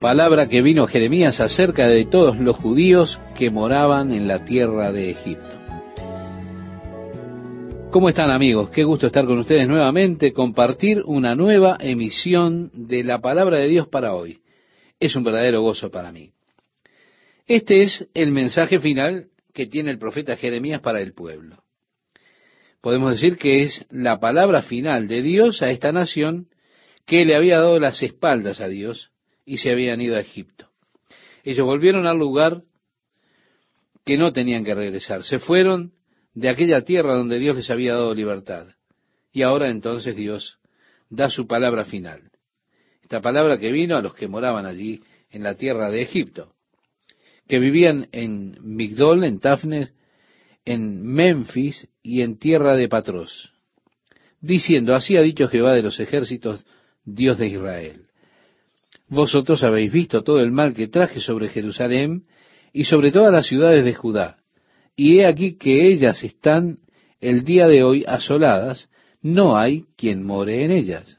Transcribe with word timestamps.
palabra 0.00 0.48
que 0.48 0.62
vino 0.62 0.86
Jeremías 0.86 1.40
acerca 1.40 1.86
de 1.86 2.06
todos 2.06 2.38
los 2.38 2.56
judíos 2.56 3.20
que 3.36 3.50
moraban 3.50 4.12
en 4.12 4.26
la 4.26 4.46
tierra 4.46 4.92
de 4.92 5.10
Egipto. 5.10 5.60
¿Cómo 7.90 8.08
están 8.08 8.30
amigos? 8.30 8.70
Qué 8.70 8.82
gusto 8.82 9.08
estar 9.08 9.26
con 9.26 9.38
ustedes 9.38 9.68
nuevamente, 9.68 10.32
compartir 10.32 11.02
una 11.04 11.34
nueva 11.34 11.76
emisión 11.78 12.70
de 12.72 13.04
la 13.04 13.20
palabra 13.20 13.58
de 13.58 13.68
Dios 13.68 13.88
para 13.88 14.14
hoy. 14.14 14.38
Es 14.98 15.16
un 15.16 15.22
verdadero 15.22 15.60
gozo 15.60 15.90
para 15.90 16.10
mí. 16.12 16.30
Este 17.46 17.82
es 17.82 18.08
el 18.14 18.30
mensaje 18.30 18.78
final 18.80 19.26
que 19.52 19.66
tiene 19.66 19.90
el 19.90 19.98
profeta 19.98 20.34
Jeremías 20.38 20.80
para 20.80 21.02
el 21.02 21.12
pueblo. 21.12 21.62
Podemos 22.80 23.10
decir 23.10 23.36
que 23.36 23.64
es 23.64 23.86
la 23.90 24.18
palabra 24.18 24.62
final 24.62 25.08
de 25.08 25.20
Dios 25.20 25.60
a 25.60 25.70
esta 25.70 25.92
nación 25.92 26.48
que 27.04 27.26
le 27.26 27.36
había 27.36 27.58
dado 27.58 27.78
las 27.78 28.02
espaldas 28.02 28.62
a 28.62 28.68
Dios 28.68 29.09
y 29.50 29.58
se 29.58 29.72
habían 29.72 30.00
ido 30.00 30.14
a 30.14 30.20
Egipto. 30.20 30.68
Ellos 31.42 31.66
volvieron 31.66 32.06
al 32.06 32.16
lugar 32.16 32.62
que 34.04 34.16
no 34.16 34.32
tenían 34.32 34.64
que 34.64 34.76
regresar. 34.76 35.24
Se 35.24 35.40
fueron 35.40 35.92
de 36.34 36.50
aquella 36.50 36.82
tierra 36.82 37.16
donde 37.16 37.40
Dios 37.40 37.56
les 37.56 37.68
había 37.68 37.94
dado 37.94 38.14
libertad. 38.14 38.68
Y 39.32 39.42
ahora 39.42 39.68
entonces 39.68 40.14
Dios 40.14 40.60
da 41.08 41.30
su 41.30 41.48
palabra 41.48 41.84
final. 41.84 42.30
Esta 43.02 43.20
palabra 43.20 43.58
que 43.58 43.72
vino 43.72 43.96
a 43.96 44.02
los 44.02 44.14
que 44.14 44.28
moraban 44.28 44.66
allí 44.66 45.02
en 45.30 45.42
la 45.42 45.56
tierra 45.56 45.90
de 45.90 46.02
Egipto, 46.02 46.54
que 47.48 47.58
vivían 47.58 48.06
en 48.12 48.56
Migdol, 48.60 49.24
en 49.24 49.40
Tafnes, 49.40 49.92
en 50.64 51.02
Memphis 51.02 51.88
y 52.04 52.22
en 52.22 52.38
tierra 52.38 52.76
de 52.76 52.88
Patros, 52.88 53.52
diciendo, 54.40 54.94
así 54.94 55.16
ha 55.16 55.22
dicho 55.22 55.48
Jehová 55.48 55.72
de 55.72 55.82
los 55.82 55.98
ejércitos, 55.98 56.64
Dios 57.04 57.36
de 57.36 57.48
Israel. 57.48 58.09
Vosotros 59.10 59.64
habéis 59.64 59.92
visto 59.92 60.22
todo 60.22 60.40
el 60.40 60.52
mal 60.52 60.72
que 60.72 60.86
traje 60.86 61.18
sobre 61.18 61.48
Jerusalén 61.48 62.22
y 62.72 62.84
sobre 62.84 63.10
todas 63.10 63.32
las 63.32 63.46
ciudades 63.46 63.84
de 63.84 63.92
Judá, 63.92 64.38
y 64.94 65.18
he 65.18 65.26
aquí 65.26 65.58
que 65.58 65.88
ellas 65.88 66.22
están 66.22 66.78
el 67.20 67.44
día 67.44 67.66
de 67.66 67.82
hoy 67.82 68.04
asoladas, 68.06 68.88
no 69.20 69.58
hay 69.58 69.84
quien 69.96 70.22
more 70.24 70.64
en 70.64 70.70
ellas. 70.70 71.18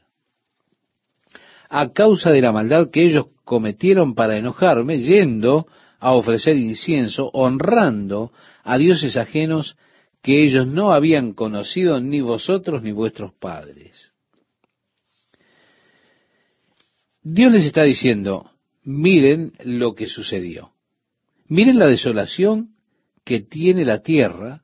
A 1.68 1.92
causa 1.92 2.30
de 2.30 2.40
la 2.40 2.50
maldad 2.50 2.90
que 2.90 3.04
ellos 3.04 3.26
cometieron 3.44 4.14
para 4.14 4.38
enojarme, 4.38 4.98
yendo 4.98 5.66
a 6.00 6.14
ofrecer 6.14 6.56
incienso, 6.56 7.30
honrando 7.34 8.32
a 8.64 8.78
dioses 8.78 9.16
ajenos 9.18 9.76
que 10.22 10.44
ellos 10.44 10.66
no 10.66 10.92
habían 10.92 11.34
conocido 11.34 12.00
ni 12.00 12.20
vosotros 12.22 12.82
ni 12.82 12.92
vuestros 12.92 13.34
padres. 13.34 14.11
Dios 17.22 17.52
les 17.52 17.66
está 17.66 17.84
diciendo, 17.84 18.50
miren 18.84 19.52
lo 19.62 19.94
que 19.94 20.08
sucedió. 20.08 20.72
Miren 21.46 21.78
la 21.78 21.86
desolación 21.86 22.70
que 23.24 23.40
tiene 23.40 23.84
la 23.84 24.02
tierra. 24.02 24.62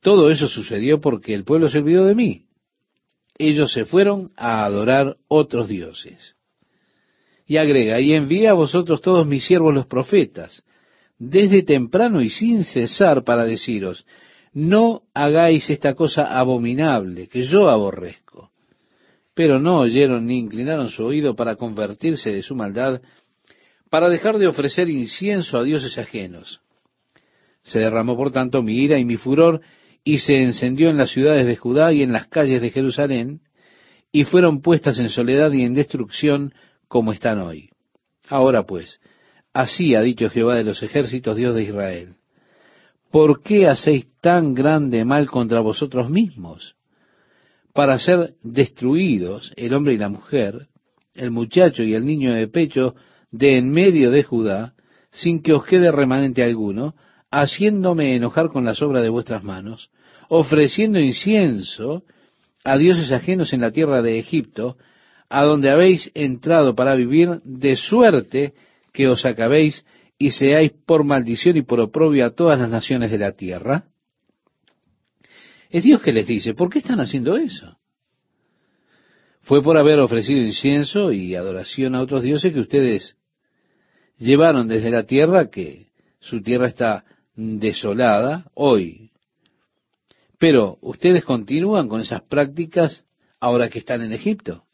Todo 0.00 0.30
eso 0.30 0.46
sucedió 0.46 1.00
porque 1.00 1.34
el 1.34 1.44
pueblo 1.44 1.68
se 1.68 1.78
olvidó 1.78 2.04
de 2.06 2.14
mí. 2.14 2.44
Ellos 3.36 3.72
se 3.72 3.84
fueron 3.84 4.32
a 4.36 4.64
adorar 4.64 5.16
otros 5.26 5.68
dioses. 5.68 6.36
Y 7.46 7.56
agrega, 7.56 8.00
y 8.00 8.12
envía 8.12 8.50
a 8.50 8.54
vosotros 8.54 9.00
todos 9.00 9.26
mis 9.26 9.44
siervos 9.44 9.74
los 9.74 9.86
profetas, 9.86 10.64
desde 11.18 11.62
temprano 11.62 12.20
y 12.20 12.30
sin 12.30 12.62
cesar 12.64 13.24
para 13.24 13.44
deciros, 13.44 14.04
no 14.52 15.02
hagáis 15.14 15.70
esta 15.70 15.94
cosa 15.94 16.38
abominable 16.38 17.28
que 17.28 17.42
yo 17.42 17.68
aborrezco. 17.68 18.27
Pero 19.38 19.60
no 19.60 19.78
oyeron 19.78 20.26
ni 20.26 20.36
inclinaron 20.36 20.88
su 20.88 21.04
oído 21.04 21.36
para 21.36 21.54
convertirse 21.54 22.32
de 22.32 22.42
su 22.42 22.56
maldad, 22.56 23.00
para 23.88 24.08
dejar 24.08 24.36
de 24.36 24.48
ofrecer 24.48 24.88
incienso 24.88 25.58
a 25.58 25.62
dioses 25.62 25.96
ajenos. 25.96 26.60
Se 27.62 27.78
derramó 27.78 28.16
por 28.16 28.32
tanto 28.32 28.64
mi 28.64 28.82
ira 28.82 28.98
y 28.98 29.04
mi 29.04 29.16
furor, 29.16 29.60
y 30.02 30.18
se 30.18 30.42
encendió 30.42 30.90
en 30.90 30.96
las 30.96 31.10
ciudades 31.10 31.46
de 31.46 31.54
Judá 31.54 31.92
y 31.92 32.02
en 32.02 32.12
las 32.12 32.26
calles 32.26 32.60
de 32.60 32.70
Jerusalén, 32.70 33.42
y 34.10 34.24
fueron 34.24 34.60
puestas 34.60 34.98
en 34.98 35.08
soledad 35.08 35.52
y 35.52 35.62
en 35.62 35.74
destrucción 35.74 36.52
como 36.88 37.12
están 37.12 37.38
hoy. 37.38 37.70
Ahora 38.28 38.64
pues, 38.64 38.98
así 39.52 39.94
ha 39.94 40.02
dicho 40.02 40.30
Jehová 40.30 40.56
de 40.56 40.64
los 40.64 40.82
ejércitos, 40.82 41.36
Dios 41.36 41.54
de 41.54 41.62
Israel, 41.62 42.08
¿por 43.12 43.40
qué 43.44 43.68
hacéis 43.68 44.08
tan 44.20 44.52
grande 44.52 45.04
mal 45.04 45.30
contra 45.30 45.60
vosotros 45.60 46.10
mismos? 46.10 46.74
Para 47.78 47.96
ser 48.00 48.34
destruidos 48.42 49.52
el 49.54 49.72
hombre 49.72 49.94
y 49.94 49.98
la 49.98 50.08
mujer, 50.08 50.66
el 51.14 51.30
muchacho 51.30 51.84
y 51.84 51.94
el 51.94 52.04
niño 52.04 52.34
de 52.34 52.48
pecho 52.48 52.96
de 53.30 53.56
en 53.56 53.70
medio 53.70 54.10
de 54.10 54.24
Judá, 54.24 54.74
sin 55.12 55.40
que 55.42 55.52
os 55.52 55.64
quede 55.64 55.92
remanente 55.92 56.42
alguno, 56.42 56.96
haciéndome 57.30 58.16
enojar 58.16 58.48
con 58.48 58.64
las 58.64 58.82
obras 58.82 59.04
de 59.04 59.10
vuestras 59.10 59.44
manos, 59.44 59.92
ofreciendo 60.28 60.98
incienso 60.98 62.02
a 62.64 62.76
dioses 62.78 63.12
ajenos 63.12 63.52
en 63.52 63.60
la 63.60 63.70
tierra 63.70 64.02
de 64.02 64.18
Egipto, 64.18 64.76
a 65.28 65.44
donde 65.44 65.70
habéis 65.70 66.10
entrado 66.14 66.74
para 66.74 66.96
vivir, 66.96 67.40
de 67.44 67.76
suerte 67.76 68.54
que 68.92 69.06
os 69.06 69.24
acabéis 69.24 69.86
y 70.18 70.30
seáis 70.30 70.72
por 70.84 71.04
maldición 71.04 71.56
y 71.56 71.62
por 71.62 71.78
oprobio 71.78 72.26
a 72.26 72.30
todas 72.30 72.58
las 72.58 72.70
naciones 72.70 73.12
de 73.12 73.18
la 73.18 73.36
tierra? 73.36 73.84
Es 75.70 75.84
Dios 75.84 76.00
que 76.00 76.12
les 76.12 76.26
dice, 76.26 76.54
¿por 76.54 76.70
qué 76.70 76.78
están 76.78 77.00
haciendo 77.00 77.36
eso? 77.36 77.78
Fue 79.42 79.62
por 79.62 79.76
haber 79.76 79.98
ofrecido 80.00 80.40
incienso 80.40 81.12
y 81.12 81.34
adoración 81.34 81.94
a 81.94 82.02
otros 82.02 82.22
dioses 82.22 82.52
que 82.52 82.60
ustedes 82.60 83.16
llevaron 84.18 84.68
desde 84.68 84.90
la 84.90 85.04
tierra, 85.04 85.50
que 85.50 85.88
su 86.20 86.42
tierra 86.42 86.66
está 86.66 87.04
desolada 87.34 88.50
hoy. 88.54 89.10
Pero 90.38 90.78
ustedes 90.80 91.24
continúan 91.24 91.88
con 91.88 92.00
esas 92.00 92.22
prácticas 92.22 93.04
ahora 93.40 93.68
que 93.68 93.78
están 93.78 94.02
en 94.02 94.12
Egipto. 94.12 94.64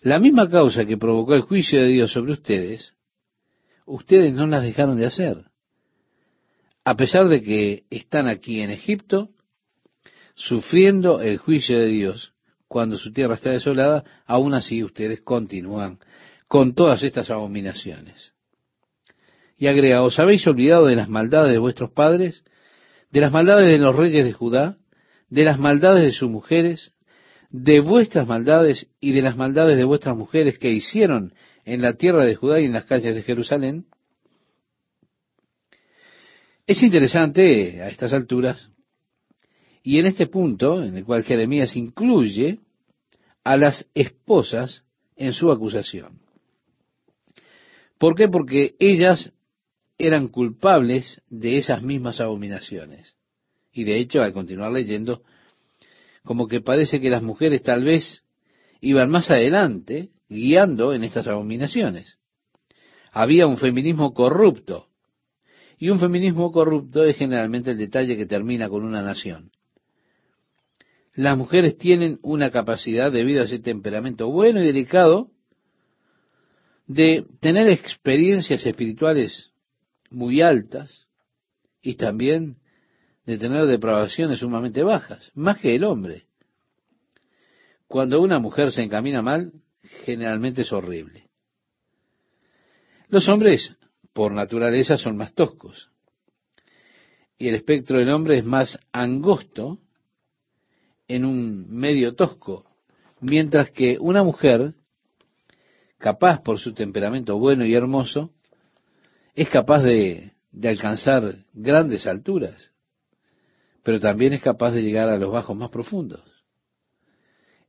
La 0.00 0.18
misma 0.18 0.50
causa 0.50 0.84
que 0.84 0.98
provocó 0.98 1.34
el 1.34 1.42
juicio 1.42 1.80
de 1.80 1.88
Dios 1.88 2.12
sobre 2.12 2.32
ustedes, 2.32 2.94
ustedes 3.86 4.32
no 4.32 4.46
las 4.46 4.62
dejaron 4.62 4.96
de 4.98 5.06
hacer. 5.06 5.44
A 6.84 6.96
pesar 6.96 7.28
de 7.28 7.42
que 7.42 7.84
están 7.88 8.28
aquí 8.28 8.60
en 8.60 8.70
Egipto, 8.70 9.30
sufriendo 10.34 11.20
el 11.20 11.38
juicio 11.38 11.78
de 11.78 11.86
Dios, 11.86 12.32
cuando 12.68 12.96
su 12.96 13.12
tierra 13.12 13.34
está 13.34 13.50
desolada, 13.50 14.04
aún 14.26 14.54
así 14.54 14.82
ustedes 14.82 15.20
continúan 15.22 15.98
con 16.48 16.74
todas 16.74 17.02
estas 17.02 17.30
abominaciones. 17.30 18.32
Y 19.56 19.68
agrega, 19.68 20.02
¿os 20.02 20.18
habéis 20.18 20.46
olvidado 20.46 20.86
de 20.86 20.96
las 20.96 21.08
maldades 21.08 21.52
de 21.52 21.58
vuestros 21.58 21.90
padres? 21.90 22.44
¿De 23.10 23.20
las 23.20 23.32
maldades 23.32 23.70
de 23.70 23.78
los 23.78 23.94
reyes 23.94 24.24
de 24.24 24.32
Judá? 24.32 24.76
¿De 25.28 25.44
las 25.44 25.58
maldades 25.58 26.04
de 26.04 26.12
sus 26.12 26.28
mujeres? 26.28 26.94
de 27.56 27.80
vuestras 27.80 28.26
maldades 28.26 28.88
y 28.98 29.12
de 29.12 29.22
las 29.22 29.36
maldades 29.36 29.76
de 29.76 29.84
vuestras 29.84 30.16
mujeres 30.16 30.58
que 30.58 30.72
hicieron 30.72 31.34
en 31.64 31.82
la 31.82 31.92
tierra 31.92 32.24
de 32.24 32.34
Judá 32.34 32.60
y 32.60 32.64
en 32.64 32.72
las 32.72 32.84
calles 32.84 33.14
de 33.14 33.22
Jerusalén? 33.22 33.86
Es 36.66 36.82
interesante 36.82 37.80
a 37.80 37.90
estas 37.90 38.12
alturas, 38.12 38.70
y 39.86 39.98
en 39.98 40.06
este 40.06 40.26
punto, 40.26 40.82
en 40.82 40.96
el 40.96 41.04
cual 41.04 41.24
Jeremías 41.24 41.76
incluye 41.76 42.60
a 43.44 43.58
las 43.58 43.86
esposas 43.92 44.82
en 45.14 45.34
su 45.34 45.52
acusación. 45.52 46.20
¿Por 47.98 48.14
qué? 48.14 48.28
Porque 48.28 48.76
ellas 48.78 49.34
eran 49.98 50.28
culpables 50.28 51.20
de 51.28 51.58
esas 51.58 51.82
mismas 51.82 52.22
abominaciones. 52.22 53.16
Y 53.72 53.84
de 53.84 53.98
hecho, 53.98 54.22
al 54.22 54.32
continuar 54.32 54.72
leyendo, 54.72 55.22
como 56.22 56.48
que 56.48 56.62
parece 56.62 56.98
que 56.98 57.10
las 57.10 57.22
mujeres 57.22 57.62
tal 57.62 57.84
vez 57.84 58.24
iban 58.80 59.10
más 59.10 59.30
adelante 59.30 60.12
guiando 60.30 60.94
en 60.94 61.04
estas 61.04 61.26
abominaciones. 61.26 62.18
Había 63.12 63.46
un 63.46 63.58
feminismo 63.58 64.14
corrupto. 64.14 64.88
Y 65.78 65.90
un 65.90 66.00
feminismo 66.00 66.50
corrupto 66.52 67.04
es 67.04 67.18
generalmente 67.18 67.72
el 67.72 67.76
detalle 67.76 68.16
que 68.16 68.24
termina 68.24 68.70
con 68.70 68.82
una 68.82 69.02
nación. 69.02 69.50
Las 71.14 71.38
mujeres 71.38 71.78
tienen 71.78 72.18
una 72.22 72.50
capacidad, 72.50 73.12
debido 73.12 73.42
a 73.42 73.44
ese 73.44 73.60
temperamento 73.60 74.30
bueno 74.30 74.60
y 74.60 74.66
delicado, 74.66 75.30
de 76.86 77.24
tener 77.40 77.68
experiencias 77.68 78.66
espirituales 78.66 79.52
muy 80.10 80.42
altas 80.42 81.06
y 81.80 81.94
también 81.94 82.56
de 83.26 83.38
tener 83.38 83.66
depravaciones 83.66 84.40
sumamente 84.40 84.82
bajas, 84.82 85.30
más 85.34 85.58
que 85.60 85.74
el 85.74 85.84
hombre. 85.84 86.26
Cuando 87.86 88.20
una 88.20 88.38
mujer 88.38 88.72
se 88.72 88.82
encamina 88.82 89.22
mal, 89.22 89.52
generalmente 90.04 90.62
es 90.62 90.72
horrible. 90.72 91.28
Los 93.08 93.28
hombres, 93.28 93.72
por 94.12 94.32
naturaleza, 94.32 94.98
son 94.98 95.16
más 95.16 95.32
toscos. 95.32 95.90
Y 97.38 97.48
el 97.48 97.54
espectro 97.54 97.98
del 97.98 98.10
hombre 98.10 98.38
es 98.38 98.44
más 98.44 98.78
angosto 98.92 99.78
en 101.08 101.24
un 101.24 101.66
medio 101.70 102.14
tosco, 102.14 102.64
mientras 103.20 103.70
que 103.70 103.98
una 103.98 104.22
mujer 104.22 104.74
capaz 105.98 106.42
por 106.42 106.58
su 106.58 106.74
temperamento 106.74 107.38
bueno 107.38 107.64
y 107.64 107.74
hermoso, 107.74 108.30
es 109.34 109.48
capaz 109.48 109.82
de, 109.82 110.32
alcanzar 110.62 111.36
grandes 111.52 112.06
alturas, 112.06 112.70
pero 113.82 113.98
también 114.00 114.32
es 114.32 114.42
capaz 114.42 114.72
de 114.72 114.82
llegar 114.82 115.08
a 115.08 115.18
los 115.18 115.32
bajos 115.32 115.56
más 115.56 115.70
profundos. 115.70 116.22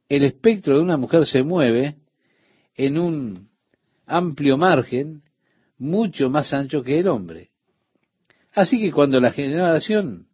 El 0.08 0.24
espectro 0.24 0.76
de 0.76 0.84
una 0.84 0.98
mujer 0.98 1.26
se 1.26 1.44
mueve 1.44 1.96
en 2.76 2.98
un 3.00 3.50
amplio 4.06 4.58
margen 4.58 5.24
mucho 5.78 6.30
más 6.30 6.54
ancho 6.54 6.84
que 6.84 7.00
el 7.00 7.08
hombre. 7.08 7.50
Así 8.54 8.80
que 8.80 8.92
cuando 8.92 9.20
la 9.20 9.32
generación 9.32 10.28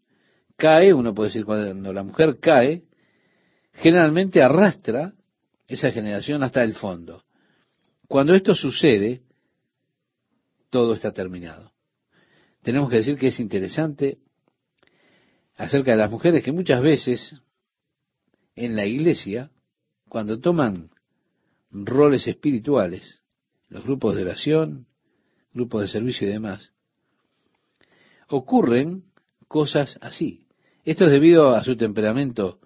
cae, 0.58 0.94
uno 0.94 1.14
puede 1.14 1.30
decir 1.30 1.46
cuando 1.46 1.94
la 1.94 2.04
mujer 2.04 2.38
cae, 2.40 2.84
generalmente 3.82 4.44
arrastra 4.44 5.14
esa 5.68 5.92
generación 5.92 6.44
hasta 6.44 6.64
el 6.64 6.76
fondo. 6.76 7.24
Cuando 8.08 8.36
esto 8.36 8.54
sucede, 8.54 9.24
todo 10.70 10.94
está 10.94 11.12
terminado. 11.12 11.72
Tenemos 12.62 12.92
que 12.92 12.98
decir 12.98 13.18
que 13.18 13.28
es 13.28 13.40
interesante 13.40 14.20
acerca 15.56 15.92
de 15.92 15.98
las 15.98 16.12
mujeres 16.12 16.44
que 16.44 16.52
muchas 16.52 16.82
veces 16.82 17.36
en 18.56 18.76
la 18.76 18.86
iglesia, 18.86 19.50
cuando 20.08 20.40
toman 20.40 20.92
roles 21.72 22.28
espirituales, 22.28 23.24
los 23.70 23.84
grupos 23.84 24.16
de 24.16 24.22
oración, 24.22 24.86
grupos 25.54 25.82
de 25.82 25.88
servicio 25.88 26.28
y 26.28 26.32
demás, 26.32 26.72
ocurren 28.28 29.06
cosas 29.48 29.98
así. 30.02 30.46
Esto 30.84 31.06
es 31.06 31.12
debido 31.12 31.56
a 31.56 31.64
su 31.64 31.76
temperamento 31.76 32.61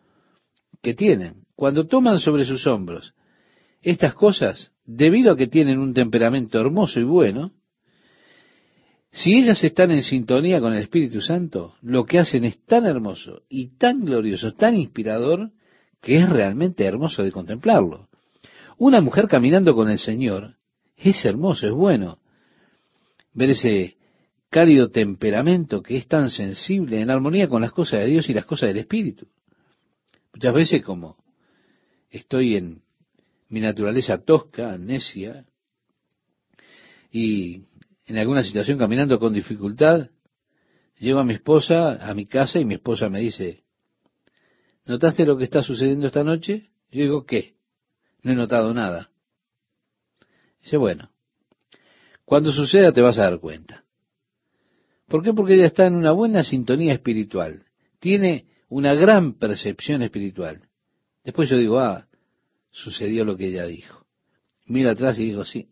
que 0.86 0.94
tienen. 0.94 1.48
Cuando 1.56 1.88
toman 1.88 2.20
sobre 2.20 2.46
sus 2.46 2.68
hombros 2.68 3.16
estas 3.82 4.14
cosas, 4.14 4.72
debido 4.86 5.32
a 5.32 5.36
que 5.36 5.48
tienen 5.48 5.80
un 5.80 5.96
temperamento 5.96 6.60
hermoso 6.60 7.00
y 7.00 7.04
bueno, 7.04 7.54
si 9.10 9.34
ellas 9.34 9.64
están 9.64 9.90
en 9.90 10.04
sintonía 10.04 10.62
con 10.62 10.74
el 10.74 10.84
Espíritu 10.84 11.22
Santo, 11.22 11.74
lo 11.82 12.06
que 12.06 12.20
hacen 12.20 12.46
es 12.46 12.64
tan 12.66 12.86
hermoso 12.86 13.42
y 13.50 13.78
tan 13.78 14.06
glorioso, 14.06 14.54
tan 14.54 14.76
inspirador, 14.76 15.50
que 16.02 16.18
es 16.18 16.30
realmente 16.30 16.86
hermoso 16.86 17.24
de 17.24 17.32
contemplarlo. 17.32 18.08
Una 18.78 19.02
mujer 19.02 19.28
caminando 19.28 19.74
con 19.74 19.90
el 19.90 19.98
Señor 19.98 20.58
es 20.98 21.26
hermoso, 21.26 21.66
es 21.66 21.74
bueno. 21.74 22.20
Ver 23.34 23.50
ese 23.50 23.98
cálido 24.52 24.90
temperamento 24.92 25.82
que 25.82 25.98
es 25.98 26.08
tan 26.08 26.30
sensible 26.30 27.02
en 27.02 27.10
armonía 27.10 27.50
con 27.50 27.64
las 27.64 27.72
cosas 27.72 28.02
de 28.02 28.06
Dios 28.06 28.30
y 28.30 28.36
las 28.36 28.46
cosas 28.46 28.68
del 28.70 28.78
Espíritu. 28.78 29.28
Muchas 30.36 30.54
veces 30.54 30.84
como 30.84 31.16
estoy 32.10 32.58
en 32.58 32.82
mi 33.48 33.62
naturaleza 33.62 34.18
tosca, 34.18 34.78
necia, 34.78 35.46
y 37.10 37.64
en 38.06 38.18
alguna 38.18 38.44
situación 38.44 38.78
caminando 38.78 39.18
con 39.18 39.32
dificultad, 39.34 40.10
llego 40.98 41.20
a 41.20 41.24
mi 41.24 41.36
esposa 41.36 42.06
a 42.06 42.14
mi 42.14 42.26
casa 42.26 42.60
y 42.60 42.66
mi 42.66 42.74
esposa 42.74 43.10
me 43.10 43.22
dice, 43.22 43.64
¿notaste 44.84 45.26
lo 45.26 45.38
que 45.38 45.46
está 45.46 45.64
sucediendo 45.64 46.08
esta 46.08 46.26
noche? 46.26 46.70
Yo 46.92 47.02
digo, 47.02 47.26
¿qué? 47.26 47.54
No 48.22 48.34
he 48.34 48.36
notado 48.36 48.74
nada. 48.74 49.12
Dice, 50.62 50.76
bueno, 50.76 51.12
cuando 52.26 52.52
suceda 52.52 52.92
te 52.92 53.00
vas 53.00 53.18
a 53.20 53.24
dar 53.24 53.40
cuenta. 53.40 53.86
¿Por 55.08 55.24
qué? 55.24 55.32
Porque 55.32 55.54
ella 55.54 55.68
está 55.68 55.88
en 55.88 55.96
una 55.96 56.12
buena 56.12 56.44
sintonía 56.44 56.92
espiritual. 56.92 57.64
Tiene 58.00 58.48
una 58.70 58.94
gran 58.94 59.34
percepción 59.34 60.02
espiritual. 60.02 60.68
Después 61.24 61.50
yo 61.50 61.58
digo, 61.58 61.80
ah, 61.80 62.08
sucedió 62.72 63.26
lo 63.26 63.38
que 63.38 63.48
ella 63.48 63.66
dijo. 63.66 64.06
Mira 64.66 64.92
atrás 64.92 65.18
y 65.20 65.26
digo, 65.26 65.46
sí, 65.46 65.70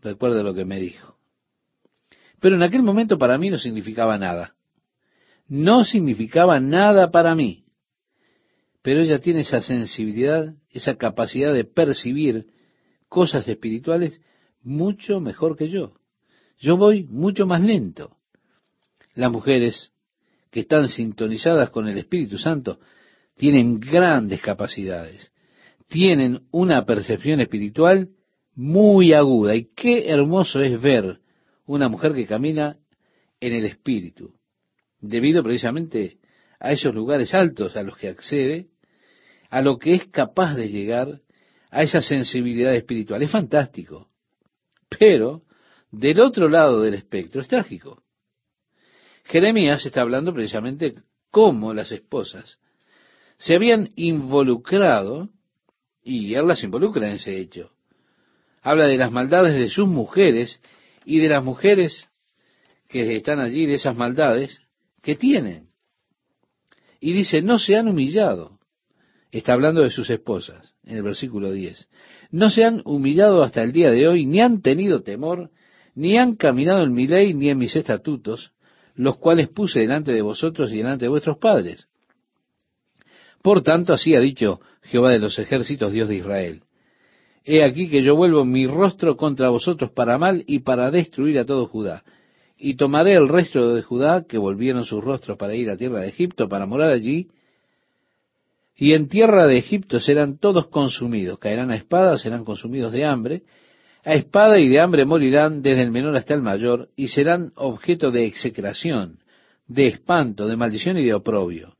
recuerdo 0.00 0.42
lo 0.42 0.54
que 0.54 0.64
me 0.64 0.78
dijo. 0.78 1.18
Pero 2.40 2.56
en 2.56 2.62
aquel 2.62 2.82
momento 2.82 3.18
para 3.18 3.38
mí 3.38 3.50
no 3.50 3.58
significaba 3.58 4.18
nada. 4.18 4.54
No 5.46 5.84
significaba 5.84 6.60
nada 6.60 7.10
para 7.10 7.34
mí. 7.34 7.64
Pero 8.82 9.00
ella 9.00 9.20
tiene 9.20 9.40
esa 9.40 9.62
sensibilidad, 9.62 10.54
esa 10.70 10.96
capacidad 10.96 11.52
de 11.52 11.64
percibir 11.64 12.48
cosas 13.08 13.46
espirituales 13.46 14.20
mucho 14.62 15.20
mejor 15.20 15.56
que 15.56 15.68
yo. 15.68 15.94
Yo 16.58 16.76
voy 16.76 17.04
mucho 17.04 17.46
más 17.46 17.60
lento. 17.60 18.16
Las 19.14 19.30
mujeres 19.30 19.91
que 20.52 20.60
están 20.60 20.90
sintonizadas 20.90 21.70
con 21.70 21.88
el 21.88 21.96
Espíritu 21.96 22.36
Santo 22.38 22.78
tienen 23.34 23.80
grandes 23.80 24.42
capacidades, 24.42 25.32
tienen 25.88 26.42
una 26.50 26.84
percepción 26.84 27.40
espiritual 27.40 28.10
muy 28.54 29.14
aguda. 29.14 29.56
Y 29.56 29.70
qué 29.74 30.10
hermoso 30.10 30.60
es 30.60 30.80
ver 30.80 31.20
una 31.64 31.88
mujer 31.88 32.12
que 32.12 32.26
camina 32.26 32.76
en 33.40 33.54
el 33.54 33.64
Espíritu, 33.64 34.34
debido 35.00 35.42
precisamente 35.42 36.18
a 36.60 36.72
esos 36.72 36.94
lugares 36.94 37.32
altos 37.32 37.74
a 37.74 37.82
los 37.82 37.96
que 37.96 38.08
accede, 38.08 38.68
a 39.48 39.62
lo 39.62 39.78
que 39.78 39.94
es 39.94 40.06
capaz 40.08 40.54
de 40.54 40.68
llegar 40.68 41.22
a 41.70 41.82
esa 41.82 42.02
sensibilidad 42.02 42.74
espiritual. 42.74 43.22
Es 43.22 43.30
fantástico. 43.30 44.10
Pero 44.98 45.44
del 45.90 46.20
otro 46.20 46.50
lado 46.50 46.82
del 46.82 46.92
espectro 46.92 47.40
es 47.40 47.48
trágico. 47.48 48.01
Jeremías 49.32 49.86
está 49.86 50.02
hablando 50.02 50.34
precisamente 50.34 50.94
cómo 51.30 51.72
las 51.72 51.90
esposas 51.90 52.58
se 53.38 53.54
habían 53.54 53.90
involucrado, 53.96 55.30
y 56.04 56.34
él 56.34 56.46
las 56.46 56.62
involucra 56.62 57.08
en 57.08 57.16
ese 57.16 57.38
hecho. 57.38 57.70
Habla 58.60 58.86
de 58.86 58.98
las 58.98 59.10
maldades 59.10 59.54
de 59.54 59.70
sus 59.70 59.88
mujeres 59.88 60.60
y 61.06 61.18
de 61.18 61.30
las 61.30 61.42
mujeres 61.42 62.06
que 62.90 63.14
están 63.14 63.40
allí, 63.40 63.64
de 63.64 63.76
esas 63.76 63.96
maldades 63.96 64.60
que 65.00 65.16
tienen. 65.16 65.70
Y 67.00 67.14
dice, 67.14 67.40
no 67.40 67.58
se 67.58 67.76
han 67.76 67.88
humillado. 67.88 68.58
Está 69.30 69.54
hablando 69.54 69.80
de 69.80 69.88
sus 69.88 70.10
esposas, 70.10 70.74
en 70.84 70.98
el 70.98 71.02
versículo 71.02 71.52
10. 71.52 71.88
No 72.32 72.50
se 72.50 72.64
han 72.64 72.82
humillado 72.84 73.42
hasta 73.42 73.62
el 73.62 73.72
día 73.72 73.90
de 73.90 74.06
hoy, 74.06 74.26
ni 74.26 74.42
han 74.42 74.60
tenido 74.60 75.02
temor, 75.02 75.50
ni 75.94 76.18
han 76.18 76.34
caminado 76.34 76.82
en 76.82 76.92
mi 76.92 77.06
ley, 77.06 77.32
ni 77.32 77.48
en 77.48 77.56
mis 77.56 77.74
estatutos, 77.74 78.52
los 78.94 79.16
cuales 79.16 79.48
puse 79.48 79.80
delante 79.80 80.12
de 80.12 80.22
vosotros 80.22 80.72
y 80.72 80.78
delante 80.78 81.04
de 81.04 81.10
vuestros 81.10 81.38
padres. 81.38 81.86
Por 83.42 83.62
tanto, 83.62 83.92
así 83.92 84.14
ha 84.14 84.20
dicho 84.20 84.60
Jehová 84.82 85.10
de 85.10 85.18
los 85.18 85.38
ejércitos, 85.38 85.92
Dios 85.92 86.08
de 86.08 86.16
Israel. 86.16 86.62
He 87.44 87.64
aquí 87.64 87.88
que 87.88 88.02
yo 88.02 88.14
vuelvo 88.14 88.44
mi 88.44 88.66
rostro 88.66 89.16
contra 89.16 89.50
vosotros 89.50 89.90
para 89.90 90.16
mal 90.16 90.44
y 90.46 90.60
para 90.60 90.90
destruir 90.90 91.38
a 91.38 91.44
todo 91.44 91.66
Judá. 91.66 92.04
Y 92.56 92.76
tomaré 92.76 93.14
el 93.14 93.28
resto 93.28 93.74
de 93.74 93.82
Judá, 93.82 94.24
que 94.28 94.38
volvieron 94.38 94.84
sus 94.84 95.02
rostros 95.02 95.36
para 95.36 95.54
ir 95.54 95.68
a 95.68 95.76
tierra 95.76 96.00
de 96.00 96.08
Egipto, 96.08 96.48
para 96.48 96.66
morar 96.66 96.92
allí, 96.92 97.28
y 98.76 98.94
en 98.94 99.08
tierra 99.08 99.46
de 99.46 99.58
Egipto 99.58 100.00
serán 100.00 100.38
todos 100.38 100.68
consumidos, 100.68 101.38
caerán 101.38 101.70
a 101.70 101.76
espada, 101.76 102.18
serán 102.18 102.44
consumidos 102.44 102.92
de 102.92 103.04
hambre, 103.04 103.42
a 104.04 104.14
espada 104.14 104.58
y 104.58 104.68
de 104.68 104.80
hambre 104.80 105.04
morirán 105.04 105.62
desde 105.62 105.82
el 105.82 105.90
menor 105.90 106.16
hasta 106.16 106.34
el 106.34 106.42
mayor, 106.42 106.90
y 106.96 107.08
serán 107.08 107.52
objeto 107.54 108.10
de 108.10 108.26
execración, 108.26 109.18
de 109.66 109.86
espanto, 109.86 110.46
de 110.48 110.56
maldición 110.56 110.98
y 110.98 111.04
de 111.04 111.14
oprobio. 111.14 111.76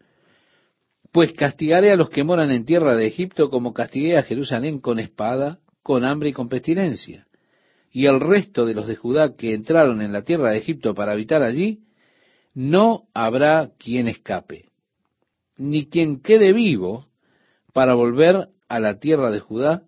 Pues 1.10 1.32
castigaré 1.32 1.92
a 1.92 1.96
los 1.96 2.08
que 2.08 2.24
moran 2.24 2.50
en 2.50 2.64
tierra 2.64 2.96
de 2.96 3.06
Egipto 3.06 3.50
como 3.50 3.74
castigué 3.74 4.16
a 4.16 4.22
Jerusalén 4.22 4.80
con 4.80 4.98
espada, 4.98 5.58
con 5.82 6.04
hambre 6.04 6.30
y 6.30 6.32
con 6.32 6.48
pestilencia. 6.48 7.26
Y 7.90 8.06
el 8.06 8.20
resto 8.20 8.64
de 8.64 8.74
los 8.74 8.86
de 8.86 8.96
Judá 8.96 9.34
que 9.36 9.52
entraron 9.52 10.00
en 10.00 10.12
la 10.12 10.22
tierra 10.22 10.52
de 10.52 10.58
Egipto 10.58 10.94
para 10.94 11.12
habitar 11.12 11.42
allí, 11.42 11.80
no 12.54 13.08
habrá 13.12 13.72
quien 13.78 14.08
escape, 14.08 14.66
ni 15.58 15.86
quien 15.86 16.20
quede 16.20 16.52
vivo 16.52 17.06
para 17.72 17.94
volver 17.94 18.48
a 18.68 18.80
la 18.80 18.98
tierra 18.98 19.30
de 19.30 19.40
Judá, 19.40 19.82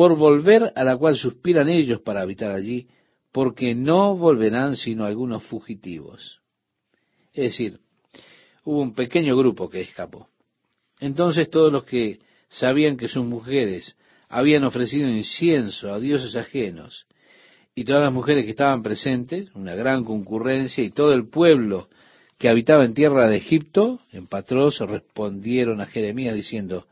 por 0.00 0.16
volver 0.16 0.72
a 0.76 0.82
la 0.82 0.96
cual 0.96 1.14
suspiran 1.14 1.68
ellos 1.68 2.00
para 2.00 2.22
habitar 2.22 2.52
allí, 2.52 2.88
porque 3.32 3.74
no 3.74 4.16
volverán 4.16 4.74
sino 4.74 5.04
algunos 5.04 5.42
fugitivos. 5.42 6.40
Es 7.34 7.50
decir, 7.50 7.80
hubo 8.64 8.80
un 8.80 8.94
pequeño 8.94 9.36
grupo 9.36 9.68
que 9.68 9.82
escapó. 9.82 10.30
Entonces 11.00 11.50
todos 11.50 11.70
los 11.70 11.84
que 11.84 12.18
sabían 12.48 12.96
que 12.96 13.08
sus 13.08 13.26
mujeres 13.26 13.94
habían 14.30 14.64
ofrecido 14.64 15.06
incienso 15.06 15.92
a 15.92 16.00
dioses 16.00 16.34
ajenos, 16.34 17.06
y 17.74 17.84
todas 17.84 18.00
las 18.00 18.12
mujeres 18.14 18.46
que 18.46 18.52
estaban 18.52 18.82
presentes, 18.82 19.54
una 19.54 19.74
gran 19.74 20.04
concurrencia, 20.04 20.82
y 20.82 20.92
todo 20.92 21.12
el 21.12 21.28
pueblo 21.28 21.90
que 22.38 22.48
habitaba 22.48 22.86
en 22.86 22.94
tierra 22.94 23.28
de 23.28 23.36
Egipto, 23.36 24.00
en 24.12 24.28
Patros, 24.28 24.78
respondieron 24.78 25.82
a 25.82 25.84
Jeremías 25.84 26.34
diciendo, 26.34 26.86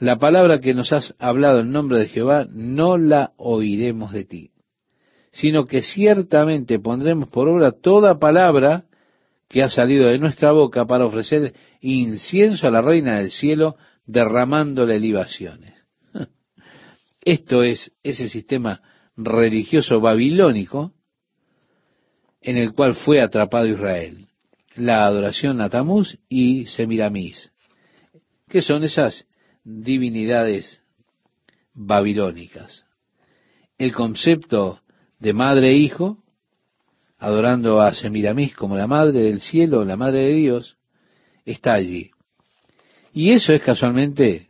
la 0.00 0.18
palabra 0.18 0.60
que 0.60 0.72
nos 0.72 0.92
has 0.92 1.14
hablado 1.18 1.60
en 1.60 1.72
nombre 1.72 1.98
de 1.98 2.08
Jehová 2.08 2.46
no 2.50 2.96
la 2.96 3.32
oiremos 3.36 4.12
de 4.12 4.24
ti, 4.24 4.50
sino 5.30 5.66
que 5.66 5.82
ciertamente 5.82 6.78
pondremos 6.78 7.28
por 7.28 7.48
obra 7.48 7.72
toda 7.72 8.18
palabra 8.18 8.86
que 9.46 9.62
ha 9.62 9.68
salido 9.68 10.08
de 10.08 10.18
nuestra 10.18 10.52
boca 10.52 10.86
para 10.86 11.04
ofrecer 11.04 11.52
incienso 11.82 12.66
a 12.66 12.70
la 12.70 12.80
reina 12.80 13.18
del 13.18 13.30
cielo, 13.30 13.76
derramándole 14.06 14.98
libaciones. 14.98 15.74
Esto 17.20 17.62
es 17.62 17.92
ese 18.02 18.30
sistema 18.30 18.80
religioso 19.16 20.00
babilónico 20.00 20.94
en 22.40 22.56
el 22.56 22.72
cual 22.72 22.94
fue 22.94 23.20
atrapado 23.20 23.66
Israel. 23.66 24.28
La 24.76 25.04
adoración 25.04 25.60
a 25.60 25.68
Tamuz 25.68 26.16
y 26.28 26.64
Semiramis, 26.66 27.52
que 28.48 28.62
son 28.62 28.84
esas 28.84 29.26
divinidades 29.78 30.82
babilónicas. 31.72 32.86
El 33.78 33.94
concepto 33.94 34.80
de 35.18 35.32
madre 35.32 35.70
e 35.70 35.76
hijo, 35.76 36.22
adorando 37.18 37.80
a 37.80 37.94
Semiramis 37.94 38.54
como 38.56 38.76
la 38.76 38.86
madre 38.86 39.20
del 39.22 39.40
cielo, 39.40 39.84
la 39.84 39.96
madre 39.96 40.26
de 40.26 40.34
Dios, 40.34 40.76
está 41.44 41.74
allí. 41.74 42.10
Y 43.12 43.32
eso 43.32 43.52
es 43.52 43.62
casualmente 43.62 44.48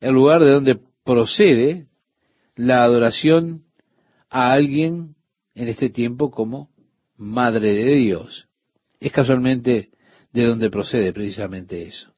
el 0.00 0.12
lugar 0.12 0.42
de 0.42 0.50
donde 0.50 0.80
procede 1.04 1.86
la 2.54 2.82
adoración 2.82 3.64
a 4.30 4.52
alguien 4.52 5.14
en 5.54 5.68
este 5.68 5.90
tiempo 5.90 6.30
como 6.30 6.70
Madre 7.16 7.74
de 7.74 7.96
Dios. 7.96 8.48
Es 9.00 9.10
casualmente 9.10 9.90
de 10.32 10.44
donde 10.44 10.70
procede 10.70 11.12
precisamente 11.12 11.82
eso. 11.82 12.14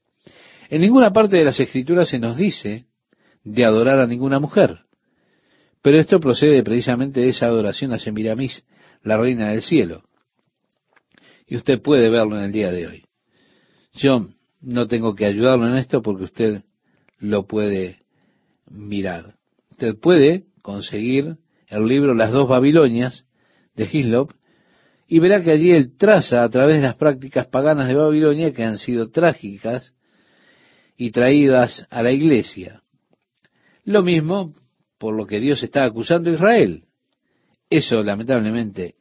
En 0.70 0.80
ninguna 0.82 1.12
parte 1.12 1.36
de 1.36 1.44
las 1.44 1.58
escrituras 1.58 2.08
se 2.08 2.20
nos 2.20 2.36
dice 2.36 2.86
de 3.42 3.64
adorar 3.64 3.98
a 3.98 4.06
ninguna 4.06 4.38
mujer, 4.38 4.78
pero 5.82 5.98
esto 5.98 6.20
procede 6.20 6.62
precisamente 6.62 7.20
de 7.20 7.30
esa 7.30 7.46
adoración 7.46 7.92
a 7.92 7.98
Semiramis, 7.98 8.64
la 9.02 9.16
reina 9.16 9.48
del 9.48 9.62
cielo. 9.62 10.04
Y 11.48 11.56
usted 11.56 11.82
puede 11.82 12.08
verlo 12.08 12.38
en 12.38 12.44
el 12.44 12.52
día 12.52 12.70
de 12.70 12.86
hoy. 12.86 13.04
Yo 13.94 14.28
no 14.60 14.86
tengo 14.86 15.16
que 15.16 15.26
ayudarlo 15.26 15.66
en 15.66 15.74
esto 15.74 16.02
porque 16.02 16.24
usted 16.24 16.62
lo 17.18 17.48
puede 17.48 18.02
mirar. 18.70 19.34
Usted 19.72 19.96
puede 19.98 20.44
conseguir 20.62 21.38
el 21.66 21.86
libro 21.86 22.14
Las 22.14 22.30
dos 22.30 22.48
Babilonias 22.48 23.26
de 23.74 23.88
Hislop 23.90 24.30
y 25.08 25.18
verá 25.18 25.42
que 25.42 25.50
allí 25.50 25.72
él 25.72 25.96
traza 25.96 26.44
a 26.44 26.48
través 26.48 26.76
de 26.76 26.86
las 26.86 26.94
prácticas 26.94 27.48
paganas 27.48 27.88
de 27.88 27.94
Babilonia 27.94 28.52
que 28.52 28.62
han 28.62 28.78
sido 28.78 29.10
trágicas 29.10 29.94
y 31.00 31.12
traídas 31.12 31.86
a 31.88 32.02
la 32.02 32.12
iglesia. 32.12 32.82
Lo 33.84 34.02
mismo 34.02 34.52
por 34.98 35.14
lo 35.16 35.26
que 35.26 35.40
Dios 35.40 35.62
está 35.62 35.84
acusando 35.84 36.28
a 36.28 36.34
Israel. 36.34 36.84
Eso, 37.70 38.02
lamentablemente, 38.02 38.96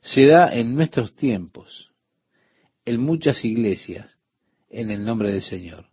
se 0.00 0.26
da 0.26 0.54
en 0.54 0.76
nuestros 0.76 1.16
tiempos, 1.16 1.90
en 2.84 3.00
muchas 3.00 3.44
iglesias, 3.44 4.18
en 4.70 4.92
el 4.92 5.04
nombre 5.04 5.32
del 5.32 5.42
Señor. 5.42 5.86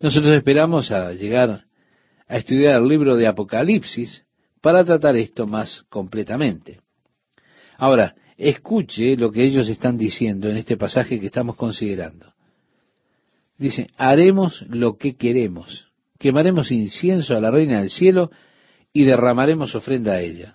Nosotros 0.00 0.34
esperamos 0.38 0.90
a 0.90 1.12
llegar 1.12 1.66
a 2.26 2.36
estudiar 2.38 2.80
el 2.80 2.88
libro 2.88 3.14
de 3.14 3.26
Apocalipsis 3.26 4.24
para 4.62 4.86
tratar 4.86 5.16
esto 5.16 5.46
más 5.46 5.82
completamente. 5.90 6.80
Ahora, 7.76 8.14
escuche 8.38 9.18
lo 9.18 9.30
que 9.30 9.44
ellos 9.44 9.68
están 9.68 9.98
diciendo 9.98 10.48
en 10.48 10.56
este 10.56 10.78
pasaje 10.78 11.20
que 11.20 11.26
estamos 11.26 11.56
considerando. 11.56 12.37
Dicen, 13.58 13.88
haremos 13.96 14.64
lo 14.68 14.96
que 14.96 15.16
queremos, 15.16 15.88
quemaremos 16.18 16.70
incienso 16.70 17.36
a 17.36 17.40
la 17.40 17.50
reina 17.50 17.80
del 17.80 17.90
cielo 17.90 18.30
y 18.92 19.04
derramaremos 19.04 19.74
ofrenda 19.74 20.12
a 20.12 20.20
ella. 20.20 20.54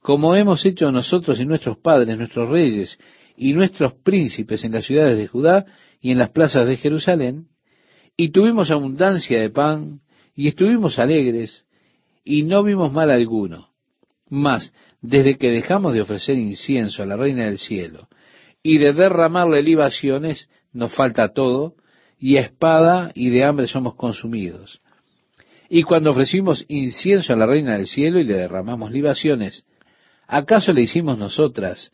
Como 0.00 0.34
hemos 0.36 0.64
hecho 0.64 0.90
nosotros 0.92 1.40
y 1.40 1.46
nuestros 1.46 1.78
padres, 1.78 2.16
nuestros 2.16 2.48
reyes 2.48 2.98
y 3.36 3.52
nuestros 3.52 3.94
príncipes 3.94 4.64
en 4.64 4.72
las 4.72 4.86
ciudades 4.86 5.18
de 5.18 5.26
Judá 5.26 5.66
y 6.00 6.12
en 6.12 6.18
las 6.18 6.30
plazas 6.30 6.66
de 6.66 6.76
Jerusalén, 6.76 7.48
y 8.16 8.30
tuvimos 8.30 8.70
abundancia 8.70 9.40
de 9.40 9.50
pan, 9.50 10.00
y 10.34 10.48
estuvimos 10.48 10.98
alegres, 10.98 11.66
y 12.24 12.44
no 12.44 12.62
vimos 12.62 12.92
mal 12.92 13.10
alguno. 13.10 13.68
Mas, 14.28 14.72
desde 15.00 15.36
que 15.36 15.50
dejamos 15.50 15.92
de 15.92 16.02
ofrecer 16.02 16.38
incienso 16.38 17.02
a 17.02 17.06
la 17.06 17.16
Reina 17.16 17.46
del 17.46 17.58
Cielo 17.58 18.08
y 18.62 18.78
de 18.78 18.92
derramarle 18.92 19.62
libaciones, 19.62 20.48
nos 20.72 20.94
falta 20.94 21.32
todo, 21.32 21.74
y 22.22 22.36
espada 22.36 23.10
y 23.16 23.30
de 23.30 23.42
hambre 23.42 23.66
somos 23.66 23.96
consumidos. 23.96 24.80
Y 25.68 25.82
cuando 25.82 26.12
ofrecimos 26.12 26.64
incienso 26.68 27.32
a 27.32 27.36
la 27.36 27.46
Reina 27.46 27.72
del 27.72 27.88
Cielo 27.88 28.20
y 28.20 28.24
le 28.24 28.34
derramamos 28.34 28.92
libaciones, 28.92 29.66
¿acaso 30.28 30.72
le 30.72 30.82
hicimos 30.82 31.18
nosotras 31.18 31.90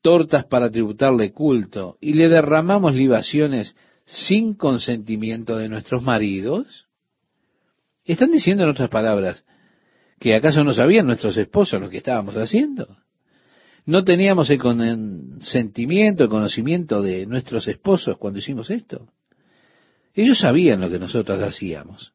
tortas 0.00 0.44
para 0.44 0.70
tributarle 0.70 1.32
culto 1.32 1.98
y 2.00 2.12
le 2.12 2.28
derramamos 2.28 2.94
libaciones 2.94 3.74
sin 4.04 4.54
consentimiento 4.54 5.58
de 5.58 5.68
nuestros 5.68 6.04
maridos? 6.04 6.86
Están 8.04 8.30
diciendo 8.30 8.62
en 8.62 8.70
otras 8.70 8.90
palabras, 8.90 9.44
¿Que 10.20 10.36
acaso 10.36 10.62
no 10.62 10.72
sabían 10.72 11.06
nuestros 11.06 11.36
esposos 11.36 11.80
lo 11.80 11.90
que 11.90 11.96
estábamos 11.96 12.36
haciendo? 12.36 12.96
¿No 13.86 14.04
teníamos 14.04 14.50
el 14.50 14.58
consentimiento, 14.58 16.22
el 16.22 16.30
conocimiento 16.30 17.02
de 17.02 17.26
nuestros 17.26 17.66
esposos 17.66 18.18
cuando 18.18 18.38
hicimos 18.38 18.70
esto? 18.70 19.08
Ellos 20.18 20.40
sabían 20.40 20.80
lo 20.80 20.90
que 20.90 20.98
nosotros 20.98 21.40
hacíamos. 21.40 22.12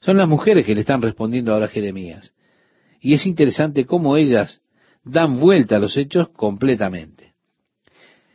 Son 0.00 0.18
las 0.18 0.28
mujeres 0.28 0.66
que 0.66 0.74
le 0.74 0.82
están 0.82 1.00
respondiendo 1.00 1.50
ahora 1.50 1.64
a 1.64 1.70
Jeremías. 1.70 2.34
Y 3.00 3.14
es 3.14 3.24
interesante 3.24 3.86
cómo 3.86 4.18
ellas 4.18 4.60
dan 5.02 5.40
vuelta 5.40 5.76
a 5.76 5.78
los 5.78 5.96
hechos 5.96 6.28
completamente. 6.28 7.32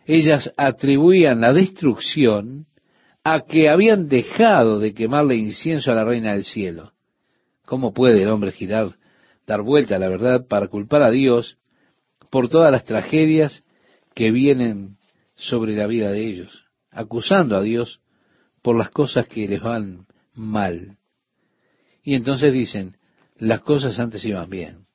Ellas 0.07 0.51
atribuían 0.57 1.41
la 1.41 1.53
destrucción 1.53 2.65
a 3.23 3.41
que 3.41 3.69
habían 3.69 4.07
dejado 4.09 4.79
de 4.79 4.95
quemarle 4.95 5.35
incienso 5.35 5.91
a 5.91 5.95
la 5.95 6.05
reina 6.05 6.33
del 6.33 6.43
cielo. 6.43 6.93
¿Cómo 7.67 7.93
puede 7.93 8.23
el 8.23 8.29
hombre 8.29 8.51
girar, 8.51 8.95
dar 9.45 9.61
vuelta 9.61 9.97
a 9.97 9.99
la 9.99 10.09
verdad 10.09 10.47
para 10.47 10.69
culpar 10.69 11.03
a 11.03 11.11
Dios 11.11 11.59
por 12.31 12.49
todas 12.49 12.71
las 12.71 12.83
tragedias 12.83 13.63
que 14.15 14.31
vienen 14.31 14.97
sobre 15.35 15.75
la 15.75 15.85
vida 15.85 16.09
de 16.09 16.25
ellos, 16.25 16.65
acusando 16.89 17.55
a 17.55 17.61
Dios 17.61 18.01
por 18.61 18.77
las 18.77 18.89
cosas 18.89 19.27
que 19.27 19.47
les 19.47 19.61
van 19.61 20.05
mal? 20.33 20.97
Y 22.03 22.15
entonces 22.15 22.53
dicen, 22.53 22.97
las 23.37 23.61
cosas 23.61 23.99
antes 23.99 24.23
iban 24.25 24.49
bien. 24.49 24.85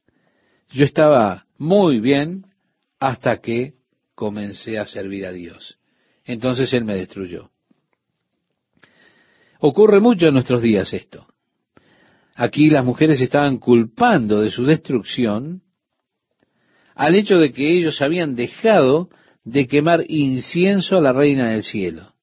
Yo 0.70 0.84
estaba 0.84 1.46
muy 1.58 2.00
bien 2.00 2.46
hasta 2.98 3.40
que 3.40 3.74
comencé 4.14 4.78
a 4.78 4.86
servir 4.86 5.26
a 5.26 5.32
Dios. 5.32 5.78
Entonces 6.24 6.72
Él 6.72 6.84
me 6.84 6.94
destruyó. 6.94 7.50
Ocurre 9.60 10.00
mucho 10.00 10.26
en 10.28 10.34
nuestros 10.34 10.62
días 10.62 10.92
esto. 10.92 11.26
Aquí 12.34 12.68
las 12.68 12.84
mujeres 12.84 13.20
estaban 13.20 13.58
culpando 13.58 14.40
de 14.40 14.50
su 14.50 14.64
destrucción 14.64 15.62
al 16.94 17.14
hecho 17.14 17.38
de 17.38 17.50
que 17.52 17.76
ellos 17.76 18.00
habían 18.02 18.34
dejado 18.34 19.08
de 19.44 19.66
quemar 19.66 20.04
incienso 20.08 20.96
a 20.96 21.00
la 21.00 21.12
reina 21.12 21.50
del 21.50 21.62
cielo. 21.62 22.13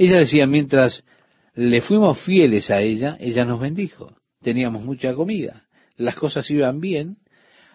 Ella 0.00 0.18
decía, 0.18 0.46
mientras 0.46 1.02
le 1.56 1.80
fuimos 1.80 2.20
fieles 2.20 2.70
a 2.70 2.80
ella, 2.80 3.16
ella 3.18 3.44
nos 3.44 3.58
bendijo. 3.58 4.14
Teníamos 4.40 4.84
mucha 4.84 5.12
comida, 5.12 5.64
las 5.96 6.14
cosas 6.14 6.48
iban 6.52 6.80
bien, 6.80 7.16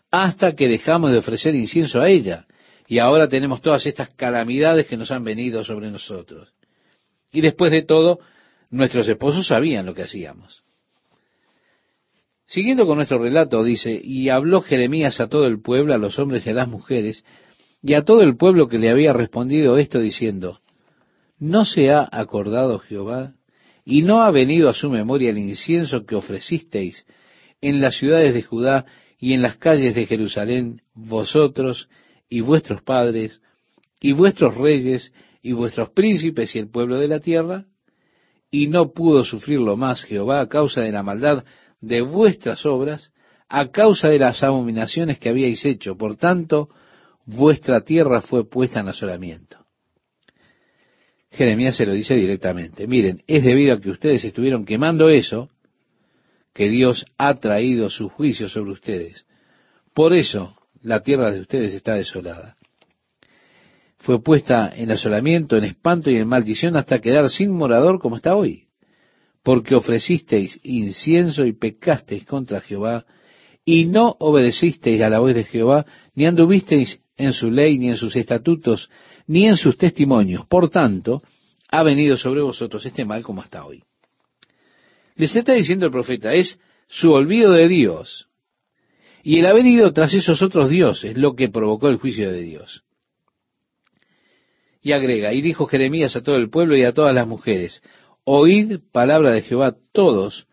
hasta 0.10 0.56
que 0.56 0.70
dejamos 0.70 1.12
de 1.12 1.18
ofrecer 1.18 1.54
incienso 1.54 2.00
a 2.00 2.08
ella. 2.08 2.48
Y 2.88 3.00
ahora 3.00 3.28
tenemos 3.28 3.62
todas 3.62 3.86
estas 3.86 4.08
calamidades 4.16 4.88
que 4.88 4.96
nos 4.96 5.12
han 5.12 5.26
venido 5.26 5.66
sobre 5.66 5.92
nosotros. 5.92 6.54
Y 7.34 7.42
después 7.42 7.72
de 7.72 7.82
todo, 7.82 8.20
nuestros 8.70 9.06
esposos 9.10 9.48
sabían 9.48 9.86
lo 9.86 9.94
que 9.94 10.04
hacíamos. 10.04 10.64
Siguiendo 12.46 12.86
con 12.86 12.96
nuestro 12.96 13.20
relato, 13.20 13.66
dice, 13.66 14.00
y 14.02 14.30
habló 14.30 14.62
Jeremías 14.62 15.20
a 15.20 15.28
todo 15.28 15.46
el 15.46 15.62
pueblo, 15.62 15.94
a 15.94 15.98
los 15.98 16.18
hombres 16.20 16.48
y 16.48 16.52
a 16.52 16.54
las 16.54 16.70
mujeres, 16.70 17.26
y 17.82 17.96
a 17.96 18.04
todo 18.04 18.22
el 18.22 18.38
pueblo 18.38 18.70
que 18.70 18.80
le 18.80 18.90
había 18.90 19.12
respondido 19.12 19.78
esto 19.78 20.00
diciendo, 20.00 20.62
¿no 21.44 21.66
se 21.66 21.92
ha 21.92 22.08
acordado 22.10 22.80
Jehová 22.80 23.34
y 23.84 24.02
no 24.02 24.22
ha 24.22 24.32
venido 24.32 24.70
a 24.70 24.74
su 24.74 24.90
memoria 24.90 25.30
el 25.30 25.38
incienso 25.38 26.06
que 26.06 26.16
ofrecisteis 26.16 27.06
en 27.60 27.82
las 27.82 27.98
ciudades 27.98 28.34
de 28.34 28.44
Judá 28.44 28.86
y 29.20 29.34
en 29.34 29.42
las 29.42 29.58
calles 29.58 29.94
de 29.94 30.06
Jerusalén, 30.06 30.82
vosotros 30.94 31.90
y 32.30 32.40
vuestros 32.40 32.82
padres, 32.82 33.42
y 34.00 34.14
vuestros 34.14 34.56
reyes, 34.56 35.12
y 35.42 35.52
vuestros 35.52 35.90
príncipes 35.90 36.56
y 36.56 36.60
el 36.60 36.70
pueblo 36.70 36.98
de 36.98 37.10
la 37.10 37.20
tierra? 37.20 37.66
Y 38.50 38.68
no 38.68 38.94
pudo 38.94 39.26
sufrirlo 39.26 39.76
más 39.76 40.04
Jehová 40.04 40.40
a 40.40 40.48
causa 40.48 40.80
de 40.80 40.94
la 40.94 41.04
maldad 41.04 41.44
de 41.82 42.02
vuestras 42.02 42.66
obras 42.66 43.12
a 43.50 43.70
causa 43.70 44.08
de 44.08 44.20
las 44.20 44.44
abominaciones 44.44 45.20
que 45.20 45.28
habíais 45.28 45.66
hecho. 45.66 45.98
Por 45.98 46.16
tanto, 46.16 46.70
vuestra 47.26 47.82
tierra 47.82 48.22
fue 48.22 48.50
puesta 48.50 48.80
en 48.80 48.88
asolamiento. 48.88 49.63
Jeremías 51.34 51.76
se 51.76 51.86
lo 51.86 51.94
dice 51.94 52.16
directamente. 52.16 52.88
Miren, 52.88 53.24
es 53.28 53.44
debido 53.44 53.74
a 53.74 53.82
que 53.82 53.90
ustedes 53.90 54.24
estuvieron 54.24 54.66
quemando 54.66 55.10
eso 55.10 55.50
que 56.54 56.70
Dios 56.70 57.06
ha 57.18 57.34
traído 57.36 57.90
su 57.90 58.08
juicio 58.10 58.48
sobre 58.48 58.72
ustedes. 58.72 59.26
Por 59.94 60.14
eso 60.14 60.56
la 60.82 61.02
tierra 61.02 61.32
de 61.32 61.42
ustedes 61.42 61.74
está 61.74 61.96
desolada. 61.96 62.56
Fue 63.98 64.22
puesta 64.22 64.72
en 64.76 64.92
asolamiento, 64.92 65.58
en 65.58 65.64
espanto 65.64 66.12
y 66.12 66.18
en 66.18 66.28
maldición 66.28 66.76
hasta 66.76 67.00
quedar 67.00 67.30
sin 67.30 67.52
morador 67.52 68.00
como 68.00 68.18
está 68.18 68.36
hoy. 68.36 68.68
porque 69.44 69.76
ofrecisteis 69.76 70.58
incienso 70.64 71.46
y 71.46 71.52
pecasteis 71.52 72.26
contra 72.26 72.62
Jehová, 72.62 73.06
y 73.66 73.86
no 73.86 74.16
obedecisteis 74.20 75.02
a 75.02 75.10
la 75.10 75.20
voz 75.20 75.36
de 75.36 75.44
Jehová, 75.44 75.86
ni 76.16 76.26
anduvisteis 76.26 77.00
en 77.18 77.34
su 77.34 77.52
ley, 77.52 77.78
ni 77.78 77.90
en 77.90 77.98
sus 77.98 78.16
estatutos, 78.16 78.90
ni 79.28 79.48
en 79.48 79.58
sus 79.58 79.78
testimonios. 79.78 80.46
Por 80.46 80.70
tanto, 80.70 81.22
ha 81.70 81.84
venido 81.84 82.18
sobre 82.18 82.42
vosotros 82.42 82.86
este 82.86 83.06
mal 83.06 83.24
como 83.24 83.42
hasta 83.42 83.66
hoy. 83.66 83.84
Les 85.16 85.36
está 85.36 85.54
diciendo 85.54 85.86
el 85.86 85.92
profeta, 85.92 86.34
es 86.34 86.60
su 86.88 87.12
olvido 87.12 87.52
de 87.52 87.68
Dios. 87.68 88.28
Y 89.24 89.40
el 89.40 89.46
haber 89.46 89.66
ido 89.66 89.94
tras 89.94 90.14
esos 90.14 90.42
otros 90.42 90.70
dioses 90.70 91.18
lo 91.18 91.36
que 91.36 91.50
provocó 91.50 91.90
el 91.90 91.98
juicio 91.98 92.32
de 92.32 92.42
Dios. 92.42 92.84
Y 94.82 94.92
agrega, 94.92 95.34
y 95.34 95.42
dijo 95.42 95.66
Jeremías 95.66 96.16
a 96.16 96.24
todo 96.24 96.36
el 96.36 96.50
pueblo 96.50 96.76
y 96.76 96.84
a 96.84 96.94
todas 96.94 97.16
las 97.16 97.26
mujeres, 97.26 97.82
oíd 98.26 98.80
palabra 98.92 99.32
de 99.32 99.42
Jehová 99.42 99.76
todos 99.94 100.48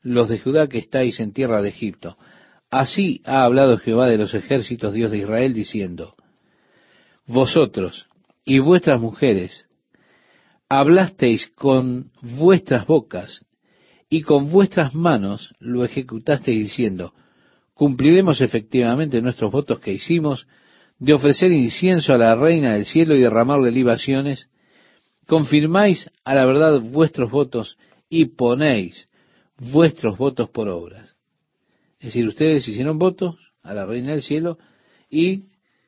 los 0.00 0.28
de 0.28 0.38
Judá 0.38 0.68
que 0.68 0.78
estáis 0.78 1.20
en 1.20 1.32
tierra 1.32 1.60
de 1.60 1.68
Egipto. 1.68 2.16
Así 2.70 3.20
ha 3.24 3.44
hablado 3.44 3.78
Jehová 3.78 4.08
de 4.08 4.18
los 4.18 4.32
ejércitos, 4.34 4.94
Dios 4.94 5.10
de 5.10 5.18
Israel, 5.18 5.52
diciendo, 5.52 6.14
vosotros 7.26 8.06
y 8.44 8.58
vuestras 8.58 9.00
mujeres 9.00 9.66
hablasteis 10.68 11.48
con 11.54 12.10
vuestras 12.20 12.86
bocas 12.86 13.44
y 14.08 14.22
con 14.22 14.50
vuestras 14.50 14.94
manos 14.94 15.54
lo 15.58 15.84
ejecutasteis 15.84 16.58
diciendo, 16.58 17.14
cumpliremos 17.74 18.40
efectivamente 18.40 19.20
nuestros 19.20 19.50
votos 19.50 19.80
que 19.80 19.92
hicimos 19.92 20.46
de 20.98 21.14
ofrecer 21.14 21.52
incienso 21.52 22.12
a 22.12 22.18
la 22.18 22.34
reina 22.34 22.74
del 22.74 22.86
cielo 22.86 23.14
y 23.14 23.20
derramarle 23.20 23.70
libaciones, 23.70 24.48
confirmáis 25.26 26.10
a 26.24 26.34
la 26.34 26.46
verdad 26.46 26.80
vuestros 26.80 27.30
votos 27.30 27.78
y 28.08 28.26
ponéis 28.26 29.08
vuestros 29.58 30.16
votos 30.18 30.50
por 30.50 30.68
obras. 30.68 31.16
Es 31.98 32.06
decir, 32.06 32.26
ustedes 32.28 32.68
hicieron 32.68 32.98
votos 32.98 33.36
a 33.62 33.74
la 33.74 33.86
reina 33.86 34.10
del 34.12 34.22
cielo 34.22 34.58
y 35.10 35.44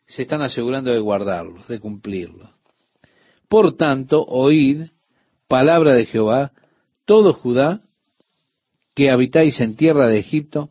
se 0.07 0.23
están 0.23 0.43
asegurando 0.43 0.93
de 0.93 1.01
guardarlos, 1.01 1.67
de 1.69 1.81
cumplirlos. 1.81 2.51
Por 3.49 3.77
tanto, 3.77 4.25
oíd 4.25 4.87
palabra 5.49 5.95
de 5.95 6.07
Jehová, 6.07 6.53
todo 7.05 7.33
Judá, 7.33 7.83
que 8.95 9.11
habitáis 9.11 9.61
en 9.61 9.77
tierra 9.77 10.09
de 10.09 10.19
Egipto, 10.19 10.71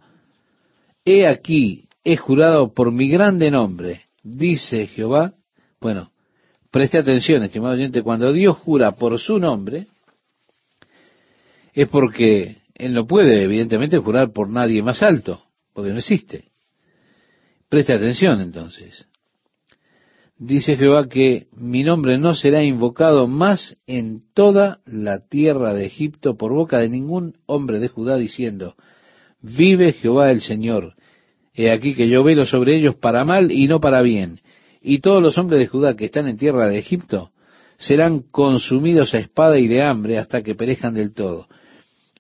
he 1.06 1.28
aquí, 1.28 1.88
he 2.04 2.18
jurado 2.18 2.74
por 2.74 2.92
mi 2.92 3.08
grande 3.08 3.52
nombre, 3.52 4.06
dice 4.24 4.88
Jehová. 4.88 5.34
Bueno, 5.80 6.12
preste 6.72 6.98
atención, 6.98 7.44
estimado 7.44 7.74
oyente, 7.74 8.02
cuando 8.02 8.34
Dios 8.34 8.58
jura 8.58 8.94
por 8.94 9.20
su 9.20 9.38
nombre, 9.38 9.88
es 11.74 11.88
porque 11.90 12.58
Él 12.74 12.94
no 12.94 13.06
puede, 13.06 13.44
evidentemente, 13.44 13.98
jurar 13.98 14.32
por 14.32 14.50
nadie 14.50 14.82
más 14.82 15.04
alto, 15.04 15.44
porque 15.74 15.92
no 15.92 16.00
existe. 16.00 16.52
Preste 17.70 17.94
atención 17.94 18.42
entonces 18.42 19.08
dice 20.38 20.76
Jehová 20.76 21.08
que 21.08 21.48
mi 21.56 21.84
nombre 21.84 22.18
no 22.18 22.36
será 22.36 22.64
invocado 22.64 23.28
más 23.28 23.78
en 23.88 24.24
toda 24.34 24.80
la 24.86 25.20
tierra 25.28 25.74
de 25.74 25.86
Egipto 25.86 26.38
por 26.38 26.54
boca 26.54 26.80
de 26.80 26.90
ningún 26.90 27.38
hombre 27.46 27.80
de 27.80 27.88
Judá 27.88 28.18
diciendo, 28.18 28.76
vive 29.42 29.94
Jehová 29.94 30.32
el 30.32 30.42
Señor. 30.42 30.96
He 31.54 31.72
aquí 31.72 31.96
que 31.96 32.10
yo 32.10 32.24
velo 32.24 32.46
sobre 32.46 32.76
ellos 32.76 32.96
para 32.96 33.24
mal 33.24 33.52
y 33.52 33.68
no 33.68 33.80
para 33.80 34.02
bien. 34.02 34.42
Y 34.82 35.00
todos 35.00 35.22
los 35.22 35.38
hombres 35.38 35.60
de 35.60 35.68
Judá 35.68 35.96
que 35.96 36.06
están 36.06 36.28
en 36.28 36.38
tierra 36.38 36.68
de 36.68 36.78
Egipto 36.78 37.32
serán 37.78 38.20
consumidos 38.20 39.14
a 39.14 39.20
espada 39.20 39.58
y 39.58 39.68
de 39.68 39.82
hambre 39.82 40.18
hasta 40.18 40.44
que 40.44 40.56
perezcan 40.56 40.94
del 40.94 41.14
todo. 41.14 41.48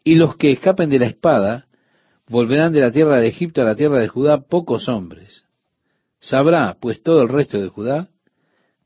Y 0.03 0.15
los 0.15 0.36
que 0.36 0.51
escapen 0.51 0.89
de 0.89 1.00
la 1.00 1.07
espada 1.07 1.67
volverán 2.27 2.72
de 2.72 2.81
la 2.81 2.91
tierra 2.91 3.19
de 3.19 3.27
Egipto 3.27 3.62
a 3.62 3.65
la 3.65 3.75
tierra 3.75 4.00
de 4.00 4.07
Judá 4.07 4.41
pocos 4.41 4.88
hombres 4.88 5.45
Sabrá 6.25 6.75
pues 6.79 7.03
todo 7.03 7.22
el 7.22 7.29
resto 7.29 7.62
de 7.62 7.67
Judá 7.67 8.10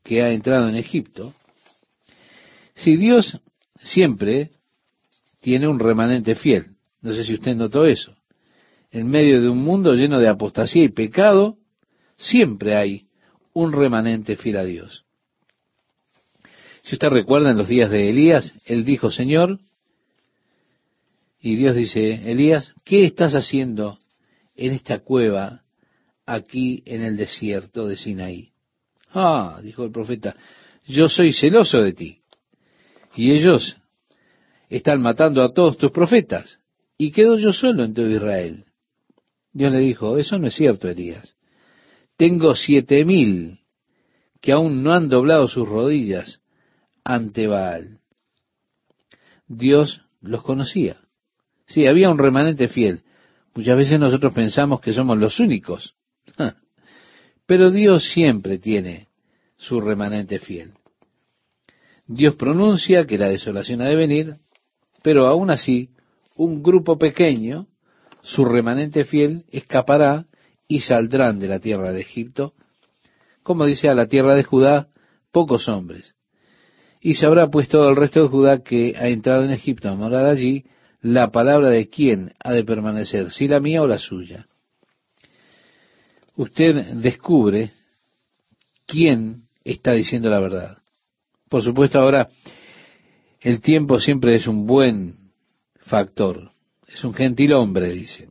que 0.04 0.22
ha 0.22 0.30
entrado 0.30 0.68
en 0.68 0.76
Egipto. 0.76 1.32
Si 2.74 2.98
Dios 2.98 3.38
siempre 3.78 4.50
tiene 5.40 5.66
un 5.66 5.78
remanente 5.78 6.34
fiel, 6.34 6.76
no 7.00 7.14
sé 7.14 7.24
si 7.24 7.32
usted 7.32 7.54
notó 7.54 7.86
eso, 7.86 8.14
en 8.90 9.08
medio 9.08 9.40
de 9.40 9.48
un 9.48 9.56
mundo 9.56 9.94
lleno 9.94 10.18
de 10.18 10.28
apostasía 10.28 10.84
y 10.84 10.90
pecado, 10.90 11.56
siempre 12.18 12.76
hay 12.76 13.06
un 13.54 13.72
remanente 13.72 14.36
fiel 14.36 14.58
a 14.58 14.64
Dios. 14.64 15.06
Si 16.82 16.96
usted 16.96 17.08
recuerda 17.08 17.52
en 17.52 17.56
los 17.56 17.68
días 17.68 17.90
de 17.90 18.10
Elías, 18.10 18.52
él 18.66 18.84
dijo, 18.84 19.10
Señor, 19.10 19.60
y 21.40 21.56
Dios 21.56 21.74
dice, 21.74 22.30
Elías, 22.30 22.74
¿qué 22.84 23.06
estás 23.06 23.34
haciendo 23.34 23.98
en 24.56 24.72
esta 24.74 24.98
cueva 24.98 25.59
aquí 26.30 26.82
en 26.86 27.02
el 27.02 27.16
desierto 27.16 27.88
de 27.88 27.96
Sinaí. 27.96 28.52
Ah, 29.12 29.60
dijo 29.62 29.84
el 29.84 29.90
profeta, 29.90 30.36
yo 30.86 31.08
soy 31.08 31.32
celoso 31.32 31.82
de 31.82 31.92
ti. 31.92 32.18
Y 33.16 33.32
ellos 33.32 33.76
están 34.68 35.02
matando 35.02 35.42
a 35.42 35.52
todos 35.52 35.76
tus 35.76 35.90
profetas. 35.90 36.60
Y 36.96 37.10
quedo 37.10 37.36
yo 37.36 37.52
solo 37.52 37.82
en 37.82 37.94
todo 37.94 38.08
Israel. 38.08 38.64
Dios 39.52 39.72
le 39.72 39.80
dijo, 39.80 40.16
eso 40.18 40.38
no 40.38 40.46
es 40.46 40.54
cierto, 40.54 40.88
Elías. 40.88 41.36
Tengo 42.16 42.54
siete 42.54 43.04
mil 43.04 43.58
que 44.40 44.52
aún 44.52 44.84
no 44.84 44.92
han 44.92 45.08
doblado 45.08 45.48
sus 45.48 45.68
rodillas 45.68 46.40
ante 47.02 47.48
Baal. 47.48 47.98
Dios 49.48 50.02
los 50.20 50.42
conocía. 50.42 51.00
Sí, 51.66 51.86
había 51.86 52.10
un 52.10 52.18
remanente 52.18 52.68
fiel. 52.68 53.02
Muchas 53.54 53.76
veces 53.76 53.98
nosotros 53.98 54.32
pensamos 54.32 54.80
que 54.80 54.92
somos 54.92 55.18
los 55.18 55.40
únicos 55.40 55.96
pero 57.50 57.72
Dios 57.72 58.12
siempre 58.12 58.58
tiene 58.58 59.08
su 59.56 59.80
remanente 59.80 60.38
fiel. 60.38 60.70
Dios 62.06 62.36
pronuncia 62.36 63.08
que 63.08 63.18
la 63.18 63.28
desolación 63.28 63.82
ha 63.82 63.88
de 63.88 63.96
venir, 63.96 64.36
pero 65.02 65.26
aún 65.26 65.50
así, 65.50 65.90
un 66.36 66.62
grupo 66.62 66.96
pequeño, 66.96 67.66
su 68.22 68.44
remanente 68.44 69.04
fiel, 69.04 69.46
escapará 69.50 70.26
y 70.68 70.82
saldrán 70.82 71.40
de 71.40 71.48
la 71.48 71.58
tierra 71.58 71.90
de 71.90 72.02
Egipto, 72.02 72.54
como 73.42 73.66
dice 73.66 73.88
a 73.88 73.96
la 73.96 74.06
tierra 74.06 74.36
de 74.36 74.44
Judá, 74.44 74.86
pocos 75.32 75.68
hombres. 75.68 76.14
Y 77.00 77.14
se 77.14 77.26
habrá 77.26 77.48
pues 77.48 77.66
todo 77.66 77.88
el 77.88 77.96
resto 77.96 78.22
de 78.22 78.28
Judá 78.28 78.62
que 78.62 78.94
ha 78.96 79.08
entrado 79.08 79.42
en 79.42 79.50
Egipto 79.50 79.88
a 79.88 79.96
morar 79.96 80.26
allí, 80.26 80.66
la 81.00 81.32
palabra 81.32 81.70
de 81.70 81.88
quién 81.88 82.32
ha 82.38 82.52
de 82.52 82.62
permanecer, 82.62 83.32
si 83.32 83.48
la 83.48 83.58
mía 83.58 83.82
o 83.82 83.88
la 83.88 83.98
suya 83.98 84.46
usted 86.40 86.94
descubre 86.94 87.72
quién 88.86 89.48
está 89.62 89.92
diciendo 89.92 90.30
la 90.30 90.40
verdad. 90.40 90.78
Por 91.50 91.62
supuesto, 91.62 91.98
ahora 91.98 92.30
el 93.40 93.60
tiempo 93.60 93.98
siempre 93.98 94.36
es 94.36 94.46
un 94.46 94.66
buen 94.66 95.16
factor, 95.80 96.52
es 96.88 97.04
un 97.04 97.12
gentil 97.12 97.52
hombre, 97.52 97.92
dicen. 97.92 98.30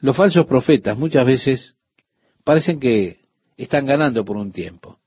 Los 0.00 0.16
falsos 0.16 0.46
profetas 0.46 0.96
muchas 0.96 1.26
veces 1.26 1.76
parecen 2.44 2.80
que 2.80 3.20
están 3.58 3.84
ganando 3.84 4.24
por 4.24 4.38
un 4.38 4.50
tiempo. 4.52 4.98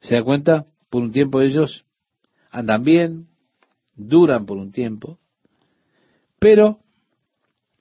¿Se 0.00 0.16
da 0.16 0.24
cuenta? 0.24 0.66
Por 0.90 1.02
un 1.02 1.12
tiempo 1.12 1.40
ellos 1.40 1.84
andan 2.50 2.82
bien, 2.82 3.28
duran 3.94 4.46
por 4.46 4.56
un 4.56 4.72
tiempo, 4.72 5.20
pero 6.40 6.80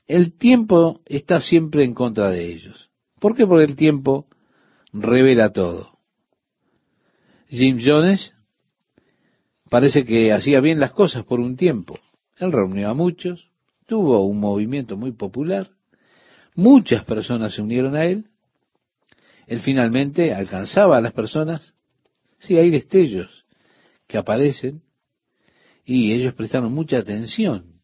el 0.08 0.38
tiempo 0.38 1.02
está 1.06 1.42
siempre 1.42 1.84
en 1.84 1.96
contra 1.96 2.30
de 2.30 2.52
ellos. 2.52 2.91
¿Por 3.22 3.36
qué? 3.36 3.46
Porque 3.46 3.66
el 3.66 3.76
tiempo 3.76 4.26
revela 4.92 5.54
todo. 5.54 6.00
Jim 7.50 7.80
Jones 7.80 8.34
parece 9.70 10.04
que 10.06 10.34
hacía 10.34 10.60
bien 10.60 10.80
las 10.80 10.92
cosas 10.92 11.24
por 11.24 11.40
un 11.40 11.56
tiempo. 11.56 12.00
Él 12.38 12.52
reunió 12.52 12.90
a 12.90 12.96
muchos, 12.96 13.52
tuvo 13.86 14.26
un 14.26 14.40
movimiento 14.40 14.98
muy 14.98 15.12
popular, 15.12 15.70
muchas 16.56 17.06
personas 17.06 17.54
se 17.54 17.62
unieron 17.62 17.96
a 17.96 18.06
él, 18.06 18.26
él 19.46 19.60
finalmente 19.60 20.34
alcanzaba 20.34 20.98
a 20.98 21.02
las 21.02 21.14
personas. 21.14 21.76
Sí, 22.40 22.58
hay 22.58 22.72
destellos 22.72 23.46
que 24.08 24.18
aparecen 24.18 24.82
y 25.86 26.12
ellos 26.12 26.34
prestaron 26.34 26.74
mucha 26.74 26.98
atención. 26.98 27.82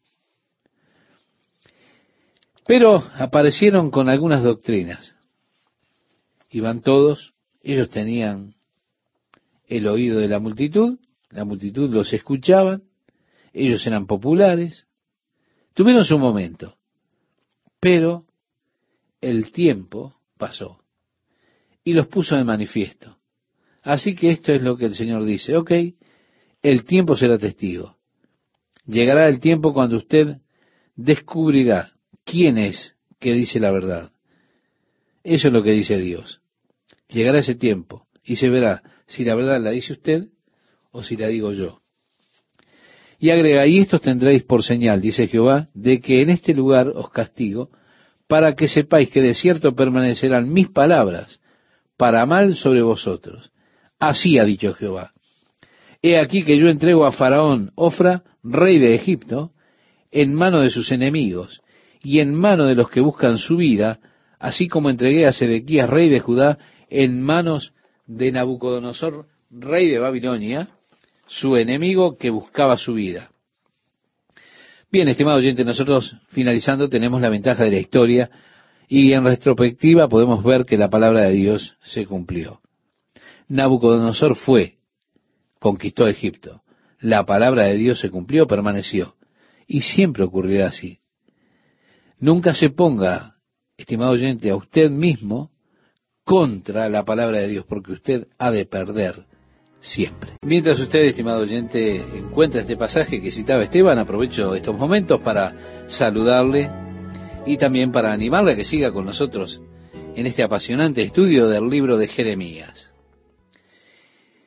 Pero 2.66 3.04
aparecieron 3.14 3.92
con 3.92 4.08
algunas 4.08 4.42
doctrinas 4.42 5.14
iban 6.50 6.80
todos, 6.82 7.34
ellos 7.62 7.88
tenían 7.90 8.54
el 9.66 9.86
oído 9.86 10.18
de 10.18 10.28
la 10.28 10.38
multitud, 10.38 10.98
la 11.30 11.44
multitud 11.44 11.90
los 11.90 12.12
escuchaba, 12.12 12.80
ellos 13.52 13.86
eran 13.86 14.06
populares, 14.06 14.86
tuvieron 15.74 16.04
su 16.04 16.18
momento, 16.18 16.76
pero 17.80 18.24
el 19.20 19.52
tiempo 19.52 20.16
pasó 20.36 20.80
y 21.84 21.92
los 21.92 22.06
puso 22.06 22.36
de 22.36 22.44
manifiesto. 22.44 23.18
Así 23.82 24.14
que 24.14 24.30
esto 24.30 24.52
es 24.52 24.62
lo 24.62 24.76
que 24.76 24.86
el 24.86 24.94
Señor 24.94 25.24
dice, 25.24 25.56
ok, 25.56 25.72
el 26.62 26.84
tiempo 26.84 27.16
será 27.16 27.38
testigo. 27.38 27.96
Llegará 28.86 29.28
el 29.28 29.40
tiempo 29.40 29.72
cuando 29.72 29.96
usted 29.96 30.38
descubrirá 30.96 31.92
quién 32.24 32.58
es 32.58 32.96
que 33.18 33.32
dice 33.32 33.60
la 33.60 33.70
verdad. 33.70 34.12
Eso 35.22 35.48
es 35.48 35.54
lo 35.54 35.62
que 35.62 35.72
dice 35.72 35.98
Dios. 35.98 36.37
Llegará 37.08 37.38
ese 37.38 37.54
tiempo 37.54 38.06
y 38.24 38.36
se 38.36 38.48
verá 38.48 38.82
si 39.06 39.24
la 39.24 39.34
verdad 39.34 39.60
la 39.60 39.70
dice 39.70 39.94
usted 39.94 40.28
o 40.90 41.02
si 41.02 41.16
la 41.16 41.28
digo 41.28 41.52
yo. 41.52 41.80
Y 43.18 43.30
agrega, 43.30 43.66
y 43.66 43.78
esto 43.78 43.98
tendréis 43.98 44.44
por 44.44 44.62
señal, 44.62 45.00
dice 45.00 45.26
Jehová, 45.26 45.68
de 45.74 46.00
que 46.00 46.22
en 46.22 46.30
este 46.30 46.54
lugar 46.54 46.88
os 46.88 47.10
castigo, 47.10 47.70
para 48.28 48.54
que 48.54 48.68
sepáis 48.68 49.10
que 49.10 49.22
de 49.22 49.34
cierto 49.34 49.74
permanecerán 49.74 50.52
mis 50.52 50.68
palabras 50.68 51.40
para 51.96 52.24
mal 52.26 52.54
sobre 52.54 52.82
vosotros. 52.82 53.50
Así 53.98 54.38
ha 54.38 54.44
dicho 54.44 54.72
Jehová. 54.74 55.12
He 56.00 56.18
aquí 56.18 56.44
que 56.44 56.58
yo 56.58 56.68
entrego 56.68 57.06
a 57.06 57.12
Faraón 57.12 57.72
Ofra, 57.74 58.22
rey 58.44 58.78
de 58.78 58.94
Egipto, 58.94 59.50
en 60.12 60.32
mano 60.34 60.60
de 60.60 60.70
sus 60.70 60.92
enemigos, 60.92 61.60
y 62.02 62.20
en 62.20 62.34
mano 62.34 62.66
de 62.66 62.76
los 62.76 62.88
que 62.88 63.00
buscan 63.00 63.38
su 63.38 63.56
vida, 63.56 63.98
así 64.38 64.68
como 64.68 64.90
entregué 64.90 65.26
a 65.26 65.32
Sedequías, 65.32 65.90
rey 65.90 66.08
de 66.08 66.20
Judá, 66.20 66.58
en 66.90 67.22
manos 67.22 67.72
de 68.06 68.32
Nabucodonosor, 68.32 69.26
rey 69.50 69.88
de 69.88 69.98
Babilonia, 69.98 70.68
su 71.26 71.56
enemigo 71.56 72.16
que 72.16 72.30
buscaba 72.30 72.76
su 72.76 72.94
vida. 72.94 73.30
Bien, 74.90 75.06
estimado 75.08 75.36
oyente, 75.36 75.64
nosotros 75.64 76.16
finalizando 76.28 76.88
tenemos 76.88 77.20
la 77.20 77.28
ventaja 77.28 77.64
de 77.64 77.70
la 77.70 77.78
historia 77.78 78.30
y 78.88 79.12
en 79.12 79.24
retrospectiva 79.24 80.08
podemos 80.08 80.42
ver 80.42 80.64
que 80.64 80.78
la 80.78 80.88
palabra 80.88 81.24
de 81.24 81.32
Dios 81.32 81.76
se 81.84 82.06
cumplió. 82.06 82.60
Nabucodonosor 83.48 84.34
fue, 84.36 84.78
conquistó 85.58 86.08
Egipto. 86.08 86.62
La 87.00 87.26
palabra 87.26 87.64
de 87.64 87.76
Dios 87.76 88.00
se 88.00 88.10
cumplió, 88.10 88.46
permaneció. 88.46 89.14
Y 89.66 89.82
siempre 89.82 90.24
ocurrirá 90.24 90.68
así. 90.68 91.00
Nunca 92.18 92.54
se 92.54 92.70
ponga, 92.70 93.36
estimado 93.76 94.12
oyente, 94.12 94.50
a 94.50 94.56
usted 94.56 94.90
mismo 94.90 95.50
contra 96.28 96.90
la 96.90 97.06
palabra 97.06 97.38
de 97.38 97.48
Dios, 97.48 97.64
porque 97.66 97.92
usted 97.92 98.26
ha 98.36 98.50
de 98.50 98.66
perder 98.66 99.14
siempre. 99.80 100.32
Mientras 100.42 100.78
usted, 100.78 101.06
estimado 101.06 101.40
oyente, 101.40 101.96
encuentra 102.18 102.60
este 102.60 102.76
pasaje 102.76 103.22
que 103.22 103.30
citaba 103.30 103.62
Esteban, 103.62 103.98
aprovecho 103.98 104.54
estos 104.54 104.76
momentos 104.76 105.22
para 105.22 105.88
saludarle 105.88 106.70
y 107.46 107.56
también 107.56 107.92
para 107.92 108.12
animarle 108.12 108.52
a 108.52 108.56
que 108.56 108.64
siga 108.64 108.92
con 108.92 109.06
nosotros 109.06 109.58
en 110.16 110.26
este 110.26 110.42
apasionante 110.42 111.00
estudio 111.00 111.48
del 111.48 111.66
libro 111.70 111.96
de 111.96 112.08
Jeremías. 112.08 112.92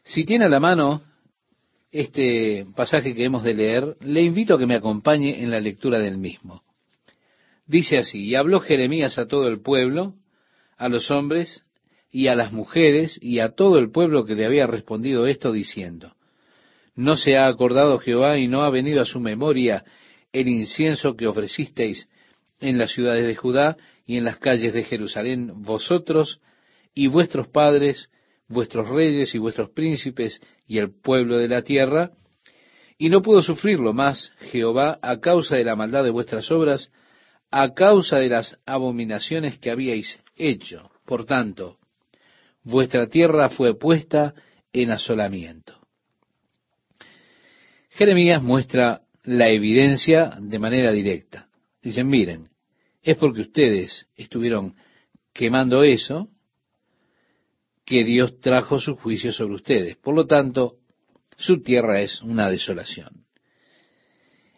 Si 0.03 0.23
tiene 0.23 0.45
a 0.45 0.49
la 0.49 0.59
mano 0.59 1.01
este 1.91 2.67
pasaje 2.75 3.15
que 3.15 3.25
hemos 3.25 3.41
de 3.41 3.55
leer, 3.55 3.97
le 4.01 4.21
invito 4.21 4.53
a 4.53 4.59
que 4.59 4.67
me 4.67 4.75
acompañe 4.75 5.41
en 5.41 5.49
la 5.49 5.59
lectura 5.59 5.97
del 5.97 6.19
mismo. 6.19 6.61
Dice 7.65 7.97
así, 7.97 8.23
y 8.23 8.35
habló 8.35 8.59
Jeremías 8.59 9.17
a 9.17 9.27
todo 9.27 9.47
el 9.47 9.61
pueblo, 9.61 10.13
a 10.77 10.87
los 10.87 11.09
hombres 11.09 11.63
y 12.11 12.27
a 12.27 12.35
las 12.35 12.51
mujeres 12.51 13.17
y 13.21 13.39
a 13.39 13.55
todo 13.55 13.79
el 13.79 13.89
pueblo 13.91 14.25
que 14.25 14.35
le 14.35 14.45
había 14.45 14.67
respondido 14.67 15.25
esto 15.27 15.51
diciendo, 15.51 16.13
¿no 16.95 17.15
se 17.15 17.37
ha 17.37 17.47
acordado 17.47 17.99
Jehová 17.99 18.37
y 18.37 18.47
no 18.47 18.63
ha 18.63 18.69
venido 18.69 19.01
a 19.01 19.05
su 19.05 19.19
memoria 19.19 19.85
el 20.33 20.47
incienso 20.49 21.15
que 21.15 21.27
ofrecisteis 21.27 22.09
en 22.59 22.77
las 22.77 22.91
ciudades 22.91 23.25
de 23.25 23.35
Judá 23.35 23.77
y 24.05 24.17
en 24.17 24.25
las 24.25 24.37
calles 24.37 24.73
de 24.73 24.83
Jerusalén, 24.83 25.63
vosotros 25.63 26.41
y 26.93 27.07
vuestros 27.07 27.47
padres, 27.47 28.09
vuestros 28.47 28.89
reyes 28.89 29.33
y 29.33 29.37
vuestros 29.37 29.69
príncipes 29.69 30.41
y 30.67 30.79
el 30.79 30.91
pueblo 30.91 31.37
de 31.37 31.47
la 31.47 31.61
tierra? 31.61 32.11
Y 32.97 33.09
no 33.09 33.21
pudo 33.21 33.41
sufrirlo 33.41 33.93
más 33.93 34.33
Jehová 34.51 34.99
a 35.01 35.19
causa 35.19 35.55
de 35.55 35.63
la 35.63 35.75
maldad 35.75 36.03
de 36.03 36.11
vuestras 36.11 36.51
obras, 36.51 36.91
a 37.49 37.73
causa 37.73 38.17
de 38.17 38.29
las 38.29 38.59
abominaciones 38.65 39.57
que 39.57 39.71
habíais 39.71 40.21
hecho. 40.35 40.91
Por 41.05 41.25
tanto, 41.25 41.77
vuestra 42.63 43.07
tierra 43.07 43.49
fue 43.49 43.77
puesta 43.77 44.33
en 44.73 44.91
asolamiento. 44.91 45.79
Jeremías 47.89 48.41
muestra 48.41 49.01
la 49.23 49.49
evidencia 49.49 50.37
de 50.39 50.59
manera 50.59 50.91
directa. 50.91 51.49
Dicen, 51.81 52.07
miren, 52.07 52.49
es 53.01 53.17
porque 53.17 53.41
ustedes 53.41 54.07
estuvieron 54.15 54.75
quemando 55.33 55.83
eso 55.83 56.29
que 57.85 58.03
Dios 58.03 58.39
trajo 58.39 58.79
su 58.79 58.95
juicio 58.95 59.33
sobre 59.33 59.55
ustedes. 59.55 59.97
Por 59.97 60.15
lo 60.15 60.25
tanto, 60.25 60.77
su 61.37 61.61
tierra 61.61 62.01
es 62.01 62.21
una 62.21 62.49
desolación. 62.49 63.25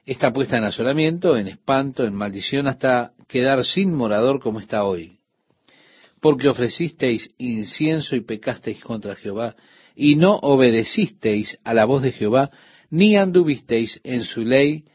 Está 0.05 0.31
puesta 0.31 0.57
en 0.57 0.65
asolamiento, 0.65 1.37
en 1.37 1.47
espanto, 1.47 2.03
en 2.03 2.13
maldición, 2.13 2.67
hasta 2.67 3.13
quedar 3.27 3.63
sin 3.63 3.93
morador 3.93 4.41
como 4.41 4.59
está 4.59 4.83
hoy 4.83 5.22
porque 6.23 6.47
ofrecisteis 6.47 7.31
incienso 7.37 8.15
y 8.15 8.21
pecasteis 8.21 8.79
contra 8.81 9.13
Jehová, 9.13 9.57
y 9.93 10.15
no 10.15 10.37
obedecisteis 10.37 11.59
a 11.65 11.73
la 11.73 11.83
voz 11.83 12.01
de 12.01 12.13
Jehová, 12.13 12.49
ni 12.89 13.17
anduvisteis 13.17 13.99
en 14.05 14.23
su 14.23 14.45
ley, 14.45 14.85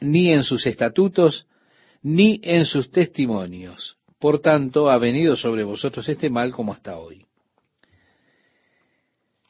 ni 0.00 0.32
en 0.32 0.42
sus 0.42 0.66
estatutos, 0.66 1.46
ni 2.02 2.40
en 2.42 2.64
sus 2.64 2.90
testimonios. 2.90 3.96
Por 4.18 4.40
tanto, 4.40 4.90
ha 4.90 4.98
venido 4.98 5.36
sobre 5.36 5.62
vosotros 5.62 6.08
este 6.08 6.30
mal 6.30 6.50
como 6.50 6.72
hasta 6.72 6.98
hoy. 6.98 7.26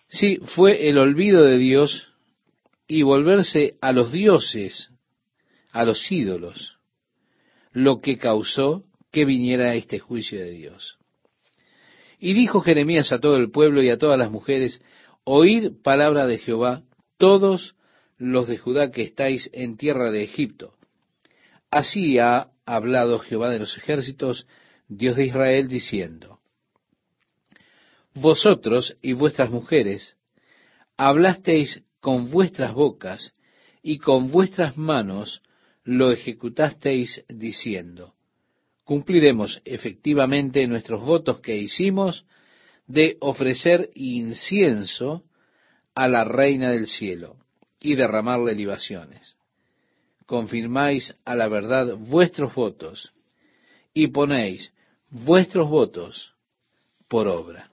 Sí, 0.09 0.39
fue 0.45 0.91
el 0.91 0.99
olvido 0.99 1.45
de 1.45 1.57
Dios 1.57 2.13
y 2.87 3.05
volverse 3.05 3.79
a 3.81 3.93
los 3.93 4.13
dioses, 4.13 4.91
a 5.71 5.87
los 5.87 6.13
ídolos, 6.13 6.77
lo 7.73 8.03
que 8.03 8.19
causó 8.19 8.85
que 9.11 9.25
viniera 9.25 9.75
este 9.75 9.99
juicio 9.99 10.39
de 10.39 10.51
Dios. 10.51 10.99
Y 12.23 12.35
dijo 12.35 12.61
Jeremías 12.61 13.11
a 13.11 13.19
todo 13.19 13.35
el 13.35 13.51
pueblo 13.51 13.83
y 13.83 13.91
a 13.91 13.99
todas 13.99 14.17
las 14.17 14.31
mujeres, 14.31 14.81
oíd 15.25 15.73
palabra 15.83 16.29
de 16.29 16.39
Jehová, 16.39 16.85
todos 17.19 17.75
los 18.17 18.47
de 18.47 18.59
Judá 18.59 18.93
que 18.93 19.03
estáis 19.03 19.51
en 19.53 19.77
tierra 19.77 20.13
de 20.13 20.23
Egipto. 20.23 20.77
Así 21.69 22.21
ha 22.21 22.53
hablado 22.65 23.19
Jehová 23.19 23.51
de 23.51 23.59
los 23.59 23.77
ejércitos, 23.77 24.47
Dios 24.87 25.17
de 25.17 25.27
Israel, 25.27 25.67
diciendo, 25.67 26.39
Vosotros 28.15 28.97
y 29.03 29.15
vuestras 29.15 29.51
mujeres 29.51 30.17
hablasteis 30.97 31.83
con 31.99 32.31
vuestras 32.31 32.73
bocas 32.73 33.35
y 33.83 33.99
con 33.99 34.31
vuestras 34.31 34.77
manos 34.77 35.43
lo 35.83 36.13
ejecutasteis 36.13 37.25
diciendo, 37.29 38.15
cumpliremos 38.85 39.61
efectivamente 39.65 40.67
nuestros 40.67 41.01
votos 41.05 41.41
que 41.41 41.57
hicimos 41.57 42.25
de 42.87 43.17
ofrecer 43.21 43.91
incienso 43.95 45.25
a 45.95 46.09
la 46.09 46.25
reina 46.25 46.71
del 46.71 46.87
cielo 46.87 47.37
y 47.81 47.95
derramarle 47.95 48.55
libaciones. 48.55 49.37
Confirmáis 50.27 51.15
a 51.25 51.37
la 51.37 51.49
verdad 51.49 51.97
vuestros 51.97 52.55
votos 52.55 53.13
y 53.93 54.09
ponéis 54.09 54.73
vuestros 55.11 55.69
votos 55.69 56.33
por 57.09 57.29
obra. 57.29 57.71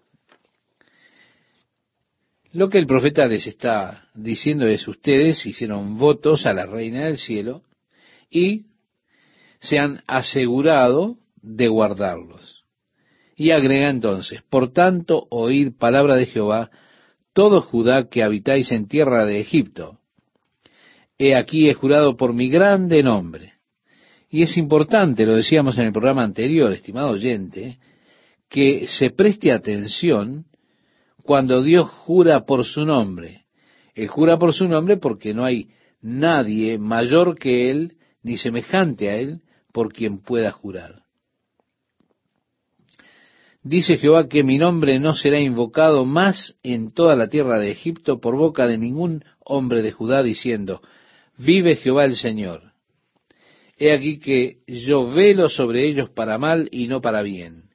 Lo 2.52 2.70
que 2.70 2.80
el 2.80 2.88
profeta 2.88 3.28
les 3.28 3.46
está 3.46 4.10
diciendo 4.16 4.68
es, 4.68 4.88
ustedes 4.88 5.46
hicieron 5.46 5.98
votos 5.98 6.46
a 6.46 6.54
la 6.54 6.66
reina 6.66 7.06
del 7.06 7.20
cielo 7.20 7.64
y 8.30 8.66
se 9.60 9.80
han 9.80 10.02
asegurado 10.08 11.18
de 11.42 11.68
guardarlos. 11.68 12.64
Y 13.36 13.52
agrega 13.52 13.90
entonces, 13.90 14.42
por 14.50 14.74
tanto, 14.74 15.28
oíd 15.30 15.74
palabra 15.78 16.16
de 16.16 16.26
Jehová, 16.26 16.72
todo 17.34 17.62
Judá 17.62 18.10
que 18.10 18.24
habitáis 18.24 18.72
en 18.72 18.88
tierra 18.88 19.26
de 19.26 19.40
Egipto. 19.40 20.00
He 21.18 21.36
aquí 21.36 21.70
he 21.70 21.74
jurado 21.74 22.18
por 22.18 22.34
mi 22.34 22.50
grande 22.50 23.04
nombre. 23.04 23.54
Y 24.30 24.44
es 24.44 24.58
importante, 24.58 25.26
lo 25.26 25.36
decíamos 25.36 25.78
en 25.78 25.86
el 25.86 25.92
programa 25.92 26.24
anterior, 26.24 26.72
estimado 26.72 27.12
oyente, 27.12 27.80
que 28.50 28.88
se 28.88 29.10
preste 29.10 29.52
atención 29.52 30.46
cuando 31.24 31.62
Dios 31.64 31.90
jura 31.90 32.46
por 32.46 32.66
su 32.66 32.86
nombre. 32.86 33.46
Él 33.96 34.08
jura 34.08 34.38
por 34.38 34.54
su 34.54 34.68
nombre 34.68 34.98
porque 34.98 35.34
no 35.34 35.46
hay 35.46 35.70
nadie 36.02 36.78
mayor 36.78 37.38
que 37.38 37.70
Él, 37.70 37.98
ni 38.24 38.38
semejante 38.38 39.10
a 39.10 39.16
Él, 39.16 39.42
por 39.72 39.94
quien 39.94 40.22
pueda 40.22 40.52
jurar. 40.52 41.04
Dice 43.62 43.98
Jehová 43.98 44.30
que 44.30 44.44
mi 44.44 44.58
nombre 44.58 45.00
no 45.00 45.14
será 45.14 45.40
invocado 45.40 46.06
más 46.06 46.56
en 46.64 46.92
toda 46.92 47.16
la 47.16 47.28
tierra 47.28 47.60
de 47.60 47.72
Egipto 47.72 48.20
por 48.20 48.38
boca 48.38 48.68
de 48.68 48.78
ningún 48.78 49.26
hombre 49.40 49.82
de 49.82 49.92
Judá, 49.92 50.24
diciendo, 50.24 50.82
vive 51.38 51.76
Jehová 51.76 52.06
el 52.06 52.16
Señor. 52.16 52.72
He 53.78 53.92
aquí 53.92 54.20
que 54.20 54.60
yo 54.68 55.10
velo 55.12 55.50
sobre 55.50 55.88
ellos 55.88 56.10
para 56.10 56.38
mal 56.38 56.70
y 56.72 56.88
no 56.88 57.02
para 57.02 57.22
bien. 57.22 57.70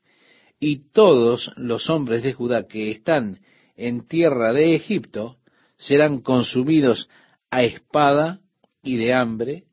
Y 0.59 0.91
todos 0.93 1.53
los 1.57 1.91
hombres 1.91 2.23
de 2.23 2.33
Judá 2.33 2.67
que 2.67 2.91
están 2.91 3.41
en 3.77 4.07
tierra 4.07 4.53
de 4.53 4.75
Egipto 4.75 5.37
serán 5.77 6.21
consumidos 6.21 7.09
a 7.51 7.63
espada 7.63 8.41
y 8.83 8.97
de 8.97 9.13
hambre 9.13 9.64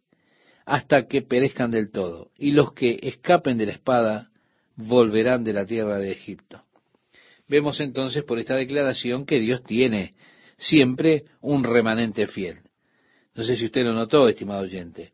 hasta 0.71 1.05
que 1.05 1.21
perezcan 1.21 1.69
del 1.69 1.91
todo, 1.91 2.31
y 2.38 2.51
los 2.51 2.71
que 2.71 2.97
escapen 3.01 3.57
de 3.57 3.65
la 3.65 3.73
espada 3.73 4.31
volverán 4.77 5.43
de 5.43 5.51
la 5.51 5.65
tierra 5.65 5.97
de 5.97 6.13
Egipto. 6.13 6.63
Vemos 7.49 7.81
entonces 7.81 8.23
por 8.23 8.39
esta 8.39 8.55
declaración 8.55 9.25
que 9.25 9.41
Dios 9.41 9.63
tiene 9.65 10.15
siempre 10.55 11.25
un 11.41 11.65
remanente 11.65 12.25
fiel. 12.25 12.60
No 13.36 13.43
sé 13.43 13.57
si 13.57 13.65
usted 13.65 13.84
lo 13.84 13.91
notó, 13.91 14.29
estimado 14.29 14.62
oyente. 14.62 15.12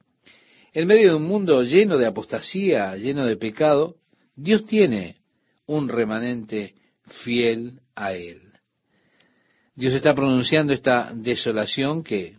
En 0.74 0.86
medio 0.86 1.10
de 1.10 1.16
un 1.16 1.24
mundo 1.24 1.64
lleno 1.64 1.98
de 1.98 2.06
apostasía, 2.06 2.96
lleno 2.96 3.26
de 3.26 3.36
pecado, 3.36 3.96
Dios 4.36 4.64
tiene 4.68 5.16
un 5.66 5.90
remanente 5.90 6.76
fiel 7.24 7.80
a 7.96 8.14
Él. 8.14 8.42
Dios 9.74 9.96
está 9.96 10.14
pronunciando 10.14 10.72
esta 10.72 11.12
desolación 11.16 12.04
que 12.04 12.36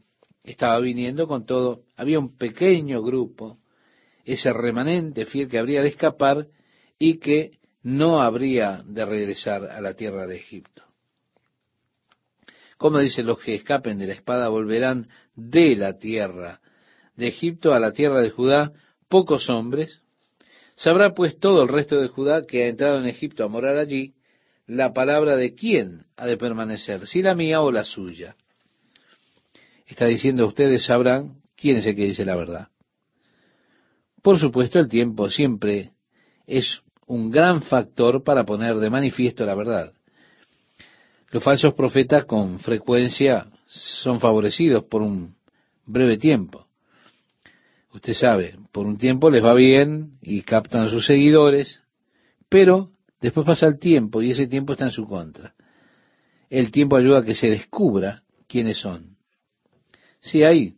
estaba 0.50 0.78
viniendo 0.80 1.26
con 1.26 1.44
todo. 1.44 1.82
Había 1.96 2.18
un 2.18 2.36
pequeño 2.36 3.02
grupo, 3.02 3.58
ese 4.24 4.52
remanente 4.52 5.26
fiel 5.26 5.48
que 5.48 5.58
habría 5.58 5.82
de 5.82 5.88
escapar 5.88 6.46
y 6.98 7.18
que 7.18 7.58
no 7.82 8.20
habría 8.20 8.82
de 8.84 9.04
regresar 9.04 9.64
a 9.64 9.80
la 9.80 9.94
tierra 9.94 10.26
de 10.26 10.36
Egipto. 10.36 10.82
Como 12.76 12.98
dice, 12.98 13.22
los 13.22 13.38
que 13.40 13.54
escapen 13.54 13.98
de 13.98 14.06
la 14.06 14.14
espada 14.14 14.48
volverán 14.48 15.08
de 15.34 15.76
la 15.76 15.98
tierra 15.98 16.60
de 17.16 17.28
Egipto 17.28 17.74
a 17.74 17.80
la 17.80 17.92
tierra 17.92 18.20
de 18.20 18.30
Judá, 18.30 18.72
pocos 19.08 19.50
hombres. 19.50 20.00
Sabrá 20.76 21.12
pues 21.12 21.38
todo 21.38 21.62
el 21.62 21.68
resto 21.68 22.00
de 22.00 22.08
Judá 22.08 22.46
que 22.46 22.64
ha 22.64 22.68
entrado 22.68 22.98
en 22.98 23.06
Egipto 23.06 23.44
a 23.44 23.48
morar 23.48 23.76
allí, 23.76 24.14
la 24.66 24.92
palabra 24.92 25.36
de 25.36 25.54
quién 25.54 26.04
ha 26.16 26.26
de 26.26 26.36
permanecer, 26.36 27.06
si 27.06 27.22
la 27.22 27.34
mía 27.34 27.62
o 27.62 27.72
la 27.72 27.84
suya. 27.84 28.36
Está 29.88 30.04
diciendo 30.04 30.46
ustedes 30.46 30.84
sabrán 30.84 31.40
quién 31.56 31.78
es 31.78 31.86
el 31.86 31.96
que 31.96 32.04
dice 32.04 32.26
la 32.26 32.36
verdad. 32.36 32.68
Por 34.22 34.38
supuesto, 34.38 34.78
el 34.78 34.88
tiempo 34.88 35.30
siempre 35.30 35.92
es 36.46 36.82
un 37.06 37.30
gran 37.30 37.62
factor 37.62 38.22
para 38.22 38.44
poner 38.44 38.76
de 38.76 38.90
manifiesto 38.90 39.46
la 39.46 39.54
verdad. 39.54 39.94
Los 41.30 41.42
falsos 41.42 41.72
profetas 41.72 42.26
con 42.26 42.58
frecuencia 42.60 43.46
son 43.66 44.20
favorecidos 44.20 44.84
por 44.84 45.00
un 45.00 45.34
breve 45.86 46.18
tiempo. 46.18 46.66
Usted 47.94 48.12
sabe, 48.12 48.56
por 48.72 48.86
un 48.86 48.98
tiempo 48.98 49.30
les 49.30 49.42
va 49.42 49.54
bien 49.54 50.18
y 50.20 50.42
captan 50.42 50.82
a 50.82 50.88
sus 50.90 51.06
seguidores, 51.06 51.82
pero 52.50 52.90
después 53.22 53.46
pasa 53.46 53.66
el 53.66 53.78
tiempo 53.78 54.20
y 54.20 54.32
ese 54.32 54.46
tiempo 54.46 54.74
está 54.74 54.84
en 54.84 54.90
su 54.90 55.06
contra. 55.06 55.54
El 56.50 56.70
tiempo 56.70 56.96
ayuda 56.96 57.20
a 57.20 57.24
que 57.24 57.34
se 57.34 57.48
descubra 57.48 58.22
quiénes 58.46 58.78
son. 58.78 59.17
Sí, 60.20 60.42
hay 60.42 60.76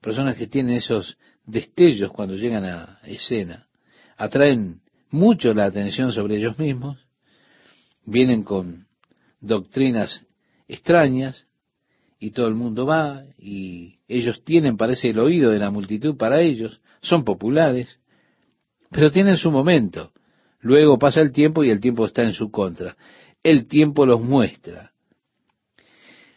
personas 0.00 0.36
que 0.36 0.46
tienen 0.46 0.76
esos 0.76 1.18
destellos 1.44 2.12
cuando 2.12 2.34
llegan 2.34 2.64
a 2.64 2.98
escena, 3.04 3.66
atraen 4.16 4.80
mucho 5.10 5.54
la 5.54 5.66
atención 5.66 6.12
sobre 6.12 6.36
ellos 6.36 6.58
mismos, 6.58 6.98
vienen 8.04 8.42
con 8.42 8.86
doctrinas 9.40 10.24
extrañas 10.68 11.46
y 12.18 12.30
todo 12.30 12.48
el 12.48 12.54
mundo 12.54 12.86
va 12.86 13.24
y 13.38 13.98
ellos 14.08 14.42
tienen, 14.44 14.76
parece, 14.76 15.10
el 15.10 15.18
oído 15.18 15.50
de 15.50 15.58
la 15.58 15.70
multitud 15.70 16.16
para 16.16 16.40
ellos, 16.40 16.80
son 17.00 17.24
populares, 17.24 17.98
pero 18.90 19.10
tienen 19.10 19.36
su 19.36 19.50
momento. 19.50 20.12
Luego 20.60 20.98
pasa 20.98 21.20
el 21.20 21.32
tiempo 21.32 21.62
y 21.62 21.70
el 21.70 21.80
tiempo 21.80 22.06
está 22.06 22.22
en 22.22 22.32
su 22.32 22.50
contra. 22.50 22.96
El 23.42 23.66
tiempo 23.66 24.06
los 24.06 24.20
muestra. 24.20 24.92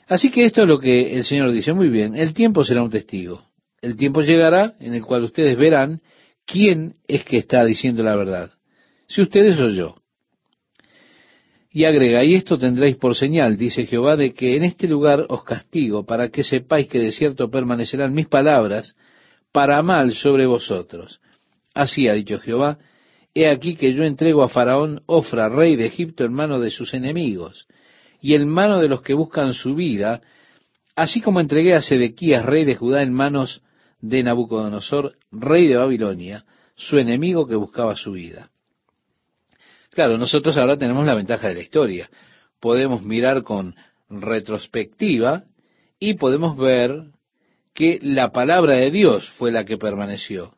Así 0.09 0.31
que 0.31 0.43
esto 0.43 0.63
es 0.63 0.67
lo 0.67 0.79
que 0.79 1.15
el 1.15 1.23
Señor 1.23 1.51
dice. 1.51 1.71
Muy 1.71 1.87
bien, 1.89 2.15
el 2.15 2.33
tiempo 2.33 2.63
será 2.63 2.81
un 2.81 2.89
testigo. 2.89 3.43
El 3.79 3.95
tiempo 3.95 4.21
llegará 4.21 4.73
en 4.79 4.95
el 4.95 5.05
cual 5.05 5.23
ustedes 5.23 5.55
verán 5.55 6.01
quién 6.45 6.95
es 7.07 7.23
que 7.23 7.37
está 7.37 7.63
diciendo 7.63 8.01
la 8.01 8.15
verdad. 8.15 8.51
Si 9.07 9.21
ustedes 9.21 9.59
o 9.59 9.69
yo. 9.69 9.95
Y 11.71 11.85
agrega, 11.85 12.23
y 12.23 12.33
esto 12.33 12.57
tendréis 12.57 12.95
por 12.95 13.15
señal, 13.15 13.55
dice 13.55 13.85
Jehová, 13.85 14.15
de 14.15 14.33
que 14.33 14.57
en 14.57 14.63
este 14.63 14.87
lugar 14.87 15.27
os 15.29 15.43
castigo, 15.43 16.03
para 16.03 16.29
que 16.29 16.43
sepáis 16.43 16.87
que 16.87 16.97
de 16.97 17.11
cierto 17.11 17.51
permanecerán 17.51 18.11
mis 18.15 18.27
palabras 18.27 18.95
para 19.51 19.79
mal 19.83 20.11
sobre 20.13 20.47
vosotros. 20.47 21.21
Así 21.75 22.07
ha 22.07 22.13
dicho 22.13 22.39
Jehová, 22.39 22.79
he 23.35 23.47
aquí 23.47 23.75
que 23.75 23.93
yo 23.93 24.03
entrego 24.03 24.41
a 24.41 24.49
Faraón 24.49 25.03
Ofra, 25.05 25.49
rey 25.49 25.75
de 25.75 25.85
Egipto, 25.85 26.25
en 26.25 26.33
mano 26.33 26.59
de 26.59 26.71
sus 26.71 26.95
enemigos, 26.95 27.67
y 28.21 28.35
en 28.35 28.47
mano 28.47 28.79
de 28.79 28.89
los 28.89 29.01
que 29.01 29.13
buscan 29.13 29.53
su 29.53 29.75
vida, 29.75 30.21
así 30.95 31.21
como 31.21 31.39
entregué 31.39 31.75
a 31.75 31.81
Sedequías, 31.81 32.45
rey 32.45 32.65
de 32.65 32.75
Judá, 32.75 33.01
en 33.01 33.13
manos 33.13 33.61
de 34.01 34.23
Nabucodonosor, 34.23 35.15
rey 35.31 35.67
de 35.67 35.77
Babilonia, 35.77 36.45
su 36.75 36.97
enemigo 36.97 37.47
que 37.47 37.55
buscaba 37.55 37.95
su 37.95 38.13
vida. 38.13 38.51
Claro, 39.91 40.17
nosotros 40.17 40.57
ahora 40.57 40.77
tenemos 40.77 41.05
la 41.05 41.15
ventaja 41.15 41.49
de 41.49 41.55
la 41.55 41.61
historia. 41.61 42.09
Podemos 42.59 43.03
mirar 43.03 43.43
con 43.43 43.75
retrospectiva 44.09 45.43
y 45.99 46.13
podemos 46.15 46.57
ver 46.57 47.11
que 47.73 47.99
la 48.01 48.31
palabra 48.31 48.75
de 48.75 48.91
Dios 48.91 49.29
fue 49.31 49.51
la 49.51 49.65
que 49.65 49.77
permaneció. 49.77 50.55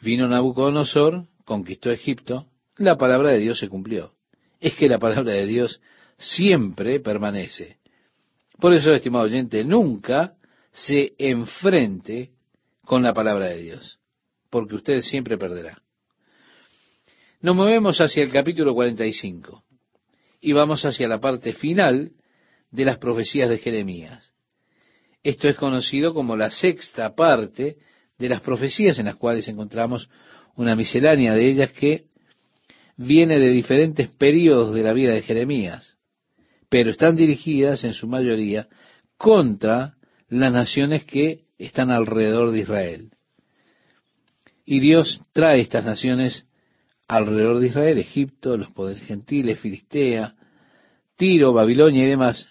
Vino 0.00 0.28
Nabucodonosor, 0.28 1.24
conquistó 1.44 1.90
Egipto, 1.90 2.46
la 2.76 2.96
palabra 2.96 3.30
de 3.30 3.38
Dios 3.38 3.58
se 3.58 3.68
cumplió. 3.68 4.12
Es 4.62 4.76
que 4.76 4.86
la 4.86 5.00
palabra 5.00 5.34
de 5.34 5.44
Dios 5.44 5.80
siempre 6.16 7.00
permanece. 7.00 7.78
Por 8.60 8.72
eso, 8.72 8.94
estimado 8.94 9.24
oyente, 9.24 9.64
nunca 9.64 10.36
se 10.70 11.14
enfrente 11.18 12.30
con 12.84 13.02
la 13.02 13.12
palabra 13.12 13.48
de 13.48 13.60
Dios, 13.60 13.98
porque 14.50 14.76
usted 14.76 15.00
siempre 15.00 15.36
perderá. 15.36 15.82
Nos 17.40 17.56
movemos 17.56 18.00
hacia 18.00 18.22
el 18.22 18.30
capítulo 18.30 18.72
45 18.72 19.64
y 20.40 20.52
vamos 20.52 20.84
hacia 20.84 21.08
la 21.08 21.20
parte 21.20 21.54
final 21.54 22.12
de 22.70 22.84
las 22.84 22.98
profecías 22.98 23.50
de 23.50 23.58
Jeremías. 23.58 24.32
Esto 25.24 25.48
es 25.48 25.56
conocido 25.56 26.14
como 26.14 26.36
la 26.36 26.52
sexta 26.52 27.16
parte 27.16 27.78
de 28.16 28.28
las 28.28 28.40
profecías 28.42 28.96
en 29.00 29.06
las 29.06 29.16
cuales 29.16 29.48
encontramos 29.48 30.08
una 30.54 30.76
miscelánea 30.76 31.34
de 31.34 31.50
ellas 31.50 31.72
que 31.72 32.11
viene 32.96 33.38
de 33.38 33.50
diferentes 33.50 34.08
periodos 34.08 34.74
de 34.74 34.82
la 34.82 34.92
vida 34.92 35.12
de 35.12 35.22
Jeremías, 35.22 35.96
pero 36.68 36.90
están 36.90 37.16
dirigidas 37.16 37.84
en 37.84 37.94
su 37.94 38.06
mayoría 38.06 38.68
contra 39.16 39.94
las 40.28 40.52
naciones 40.52 41.04
que 41.04 41.44
están 41.58 41.90
alrededor 41.90 42.50
de 42.50 42.60
Israel. 42.60 43.10
Y 44.64 44.80
Dios 44.80 45.20
trae 45.32 45.60
estas 45.60 45.84
naciones 45.84 46.46
alrededor 47.08 47.58
de 47.58 47.66
Israel, 47.66 47.98
Egipto, 47.98 48.56
los 48.56 48.70
poderes 48.70 49.02
gentiles, 49.02 49.60
Filistea, 49.60 50.34
Tiro, 51.16 51.52
Babilonia 51.52 52.04
y 52.04 52.08
demás, 52.08 52.48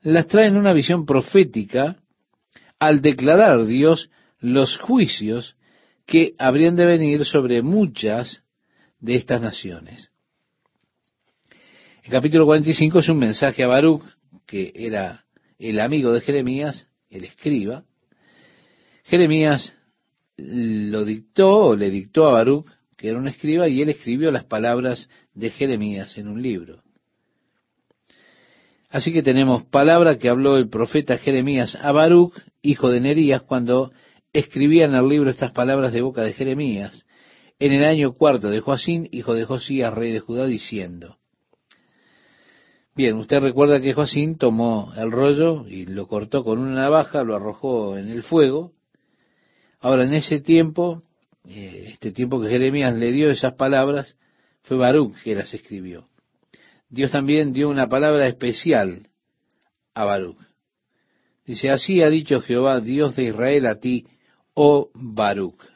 las 0.00 0.26
trae 0.26 0.48
en 0.48 0.56
una 0.56 0.72
visión 0.72 1.06
profética 1.06 1.96
al 2.78 3.00
declarar 3.00 3.64
Dios 3.66 4.10
los 4.40 4.76
juicios 4.78 5.56
que 6.04 6.34
habrían 6.38 6.74
de 6.74 6.84
venir 6.84 7.24
sobre 7.24 7.62
muchas 7.62 8.41
de 9.02 9.16
estas 9.16 9.42
naciones. 9.42 10.10
El 12.02 12.10
capítulo 12.10 12.46
45 12.46 13.00
es 13.00 13.08
un 13.10 13.18
mensaje 13.18 13.62
a 13.62 13.66
Baruch, 13.66 14.02
que 14.46 14.72
era 14.74 15.26
el 15.58 15.78
amigo 15.78 16.12
de 16.12 16.22
Jeremías, 16.22 16.88
el 17.10 17.24
escriba. 17.24 17.84
Jeremías 19.04 19.74
lo 20.38 21.04
dictó 21.04 21.76
le 21.76 21.90
dictó 21.90 22.26
a 22.26 22.32
Baruch 22.32 22.66
que 22.96 23.08
era 23.08 23.18
un 23.18 23.26
escriba, 23.26 23.68
y 23.68 23.82
él 23.82 23.88
escribió 23.88 24.30
las 24.30 24.44
palabras 24.44 25.10
de 25.34 25.50
Jeremías 25.50 26.16
en 26.18 26.28
un 26.28 26.40
libro. 26.40 26.84
Así 28.88 29.12
que 29.12 29.24
tenemos 29.24 29.64
palabra 29.64 30.18
que 30.18 30.28
habló 30.28 30.56
el 30.56 30.68
profeta 30.68 31.18
Jeremías 31.18 31.76
a 31.82 31.90
Baruch, 31.90 32.32
hijo 32.62 32.90
de 32.90 33.00
Nerías, 33.00 33.42
cuando 33.42 33.90
escribía 34.32 34.84
en 34.84 34.94
el 34.94 35.08
libro 35.08 35.30
estas 35.30 35.50
palabras 35.50 35.92
de 35.92 36.00
boca 36.00 36.22
de 36.22 36.32
Jeremías, 36.32 37.04
en 37.64 37.70
el 37.70 37.84
año 37.84 38.14
cuarto 38.14 38.50
de 38.50 38.58
Joacín, 38.58 39.08
hijo 39.12 39.34
de 39.34 39.44
Josías, 39.44 39.94
rey 39.94 40.10
de 40.10 40.18
Judá, 40.18 40.46
diciendo, 40.46 41.18
Bien, 42.96 43.16
usted 43.18 43.38
recuerda 43.38 43.80
que 43.80 43.94
Joacín 43.94 44.36
tomó 44.36 44.92
el 44.96 45.12
rollo 45.12 45.64
y 45.68 45.86
lo 45.86 46.08
cortó 46.08 46.42
con 46.42 46.58
una 46.58 46.74
navaja, 46.74 47.22
lo 47.22 47.36
arrojó 47.36 47.96
en 47.96 48.08
el 48.08 48.24
fuego. 48.24 48.72
Ahora, 49.78 50.04
en 50.04 50.12
ese 50.12 50.40
tiempo, 50.40 51.04
eh, 51.48 51.84
este 51.92 52.10
tiempo 52.10 52.40
que 52.40 52.48
Jeremías 52.48 52.94
le 52.94 53.12
dio 53.12 53.30
esas 53.30 53.54
palabras, 53.54 54.18
fue 54.62 54.76
Baruch 54.76 55.14
que 55.22 55.36
las 55.36 55.54
escribió. 55.54 56.08
Dios 56.90 57.12
también 57.12 57.52
dio 57.52 57.70
una 57.70 57.88
palabra 57.88 58.26
especial 58.26 59.08
a 59.94 60.04
Baruch. 60.04 60.40
Dice, 61.46 61.70
así 61.70 62.02
ha 62.02 62.10
dicho 62.10 62.40
Jehová, 62.40 62.80
Dios 62.80 63.14
de 63.14 63.24
Israel, 63.24 63.66
a 63.66 63.78
ti, 63.78 64.08
oh 64.52 64.90
Baruch. 64.94 65.71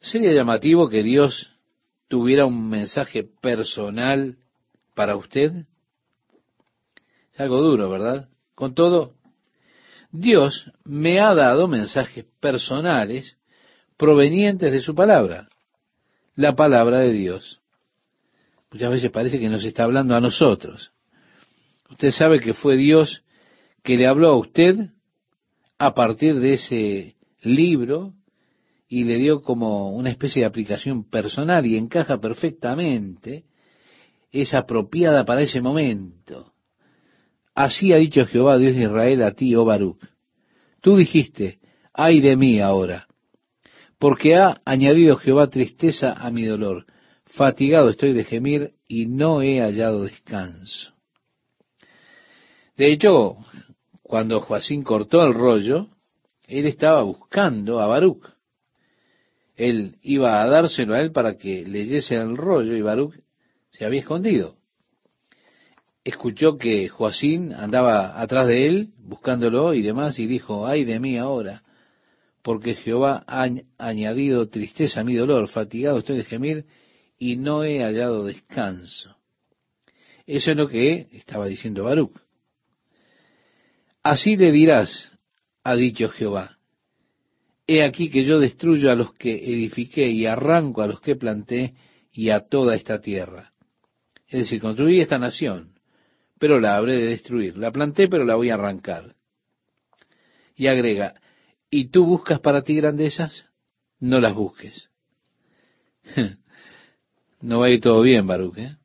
¿Sería 0.00 0.32
llamativo 0.32 0.88
que 0.88 1.02
Dios 1.02 1.50
tuviera 2.08 2.46
un 2.46 2.68
mensaje 2.68 3.24
personal 3.24 4.38
para 4.94 5.16
usted? 5.16 5.66
Es 7.32 7.40
algo 7.40 7.60
duro, 7.60 7.90
¿verdad? 7.90 8.28
Con 8.54 8.74
todo, 8.74 9.14
Dios 10.10 10.70
me 10.84 11.20
ha 11.20 11.34
dado 11.34 11.68
mensajes 11.68 12.24
personales 12.40 13.38
provenientes 13.96 14.72
de 14.72 14.80
su 14.80 14.94
palabra, 14.94 15.48
la 16.36 16.54
palabra 16.54 17.00
de 17.00 17.12
Dios. 17.12 17.60
Muchas 18.70 18.90
veces 18.90 19.10
parece 19.10 19.40
que 19.40 19.48
nos 19.48 19.64
está 19.64 19.84
hablando 19.84 20.14
a 20.14 20.20
nosotros. 20.20 20.92
Usted 21.90 22.10
sabe 22.10 22.38
que 22.38 22.54
fue 22.54 22.76
Dios 22.76 23.22
que 23.82 23.96
le 23.96 24.06
habló 24.06 24.28
a 24.28 24.36
usted 24.36 24.76
a 25.78 25.94
partir 25.94 26.38
de 26.38 26.54
ese 26.54 27.16
libro 27.42 28.14
y 28.88 29.04
le 29.04 29.16
dio 29.16 29.42
como 29.42 29.90
una 29.90 30.10
especie 30.10 30.40
de 30.40 30.46
aplicación 30.46 31.04
personal 31.04 31.66
y 31.66 31.76
encaja 31.76 32.18
perfectamente, 32.18 33.44
es 34.32 34.54
apropiada 34.54 35.24
para 35.24 35.42
ese 35.42 35.60
momento. 35.60 36.52
Así 37.54 37.92
ha 37.92 37.96
dicho 37.96 38.24
Jehová 38.24 38.56
Dios 38.56 38.74
de 38.74 38.82
Israel 38.82 39.22
a 39.22 39.32
ti, 39.32 39.54
oh 39.54 39.64
Baruch. 39.64 39.98
Tú 40.80 40.96
dijiste, 40.96 41.58
ay 41.92 42.20
de 42.20 42.36
mí 42.36 42.60
ahora, 42.60 43.08
porque 43.98 44.36
ha 44.36 44.60
añadido 44.64 45.16
Jehová 45.16 45.48
tristeza 45.48 46.12
a 46.12 46.30
mi 46.30 46.44
dolor. 46.44 46.86
Fatigado 47.26 47.90
estoy 47.90 48.14
de 48.14 48.24
gemir 48.24 48.72
y 48.86 49.06
no 49.06 49.42
he 49.42 49.60
hallado 49.60 50.04
descanso. 50.04 50.94
De 52.76 52.92
hecho, 52.92 53.36
cuando 54.02 54.40
Joacín 54.40 54.82
cortó 54.82 55.22
el 55.26 55.34
rollo, 55.34 55.88
él 56.46 56.66
estaba 56.66 57.02
buscando 57.02 57.80
a 57.80 57.86
Baruch. 57.86 58.37
Él 59.58 59.96
iba 60.02 60.40
a 60.40 60.46
dárselo 60.46 60.94
a 60.94 61.00
él 61.00 61.10
para 61.10 61.36
que 61.36 61.66
leyese 61.66 62.14
el 62.14 62.36
rollo 62.36 62.76
y 62.76 62.80
Baruch 62.80 63.14
se 63.70 63.84
había 63.84 64.00
escondido. 64.00 64.56
Escuchó 66.04 66.56
que 66.56 66.88
Joacín 66.88 67.52
andaba 67.52 68.20
atrás 68.20 68.46
de 68.46 68.66
él, 68.66 68.90
buscándolo 68.98 69.74
y 69.74 69.82
demás, 69.82 70.18
y 70.20 70.26
dijo, 70.26 70.66
ay 70.66 70.84
de 70.84 71.00
mí 71.00 71.18
ahora, 71.18 71.64
porque 72.42 72.76
Jehová 72.76 73.24
ha 73.26 73.48
añadido 73.78 74.48
tristeza 74.48 75.00
a 75.00 75.04
mi 75.04 75.16
dolor, 75.16 75.48
fatigado 75.48 75.98
estoy 75.98 76.18
de 76.18 76.24
gemir 76.24 76.64
y 77.18 77.34
no 77.34 77.64
he 77.64 77.82
hallado 77.82 78.24
descanso. 78.24 79.16
Eso 80.24 80.52
es 80.52 80.56
lo 80.56 80.68
que 80.68 81.08
estaba 81.12 81.46
diciendo 81.46 81.82
Baruch. 81.82 82.16
Así 84.04 84.36
le 84.36 84.52
dirás, 84.52 85.18
ha 85.64 85.74
dicho 85.74 86.08
Jehová, 86.10 86.57
he 87.68 87.84
aquí 87.84 88.08
que 88.08 88.24
yo 88.24 88.40
destruyo 88.40 88.90
a 88.90 88.94
los 88.94 89.12
que 89.12 89.30
edifiqué 89.30 90.08
y 90.08 90.24
arranco 90.24 90.80
a 90.80 90.86
los 90.86 91.00
que 91.00 91.16
planté 91.16 91.74
y 92.10 92.30
a 92.30 92.40
toda 92.40 92.74
esta 92.74 93.00
tierra. 93.00 93.52
Es 94.26 94.40
decir, 94.40 94.60
construí 94.60 95.00
esta 95.00 95.18
nación, 95.18 95.74
pero 96.38 96.60
la 96.60 96.76
habré 96.76 96.94
de 96.94 97.06
destruir. 97.08 97.58
La 97.58 97.70
planté, 97.70 98.08
pero 98.08 98.24
la 98.24 98.36
voy 98.36 98.48
a 98.48 98.54
arrancar. 98.54 99.14
Y 100.56 100.66
agrega, 100.66 101.20
¿y 101.70 101.88
tú 101.88 102.06
buscas 102.06 102.40
para 102.40 102.62
ti 102.62 102.74
grandezas? 102.74 103.46
No 104.00 104.18
las 104.18 104.34
busques. 104.34 104.88
no 107.42 107.60
va 107.60 107.66
a 107.66 107.70
ir 107.70 107.80
todo 107.80 108.00
bien, 108.00 108.26
Baruch. 108.26 108.56
¿eh? 108.58 108.76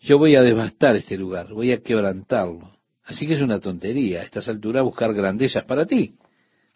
Yo 0.00 0.18
voy 0.18 0.36
a 0.36 0.42
devastar 0.42 0.96
este 0.96 1.16
lugar, 1.16 1.52
voy 1.52 1.72
a 1.72 1.80
quebrantarlo. 1.80 2.74
Así 3.04 3.26
que 3.26 3.34
es 3.34 3.40
una 3.40 3.60
tontería 3.60 4.20
a 4.20 4.24
estas 4.24 4.48
alturas 4.48 4.84
buscar 4.84 5.14
grandezas 5.14 5.64
para 5.64 5.86
ti. 5.86 6.14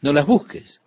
No 0.00 0.12
las 0.12 0.26
busques. 0.26 0.80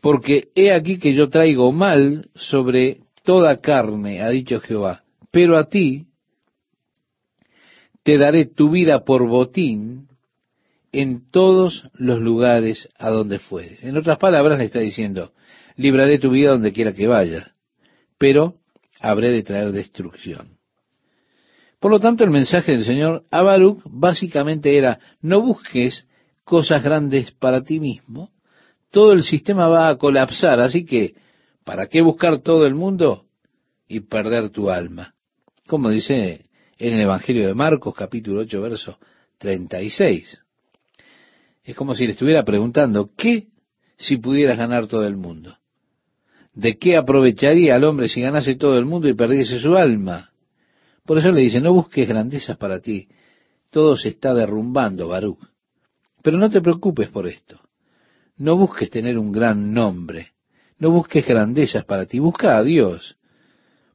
Porque 0.00 0.48
he 0.54 0.72
aquí 0.72 0.98
que 0.98 1.14
yo 1.14 1.28
traigo 1.28 1.72
mal 1.72 2.30
sobre 2.34 3.00
toda 3.24 3.60
carne, 3.60 4.22
ha 4.22 4.28
dicho 4.28 4.60
Jehová. 4.60 5.04
Pero 5.30 5.58
a 5.58 5.68
ti 5.68 6.06
te 8.02 8.16
daré 8.16 8.46
tu 8.46 8.70
vida 8.70 9.04
por 9.04 9.26
botín 9.26 10.08
en 10.92 11.30
todos 11.30 11.90
los 11.94 12.20
lugares 12.20 12.88
a 12.96 13.10
donde 13.10 13.38
fueres. 13.38 13.82
En 13.84 13.96
otras 13.96 14.18
palabras 14.18 14.58
le 14.58 14.64
está 14.64 14.80
diciendo, 14.80 15.32
libraré 15.76 16.18
tu 16.18 16.30
vida 16.30 16.50
donde 16.50 16.72
quiera 16.72 16.94
que 16.94 17.06
vayas, 17.06 17.52
pero 18.16 18.54
habré 19.00 19.30
de 19.30 19.42
traer 19.42 19.72
destrucción. 19.72 20.58
Por 21.80 21.92
lo 21.92 22.00
tanto, 22.00 22.24
el 22.24 22.30
mensaje 22.30 22.72
del 22.72 22.84
Señor 22.84 23.24
a 23.30 23.42
básicamente 23.84 24.76
era, 24.76 24.98
no 25.20 25.40
busques 25.40 26.07
cosas 26.48 26.82
grandes 26.82 27.30
para 27.32 27.62
ti 27.62 27.78
mismo, 27.78 28.30
todo 28.90 29.12
el 29.12 29.22
sistema 29.22 29.68
va 29.68 29.90
a 29.90 29.98
colapsar, 29.98 30.60
así 30.60 30.86
que, 30.86 31.14
¿para 31.62 31.88
qué 31.88 32.00
buscar 32.00 32.40
todo 32.40 32.66
el 32.66 32.74
mundo 32.74 33.26
y 33.86 34.00
perder 34.00 34.48
tu 34.48 34.70
alma? 34.70 35.14
Como 35.66 35.90
dice 35.90 36.46
en 36.78 36.94
el 36.94 37.02
Evangelio 37.02 37.46
de 37.46 37.54
Marcos, 37.54 37.94
capítulo 37.94 38.40
8, 38.40 38.62
verso 38.62 38.98
36. 39.36 40.42
Es 41.64 41.76
como 41.76 41.94
si 41.94 42.06
le 42.06 42.12
estuviera 42.12 42.42
preguntando, 42.46 43.10
¿qué 43.14 43.48
si 43.98 44.16
pudieras 44.16 44.56
ganar 44.56 44.86
todo 44.86 45.06
el 45.06 45.18
mundo? 45.18 45.58
¿De 46.54 46.78
qué 46.78 46.96
aprovecharía 46.96 47.74
al 47.74 47.84
hombre 47.84 48.08
si 48.08 48.22
ganase 48.22 48.56
todo 48.56 48.78
el 48.78 48.86
mundo 48.86 49.06
y 49.06 49.12
perdiese 49.12 49.60
su 49.60 49.76
alma? 49.76 50.32
Por 51.04 51.18
eso 51.18 51.30
le 51.30 51.42
dice, 51.42 51.60
no 51.60 51.74
busques 51.74 52.08
grandezas 52.08 52.56
para 52.56 52.80
ti. 52.80 53.06
Todo 53.68 53.96
se 53.96 54.08
está 54.08 54.32
derrumbando, 54.32 55.08
Baruch. 55.08 55.40
Pero 56.28 56.36
no 56.36 56.50
te 56.50 56.60
preocupes 56.60 57.08
por 57.08 57.26
esto. 57.26 57.58
No 58.36 58.54
busques 58.58 58.90
tener 58.90 59.16
un 59.16 59.32
gran 59.32 59.72
nombre. 59.72 60.32
No 60.78 60.90
busques 60.90 61.26
grandezas 61.26 61.86
para 61.86 62.04
ti. 62.04 62.18
Busca 62.18 62.58
a 62.58 62.62
Dios. 62.62 63.16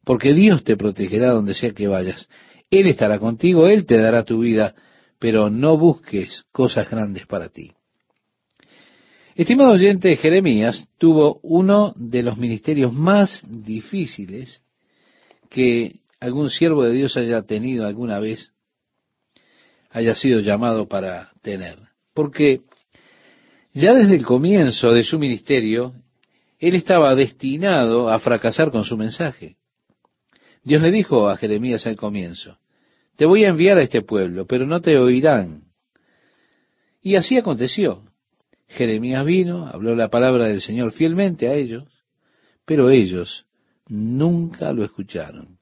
Porque 0.03 0.33
Dios 0.33 0.63
te 0.63 0.75
protegerá 0.75 1.29
donde 1.29 1.53
sea 1.53 1.73
que 1.73 1.87
vayas. 1.87 2.27
Él 2.71 2.87
estará 2.87 3.19
contigo, 3.19 3.67
Él 3.67 3.85
te 3.85 3.99
dará 3.99 4.23
tu 4.23 4.39
vida, 4.39 4.73
pero 5.19 5.51
no 5.51 5.77
busques 5.77 6.43
cosas 6.51 6.89
grandes 6.89 7.27
para 7.27 7.49
ti. 7.49 7.73
Estimado 9.35 9.73
oyente, 9.73 10.15
Jeremías 10.15 10.87
tuvo 10.97 11.39
uno 11.43 11.93
de 11.95 12.23
los 12.23 12.39
ministerios 12.39 12.91
más 12.91 13.43
difíciles 13.47 14.63
que 15.51 15.99
algún 16.19 16.49
siervo 16.49 16.83
de 16.83 16.93
Dios 16.93 17.15
haya 17.15 17.43
tenido 17.43 17.85
alguna 17.85 18.17
vez, 18.17 18.53
haya 19.91 20.15
sido 20.15 20.39
llamado 20.39 20.87
para 20.87 21.29
tener. 21.43 21.92
Porque 22.13 22.61
ya 23.73 23.93
desde 23.93 24.15
el 24.15 24.25
comienzo 24.25 24.91
de 24.91 25.03
su 25.03 25.17
ministerio, 25.17 25.93
él 26.59 26.75
estaba 26.75 27.15
destinado 27.15 28.09
a 28.09 28.19
fracasar 28.19 28.71
con 28.71 28.83
su 28.83 28.97
mensaje. 28.97 29.57
Dios 30.63 30.81
le 30.81 30.91
dijo 30.91 31.27
a 31.27 31.37
Jeremías 31.37 31.85
al 31.87 31.95
comienzo, 31.95 32.57
te 33.17 33.25
voy 33.25 33.43
a 33.43 33.49
enviar 33.49 33.77
a 33.77 33.83
este 33.83 34.01
pueblo, 34.01 34.45
pero 34.47 34.65
no 34.65 34.81
te 34.81 34.97
oirán. 34.97 35.63
Y 37.01 37.15
así 37.15 37.37
aconteció. 37.37 38.03
Jeremías 38.69 39.25
vino, 39.25 39.67
habló 39.67 39.95
la 39.95 40.09
palabra 40.09 40.47
del 40.47 40.61
Señor 40.61 40.93
fielmente 40.93 41.47
a 41.47 41.53
ellos, 41.53 41.83
pero 42.65 42.89
ellos 42.89 43.45
nunca 43.87 44.71
lo 44.71 44.83
escucharon. 44.83 45.57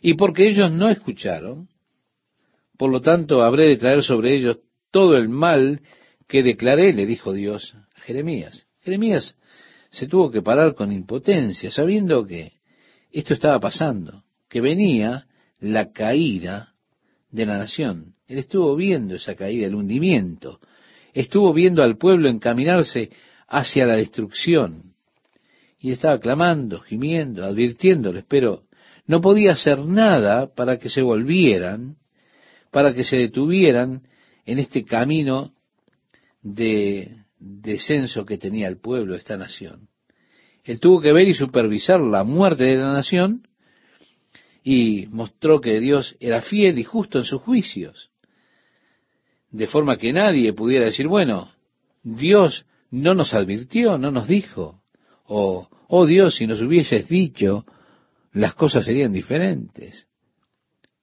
Y 0.00 0.14
porque 0.14 0.48
ellos 0.48 0.72
no 0.72 0.88
escucharon, 0.88 1.68
por 2.76 2.90
lo 2.90 3.00
tanto 3.00 3.42
habré 3.42 3.66
de 3.66 3.76
traer 3.76 4.02
sobre 4.02 4.34
ellos 4.34 4.58
todo 4.92 5.16
el 5.16 5.28
mal 5.28 5.80
que 6.28 6.44
declaré, 6.44 6.92
le 6.92 7.06
dijo 7.06 7.32
Dios 7.32 7.74
a 7.96 8.00
Jeremías. 8.02 8.66
Jeremías 8.82 9.34
se 9.90 10.06
tuvo 10.06 10.30
que 10.30 10.42
parar 10.42 10.74
con 10.74 10.92
impotencia, 10.92 11.72
sabiendo 11.72 12.24
que 12.24 12.52
esto 13.10 13.34
estaba 13.34 13.58
pasando, 13.58 14.22
que 14.48 14.60
venía 14.60 15.26
la 15.58 15.92
caída 15.92 16.74
de 17.30 17.46
la 17.46 17.58
nación. 17.58 18.14
Él 18.26 18.38
estuvo 18.38 18.74
viendo 18.76 19.16
esa 19.16 19.34
caída, 19.34 19.66
el 19.66 19.74
hundimiento. 19.74 20.60
Estuvo 21.12 21.52
viendo 21.52 21.82
al 21.82 21.98
pueblo 21.98 22.28
encaminarse 22.28 23.10
hacia 23.48 23.86
la 23.86 23.96
destrucción. 23.96 24.94
Y 25.78 25.92
estaba 25.92 26.18
clamando, 26.18 26.80
gimiendo, 26.80 27.44
advirtiéndoles, 27.44 28.24
pero 28.26 28.62
no 29.06 29.20
podía 29.20 29.52
hacer 29.52 29.80
nada 29.80 30.54
para 30.54 30.78
que 30.78 30.88
se 30.88 31.02
volvieran, 31.02 31.96
para 32.70 32.94
que 32.94 33.04
se 33.04 33.16
detuvieran 33.16 34.02
en 34.44 34.58
este 34.58 34.84
camino 34.84 35.54
de 36.42 37.24
descenso 37.38 38.24
que 38.24 38.38
tenía 38.38 38.68
el 38.68 38.78
pueblo, 38.78 39.14
esta 39.14 39.36
nación. 39.36 39.88
Él 40.64 40.78
tuvo 40.78 41.00
que 41.00 41.12
ver 41.12 41.28
y 41.28 41.34
supervisar 41.34 42.00
la 42.00 42.24
muerte 42.24 42.64
de 42.64 42.76
la 42.76 42.92
nación 42.92 43.46
y 44.62 45.06
mostró 45.08 45.60
que 45.60 45.80
Dios 45.80 46.16
era 46.20 46.40
fiel 46.40 46.78
y 46.78 46.84
justo 46.84 47.18
en 47.18 47.24
sus 47.24 47.42
juicios. 47.42 48.10
De 49.50 49.66
forma 49.66 49.98
que 49.98 50.12
nadie 50.12 50.52
pudiera 50.52 50.86
decir, 50.86 51.08
bueno, 51.08 51.52
Dios 52.02 52.64
no 52.90 53.14
nos 53.14 53.34
advirtió, 53.34 53.98
no 53.98 54.10
nos 54.10 54.28
dijo, 54.28 54.82
o, 55.24 55.68
oh 55.88 56.06
Dios, 56.06 56.36
si 56.36 56.46
nos 56.46 56.60
hubieses 56.62 57.08
dicho, 57.08 57.64
las 58.32 58.54
cosas 58.54 58.84
serían 58.84 59.12
diferentes. 59.12 60.08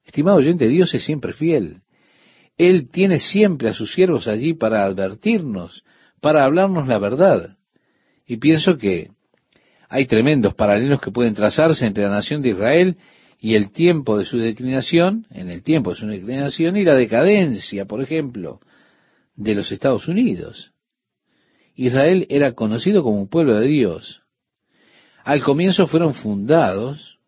Estimado 0.05 0.37
oyente, 0.37 0.67
Dios 0.67 0.93
es 0.93 1.03
siempre 1.03 1.33
fiel. 1.33 1.81
Él 2.59 2.89
tiene 2.89 3.19
siempre 3.19 3.69
a 3.69 3.73
sus 3.73 3.93
siervos 3.93 4.27
allí 4.27 4.53
para 4.53 4.83
advertirnos, 4.83 5.85
para 6.19 6.43
hablarnos 6.43 6.89
la 6.89 6.99
verdad. 6.99 7.57
Y 8.27 8.35
pienso 8.35 8.77
que 8.77 9.11
hay 9.87 10.05
tremendos 10.05 10.55
paralelos 10.55 10.99
que 10.99 11.09
pueden 11.09 11.33
trazarse 11.33 11.87
entre 11.87 12.03
la 12.03 12.09
nación 12.09 12.41
de 12.41 12.49
Israel 12.49 12.97
y 13.39 13.55
el 13.55 13.71
tiempo 13.71 14.17
de 14.17 14.25
su 14.25 14.37
declinación, 14.37 15.25
en 15.29 15.49
el 15.49 15.63
tiempo 15.63 15.91
de 15.91 15.95
su 15.95 16.05
declinación 16.05 16.75
y 16.75 16.83
la 16.83 16.95
decadencia, 16.95 17.85
por 17.85 18.01
ejemplo, 18.01 18.59
de 19.37 19.55
los 19.55 19.71
Estados 19.71 20.09
Unidos. 20.09 20.73
Israel 21.75 22.27
era 22.29 22.51
conocido 22.55 23.03
como 23.03 23.21
un 23.21 23.29
pueblo 23.29 23.57
de 23.57 23.67
Dios. 23.67 24.21
Al 25.23 25.41
comienzo 25.43 25.87
fueron 25.87 26.13
fundados 26.13 27.19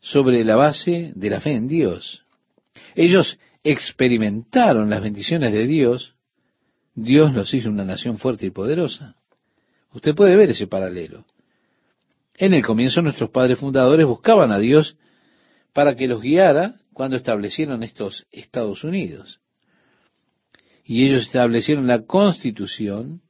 sobre 0.00 0.44
la 0.44 0.56
base 0.56 1.12
de 1.16 1.30
la 1.30 1.40
fe 1.40 1.54
en 1.54 1.68
Dios. 1.68 2.22
Ellos 2.94 3.38
experimentaron 3.62 4.90
las 4.90 5.02
bendiciones 5.02 5.52
de 5.52 5.66
Dios. 5.66 6.14
Dios 6.94 7.32
los 7.34 7.52
hizo 7.54 7.68
una 7.68 7.84
nación 7.84 8.18
fuerte 8.18 8.46
y 8.46 8.50
poderosa. 8.50 9.16
Usted 9.92 10.14
puede 10.14 10.36
ver 10.36 10.50
ese 10.50 10.66
paralelo. 10.66 11.24
En 12.34 12.54
el 12.54 12.64
comienzo 12.64 13.02
nuestros 13.02 13.30
padres 13.30 13.58
fundadores 13.58 14.06
buscaban 14.06 14.52
a 14.52 14.58
Dios 14.58 14.96
para 15.72 15.96
que 15.96 16.08
los 16.08 16.22
guiara 16.22 16.76
cuando 16.92 17.16
establecieron 17.16 17.82
estos 17.82 18.26
Estados 18.30 18.84
Unidos. 18.84 19.40
Y 20.84 21.06
ellos 21.06 21.22
establecieron 21.22 21.86
la 21.86 22.04
constitución 22.04 23.22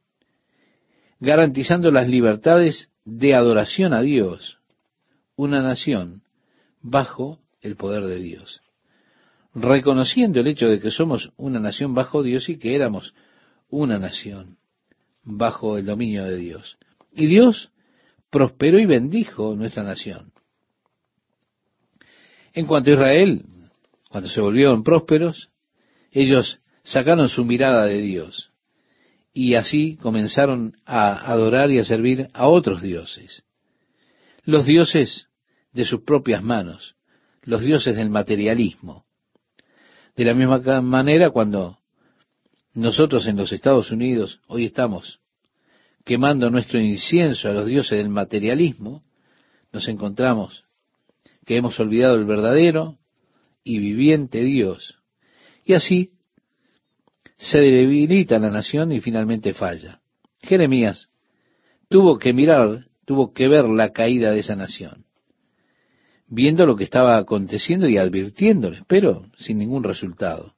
garantizando 1.19 1.91
las 1.91 2.07
libertades 2.07 2.89
de 3.03 3.35
adoración 3.35 3.93
a 3.93 4.01
Dios, 4.01 4.57
una 5.35 5.61
nación 5.61 6.23
bajo 6.81 7.39
el 7.61 7.75
poder 7.75 8.05
de 8.05 8.19
Dios, 8.19 8.61
reconociendo 9.53 10.39
el 10.39 10.47
hecho 10.47 10.67
de 10.67 10.79
que 10.79 10.91
somos 10.91 11.31
una 11.37 11.59
nación 11.59 11.93
bajo 11.93 12.23
Dios 12.23 12.49
y 12.49 12.57
que 12.57 12.75
éramos 12.75 13.13
una 13.69 13.99
nación 13.99 14.57
bajo 15.23 15.77
el 15.77 15.85
dominio 15.85 16.25
de 16.25 16.37
Dios. 16.37 16.77
Y 17.13 17.27
Dios 17.27 17.71
prosperó 18.29 18.79
y 18.79 18.85
bendijo 18.85 19.55
nuestra 19.55 19.83
nación. 19.83 20.31
En 22.53 22.65
cuanto 22.65 22.91
a 22.91 22.93
Israel, 22.93 23.45
cuando 24.09 24.29
se 24.29 24.41
volvieron 24.41 24.83
prósperos, 24.83 25.49
ellos 26.11 26.59
sacaron 26.83 27.29
su 27.29 27.45
mirada 27.45 27.85
de 27.85 28.01
Dios 28.01 28.51
y 29.33 29.55
así 29.55 29.95
comenzaron 29.97 30.75
a 30.85 31.31
adorar 31.31 31.69
y 31.71 31.79
a 31.79 31.85
servir 31.85 32.29
a 32.33 32.47
otros 32.47 32.81
dioses. 32.81 33.43
Los 34.43 34.65
dioses 34.65 35.27
de 35.71 35.85
sus 35.85 36.01
propias 36.01 36.43
manos, 36.43 36.95
los 37.43 37.61
dioses 37.61 37.95
del 37.95 38.09
materialismo. 38.09 39.05
De 40.19 40.25
la 40.25 40.33
misma 40.33 40.81
manera, 40.81 41.29
cuando 41.29 41.77
nosotros 42.73 43.25
en 43.25 43.37
los 43.37 43.53
Estados 43.53 43.89
Unidos 43.89 44.41
hoy 44.47 44.65
estamos 44.65 45.21
quemando 46.03 46.49
nuestro 46.49 46.77
incienso 46.77 47.47
a 47.47 47.53
los 47.53 47.67
dioses 47.67 47.99
del 47.99 48.09
materialismo, 48.09 49.01
nos 49.71 49.87
encontramos 49.87 50.65
que 51.45 51.55
hemos 51.55 51.79
olvidado 51.79 52.15
el 52.15 52.25
verdadero 52.25 52.97
y 53.63 53.79
viviente 53.79 54.43
Dios. 54.43 54.97
Y 55.63 55.71
así 55.71 56.11
se 57.37 57.59
debilita 57.61 58.39
la 58.39 58.49
nación 58.49 58.91
y 58.91 58.99
finalmente 58.99 59.53
falla. 59.53 60.01
Jeremías 60.41 61.07
tuvo 61.87 62.19
que 62.19 62.33
mirar, 62.33 62.87
tuvo 63.05 63.31
que 63.31 63.47
ver 63.47 63.69
la 63.69 63.93
caída 63.93 64.31
de 64.31 64.39
esa 64.39 64.57
nación, 64.57 65.05
viendo 66.29 66.65
lo 66.65 66.75
que 66.75 66.83
estaba 66.83 67.17
aconteciendo 67.17 67.87
y 67.87 67.97
advirtiéndoles, 67.97 68.83
pero 68.87 69.25
sin 69.37 69.57
ningún 69.57 69.83
resultado. 69.83 70.53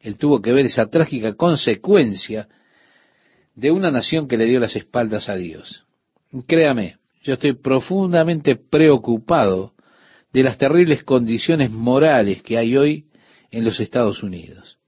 Él 0.00 0.16
tuvo 0.16 0.40
que 0.40 0.52
ver 0.52 0.66
esa 0.66 0.86
trágica 0.86 1.34
consecuencia 1.34 2.48
de 3.54 3.70
una 3.70 3.90
nación 3.90 4.28
que 4.28 4.36
le 4.36 4.46
dio 4.46 4.60
las 4.60 4.76
espaldas 4.76 5.28
a 5.28 5.36
Dios. 5.36 5.84
Créame, 6.46 6.96
yo 7.22 7.34
estoy 7.34 7.54
profundamente 7.54 8.56
preocupado 8.56 9.74
de 10.32 10.42
las 10.42 10.56
terribles 10.58 11.02
condiciones 11.04 11.70
morales 11.70 12.42
que 12.42 12.56
hay 12.56 12.76
hoy 12.76 13.06
en 13.50 13.64
los 13.64 13.80
Estados 13.80 14.22
Unidos. 14.22 14.78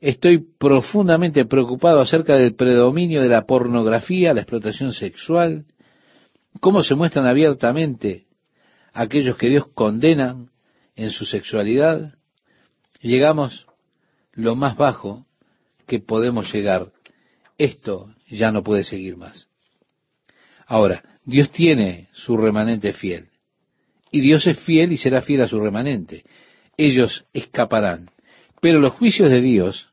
Estoy 0.00 0.38
profundamente 0.58 1.44
preocupado 1.44 2.00
acerca 2.00 2.34
del 2.34 2.56
predominio 2.56 3.22
de 3.22 3.28
la 3.28 3.46
pornografía, 3.46 4.34
la 4.34 4.40
explotación 4.40 4.92
sexual, 4.92 5.66
cómo 6.60 6.82
se 6.82 6.96
muestran 6.96 7.26
abiertamente 7.26 8.26
aquellos 8.92 9.36
que 9.36 9.48
Dios 9.48 9.66
condena 9.74 10.36
en 10.96 11.10
su 11.10 11.24
sexualidad. 11.24 12.14
Llegamos 13.00 13.66
lo 14.32 14.54
más 14.54 14.76
bajo 14.76 15.26
que 15.86 15.98
podemos 15.98 16.52
llegar 16.52 16.92
esto 17.62 18.12
ya 18.28 18.50
no 18.50 18.62
puede 18.62 18.82
seguir 18.82 19.16
más. 19.16 19.46
Ahora, 20.66 21.02
Dios 21.24 21.50
tiene 21.52 22.08
su 22.12 22.36
remanente 22.36 22.92
fiel. 22.92 23.28
Y 24.10 24.20
Dios 24.20 24.46
es 24.48 24.58
fiel 24.58 24.92
y 24.92 24.96
será 24.96 25.22
fiel 25.22 25.42
a 25.42 25.48
su 25.48 25.60
remanente. 25.60 26.24
Ellos 26.76 27.24
escaparán. 27.32 28.10
Pero 28.60 28.80
los 28.80 28.94
juicios 28.94 29.30
de 29.30 29.40
Dios 29.40 29.88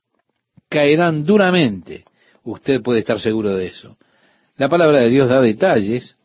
caerán 0.68 1.26
duramente. 1.26 2.06
Usted 2.44 2.82
puede 2.82 3.02
estar 3.02 3.20
seguro 3.20 3.56
de 3.56 3.68
eso. 3.68 3.98
La 4.58 4.68
palabra 4.68 5.02
de 5.02 5.10
Dios 5.10 5.30
da 5.30 5.40
detalles 5.40 6.18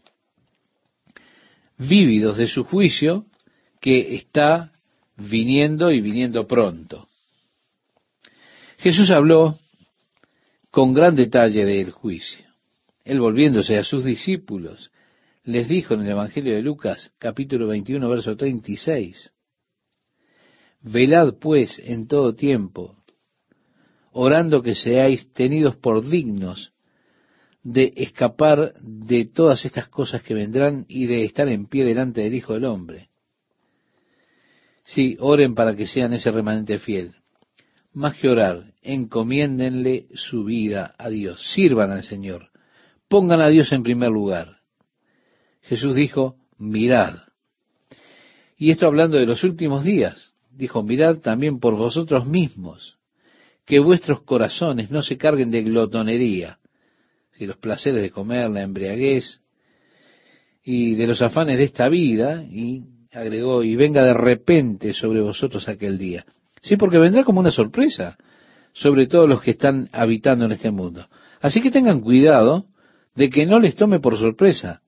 vívidos 1.78 2.36
de 2.36 2.46
su 2.46 2.64
juicio 2.64 3.26
que 3.80 4.14
está 4.14 4.72
viniendo 5.16 5.90
y 5.90 6.00
viniendo 6.00 6.46
pronto. 6.46 7.08
Jesús 8.78 9.10
habló 9.10 9.58
con 10.70 10.92
gran 10.92 11.14
detalle 11.14 11.64
del 11.64 11.90
juicio. 11.90 12.44
Él 13.04 13.20
volviéndose 13.20 13.76
a 13.76 13.84
sus 13.84 14.04
discípulos, 14.04 14.90
les 15.44 15.68
dijo 15.68 15.94
en 15.94 16.02
el 16.02 16.10
Evangelio 16.10 16.54
de 16.54 16.62
Lucas, 16.62 17.12
capítulo 17.18 17.66
21, 17.68 18.08
verso 18.08 18.36
36, 18.36 19.32
Velad 20.80 21.34
pues 21.40 21.78
en 21.78 22.06
todo 22.06 22.34
tiempo, 22.34 22.96
orando 24.12 24.62
que 24.62 24.74
seáis 24.74 25.32
tenidos 25.32 25.76
por 25.76 26.06
dignos 26.06 26.73
de 27.64 27.92
escapar 27.96 28.74
de 28.80 29.24
todas 29.24 29.64
estas 29.64 29.88
cosas 29.88 30.22
que 30.22 30.34
vendrán 30.34 30.84
y 30.86 31.06
de 31.06 31.24
estar 31.24 31.48
en 31.48 31.66
pie 31.66 31.84
delante 31.84 32.20
del 32.20 32.34
Hijo 32.34 32.52
del 32.52 32.66
Hombre. 32.66 33.08
Sí, 34.84 35.16
oren 35.18 35.54
para 35.54 35.74
que 35.74 35.86
sean 35.86 36.12
ese 36.12 36.30
remanente 36.30 36.78
fiel 36.78 37.14
más 37.94 38.16
que 38.16 38.28
orar, 38.28 38.64
encomiéndenle 38.82 40.08
su 40.14 40.44
vida 40.44 40.94
a 40.98 41.08
Dios, 41.08 41.52
sirvan 41.54 41.92
al 41.92 42.02
Señor, 42.02 42.50
pongan 43.08 43.40
a 43.40 43.48
Dios 43.48 43.72
en 43.72 43.84
primer 43.84 44.10
lugar. 44.10 44.58
Jesús 45.62 45.94
dijo, 45.94 46.36
mirad. 46.58 47.14
Y 48.56 48.70
esto 48.70 48.86
hablando 48.86 49.16
de 49.16 49.26
los 49.26 49.44
últimos 49.44 49.84
días, 49.84 50.34
dijo, 50.50 50.82
mirad 50.82 51.18
también 51.18 51.60
por 51.60 51.76
vosotros 51.76 52.26
mismos, 52.26 52.98
que 53.64 53.78
vuestros 53.78 54.22
corazones 54.22 54.90
no 54.90 55.02
se 55.02 55.16
carguen 55.16 55.50
de 55.50 55.62
glotonería, 55.62 56.58
si 57.36 57.46
los 57.46 57.56
placeres 57.56 58.02
de 58.02 58.10
comer, 58.10 58.50
la 58.50 58.62
embriaguez, 58.62 59.40
y 60.62 60.94
de 60.94 61.06
los 61.06 61.20
afanes 61.20 61.58
de 61.58 61.64
esta 61.64 61.88
vida, 61.88 62.42
y 62.42 62.84
agregó, 63.12 63.62
y 63.62 63.76
venga 63.76 64.02
de 64.02 64.14
repente 64.14 64.94
sobre 64.94 65.20
vosotros 65.20 65.68
aquel 65.68 65.98
día. 65.98 66.24
Sí, 66.62 66.76
porque 66.76 66.98
vendrá 66.98 67.24
como 67.24 67.40
una 67.40 67.50
sorpresa 67.50 68.16
sobre 68.72 69.06
todos 69.06 69.28
los 69.28 69.42
que 69.42 69.52
están 69.52 69.88
habitando 69.92 70.46
en 70.46 70.52
este 70.52 70.70
mundo. 70.70 71.06
Así 71.40 71.60
que 71.60 71.70
tengan 71.70 72.00
cuidado 72.00 72.66
de 73.14 73.30
que 73.30 73.46
no 73.46 73.60
les 73.60 73.76
tome 73.76 74.00
por 74.00 74.16
sorpresa. 74.16 74.80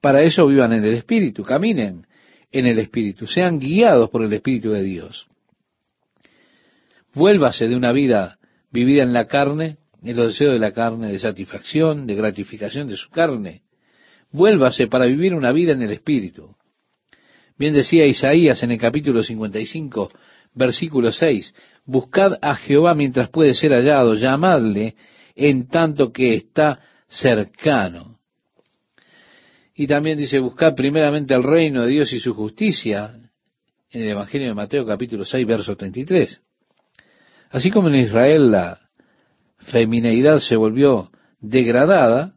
Para 0.00 0.22
eso 0.22 0.46
vivan 0.46 0.72
en 0.72 0.84
el 0.84 0.94
Espíritu, 0.94 1.42
caminen 1.42 2.06
en 2.52 2.66
el 2.66 2.78
Espíritu, 2.78 3.26
sean 3.26 3.58
guiados 3.58 4.10
por 4.10 4.22
el 4.22 4.32
Espíritu 4.32 4.70
de 4.70 4.82
Dios. 4.82 5.26
Vuélvase 7.14 7.68
de 7.68 7.76
una 7.76 7.92
vida 7.92 8.38
vivida 8.70 9.02
en 9.02 9.12
la 9.12 9.26
carne, 9.26 9.78
en 10.04 10.16
los 10.16 10.28
deseos 10.28 10.52
de 10.52 10.58
la 10.58 10.72
carne, 10.72 11.10
de 11.10 11.18
satisfacción, 11.18 12.06
de 12.06 12.14
gratificación 12.14 12.88
de 12.88 12.96
su 12.96 13.10
carne. 13.10 13.62
Vuélvase 14.30 14.86
para 14.86 15.06
vivir 15.06 15.34
una 15.34 15.52
vida 15.52 15.72
en 15.72 15.82
el 15.82 15.90
Espíritu. 15.90 16.54
Bien 17.58 17.72
decía 17.72 18.04
Isaías 18.06 18.62
en 18.62 18.72
el 18.72 18.78
capítulo 18.78 19.22
55, 19.22 20.10
Versículo 20.54 21.10
6. 21.10 21.54
Buscad 21.84 22.38
a 22.40 22.54
Jehová 22.54 22.94
mientras 22.94 23.28
puede 23.28 23.54
ser 23.54 23.72
hallado, 23.72 24.14
llamadle 24.14 24.94
en 25.34 25.68
tanto 25.68 26.12
que 26.12 26.34
está 26.34 26.80
cercano. 27.08 28.18
Y 29.74 29.86
también 29.86 30.16
dice, 30.16 30.38
buscad 30.38 30.74
primeramente 30.74 31.34
el 31.34 31.42
reino 31.42 31.82
de 31.82 31.88
Dios 31.88 32.12
y 32.12 32.20
su 32.20 32.34
justicia, 32.34 33.16
en 33.90 34.02
el 34.02 34.08
Evangelio 34.08 34.48
de 34.48 34.54
Mateo 34.54 34.86
capítulo 34.86 35.24
6, 35.24 35.46
verso 35.46 35.76
33. 35.76 36.40
Así 37.50 37.70
como 37.70 37.88
en 37.88 37.96
Israel 37.96 38.52
la 38.52 38.83
femineidad 39.70 40.38
se 40.38 40.56
volvió 40.56 41.10
degradada, 41.40 42.34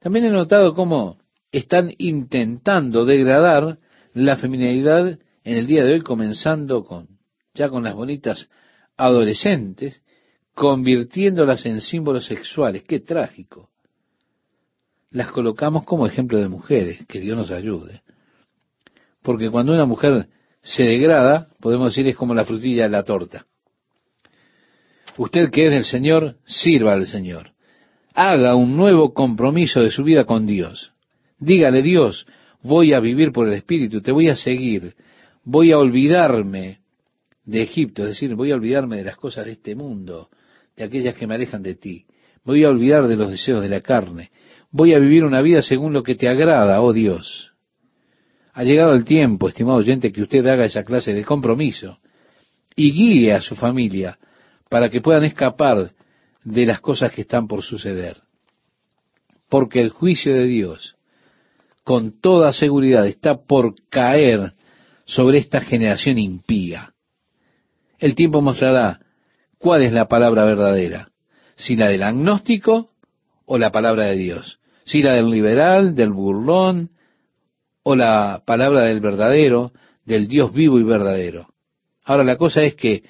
también 0.00 0.26
he 0.26 0.30
notado 0.30 0.74
cómo 0.74 1.18
están 1.50 1.92
intentando 1.98 3.04
degradar 3.04 3.78
la 4.12 4.36
femineidad 4.36 5.18
en 5.44 5.58
el 5.58 5.66
día 5.66 5.84
de 5.84 5.94
hoy, 5.94 6.00
comenzando 6.00 6.84
con, 6.84 7.08
ya 7.54 7.68
con 7.68 7.84
las 7.84 7.94
bonitas 7.94 8.48
adolescentes, 8.96 10.02
convirtiéndolas 10.54 11.64
en 11.66 11.80
símbolos 11.80 12.26
sexuales. 12.26 12.82
Qué 12.84 13.00
trágico. 13.00 13.70
Las 15.10 15.30
colocamos 15.30 15.84
como 15.84 16.06
ejemplo 16.06 16.38
de 16.38 16.48
mujeres, 16.48 17.06
que 17.06 17.20
Dios 17.20 17.36
nos 17.36 17.50
ayude. 17.50 18.02
Porque 19.22 19.48
cuando 19.48 19.72
una 19.72 19.86
mujer 19.86 20.28
se 20.60 20.84
degrada, 20.84 21.48
podemos 21.60 21.94
decir 21.94 22.06
es 22.08 22.16
como 22.16 22.34
la 22.34 22.44
frutilla 22.44 22.84
de 22.84 22.90
la 22.90 23.04
torta. 23.04 23.46
Usted 25.16 25.50
que 25.50 25.66
es 25.66 25.72
del 25.72 25.84
Señor, 25.84 26.36
sirva 26.44 26.94
al 26.94 27.06
Señor. 27.06 27.52
Haga 28.14 28.54
un 28.54 28.76
nuevo 28.76 29.14
compromiso 29.14 29.80
de 29.80 29.90
su 29.90 30.02
vida 30.02 30.24
con 30.24 30.46
Dios. 30.46 30.92
Dígale, 31.38 31.82
Dios, 31.82 32.26
voy 32.62 32.92
a 32.92 33.00
vivir 33.00 33.32
por 33.32 33.46
el 33.46 33.54
Espíritu, 33.54 34.00
te 34.00 34.12
voy 34.12 34.28
a 34.28 34.36
seguir, 34.36 34.94
voy 35.44 35.72
a 35.72 35.78
olvidarme 35.78 36.80
de 37.44 37.62
Egipto, 37.62 38.02
es 38.02 38.08
decir, 38.08 38.34
voy 38.34 38.50
a 38.50 38.54
olvidarme 38.54 38.96
de 38.96 39.04
las 39.04 39.16
cosas 39.16 39.46
de 39.46 39.52
este 39.52 39.74
mundo, 39.74 40.30
de 40.76 40.84
aquellas 40.84 41.14
que 41.14 41.26
me 41.26 41.34
alejan 41.34 41.62
de 41.62 41.74
ti. 41.74 42.06
Voy 42.44 42.64
a 42.64 42.70
olvidar 42.70 43.06
de 43.06 43.16
los 43.16 43.30
deseos 43.30 43.62
de 43.62 43.68
la 43.68 43.80
carne. 43.80 44.30
Voy 44.70 44.94
a 44.94 44.98
vivir 44.98 45.24
una 45.24 45.42
vida 45.42 45.62
según 45.62 45.92
lo 45.92 46.02
que 46.02 46.14
te 46.14 46.28
agrada, 46.28 46.80
oh 46.80 46.92
Dios. 46.92 47.52
Ha 48.52 48.64
llegado 48.64 48.94
el 48.94 49.04
tiempo, 49.04 49.48
estimado 49.48 49.78
oyente, 49.78 50.12
que 50.12 50.22
usted 50.22 50.46
haga 50.46 50.64
esa 50.64 50.84
clase 50.84 51.12
de 51.12 51.24
compromiso 51.24 51.98
y 52.76 52.92
guíe 52.92 53.32
a 53.32 53.40
su 53.40 53.56
familia 53.56 54.18
para 54.74 54.90
que 54.90 55.00
puedan 55.00 55.22
escapar 55.22 55.92
de 56.42 56.66
las 56.66 56.80
cosas 56.80 57.12
que 57.12 57.20
están 57.20 57.46
por 57.46 57.62
suceder. 57.62 58.22
Porque 59.48 59.80
el 59.80 59.90
juicio 59.90 60.34
de 60.34 60.46
Dios, 60.46 60.96
con 61.84 62.20
toda 62.20 62.52
seguridad, 62.52 63.06
está 63.06 63.36
por 63.36 63.76
caer 63.88 64.52
sobre 65.04 65.38
esta 65.38 65.60
generación 65.60 66.18
impía. 66.18 66.92
El 68.00 68.16
tiempo 68.16 68.40
mostrará 68.40 68.98
cuál 69.58 69.82
es 69.82 69.92
la 69.92 70.08
palabra 70.08 70.44
verdadera, 70.44 71.08
si 71.54 71.76
la 71.76 71.88
del 71.88 72.02
agnóstico 72.02 72.90
o 73.46 73.58
la 73.58 73.70
palabra 73.70 74.06
de 74.06 74.16
Dios, 74.16 74.58
si 74.82 75.02
la 75.02 75.12
del 75.12 75.30
liberal, 75.30 75.94
del 75.94 76.10
burlón 76.10 76.90
o 77.84 77.94
la 77.94 78.42
palabra 78.44 78.80
del 78.86 78.98
verdadero, 78.98 79.70
del 80.04 80.26
Dios 80.26 80.52
vivo 80.52 80.80
y 80.80 80.82
verdadero. 80.82 81.46
Ahora 82.02 82.24
la 82.24 82.36
cosa 82.36 82.64
es 82.64 82.74
que 82.74 83.04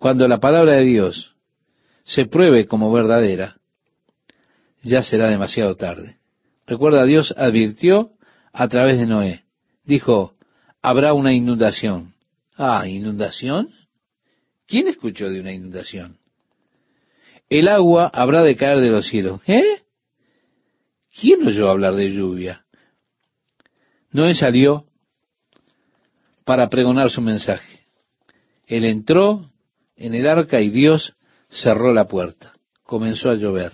cuando 0.00 0.26
la 0.26 0.40
palabra 0.40 0.76
de 0.76 0.84
Dios 0.84 1.36
se 2.04 2.24
pruebe 2.24 2.66
como 2.66 2.90
verdadera, 2.90 3.58
ya 4.82 5.02
será 5.02 5.28
demasiado 5.28 5.76
tarde. 5.76 6.16
Recuerda, 6.66 7.04
Dios 7.04 7.34
advirtió 7.36 8.12
a 8.50 8.66
través 8.68 8.98
de 8.98 9.04
Noé. 9.04 9.44
Dijo, 9.84 10.32
habrá 10.80 11.12
una 11.12 11.34
inundación. 11.34 12.14
Ah, 12.56 12.88
inundación. 12.88 13.68
¿Quién 14.66 14.88
escuchó 14.88 15.28
de 15.28 15.38
una 15.38 15.52
inundación? 15.52 16.16
El 17.50 17.68
agua 17.68 18.10
habrá 18.14 18.42
de 18.42 18.56
caer 18.56 18.80
de 18.80 18.88
los 18.88 19.06
cielos. 19.06 19.42
¿Eh? 19.46 19.82
¿Quién 21.14 21.46
oyó 21.46 21.68
hablar 21.68 21.94
de 21.94 22.10
lluvia? 22.10 22.64
Noé 24.12 24.34
salió 24.34 24.86
para 26.46 26.70
pregonar 26.70 27.10
su 27.10 27.20
mensaje. 27.20 27.80
Él 28.66 28.86
entró 28.86 29.49
en 30.00 30.14
el 30.14 30.26
arca 30.26 30.60
y 30.60 30.70
Dios 30.70 31.14
cerró 31.50 31.92
la 31.92 32.08
puerta. 32.08 32.54
Comenzó 32.82 33.30
a 33.30 33.34
llover. 33.34 33.72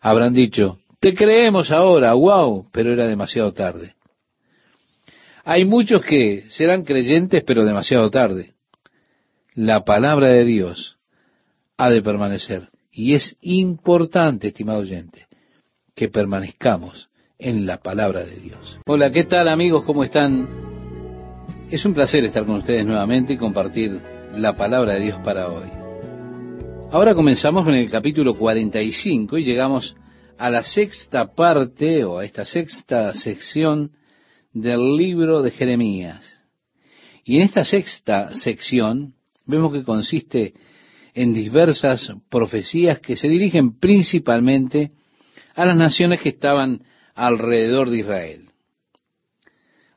Habrán 0.00 0.34
dicho, 0.34 0.80
te 1.00 1.14
creemos 1.14 1.70
ahora, 1.70 2.12
wow, 2.12 2.68
pero 2.72 2.92
era 2.92 3.06
demasiado 3.06 3.52
tarde. 3.52 3.94
Hay 5.44 5.64
muchos 5.64 6.02
que 6.02 6.44
serán 6.50 6.82
creyentes, 6.82 7.42
pero 7.46 7.64
demasiado 7.64 8.10
tarde. 8.10 8.54
La 9.54 9.84
palabra 9.84 10.26
de 10.28 10.44
Dios 10.44 10.98
ha 11.76 11.88
de 11.88 12.02
permanecer. 12.02 12.68
Y 12.92 13.14
es 13.14 13.36
importante, 13.40 14.48
estimado 14.48 14.80
oyente, 14.80 15.26
que 15.94 16.08
permanezcamos 16.08 17.08
en 17.38 17.64
la 17.64 17.78
palabra 17.78 18.24
de 18.24 18.36
Dios. 18.36 18.78
Hola, 18.86 19.12
¿qué 19.12 19.24
tal 19.24 19.48
amigos? 19.48 19.84
¿Cómo 19.84 20.02
están? 20.02 20.77
Es 21.70 21.84
un 21.84 21.92
placer 21.92 22.24
estar 22.24 22.46
con 22.46 22.56
ustedes 22.56 22.86
nuevamente 22.86 23.34
y 23.34 23.36
compartir 23.36 24.00
la 24.34 24.56
palabra 24.56 24.94
de 24.94 25.00
Dios 25.00 25.20
para 25.22 25.48
hoy. 25.48 25.68
Ahora 26.90 27.14
comenzamos 27.14 27.62
con 27.62 27.74
el 27.74 27.90
capítulo 27.90 28.34
45 28.34 29.36
y 29.36 29.44
llegamos 29.44 29.94
a 30.38 30.48
la 30.48 30.62
sexta 30.62 31.34
parte 31.34 32.04
o 32.04 32.20
a 32.20 32.24
esta 32.24 32.46
sexta 32.46 33.12
sección 33.12 33.92
del 34.54 34.96
libro 34.96 35.42
de 35.42 35.50
Jeremías. 35.50 36.42
Y 37.22 37.36
en 37.36 37.42
esta 37.42 37.66
sexta 37.66 38.34
sección 38.34 39.12
vemos 39.44 39.70
que 39.70 39.84
consiste 39.84 40.54
en 41.12 41.34
diversas 41.34 42.10
profecías 42.30 42.98
que 43.00 43.14
se 43.14 43.28
dirigen 43.28 43.78
principalmente 43.78 44.92
a 45.54 45.66
las 45.66 45.76
naciones 45.76 46.22
que 46.22 46.30
estaban 46.30 46.80
alrededor 47.14 47.90
de 47.90 47.98
Israel. 47.98 48.47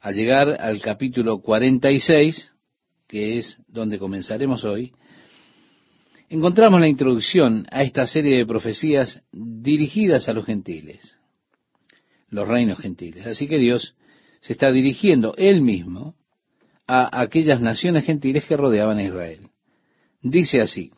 Al 0.02 0.16
llegar 0.16 0.60
al 0.60 0.82
capítulo 0.82 1.42
46, 1.42 2.54
que 3.08 3.38
es 3.38 3.62
donde 3.68 4.00
comenzaremos 4.00 4.64
hoy, 4.64 4.94
encontramos 6.28 6.82
la 6.82 6.88
introducción 6.88 7.68
a 7.70 7.84
esta 7.84 8.08
serie 8.08 8.36
de 8.36 8.48
profecías 8.48 9.22
dirigidas 9.32 10.28
a 10.28 10.34
los 10.34 10.48
gentiles, 10.48 11.18
los 12.30 12.48
reinos 12.48 12.80
gentiles. 12.80 13.28
Así 13.28 13.48
que 13.48 13.60
Dios 13.60 13.94
se 14.40 14.54
está 14.54 14.72
dirigiendo 14.72 15.36
él 15.38 15.62
mismo 15.62 16.16
a 16.88 17.22
aquellas 17.22 17.62
naciones 17.62 18.04
gentiles 18.04 18.48
que 18.48 18.58
rodeaban 18.58 18.98
a 18.98 19.04
Israel. 19.04 19.50
Dice 20.24 20.62
así, 20.62 20.90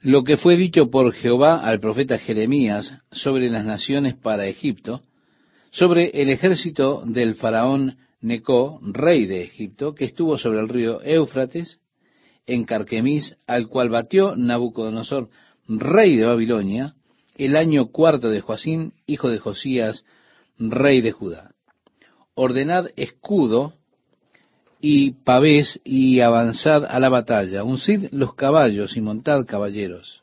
lo 0.00 0.24
que 0.24 0.36
fue 0.36 0.58
dicho 0.58 0.90
por 0.90 1.14
Jehová 1.14 1.66
al 1.66 1.80
profeta 1.80 2.18
Jeremías 2.18 2.98
sobre 3.12 3.48
las 3.48 3.64
naciones 3.64 4.12
para 4.14 4.46
Egipto, 4.46 5.00
sobre 5.70 6.10
el 6.20 6.28
ejército 6.28 7.02
del 7.06 7.34
faraón 7.34 7.96
Necó, 8.20 8.80
rey 8.82 9.26
de 9.26 9.42
Egipto, 9.42 9.94
que 9.94 10.04
estuvo 10.04 10.36
sobre 10.36 10.60
el 10.60 10.68
río 10.68 11.00
Éufrates, 11.02 11.80
en 12.46 12.64
Carquemis, 12.64 13.36
al 13.46 13.68
cual 13.68 13.88
batió 13.88 14.34
Nabucodonosor, 14.36 15.30
rey 15.68 16.16
de 16.16 16.26
Babilonia, 16.26 16.94
el 17.36 17.56
año 17.56 17.86
cuarto 17.86 18.28
de 18.28 18.40
Joacín, 18.40 18.92
hijo 19.06 19.30
de 19.30 19.38
Josías, 19.38 20.04
rey 20.58 21.00
de 21.00 21.12
Judá. 21.12 21.52
Ordenad 22.34 22.88
escudo 22.96 23.74
y 24.80 25.12
pavés 25.12 25.80
y 25.84 26.20
avanzad 26.20 26.84
a 26.84 26.98
la 27.00 27.08
batalla, 27.08 27.64
uncid 27.64 28.08
los 28.12 28.34
caballos 28.34 28.96
y 28.96 29.00
montad 29.00 29.44
caballeros. 29.46 30.22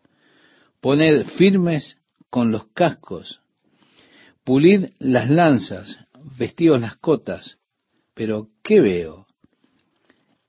Poned 0.82 1.26
firmes 1.26 1.98
con 2.30 2.52
los 2.52 2.68
cascos, 2.68 3.42
pulid 4.44 4.90
las 5.00 5.30
lanzas, 5.30 6.00
vestidos 6.38 6.82
las 6.82 6.98
cotas, 6.98 7.58
pero 8.18 8.48
¿qué 8.64 8.82
veo? 8.82 9.28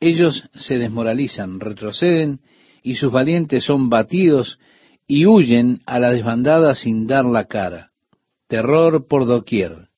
Ellos 0.01 0.49
se 0.55 0.79
desmoralizan, 0.79 1.61
retroceden, 1.61 2.41
y 2.83 2.95
sus 2.95 3.13
valientes 3.13 3.65
son 3.65 3.91
batidos 3.91 4.59
y 5.07 5.27
huyen 5.27 5.83
a 5.85 5.99
la 5.99 6.11
desbandada 6.11 6.75
sin 6.75 7.07
dar 7.07 7.27
la 7.27 7.45
cara. 7.45 7.91
Terror 8.47 9.07
por 9.07 9.27
doquier. 9.27 9.89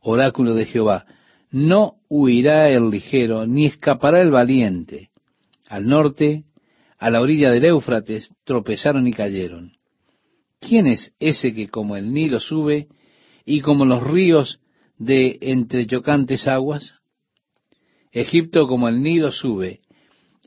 Oráculo 0.00 0.54
de 0.54 0.64
Jehová. 0.64 1.04
No 1.50 1.96
huirá 2.08 2.70
el 2.70 2.88
ligero, 2.88 3.46
ni 3.46 3.66
escapará 3.66 4.22
el 4.22 4.30
valiente. 4.30 5.10
Al 5.68 5.86
norte, 5.86 6.44
a 6.98 7.10
la 7.10 7.20
orilla 7.20 7.50
del 7.50 7.66
Éufrates, 7.66 8.30
tropezaron 8.44 9.06
y 9.06 9.12
cayeron. 9.12 9.72
¿Quién 10.58 10.86
es 10.86 11.12
ese 11.18 11.52
que 11.54 11.68
como 11.68 11.96
el 11.96 12.14
Nilo 12.14 12.40
sube 12.40 12.88
y 13.44 13.60
como 13.60 13.84
los 13.84 14.02
ríos 14.02 14.60
de 14.98 15.38
entre 15.40 15.86
chocantes 15.86 16.46
aguas? 16.46 16.94
Egipto 18.12 18.68
como 18.68 18.88
el 18.88 19.02
Nilo 19.02 19.32
sube 19.32 19.80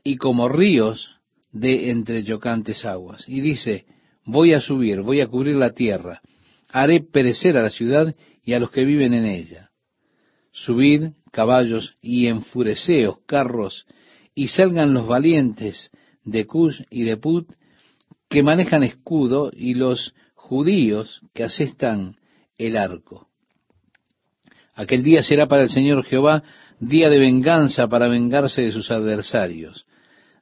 y 0.02 0.16
como 0.16 0.48
ríos 0.48 1.10
de 1.52 1.90
entre 1.90 2.24
chocantes 2.24 2.84
aguas. 2.84 3.24
Y 3.28 3.40
dice, 3.40 3.86
voy 4.24 4.54
a 4.54 4.60
subir, 4.60 5.02
voy 5.02 5.20
a 5.20 5.26
cubrir 5.26 5.56
la 5.56 5.72
tierra, 5.72 6.22
haré 6.70 7.00
perecer 7.00 7.56
a 7.56 7.62
la 7.62 7.70
ciudad 7.70 8.14
y 8.42 8.54
a 8.54 8.60
los 8.60 8.70
que 8.70 8.84
viven 8.84 9.14
en 9.14 9.26
ella. 9.26 9.70
Subid 10.50 11.12
caballos 11.30 11.96
y 12.00 12.26
enfureceos 12.26 13.18
carros 13.26 13.86
y 14.34 14.48
salgan 14.48 14.94
los 14.94 15.06
valientes 15.06 15.90
de 16.24 16.46
Cush 16.46 16.82
y 16.90 17.02
de 17.02 17.16
Put 17.16 17.52
que 18.28 18.42
manejan 18.42 18.82
escudo 18.82 19.50
y 19.52 19.74
los 19.74 20.14
judíos 20.34 21.22
que 21.34 21.44
asestan 21.44 22.16
el 22.56 22.76
arco. 22.76 23.27
Aquel 24.78 25.02
día 25.02 25.24
será 25.24 25.48
para 25.48 25.62
el 25.64 25.70
Señor 25.70 26.04
Jehová 26.04 26.44
día 26.78 27.10
de 27.10 27.18
venganza 27.18 27.88
para 27.88 28.06
vengarse 28.06 28.62
de 28.62 28.70
sus 28.70 28.92
adversarios. 28.92 29.86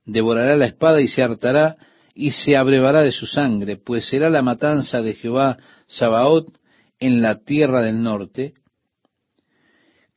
Devorará 0.05 0.57
la 0.57 0.67
espada 0.67 1.01
y 1.01 1.09
se 1.09 1.23
hartará 1.23 1.79
y 2.15 2.33
se 2.33 2.55
abrevará 2.55 3.01
de 3.01 3.13
su 3.13 3.25
sangre, 3.27 3.79
pues 3.79 4.07
será 4.07 4.29
la 4.29 4.43
matanza 4.43 5.01
de 5.01 5.15
Jehová 5.15 5.57
Sabaoth 5.87 6.55
en 6.99 7.23
la 7.23 7.39
tierra 7.39 7.81
del 7.81 8.03
norte. 8.03 8.53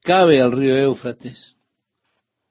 Cabe 0.01 0.41
al 0.41 0.51
río 0.51 0.76
Éufrates, 0.76 1.55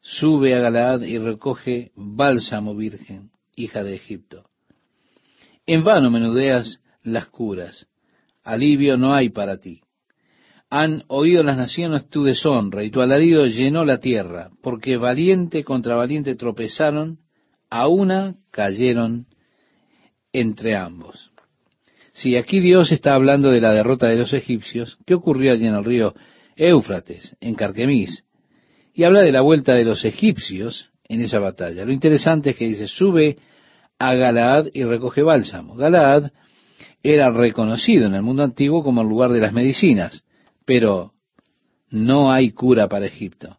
sube 0.00 0.54
a 0.54 0.60
Galaad 0.60 1.02
y 1.02 1.18
recoge 1.18 1.92
bálsamo 1.94 2.74
virgen, 2.74 3.30
hija 3.56 3.84
de 3.84 3.94
Egipto. 3.94 4.48
En 5.66 5.84
vano 5.84 6.10
menudeas 6.10 6.80
las 7.02 7.26
curas, 7.26 7.88
alivio 8.42 8.96
no 8.96 9.12
hay 9.12 9.28
para 9.28 9.58
ti. 9.58 9.82
Han 10.70 11.04
oído 11.08 11.42
las 11.42 11.56
naciones 11.56 12.08
tu 12.10 12.24
deshonra 12.24 12.84
y 12.84 12.90
tu 12.90 13.00
alarido 13.00 13.46
llenó 13.46 13.84
la 13.84 14.00
tierra, 14.00 14.50
porque 14.62 14.96
valiente 14.96 15.64
contra 15.64 15.96
valiente 15.96 16.36
tropezaron, 16.36 17.18
a 17.70 17.88
una 17.88 18.34
cayeron 18.50 19.26
entre 20.32 20.76
ambos. 20.76 21.30
Si 22.12 22.36
aquí 22.36 22.60
Dios 22.60 22.90
está 22.92 23.14
hablando 23.14 23.50
de 23.50 23.60
la 23.60 23.72
derrota 23.72 24.08
de 24.08 24.16
los 24.16 24.32
egipcios, 24.32 24.98
¿qué 25.06 25.14
ocurrió 25.14 25.52
allí 25.52 25.66
en 25.66 25.74
el 25.74 25.84
río 25.84 26.14
Éufrates, 26.56 27.36
en 27.40 27.54
Carquemis? 27.54 28.24
Y 28.92 29.04
habla 29.04 29.22
de 29.22 29.32
la 29.32 29.42
vuelta 29.42 29.74
de 29.74 29.84
los 29.84 30.04
egipcios 30.04 30.90
en 31.04 31.20
esa 31.20 31.38
batalla. 31.38 31.84
Lo 31.84 31.92
interesante 31.92 32.50
es 32.50 32.56
que 32.56 32.66
dice, 32.66 32.88
sube 32.88 33.38
a 33.98 34.14
Galaad 34.14 34.66
y 34.72 34.82
recoge 34.84 35.22
bálsamo. 35.22 35.76
Galaad 35.76 36.32
era 37.02 37.30
reconocido 37.30 38.06
en 38.06 38.14
el 38.14 38.22
mundo 38.22 38.42
antiguo 38.42 38.82
como 38.82 39.02
el 39.02 39.08
lugar 39.08 39.30
de 39.30 39.40
las 39.40 39.52
medicinas, 39.52 40.24
pero 40.68 41.14
no 41.88 42.30
hay 42.30 42.50
cura 42.50 42.88
para 42.88 43.06
Egipto. 43.06 43.56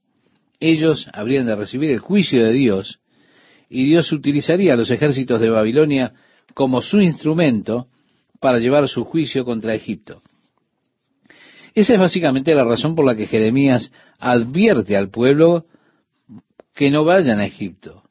Ellos 0.59 1.07
habrían 1.11 1.47
de 1.47 1.55
recibir 1.55 1.89
el 1.89 1.97
juicio 1.97 2.45
de 2.45 2.53
Dios 2.53 2.99
y 3.67 3.85
Dios 3.85 4.11
utilizaría 4.11 4.73
a 4.73 4.77
los 4.77 4.91
ejércitos 4.91 5.41
de 5.41 5.49
Babilonia 5.49 6.13
como 6.53 6.83
su 6.83 7.01
instrumento 7.01 7.87
para 8.39 8.59
llevar 8.59 8.87
su 8.87 9.05
juicio 9.05 9.43
contra 9.43 9.73
Egipto. 9.73 10.21
Esa 11.73 11.93
es 11.93 11.99
básicamente 11.99 12.53
la 12.53 12.63
razón 12.63 12.93
por 12.93 13.07
la 13.07 13.15
que 13.15 13.25
Jeremías 13.25 13.91
advierte 14.19 14.95
al 14.95 15.09
pueblo 15.09 15.65
que 16.75 16.91
no 16.91 17.05
vayan 17.05 17.39
a 17.39 17.47
Egipto, 17.47 18.03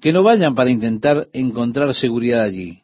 que 0.00 0.10
no 0.10 0.22
vayan 0.22 0.54
para 0.54 0.70
intentar 0.70 1.28
encontrar 1.34 1.92
seguridad 1.92 2.44
allí. 2.44 2.80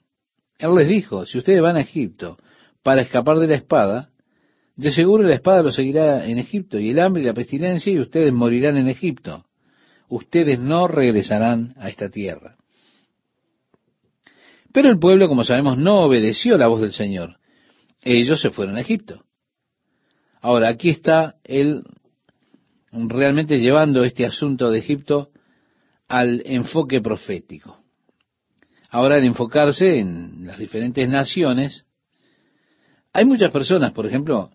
Él 0.59 0.75
les 0.75 0.89
dijo, 0.89 1.25
si 1.25 1.39
ustedes 1.39 1.63
van 1.63 1.77
a 1.77 1.81
Egipto 1.81 2.37
para 2.83 3.01
escapar 3.01 3.39
de 3.39 3.47
la 3.47 3.55
espada, 3.55 4.10
de 4.81 4.93
seguro 4.93 5.25
la 5.25 5.35
espada 5.35 5.63
los 5.63 5.75
seguirá 5.75 6.27
en 6.27 6.39
Egipto, 6.39 6.79
y 6.79 6.89
el 6.89 7.01
hambre 7.01 7.23
y 7.23 7.27
la 7.27 7.35
pestilencia, 7.35 7.93
y 7.93 7.99
ustedes 7.99 8.33
morirán 8.33 8.79
en 8.79 8.89
Egipto. 8.89 9.45
Ustedes 10.09 10.59
no 10.59 10.89
regresarán 10.89 11.75
a 11.77 11.91
esta 11.91 12.09
tierra. 12.09 12.57
Pero 14.73 14.89
el 14.89 14.99
pueblo, 14.99 15.29
como 15.29 15.45
sabemos, 15.45 15.77
no 15.77 16.01
obedeció 16.01 16.57
la 16.57 16.69
voz 16.69 16.81
del 16.81 16.93
Señor. 16.93 17.37
Ellos 18.01 18.41
se 18.41 18.49
fueron 18.49 18.79
a 18.79 18.81
Egipto. 18.81 19.23
Ahora, 20.41 20.71
aquí 20.71 20.89
está 20.89 21.35
él 21.45 21.83
realmente 22.91 23.59
llevando 23.59 24.03
este 24.03 24.25
asunto 24.25 24.71
de 24.71 24.79
Egipto 24.79 25.29
al 26.09 26.43
enfoque 26.47 27.03
profético. 27.03 27.81
Ahora, 28.89 29.17
al 29.17 29.25
enfocarse 29.25 29.99
en 29.99 30.47
las 30.47 30.59
diferentes 30.59 31.07
naciones, 31.07 31.87
hay 33.13 33.27
muchas 33.27 33.53
personas, 33.53 33.93
por 33.93 34.07
ejemplo, 34.07 34.51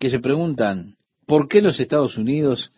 que 0.00 0.10
se 0.10 0.18
preguntan, 0.18 0.96
¿por 1.26 1.46
qué 1.46 1.60
los 1.60 1.78
Estados 1.78 2.16
Unidos 2.16 2.72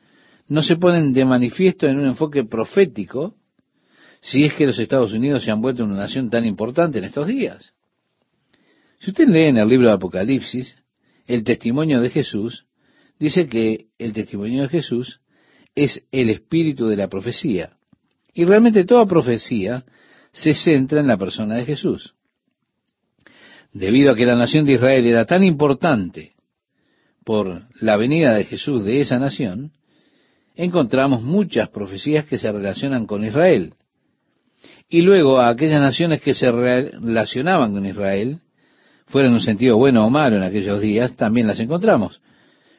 no 0.48 0.62
se 0.62 0.76
ponen 0.76 1.12
de 1.12 1.24
manifiesto 1.24 1.86
en 1.86 1.98
un 1.98 2.06
enfoque 2.06 2.44
profético 2.44 3.36
si 4.20 4.44
es 4.44 4.54
que 4.54 4.66
los 4.66 4.78
Estados 4.78 5.12
Unidos 5.12 5.42
se 5.42 5.50
han 5.50 5.62
vuelto 5.62 5.84
una 5.84 5.96
nación 5.96 6.30
tan 6.30 6.44
importante 6.44 6.98
en 6.98 7.04
estos 7.04 7.26
días. 7.26 7.72
Si 8.98 9.10
usted 9.10 9.26
lee 9.26 9.46
en 9.46 9.56
el 9.56 9.68
libro 9.68 9.88
de 9.88 9.94
Apocalipsis, 9.94 10.76
el 11.26 11.42
testimonio 11.42 12.00
de 12.00 12.10
Jesús, 12.10 12.66
dice 13.18 13.48
que 13.48 13.86
el 13.98 14.12
testimonio 14.12 14.62
de 14.62 14.68
Jesús 14.68 15.20
es 15.74 16.04
el 16.12 16.30
espíritu 16.30 16.86
de 16.86 16.96
la 16.96 17.08
profecía. 17.08 17.76
Y 18.34 18.44
realmente 18.44 18.84
toda 18.84 19.06
profecía 19.06 19.84
se 20.32 20.54
centra 20.54 21.00
en 21.00 21.06
la 21.06 21.16
persona 21.16 21.54
de 21.56 21.64
Jesús. 21.64 22.14
Debido 23.72 24.12
a 24.12 24.16
que 24.16 24.26
la 24.26 24.36
nación 24.36 24.66
de 24.66 24.74
Israel 24.74 25.06
era 25.06 25.24
tan 25.24 25.42
importante 25.42 26.31
por 27.24 27.62
la 27.80 27.96
venida 27.96 28.34
de 28.34 28.44
Jesús 28.44 28.84
de 28.84 29.00
esa 29.00 29.18
nación, 29.18 29.72
encontramos 30.54 31.22
muchas 31.22 31.68
profecías 31.68 32.24
que 32.26 32.38
se 32.38 32.50
relacionan 32.50 33.06
con 33.06 33.24
Israel. 33.24 33.74
Y 34.88 35.02
luego 35.02 35.40
a 35.40 35.48
aquellas 35.48 35.80
naciones 35.80 36.20
que 36.20 36.34
se 36.34 36.50
relacionaban 36.50 37.72
con 37.72 37.86
Israel, 37.86 38.38
fuera 39.06 39.28
en 39.28 39.34
un 39.34 39.40
sentido 39.40 39.76
bueno 39.76 40.06
o 40.06 40.10
malo 40.10 40.36
en 40.36 40.42
aquellos 40.42 40.80
días, 40.80 41.16
también 41.16 41.46
las 41.46 41.60
encontramos. 41.60 42.20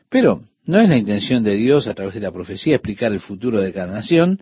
Pero 0.09 0.41
no 0.65 0.79
es 0.79 0.87
la 0.87 0.97
intención 0.97 1.43
de 1.43 1.55
Dios 1.55 1.87
a 1.87 1.93
través 1.93 2.13
de 2.13 2.21
la 2.21 2.31
profecía 2.31 2.75
explicar 2.75 3.11
el 3.11 3.19
futuro 3.19 3.59
de 3.59 3.73
cada 3.73 3.91
nación 3.91 4.41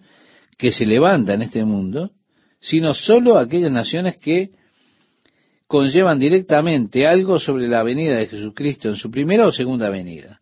que 0.58 0.72
se 0.72 0.86
levanta 0.86 1.34
en 1.34 1.42
este 1.42 1.64
mundo, 1.64 2.12
sino 2.60 2.94
sólo 2.94 3.38
aquellas 3.38 3.72
naciones 3.72 4.18
que 4.18 4.52
conllevan 5.72 6.20
directamente 6.20 7.08
algo 7.08 7.40
sobre 7.40 7.70
la 7.70 7.82
venida 7.82 8.18
de 8.18 8.28
Jesucristo 8.28 8.90
en 8.90 8.98
su 8.98 9.10
primera 9.10 9.48
o 9.48 9.54
segunda 9.54 9.90
venida. 9.90 10.42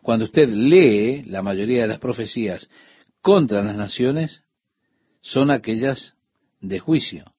Cuando 0.00 0.26
usted 0.26 0.48
lee 0.48 1.24
la 1.24 1.42
mayoría 1.42 1.82
de 1.82 1.88
las 1.88 1.98
profecías 1.98 2.70
contra 3.20 3.64
las 3.64 3.74
naciones, 3.74 4.44
son 5.22 5.50
aquellas 5.50 6.14
de 6.60 6.78
juicio. 6.78 7.34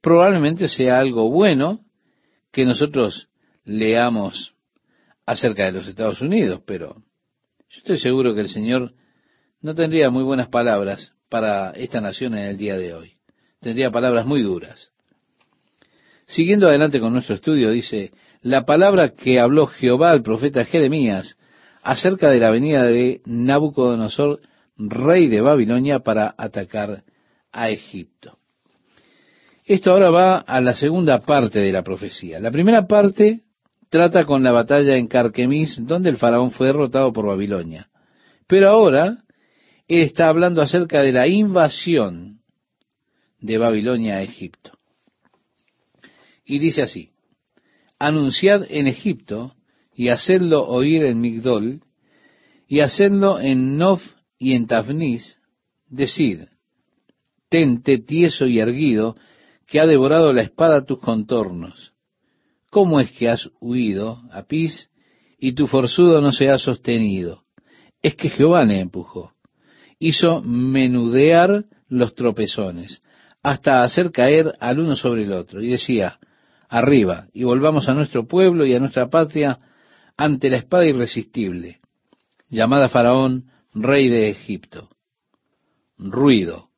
Probablemente 0.00 0.68
sea 0.68 0.98
algo 0.98 1.30
bueno 1.30 1.84
que 2.50 2.64
nosotros 2.64 3.28
leamos 3.64 4.52
acerca 5.26 5.66
de 5.66 5.72
los 5.78 5.86
Estados 5.86 6.20
Unidos, 6.20 6.60
pero 6.66 6.96
yo 7.68 7.78
estoy 7.78 7.98
seguro 7.98 8.34
que 8.34 8.40
el 8.40 8.48
Señor 8.48 8.94
no 9.60 9.76
tendría 9.76 10.10
muy 10.10 10.24
buenas 10.24 10.48
palabras 10.48 11.12
para 11.28 11.70
esta 11.70 12.00
nación 12.00 12.34
en 12.34 12.46
el 12.48 12.56
día 12.56 12.76
de 12.76 12.94
hoy. 12.94 13.12
Tendría 13.60 13.92
palabras 13.92 14.26
muy 14.26 14.42
duras. 14.42 14.90
Siguiendo 16.28 16.68
adelante 16.68 17.00
con 17.00 17.14
nuestro 17.14 17.36
estudio, 17.36 17.70
dice, 17.70 18.12
la 18.42 18.66
palabra 18.66 19.14
que 19.14 19.40
habló 19.40 19.66
Jehová 19.66 20.10
al 20.10 20.22
profeta 20.22 20.66
Jeremías 20.66 21.38
acerca 21.82 22.28
de 22.28 22.38
la 22.38 22.50
venida 22.50 22.84
de 22.84 23.22
Nabucodonosor, 23.24 24.40
rey 24.76 25.28
de 25.28 25.40
Babilonia, 25.40 26.00
para 26.00 26.34
atacar 26.36 27.02
a 27.50 27.70
Egipto. 27.70 28.36
Esto 29.64 29.90
ahora 29.90 30.10
va 30.10 30.36
a 30.36 30.60
la 30.60 30.76
segunda 30.76 31.20
parte 31.20 31.60
de 31.60 31.72
la 31.72 31.82
profecía. 31.82 32.40
La 32.40 32.50
primera 32.50 32.86
parte 32.86 33.40
trata 33.88 34.24
con 34.24 34.42
la 34.42 34.52
batalla 34.52 34.96
en 34.96 35.08
Carquemis, 35.08 35.86
donde 35.86 36.10
el 36.10 36.18
faraón 36.18 36.50
fue 36.50 36.66
derrotado 36.66 37.10
por 37.10 37.26
Babilonia. 37.26 37.88
Pero 38.46 38.68
ahora 38.68 39.16
está 39.86 40.28
hablando 40.28 40.60
acerca 40.60 41.00
de 41.00 41.12
la 41.12 41.26
invasión 41.26 42.40
de 43.40 43.56
Babilonia 43.56 44.16
a 44.16 44.22
Egipto. 44.22 44.77
Y 46.48 46.58
dice 46.58 46.82
así, 46.82 47.10
anunciad 47.98 48.62
en 48.70 48.86
Egipto 48.86 49.54
y 49.94 50.08
hacedlo 50.08 50.66
oír 50.66 51.04
en 51.04 51.20
Migdol 51.20 51.82
y 52.66 52.80
hacedlo 52.80 53.38
en 53.38 53.76
Nof 53.76 54.02
y 54.38 54.54
en 54.54 54.66
Tafnis, 54.66 55.36
decid, 55.88 56.40
tente 57.50 57.98
tieso 57.98 58.46
y 58.46 58.60
erguido 58.60 59.14
que 59.66 59.78
ha 59.78 59.86
devorado 59.86 60.32
la 60.32 60.40
espada 60.40 60.86
tus 60.86 61.00
contornos. 61.00 61.92
¿Cómo 62.70 62.98
es 62.98 63.12
que 63.12 63.28
has 63.28 63.50
huido, 63.60 64.18
Apis, 64.32 64.88
y 65.38 65.52
tu 65.52 65.66
forzudo 65.66 66.22
no 66.22 66.32
se 66.32 66.48
ha 66.48 66.56
sostenido? 66.56 67.44
Es 68.00 68.14
que 68.14 68.30
Jehová 68.30 68.64
le 68.64 68.80
empujó. 68.80 69.34
Hizo 69.98 70.40
menudear 70.40 71.66
los 71.88 72.14
tropezones, 72.14 73.02
hasta 73.42 73.82
hacer 73.82 74.12
caer 74.12 74.54
al 74.60 74.78
uno 74.78 74.96
sobre 74.96 75.24
el 75.24 75.32
otro. 75.32 75.60
Y 75.62 75.68
decía, 75.68 76.18
arriba, 76.68 77.28
y 77.32 77.44
volvamos 77.44 77.88
a 77.88 77.94
nuestro 77.94 78.26
pueblo 78.26 78.66
y 78.66 78.74
a 78.74 78.80
nuestra 78.80 79.08
patria 79.08 79.58
ante 80.16 80.50
la 80.50 80.58
espada 80.58 80.86
irresistible, 80.86 81.80
llamada 82.48 82.88
Faraón, 82.88 83.50
rey 83.74 84.08
de 84.08 84.30
Egipto. 84.30 84.88
Ruido. 85.96 86.68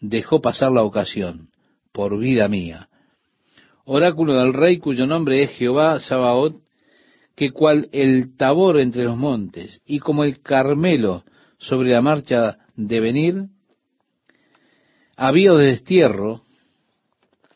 Dejó 0.00 0.40
pasar 0.40 0.72
la 0.72 0.82
ocasión 0.82 1.50
por 1.92 2.18
vida 2.18 2.48
mía. 2.48 2.88
Oráculo 3.84 4.34
del 4.34 4.52
rey 4.52 4.78
cuyo 4.78 5.06
nombre 5.06 5.42
es 5.42 5.50
Jehová 5.50 6.00
Sabaoth, 6.00 6.62
que 7.36 7.50
cual 7.52 7.88
el 7.92 8.36
tabor 8.36 8.78
entre 8.78 9.04
los 9.04 9.16
montes 9.16 9.80
y 9.84 9.98
como 9.98 10.24
el 10.24 10.40
Carmelo 10.40 11.24
sobre 11.58 11.90
la 11.90 12.02
marcha 12.02 12.58
de 12.76 13.00
venir, 13.00 13.34
había 15.16 15.52
de 15.52 15.66
destierro, 15.66 16.42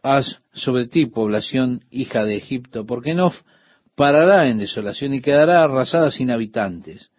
haz 0.02 0.40
sobre 0.52 0.86
ti 0.86 1.06
población 1.06 1.84
hija 1.90 2.24
de 2.24 2.36
Egipto, 2.36 2.86
porque 2.86 3.14
no 3.14 3.32
parará 3.94 4.48
en 4.48 4.58
desolación 4.58 5.14
y 5.14 5.20
quedará 5.20 5.64
arrasada 5.64 6.10
sin 6.10 6.30
habitantes. 6.30 7.10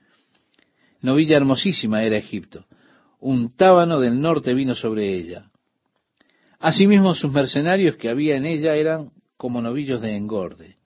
Novilla 1.01 1.37
hermosísima 1.37 2.03
era 2.03 2.17
Egipto. 2.17 2.65
Un 3.19 3.55
tábano 3.55 3.99
del 3.99 4.19
norte 4.21 4.53
vino 4.53 4.75
sobre 4.75 5.13
ella. 5.13 5.49
Asimismo, 6.59 7.13
sus 7.13 7.31
mercenarios 7.31 7.95
que 7.95 8.09
había 8.09 8.35
en 8.35 8.45
ella 8.45 8.75
eran 8.75 9.11
como 9.37 9.61
novillos 9.61 10.01
de 10.01 10.15
engorde. 10.15 10.77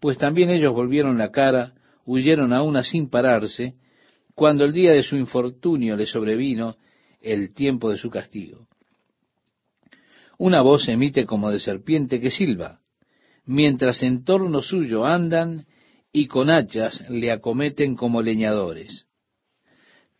Pues 0.00 0.16
también 0.16 0.48
ellos 0.48 0.72
volvieron 0.72 1.18
la 1.18 1.30
cara, 1.30 1.74
huyeron 2.06 2.54
a 2.54 2.62
una 2.62 2.82
sin 2.82 3.10
pararse, 3.10 3.74
cuando 4.34 4.64
el 4.64 4.72
día 4.72 4.92
de 4.92 5.02
su 5.02 5.16
infortunio 5.16 5.96
le 5.96 6.06
sobrevino 6.06 6.76
el 7.20 7.52
tiempo 7.52 7.90
de 7.90 7.98
su 7.98 8.08
castigo. 8.08 8.66
Una 10.40 10.62
voz 10.62 10.88
emite 10.88 11.26
como 11.26 11.50
de 11.50 11.60
serpiente 11.60 12.18
que 12.18 12.30
silba, 12.30 12.80
mientras 13.44 14.02
en 14.02 14.24
torno 14.24 14.62
suyo 14.62 15.04
andan 15.04 15.66
y 16.14 16.28
con 16.28 16.48
hachas 16.48 17.10
le 17.10 17.30
acometen 17.30 17.94
como 17.94 18.22
leñadores. 18.22 19.06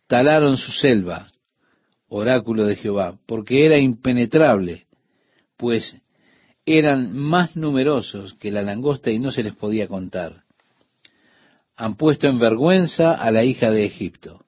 Talaron 0.05 0.57
su 0.57 0.71
selva, 0.73 1.25
oráculo 2.07 2.65
de 2.65 2.75
Jehová, 2.75 3.17
porque 3.25 3.65
era 3.65 3.79
impenetrable, 3.79 4.85
pues 5.57 5.97
eran 6.67 7.17
más 7.17 7.55
numerosos 7.55 8.35
que 8.35 8.51
la 8.51 8.61
langosta 8.61 9.09
y 9.09 9.17
no 9.17 9.31
se 9.31 9.41
les 9.41 9.55
podía 9.55 9.87
contar. 9.87 10.43
Han 11.75 11.95
puesto 11.95 12.27
en 12.27 12.37
vergüenza 12.37 13.13
a 13.15 13.31
la 13.31 13.43
hija 13.43 13.71
de 13.71 13.85
Egipto. 13.85 14.45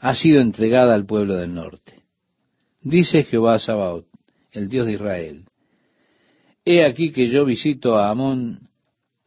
Ha 0.00 0.14
sido 0.14 0.40
entregada 0.40 0.94
al 0.94 1.04
pueblo 1.04 1.36
del 1.36 1.52
norte. 1.52 2.04
Dice 2.80 3.24
Jehová 3.24 3.58
Sabaoth, 3.58 4.13
el 4.54 4.68
Dios 4.68 4.86
de 4.86 4.94
Israel. 4.94 5.44
He 6.64 6.84
aquí 6.84 7.12
que 7.12 7.28
yo 7.28 7.44
visito 7.44 7.96
a 7.96 8.08
Amón 8.08 8.68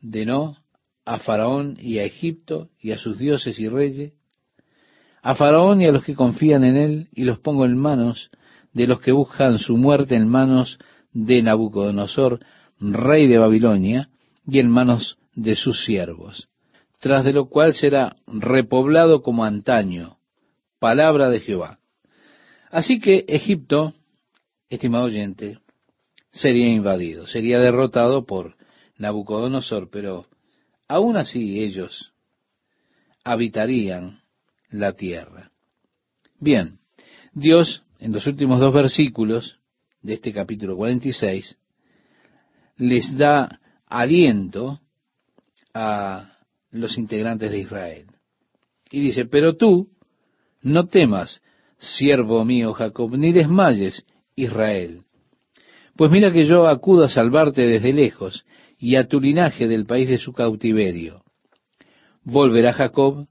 de 0.01 0.25
No, 0.25 0.57
a 1.05 1.19
Faraón 1.19 1.77
y 1.79 1.99
a 1.99 2.03
Egipto 2.03 2.69
y 2.79 2.91
a 2.91 2.97
sus 2.97 3.17
dioses 3.17 3.59
y 3.59 3.69
reyes, 3.69 4.13
a 5.21 5.35
Faraón 5.35 5.81
y 5.81 5.85
a 5.85 5.91
los 5.91 6.03
que 6.03 6.15
confían 6.15 6.63
en 6.63 6.77
él, 6.77 7.07
y 7.13 7.23
los 7.23 7.39
pongo 7.39 7.65
en 7.65 7.77
manos 7.77 8.31
de 8.73 8.87
los 8.87 9.01
que 9.01 9.11
buscan 9.11 9.59
su 9.59 9.77
muerte, 9.77 10.15
en 10.15 10.27
manos 10.27 10.79
de 11.11 11.41
Nabucodonosor, 11.41 12.39
rey 12.79 13.27
de 13.27 13.37
Babilonia, 13.37 14.09
y 14.47 14.59
en 14.59 14.69
manos 14.69 15.17
de 15.35 15.55
sus 15.55 15.83
siervos, 15.83 16.49
tras 16.99 17.23
de 17.23 17.33
lo 17.33 17.49
cual 17.49 17.73
será 17.73 18.15
repoblado 18.27 19.21
como 19.21 19.43
antaño, 19.43 20.17
palabra 20.79 21.29
de 21.29 21.41
Jehová. 21.41 21.79
Así 22.71 22.99
que 22.99 23.25
Egipto, 23.27 23.93
estimado 24.69 25.05
oyente, 25.05 25.59
sería 26.31 26.67
invadido, 26.67 27.27
sería 27.27 27.59
derrotado 27.59 28.25
por 28.25 28.55
Nabucodonosor, 28.97 29.89
pero 29.89 30.25
aún 30.87 31.17
así 31.17 31.59
ellos 31.59 32.13
habitarían 33.23 34.21
la 34.69 34.93
tierra. 34.93 35.51
Bien, 36.39 36.79
Dios 37.33 37.83
en 37.99 38.11
los 38.11 38.27
últimos 38.27 38.59
dos 38.59 38.73
versículos 38.73 39.59
de 40.01 40.13
este 40.13 40.33
capítulo 40.33 40.75
46 40.75 41.57
les 42.77 43.17
da 43.17 43.59
aliento 43.87 44.79
a 45.73 46.37
los 46.71 46.97
integrantes 46.97 47.51
de 47.51 47.59
Israel. 47.59 48.05
Y 48.91 49.01
dice, 49.01 49.25
pero 49.25 49.55
tú 49.55 49.89
no 50.61 50.87
temas, 50.87 51.41
siervo 51.77 52.45
mío 52.45 52.73
Jacob, 52.73 53.15
ni 53.17 53.31
desmayes, 53.31 54.05
Israel. 54.37 55.01
Pues 55.97 56.11
mira 56.11 56.31
que 56.31 56.45
yo 56.45 56.67
acudo 56.67 57.03
a 57.03 57.09
salvarte 57.09 57.63
desde 57.63 57.91
lejos 57.91 58.45
y 58.79 58.95
a 58.95 59.07
tu 59.07 59.19
linaje 59.19 59.67
del 59.67 59.85
país 59.85 60.07
de 60.07 60.19
su 60.19 60.31
cautiverio. 60.31 61.23
Volverá 62.23 62.71
Jacob, 62.71 63.27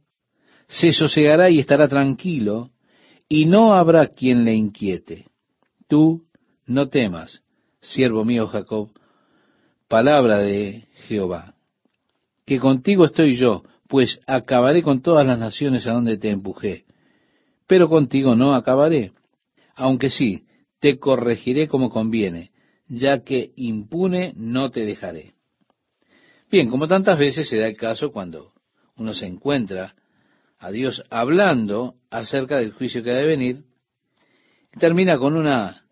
se 0.67 0.93
sosegará 0.93 1.49
y 1.49 1.61
estará 1.61 1.89
tranquilo, 1.89 2.71
y 3.29 3.47
no 3.47 3.73
habrá 3.73 4.09
quien 4.09 4.45
le 4.45 4.55
inquiete. 4.55 5.27
Tú 5.89 6.25
no 6.67 6.89
temas, 6.89 7.43
siervo 7.81 8.25
mío 8.25 8.49
Jacob, 8.49 8.91
palabra 9.89 10.39
de 10.39 10.87
Jehová, 11.07 11.55
que 12.45 12.59
contigo 12.59 13.05
estoy 13.05 13.37
yo, 13.37 13.63
pues 13.87 14.21
acabaré 14.27 14.83
con 14.83 15.03
todas 15.03 15.25
las 15.25 15.39
naciones 15.39 15.87
a 15.87 15.93
donde 15.93 16.19
te 16.19 16.31
empujé, 16.31 16.85
pero 17.69 17.89
contigo 17.89 18.35
no 18.35 18.55
acabaré, 18.55 19.13
aunque 19.77 20.11
sí, 20.11 20.46
te 20.87 21.01
corregiré 21.01 21.67
como 21.67 21.91
conviene, 21.91 22.53
ya 22.87 23.25
que 23.25 23.51
impune 23.57 24.33
no 24.37 24.71
te 24.71 24.85
dejaré. 24.85 25.35
Bien, 26.49 26.71
como 26.71 26.87
tantas 26.87 27.19
veces 27.19 27.49
se 27.49 27.59
da 27.59 27.67
el 27.67 27.77
caso 27.77 28.13
cuando 28.13 28.53
uno 28.97 29.13
se 29.13 29.27
encuentra 29.27 29.97
a 30.61 30.71
Dios 30.71 31.03
hablando 31.11 31.97
acerca 32.09 32.59
del 32.59 32.71
juicio 32.71 33.03
que 33.03 33.11
ha 33.11 33.17
de 33.17 33.27
venir, 33.27 33.65
termina 34.79 35.19
con 35.19 35.35
una 35.35 35.83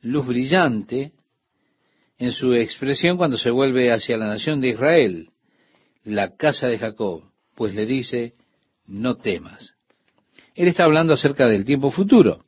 luz 0.00 0.26
brillante 0.26 1.12
en 2.16 2.32
su 2.32 2.54
expresión 2.54 3.18
cuando 3.18 3.36
se 3.36 3.50
vuelve 3.50 3.92
hacia 3.92 4.16
la 4.16 4.26
nación 4.26 4.62
de 4.62 4.68
Israel, 4.68 5.28
la 6.02 6.34
casa 6.34 6.66
de 6.66 6.78
Jacob, 6.78 7.24
pues 7.56 7.74
le 7.74 7.84
dice, 7.84 8.36
no 8.86 9.16
temas. 9.16 9.74
Él 10.54 10.66
está 10.66 10.84
hablando 10.84 11.12
acerca 11.12 11.46
del 11.46 11.66
tiempo 11.66 11.90
futuro, 11.90 12.46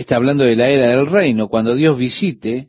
está 0.00 0.16
hablando 0.16 0.44
de 0.44 0.56
la 0.56 0.68
era 0.68 0.88
del 0.88 1.06
reino, 1.06 1.48
cuando 1.48 1.74
Dios 1.74 1.96
visite 1.96 2.68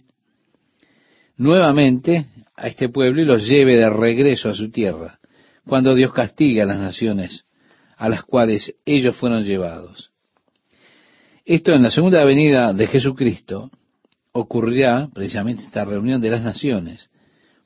nuevamente 1.35 2.25
a 2.55 2.67
este 2.67 2.89
pueblo 2.89 3.21
y 3.21 3.25
los 3.25 3.47
lleve 3.47 3.75
de 3.75 3.89
regreso 3.89 4.49
a 4.49 4.53
su 4.53 4.71
tierra, 4.71 5.19
cuando 5.65 5.93
Dios 5.93 6.13
castiga 6.13 6.63
a 6.63 6.67
las 6.67 6.79
naciones 6.79 7.43
a 7.97 8.09
las 8.09 8.23
cuales 8.23 8.73
ellos 8.85 9.15
fueron 9.15 9.43
llevados. 9.43 10.11
Esto 11.45 11.73
en 11.73 11.83
la 11.83 11.91
segunda 11.91 12.23
venida 12.23 12.73
de 12.73 12.87
Jesucristo 12.87 13.71
ocurrirá 14.31 15.09
precisamente 15.13 15.63
esta 15.63 15.83
reunión 15.83 16.21
de 16.21 16.29
las 16.29 16.43
naciones, 16.43 17.09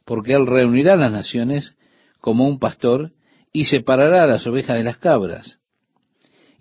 porque 0.06 0.34
Él 0.34 0.48
reunirá 0.48 0.94
a 0.94 0.98
las 0.98 1.12
naciones 1.12 1.76
como 2.20 2.48
un 2.48 2.60
pastor 2.60 3.12
y 3.54 3.66
separará 3.66 4.24
a 4.24 4.28
las 4.28 4.48
ovejas 4.48 4.78
de 4.78 4.84
las 4.84 4.98
cabras. 4.98 5.61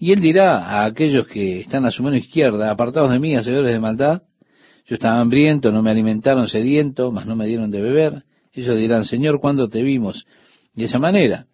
Y 0.03 0.13
Él 0.13 0.21
dirá 0.23 0.65
a 0.65 0.87
aquellos 0.87 1.27
que 1.27 1.61
están 1.61 1.85
a 1.85 1.91
su 1.91 2.03
mano 2.03 2.17
izquierda, 2.17 2.71
apartados 2.71 3.13
de 3.13 3.19
mí, 3.19 3.37
hacedores 3.37 3.71
de 3.71 3.79
maldad, 3.79 4.23
yo 4.87 4.95
estaba 4.95 5.21
hambriento, 5.21 5.71
no 5.71 5.83
me 5.83 5.91
alimentaron 5.91 6.49
sediento, 6.49 7.13
mas 7.13 7.27
no 7.27 7.37
me 7.37 7.47
dieron 7.47 7.71
de 7.71 7.83
beber. 7.83 8.25
Ellos 8.55 8.79
dirán, 8.79 9.05
Señor, 9.05 9.41
¿cuándo 9.41 9.69
te 9.69 9.83
vimos? 9.83 10.27
De 10.75 10.87
esa 10.87 10.99
manera. 10.99 11.47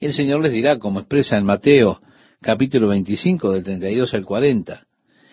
Y 0.00 0.06
el 0.06 0.12
Señor 0.12 0.40
les 0.40 0.50
dirá, 0.50 0.80
como 0.80 0.98
expresa 0.98 1.38
en 1.38 1.44
Mateo 1.44 2.00
capítulo 2.42 2.88
25, 2.88 3.52
del 3.52 3.62
32 3.62 4.12
al 4.12 4.24
40, 4.24 4.86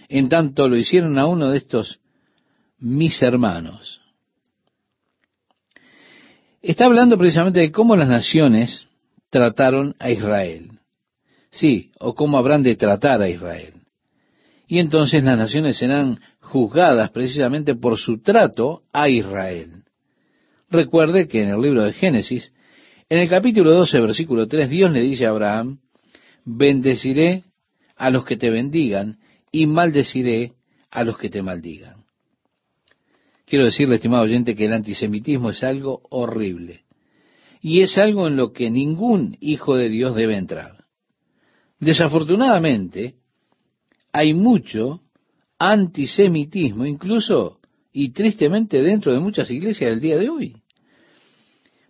en 0.09 0.29
tanto 0.29 0.69
lo 0.69 0.77
hicieron 0.77 1.17
a 1.17 1.25
uno 1.25 1.49
de 1.49 1.57
estos 1.57 1.99
mis 2.77 3.19
hermanos. 3.23 3.99
Está 6.61 6.85
hablando 6.85 7.17
precisamente 7.17 7.61
de 7.61 7.71
cómo 7.71 7.95
las 7.95 8.09
naciones 8.09 8.87
trataron 9.31 9.95
a 9.97 10.11
Israel. 10.11 10.72
Sí, 11.53 11.91
o 11.99 12.15
cómo 12.15 12.39
habrán 12.39 12.63
de 12.63 12.75
tratar 12.75 13.21
a 13.21 13.29
Israel. 13.29 13.73
Y 14.67 14.79
entonces 14.79 15.23
las 15.23 15.37
naciones 15.37 15.77
serán 15.77 16.19
juzgadas 16.39 17.11
precisamente 17.11 17.75
por 17.75 17.99
su 17.99 18.21
trato 18.21 18.81
a 18.91 19.07
Israel. 19.07 19.83
Recuerde 20.71 21.27
que 21.27 21.43
en 21.43 21.49
el 21.49 21.61
libro 21.61 21.83
de 21.83 21.93
Génesis, 21.93 22.51
en 23.07 23.19
el 23.19 23.29
capítulo 23.29 23.71
12, 23.71 23.99
versículo 23.99 24.47
3, 24.47 24.67
Dios 24.67 24.91
le 24.91 25.01
dice 25.01 25.27
a 25.27 25.29
Abraham, 25.29 25.77
bendeciré 26.43 27.43
a 27.95 28.09
los 28.09 28.25
que 28.25 28.35
te 28.35 28.49
bendigan 28.49 29.19
y 29.51 29.67
maldeciré 29.67 30.53
a 30.89 31.03
los 31.03 31.19
que 31.19 31.29
te 31.29 31.43
maldigan. 31.43 32.03
Quiero 33.45 33.65
decirle, 33.65 33.95
estimado 33.95 34.23
oyente, 34.23 34.55
que 34.55 34.65
el 34.65 34.73
antisemitismo 34.73 35.51
es 35.51 35.63
algo 35.63 36.01
horrible 36.09 36.81
y 37.61 37.81
es 37.81 37.99
algo 37.99 38.27
en 38.27 38.37
lo 38.37 38.53
que 38.53 38.71
ningún 38.71 39.37
hijo 39.39 39.75
de 39.75 39.89
Dios 39.89 40.15
debe 40.15 40.35
entrar. 40.35 40.82
Desafortunadamente, 41.83 43.15
hay 44.13 44.33
mucho 44.33 45.01
antisemitismo, 45.59 46.85
incluso 46.85 47.59
y 47.91 48.11
tristemente 48.11 48.81
dentro 48.81 49.11
de 49.11 49.19
muchas 49.19 49.51
iglesias 49.51 49.91
del 49.91 49.99
día 49.99 50.17
de 50.17 50.29
hoy. 50.29 50.55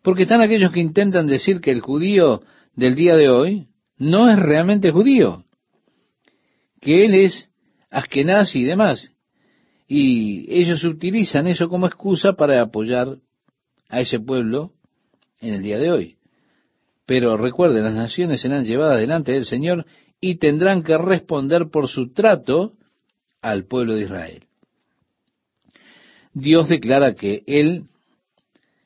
Porque 0.01 0.23
están 0.23 0.41
aquellos 0.41 0.71
que 0.71 0.79
intentan 0.79 1.27
decir 1.27 1.61
que 1.61 1.71
el 1.71 1.81
judío 1.81 2.41
del 2.75 2.95
día 2.95 3.15
de 3.15 3.29
hoy 3.29 3.67
no 3.97 4.29
es 4.29 4.39
realmente 4.39 4.91
judío, 4.91 5.45
que 6.81 7.05
él 7.05 7.13
es 7.13 7.51
askenaz 7.91 8.55
y 8.55 8.63
demás. 8.63 9.13
Y 9.87 10.47
ellos 10.49 10.83
utilizan 10.83 11.45
eso 11.45 11.69
como 11.69 11.85
excusa 11.85 12.33
para 12.33 12.61
apoyar 12.61 13.19
a 13.89 14.01
ese 14.01 14.19
pueblo 14.19 14.71
en 15.39 15.53
el 15.53 15.61
día 15.61 15.77
de 15.77 15.91
hoy. 15.91 16.17
Pero 17.05 17.37
recuerden, 17.37 17.83
las 17.83 17.93
naciones 17.93 18.41
serán 18.41 18.65
llevadas 18.65 18.99
delante 18.99 19.33
del 19.33 19.45
Señor 19.45 19.85
y 20.21 20.35
tendrán 20.35 20.83
que 20.83 20.97
responder 20.97 21.69
por 21.69 21.87
su 21.87 22.13
trato 22.13 22.73
al 23.41 23.65
pueblo 23.65 23.95
de 23.95 24.03
Israel. 24.03 24.47
Dios 26.33 26.69
declara 26.69 27.13
que 27.13 27.43
Él 27.45 27.85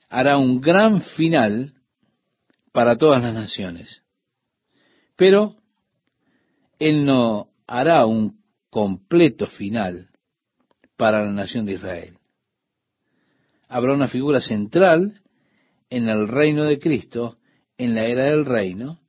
hará 0.09 0.37
un 0.37 0.59
gran 0.59 1.01
final 1.01 1.73
para 2.71 2.97
todas 2.97 3.21
las 3.21 3.33
naciones. 3.33 4.01
Pero 5.15 5.55
Él 6.79 7.05
no 7.05 7.49
hará 7.67 8.05
un 8.05 8.41
completo 8.69 9.47
final 9.47 10.09
para 10.95 11.23
la 11.23 11.31
nación 11.31 11.65
de 11.65 11.73
Israel. 11.73 12.17
Habrá 13.67 13.93
una 13.93 14.07
figura 14.07 14.41
central 14.41 15.21
en 15.89 16.09
el 16.09 16.27
reino 16.27 16.63
de 16.63 16.79
Cristo, 16.79 17.37
en 17.77 17.95
la 17.95 18.05
era 18.05 18.25
del 18.25 18.45
reino, 18.45 18.99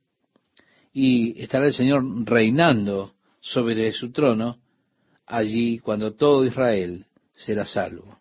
y 0.93 1.41
estará 1.41 1.65
el 1.65 1.73
Señor 1.73 2.03
reinando 2.25 3.13
sobre 3.39 3.91
su 3.91 4.11
trono 4.11 4.57
allí 5.25 5.79
cuando 5.79 6.13
todo 6.13 6.45
Israel 6.45 7.05
será 7.33 7.65
salvo. 7.65 8.19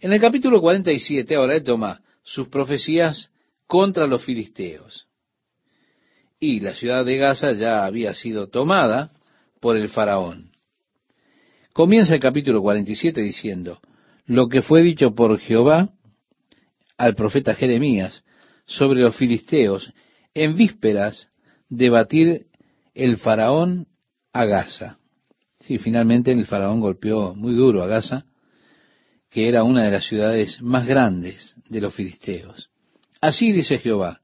En 0.00 0.12
el 0.12 0.20
capítulo 0.20 0.60
47 0.60 1.34
ahora 1.34 1.56
él 1.56 1.62
toma 1.62 2.00
sus 2.22 2.48
profecías 2.48 3.30
contra 3.66 4.06
los 4.06 4.24
filisteos. 4.24 5.06
Y 6.38 6.60
la 6.60 6.74
ciudad 6.74 7.04
de 7.04 7.16
Gaza 7.16 7.52
ya 7.52 7.84
había 7.84 8.14
sido 8.14 8.48
tomada 8.48 9.10
por 9.60 9.76
el 9.76 9.88
faraón. 9.88 10.52
Comienza 11.72 12.14
el 12.14 12.20
capítulo 12.20 12.62
47 12.62 13.20
diciendo, 13.20 13.80
lo 14.26 14.48
que 14.48 14.62
fue 14.62 14.82
dicho 14.82 15.14
por 15.14 15.38
Jehová 15.38 15.90
al 16.96 17.14
profeta 17.14 17.54
Jeremías 17.54 18.24
sobre 18.66 19.00
los 19.00 19.16
filisteos 19.16 19.92
en 20.34 20.56
vísperas 20.56 21.30
de 21.68 21.90
batir 21.90 22.46
el 22.94 23.16
faraón 23.16 23.86
a 24.32 24.44
Gaza. 24.44 24.98
Sí, 25.60 25.78
finalmente 25.78 26.30
el 26.32 26.46
faraón 26.46 26.80
golpeó 26.80 27.34
muy 27.34 27.54
duro 27.54 27.82
a 27.82 27.86
Gaza, 27.86 28.26
que 29.30 29.48
era 29.48 29.64
una 29.64 29.84
de 29.84 29.90
las 29.90 30.06
ciudades 30.06 30.60
más 30.62 30.86
grandes 30.86 31.54
de 31.68 31.80
los 31.80 31.94
filisteos. 31.94 32.70
Así 33.20 33.52
dice 33.52 33.78
Jehová, 33.78 34.20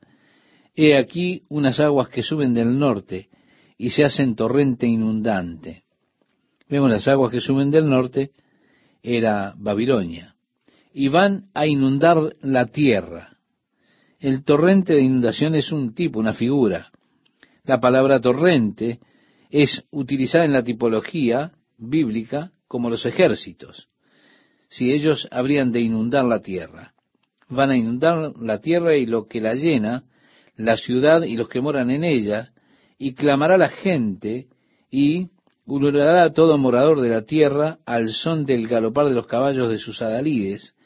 he 0.75 0.97
aquí 0.97 1.45
unas 1.49 1.81
aguas 1.81 2.09
que 2.09 2.23
suben 2.23 2.55
del 2.55 2.79
norte 2.79 3.29
y 3.77 3.91
se 3.91 4.05
hacen 4.05 4.37
torrente 4.37 4.87
inundante. 4.87 5.85
Vemos 6.69 6.91
las 6.91 7.09
aguas 7.09 7.31
que 7.31 7.41
suben 7.41 7.71
del 7.71 7.89
norte, 7.89 8.31
era 9.03 9.55
Babilonia, 9.57 10.37
y 10.95 11.09
van 11.09 11.51
a 11.53 11.67
inundar 11.67 12.37
la 12.41 12.67
tierra. 12.67 13.32
El 14.23 14.45
torrente 14.45 14.95
de 14.95 15.03
inundación 15.03 15.57
es 15.57 15.73
un 15.73 15.97
tipo, 15.97 16.21
una 16.21 16.33
figura. 16.33 16.93
La 17.65 17.81
palabra 17.81 18.21
torrente 18.21 19.01
es 19.51 19.85
utilizada 19.91 20.45
en 20.45 20.53
la 20.53 20.63
tipología 20.63 21.51
bíblica 21.77 22.53
como 22.69 22.89
los 22.89 23.05
ejércitos. 23.05 23.89
Si 24.69 24.93
ellos 24.93 25.27
habrían 25.33 25.73
de 25.73 25.81
inundar 25.81 26.25
la 26.25 26.41
tierra, 26.41 26.95
van 27.49 27.71
a 27.71 27.77
inundar 27.77 28.35
la 28.41 28.61
tierra 28.61 28.95
y 28.95 29.07
lo 29.07 29.27
que 29.27 29.41
la 29.41 29.57
llena, 29.57 30.05
la 30.55 30.77
ciudad 30.77 31.23
y 31.23 31.37
los 31.37 31.49
que 31.49 31.61
moran 31.61 31.91
en 31.91 32.05
ella, 32.05 32.53
y 32.99 33.15
clamará 33.15 33.59
la 33.59 33.71
gente 33.71 34.47
y 34.89 35.31
ulurará 35.67 36.23
a 36.23 36.33
todo 36.33 36.59
morador 36.59 37.01
de 37.01 37.09
la 37.09 37.23
tierra 37.23 37.81
al 37.85 38.11
son 38.11 38.47
del 38.47 38.69
galopar 38.69 39.09
de 39.09 39.15
los 39.15 39.27
caballos 39.27 39.69
de 39.69 39.79
sus 39.79 40.01
adalides, 40.01 40.77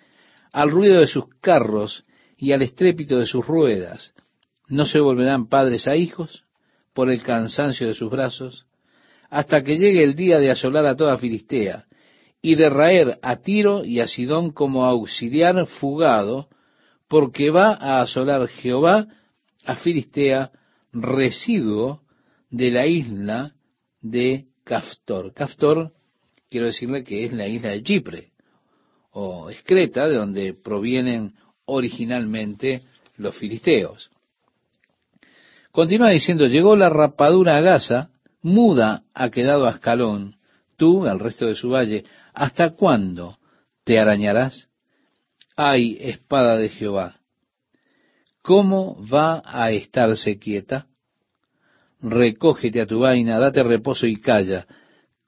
al 0.53 0.70
ruido 0.70 1.01
de 1.01 1.07
sus 1.07 1.26
carros 1.43 2.03
y 2.37 2.53
al 2.53 2.62
estrépito 2.62 3.18
de 3.18 3.26
sus 3.26 3.47
ruedas. 3.47 4.12
No 4.68 4.84
se 4.84 5.01
volverán 5.01 5.49
padres 5.49 5.87
a 5.87 5.97
hijos 5.97 6.45
por 6.93 7.11
el 7.11 7.22
cansancio 7.22 7.87
de 7.87 7.95
sus 7.95 8.11
brazos, 8.11 8.66
hasta 9.28 9.62
que 9.62 9.76
llegue 9.76 10.03
el 10.03 10.14
día 10.14 10.39
de 10.39 10.51
asolar 10.51 10.87
a 10.87 10.97
toda 10.97 11.18
Filistea 11.18 11.87
y 12.41 12.55
de 12.55 12.70
raer 12.70 13.18
a 13.22 13.37
Tiro 13.37 13.84
y 13.84 14.01
a 14.01 14.07
Sidón 14.07 14.53
como 14.53 14.84
auxiliar 14.84 15.66
fugado, 15.66 16.49
porque 17.09 17.51
va 17.51 17.74
a 17.74 18.03
asolar 18.03 18.47
Jehová 18.49 19.07
a 19.64 19.76
Filistea, 19.76 20.53
residuo 20.93 22.03
de 22.51 22.70
la 22.70 22.87
isla 22.87 23.53
de 24.01 24.47
Caftor. 24.64 25.32
Caftor, 25.34 25.93
quiero 26.49 26.66
decirle 26.66 27.05
que 27.05 27.24
es 27.24 27.32
la 27.32 27.47
isla 27.47 27.70
de 27.70 27.82
Chipre, 27.82 28.30
o 29.11 29.51
Excreta, 29.51 30.09
de 30.09 30.16
donde 30.16 30.55
provienen 30.55 31.34
originalmente 31.67 32.83
los 33.17 33.37
filisteos. 33.37 34.11
Continúa 35.71 36.11
diciendo, 36.11 36.47
llegó 36.47 36.75
la 36.75 36.89
rapadura 36.89 37.57
a 37.57 37.61
Gaza, 37.61 38.11
muda 38.43 39.05
ha 39.12 39.31
quedado 39.31 39.67
Ascalón, 39.67 40.35
tú, 40.77 41.07
al 41.07 41.21
resto 41.21 41.47
de 41.47 41.55
su 41.55 41.71
valle, 41.71 42.05
¿hasta 42.33 42.71
cuándo 42.71 43.39
te 43.85 43.99
arañarás? 43.99 44.69
Ay, 45.55 45.99
espada 46.01 46.57
de 46.57 46.69
Jehová, 46.71 47.21
¿cómo 48.43 48.97
va 49.07 49.43
a 49.45 49.71
estarse 49.71 50.39
quieta? 50.39 50.87
recógete 52.01 52.81
a 52.81 52.87
tu 52.87 53.01
vaina, 53.01 53.39
date 53.39 53.62
reposo 53.62 54.07
y 54.07 54.17
calla. 54.17 54.67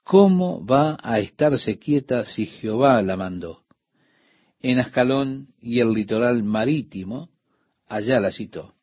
¿Cómo 0.05 0.65
va 0.65 0.97
a 1.03 1.19
estarse 1.19 1.79
quieta 1.79 2.25
si 2.25 2.47
Jehová 2.47 3.03
la 3.03 3.17
mandó? 3.17 3.63
En 4.61 4.79
Ascalón 4.79 5.49
y 5.61 5.81
el 5.81 5.93
litoral 5.93 6.43
marítimo, 6.43 7.31
allá 7.87 8.21
la 8.21 8.33
citó. 8.33 8.75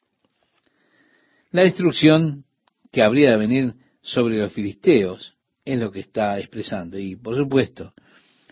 La 1.51 1.63
destrucción 1.63 2.45
que 2.91 3.03
habría 3.03 3.31
de 3.31 3.37
venir 3.37 3.73
sobre 4.01 4.37
los 4.37 4.53
filisteos 4.53 5.35
es 5.65 5.79
lo 5.79 5.91
que 5.91 5.99
está 5.99 6.39
expresando. 6.39 6.97
Y 6.97 7.15
por 7.15 7.35
supuesto, 7.35 7.93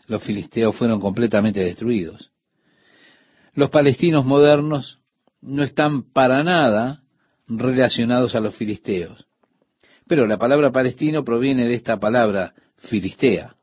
los 0.08 0.24
filisteos 0.24 0.76
fueron 0.76 1.00
completamente 1.00 1.62
destruidos. 1.62 2.32
Los 3.54 3.70
palestinos 3.70 4.26
modernos 4.26 5.00
no 5.42 5.64
están 5.64 6.04
para 6.12 6.44
nada 6.44 7.04
relacionados 7.48 8.36
a 8.36 8.40
los 8.40 8.56
filisteos. 8.56 9.28
Pero 10.08 10.28
la 10.28 10.38
palabra 10.38 10.72
palestino 10.72 11.24
proviene 11.24 11.66
de 11.66 11.76
esta 11.76 12.00
palabra 12.00 12.54
filistea. 12.78 13.56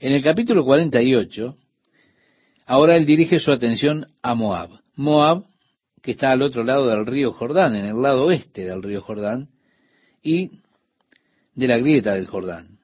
En 0.00 0.12
el 0.12 0.22
capítulo 0.22 0.64
48, 0.64 1.56
ahora 2.70 2.96
él 2.96 3.04
dirige 3.04 3.40
su 3.40 3.50
atención 3.50 4.06
a 4.22 4.36
Moab. 4.36 4.70
Moab, 4.94 5.44
que 6.00 6.12
está 6.12 6.30
al 6.30 6.40
otro 6.40 6.62
lado 6.62 6.86
del 6.86 7.04
río 7.04 7.32
Jordán, 7.32 7.74
en 7.74 7.84
el 7.84 8.00
lado 8.00 8.26
oeste 8.26 8.64
del 8.64 8.80
río 8.80 9.02
Jordán, 9.02 9.48
y 10.22 10.60
de 11.52 11.66
la 11.66 11.78
grieta 11.78 12.14
del 12.14 12.28
Jordán. 12.28 12.78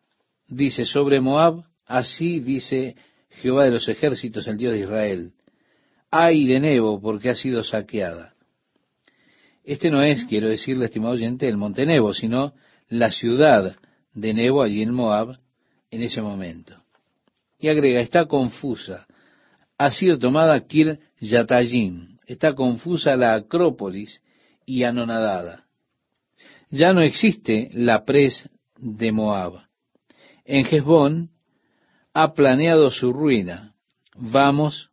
Dice 0.48 0.84
sobre 0.84 1.20
Moab, 1.20 1.62
así 1.86 2.40
dice 2.40 2.96
Jehová 3.30 3.66
de 3.66 3.70
los 3.70 3.88
ejércitos, 3.88 4.48
el 4.48 4.56
Dios 4.56 4.72
de 4.72 4.80
Israel, 4.80 5.34
ay 6.10 6.46
de 6.46 6.58
Nebo, 6.58 7.00
porque 7.00 7.30
ha 7.30 7.36
sido 7.36 7.62
saqueada. 7.62 8.34
Este 9.62 9.88
no 9.92 10.02
es, 10.02 10.24
quiero 10.24 10.48
decirle, 10.48 10.86
estimado 10.86 11.14
oyente, 11.14 11.48
el 11.48 11.58
monte 11.58 11.86
Nebo, 11.86 12.12
sino 12.12 12.54
la 12.88 13.12
ciudad 13.12 13.76
de 14.14 14.34
Nebo 14.34 14.64
allí 14.64 14.82
en 14.82 14.92
Moab 14.92 15.38
en 15.92 16.02
ese 16.02 16.22
momento. 16.22 16.74
Y 17.60 17.68
agrega, 17.68 18.00
está 18.00 18.26
confusa. 18.26 19.06
Ha 19.78 19.90
sido 19.90 20.18
tomada 20.18 20.66
Kir 20.66 20.98
Yatayim. 21.20 22.16
Está 22.26 22.54
confusa 22.54 23.16
la 23.16 23.34
Acrópolis 23.34 24.22
y 24.64 24.82
anonadada. 24.84 25.64
Ya 26.70 26.92
no 26.92 27.00
existe 27.00 27.70
la 27.72 28.04
pres 28.04 28.48
de 28.78 29.12
Moab. 29.12 29.62
En 30.44 30.66
Hezbón 30.66 31.30
ha 32.12 32.34
planeado 32.34 32.90
su 32.90 33.12
ruina. 33.12 33.74
Vamos 34.16 34.90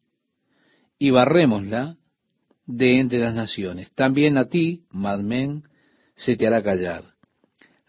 y 1.00 1.10
barrémosla 1.10 1.98
de 2.66 3.00
entre 3.00 3.20
las 3.20 3.34
naciones. 3.34 3.92
También 3.94 4.38
a 4.38 4.46
ti, 4.46 4.84
Madmen, 4.90 5.64
se 6.16 6.36
te 6.36 6.46
hará 6.46 6.62
callar 6.62 7.14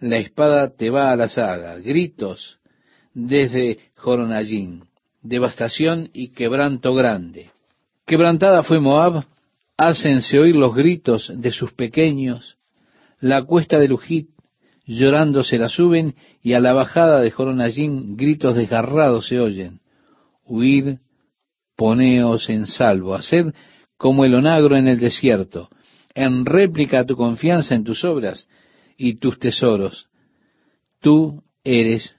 la 0.04 0.18
espada 0.18 0.74
te 0.76 0.90
va 0.90 1.12
a 1.12 1.16
la 1.16 1.28
saga, 1.28 1.78
gritos 1.78 2.58
desde 3.14 3.78
Joronallín, 3.96 4.84
devastación 5.24 6.10
y 6.12 6.28
quebranto 6.28 6.94
grande. 6.94 7.50
Quebrantada 8.06 8.62
fue 8.62 8.78
Moab, 8.78 9.24
hácense 9.76 10.38
oír 10.38 10.54
los 10.54 10.74
gritos 10.74 11.32
de 11.34 11.50
sus 11.50 11.72
pequeños, 11.72 12.56
la 13.18 13.42
cuesta 13.42 13.80
de 13.80 13.88
Lujit 13.88 14.28
llorando 14.86 15.42
se 15.42 15.58
la 15.58 15.68
suben 15.68 16.14
y 16.42 16.52
a 16.52 16.60
la 16.60 16.74
bajada 16.74 17.20
de 17.20 17.30
Joronallín 17.30 18.16
gritos 18.16 18.54
desgarrados 18.54 19.26
se 19.28 19.40
oyen. 19.40 19.80
Huid, 20.44 20.98
poneos 21.74 22.50
en 22.50 22.66
salvo, 22.66 23.14
haced 23.14 23.54
como 23.96 24.24
el 24.24 24.34
onagro 24.34 24.76
en 24.76 24.86
el 24.86 25.00
desierto, 25.00 25.70
en 26.14 26.44
réplica 26.44 27.00
a 27.00 27.06
tu 27.06 27.16
confianza 27.16 27.74
en 27.74 27.84
tus 27.84 28.04
obras, 28.04 28.46
y 28.96 29.16
tus 29.16 29.38
tesoros, 29.38 30.08
tú 31.00 31.42
eres 31.64 32.16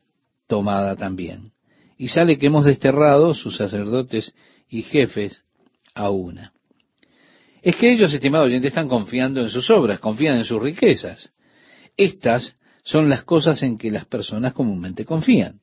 tomada 0.48 0.96
también. 0.96 1.55
Y 1.98 2.10
sale 2.10 2.38
que 2.38 2.48
hemos 2.48 2.66
desterrado 2.66 3.34
sus 3.34 3.58
sacerdotes 3.58 4.34
y 4.70 4.82
jefes 4.82 5.44
a 5.94 6.10
una. 6.10 6.54
Es 7.62 7.76
que 7.78 7.92
ellos, 7.92 8.14
estimados 8.14 8.48
oyentes, 8.48 8.70
están 8.70 8.88
confiando 8.88 9.42
en 9.42 9.50
sus 9.50 9.70
obras, 9.70 10.00
confían 10.00 10.38
en 10.38 10.46
sus 10.46 10.62
riquezas. 10.62 11.34
Estas 11.98 12.56
son 12.84 13.10
las 13.10 13.24
cosas 13.24 13.64
en 13.64 13.78
que 13.78 13.90
las 13.90 14.06
personas 14.06 14.54
comúnmente 14.54 15.06
confían. 15.06 15.62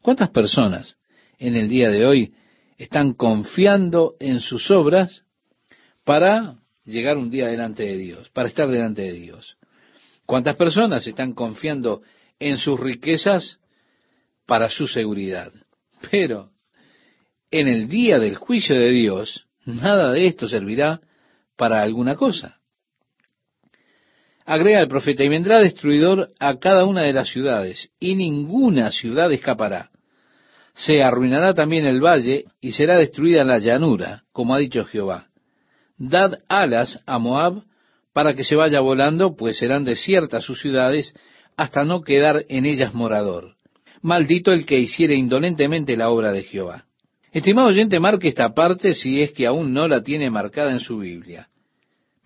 ¿Cuántas 0.00 0.30
personas 0.30 0.96
en 1.38 1.56
el 1.56 1.68
día 1.68 1.90
de 1.90 2.06
hoy 2.06 2.34
están 2.78 3.12
confiando 3.12 4.14
en 4.20 4.40
sus 4.40 4.70
obras 4.70 5.24
para 6.04 6.56
llegar 6.84 7.18
un 7.18 7.30
día 7.30 7.48
delante 7.48 7.82
de 7.82 7.98
Dios, 7.98 8.30
para 8.30 8.48
estar 8.48 8.68
delante 8.68 9.02
de 9.02 9.12
Dios? 9.12 9.58
¿Cuántas 10.24 10.56
personas 10.56 11.06
están 11.06 11.34
confiando 11.34 12.02
en 12.38 12.56
sus 12.56 12.80
riquezas 12.80 13.58
para 14.46 14.70
su 14.70 14.86
seguridad? 14.86 15.52
Pero 16.10 16.50
en 17.50 17.68
el 17.68 17.88
día 17.88 18.18
del 18.18 18.36
juicio 18.36 18.78
de 18.78 18.90
Dios, 18.90 19.46
nada 19.64 20.12
de 20.12 20.26
esto 20.26 20.48
servirá 20.48 21.00
para 21.56 21.82
alguna 21.82 22.16
cosa. 22.16 22.58
Agrega 24.44 24.80
el 24.80 24.88
profeta, 24.88 25.24
y 25.24 25.28
vendrá 25.28 25.58
destruidor 25.58 26.32
a 26.38 26.58
cada 26.58 26.84
una 26.84 27.02
de 27.02 27.12
las 27.14 27.28
ciudades, 27.28 27.90
y 27.98 28.14
ninguna 28.14 28.92
ciudad 28.92 29.32
escapará. 29.32 29.90
Se 30.74 31.02
arruinará 31.02 31.54
también 31.54 31.86
el 31.86 32.00
valle, 32.00 32.44
y 32.60 32.72
será 32.72 32.98
destruida 32.98 33.44
la 33.44 33.58
llanura, 33.58 34.24
como 34.32 34.54
ha 34.54 34.58
dicho 34.58 34.84
Jehová. 34.84 35.28
Dad 35.96 36.40
alas 36.48 37.00
a 37.06 37.18
Moab 37.18 37.62
para 38.12 38.34
que 38.34 38.44
se 38.44 38.56
vaya 38.56 38.80
volando, 38.80 39.36
pues 39.36 39.58
serán 39.58 39.84
desiertas 39.84 40.44
sus 40.44 40.60
ciudades, 40.60 41.14
hasta 41.56 41.84
no 41.84 42.02
quedar 42.02 42.44
en 42.48 42.66
ellas 42.66 42.94
morador. 42.94 43.56
Maldito 44.04 44.52
el 44.52 44.66
que 44.66 44.78
hiciere 44.78 45.14
indolentemente 45.14 45.96
la 45.96 46.10
obra 46.10 46.30
de 46.30 46.42
Jehová. 46.42 46.84
Estimado 47.32 47.68
oyente, 47.68 47.98
marque 47.98 48.28
esta 48.28 48.52
parte 48.52 48.92
si 48.92 49.22
es 49.22 49.32
que 49.32 49.46
aún 49.46 49.72
no 49.72 49.88
la 49.88 50.02
tiene 50.02 50.28
marcada 50.28 50.72
en 50.72 50.80
su 50.80 50.98
Biblia. 50.98 51.48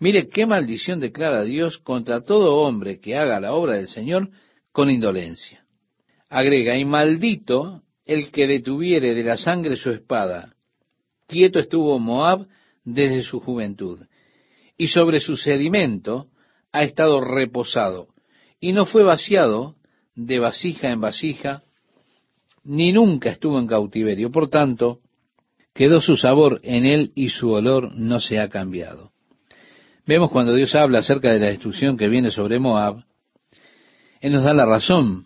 Mire 0.00 0.28
qué 0.28 0.44
maldición 0.44 0.98
declara 0.98 1.44
Dios 1.44 1.78
contra 1.78 2.22
todo 2.22 2.56
hombre 2.56 2.98
que 2.98 3.16
haga 3.16 3.38
la 3.38 3.52
obra 3.52 3.74
del 3.74 3.86
Señor 3.86 4.28
con 4.72 4.90
indolencia. 4.90 5.64
Agrega, 6.28 6.76
y 6.76 6.84
maldito 6.84 7.82
el 8.04 8.32
que 8.32 8.48
detuviere 8.48 9.14
de 9.14 9.22
la 9.22 9.36
sangre 9.36 9.76
su 9.76 9.92
espada. 9.92 10.56
Quieto 11.28 11.60
estuvo 11.60 11.96
Moab 12.00 12.48
desde 12.82 13.22
su 13.22 13.38
juventud, 13.38 14.00
y 14.76 14.88
sobre 14.88 15.20
su 15.20 15.36
sedimento 15.36 16.26
ha 16.72 16.82
estado 16.82 17.20
reposado, 17.20 18.08
y 18.58 18.72
no 18.72 18.84
fue 18.84 19.04
vaciado 19.04 19.76
de 20.16 20.40
vasija 20.40 20.90
en 20.90 21.00
vasija, 21.00 21.62
ni 22.68 22.92
nunca 22.92 23.30
estuvo 23.30 23.58
en 23.58 23.66
cautiverio. 23.66 24.30
Por 24.30 24.50
tanto, 24.50 25.00
quedó 25.72 26.02
su 26.02 26.18
sabor 26.18 26.60
en 26.62 26.84
él 26.84 27.12
y 27.14 27.30
su 27.30 27.50
olor 27.50 27.94
no 27.94 28.20
se 28.20 28.38
ha 28.38 28.50
cambiado. 28.50 29.10
Vemos 30.06 30.30
cuando 30.30 30.54
Dios 30.54 30.74
habla 30.74 30.98
acerca 30.98 31.32
de 31.32 31.40
la 31.40 31.46
destrucción 31.46 31.96
que 31.96 32.08
viene 32.08 32.30
sobre 32.30 32.58
Moab, 32.58 33.04
Él 34.20 34.32
nos 34.32 34.44
da 34.44 34.52
la 34.52 34.66
razón 34.66 35.24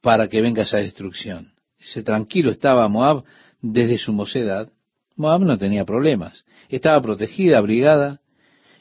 para 0.00 0.28
que 0.28 0.40
venga 0.40 0.62
esa 0.62 0.78
destrucción. 0.78 1.54
Ese 1.78 2.04
tranquilo 2.04 2.52
estaba 2.52 2.86
Moab 2.86 3.24
desde 3.60 3.98
su 3.98 4.12
mocedad. 4.12 4.70
Moab 5.16 5.40
no 5.40 5.58
tenía 5.58 5.84
problemas. 5.84 6.44
Estaba 6.68 7.02
protegida, 7.02 7.58
abrigada, 7.58 8.20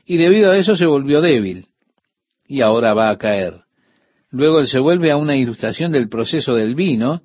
y 0.05 0.17
debido 0.17 0.51
a 0.51 0.57
eso 0.57 0.75
se 0.75 0.85
volvió 0.85 1.21
débil. 1.21 1.69
Y 2.45 2.61
ahora 2.61 2.93
va 2.93 3.09
a 3.09 3.17
caer. 3.17 3.61
Luego 4.29 4.59
él 4.59 4.67
se 4.67 4.79
vuelve 4.79 5.09
a 5.09 5.17
una 5.17 5.35
ilustración 5.35 5.91
del 5.91 6.07
proceso 6.07 6.53
del 6.53 6.75
vino 6.75 7.23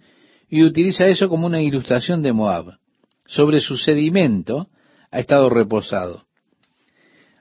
y 0.48 0.62
utiliza 0.62 1.06
eso 1.06 1.28
como 1.28 1.46
una 1.46 1.60
ilustración 1.60 2.22
de 2.22 2.32
Moab. 2.32 2.78
Sobre 3.26 3.60
su 3.60 3.76
sedimento 3.76 4.68
ha 5.10 5.20
estado 5.20 5.50
reposado. 5.50 6.26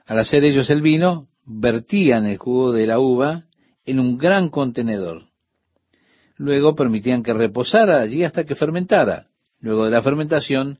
Al 0.06 0.18
hacer 0.18 0.44
ellos 0.44 0.68
el 0.70 0.82
vino, 0.82 1.28
vertían 1.44 2.26
el 2.26 2.36
jugo 2.38 2.72
de 2.72 2.86
la 2.86 2.98
uva 2.98 3.44
en 3.84 4.00
un 4.00 4.18
gran 4.18 4.50
contenedor. 4.50 5.22
Luego 6.36 6.74
permitían 6.74 7.22
que 7.22 7.32
reposara 7.32 8.00
allí 8.00 8.22
hasta 8.22 8.44
que 8.44 8.54
fermentara. 8.54 9.26
Luego 9.60 9.86
de 9.86 9.90
la 9.90 10.02
fermentación, 10.02 10.78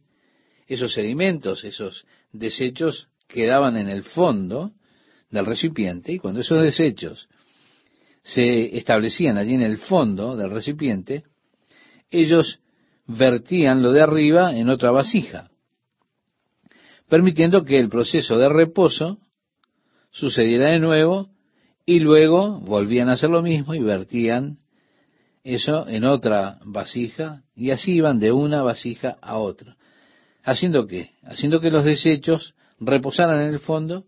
esos 0.66 0.92
sedimentos, 0.92 1.64
esos 1.64 2.06
desechos 2.32 3.08
quedaban 3.26 3.76
en 3.76 3.88
el 3.88 4.04
fondo 4.04 4.72
del 5.30 5.46
recipiente 5.46 6.12
y 6.12 6.18
cuando 6.18 6.40
esos 6.40 6.62
desechos 6.62 7.28
se 8.22 8.76
establecían 8.76 9.36
allí 9.36 9.54
en 9.54 9.62
el 9.62 9.78
fondo 9.78 10.36
del 10.36 10.50
recipiente, 10.50 11.24
ellos 12.10 12.60
vertían 13.06 13.82
lo 13.82 13.92
de 13.92 14.02
arriba 14.02 14.54
en 14.54 14.68
otra 14.68 14.90
vasija, 14.90 15.50
permitiendo 17.08 17.64
que 17.64 17.78
el 17.78 17.88
proceso 17.88 18.38
de 18.38 18.48
reposo 18.48 19.18
sucediera 20.10 20.70
de 20.70 20.78
nuevo 20.78 21.28
y 21.86 22.00
luego 22.00 22.60
volvían 22.60 23.08
a 23.08 23.12
hacer 23.12 23.30
lo 23.30 23.42
mismo 23.42 23.74
y 23.74 23.80
vertían 23.80 24.58
eso 25.42 25.88
en 25.88 26.04
otra 26.04 26.58
vasija 26.64 27.42
y 27.54 27.70
así 27.70 27.92
iban 27.92 28.18
de 28.20 28.32
una 28.32 28.62
vasija 28.62 29.16
a 29.22 29.38
otra. 29.38 29.76
¿Haciendo 30.44 30.86
qué? 30.86 31.10
Haciendo 31.22 31.60
que 31.60 31.70
los 31.70 31.84
desechos 31.84 32.54
reposaran 32.78 33.40
en 33.40 33.54
el 33.54 33.58
fondo 33.58 34.04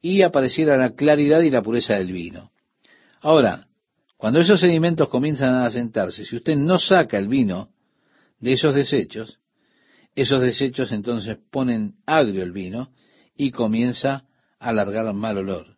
y 0.00 0.22
apareciera 0.22 0.76
la 0.76 0.94
claridad 0.94 1.40
y 1.40 1.50
la 1.50 1.62
pureza 1.62 1.94
del 1.94 2.12
vino. 2.12 2.50
Ahora, 3.20 3.67
cuando 4.18 4.40
esos 4.40 4.60
sedimentos 4.60 5.08
comienzan 5.08 5.54
a 5.54 5.66
asentarse, 5.66 6.24
si 6.24 6.36
usted 6.36 6.56
no 6.56 6.80
saca 6.80 7.16
el 7.18 7.28
vino 7.28 7.70
de 8.40 8.52
esos 8.52 8.74
desechos, 8.74 9.38
esos 10.14 10.42
desechos 10.42 10.90
entonces 10.90 11.38
ponen 11.52 11.94
agrio 12.04 12.42
el 12.42 12.50
vino 12.50 12.90
y 13.36 13.52
comienza 13.52 14.24
a 14.58 14.72
largar 14.72 15.14
mal 15.14 15.38
olor. 15.38 15.76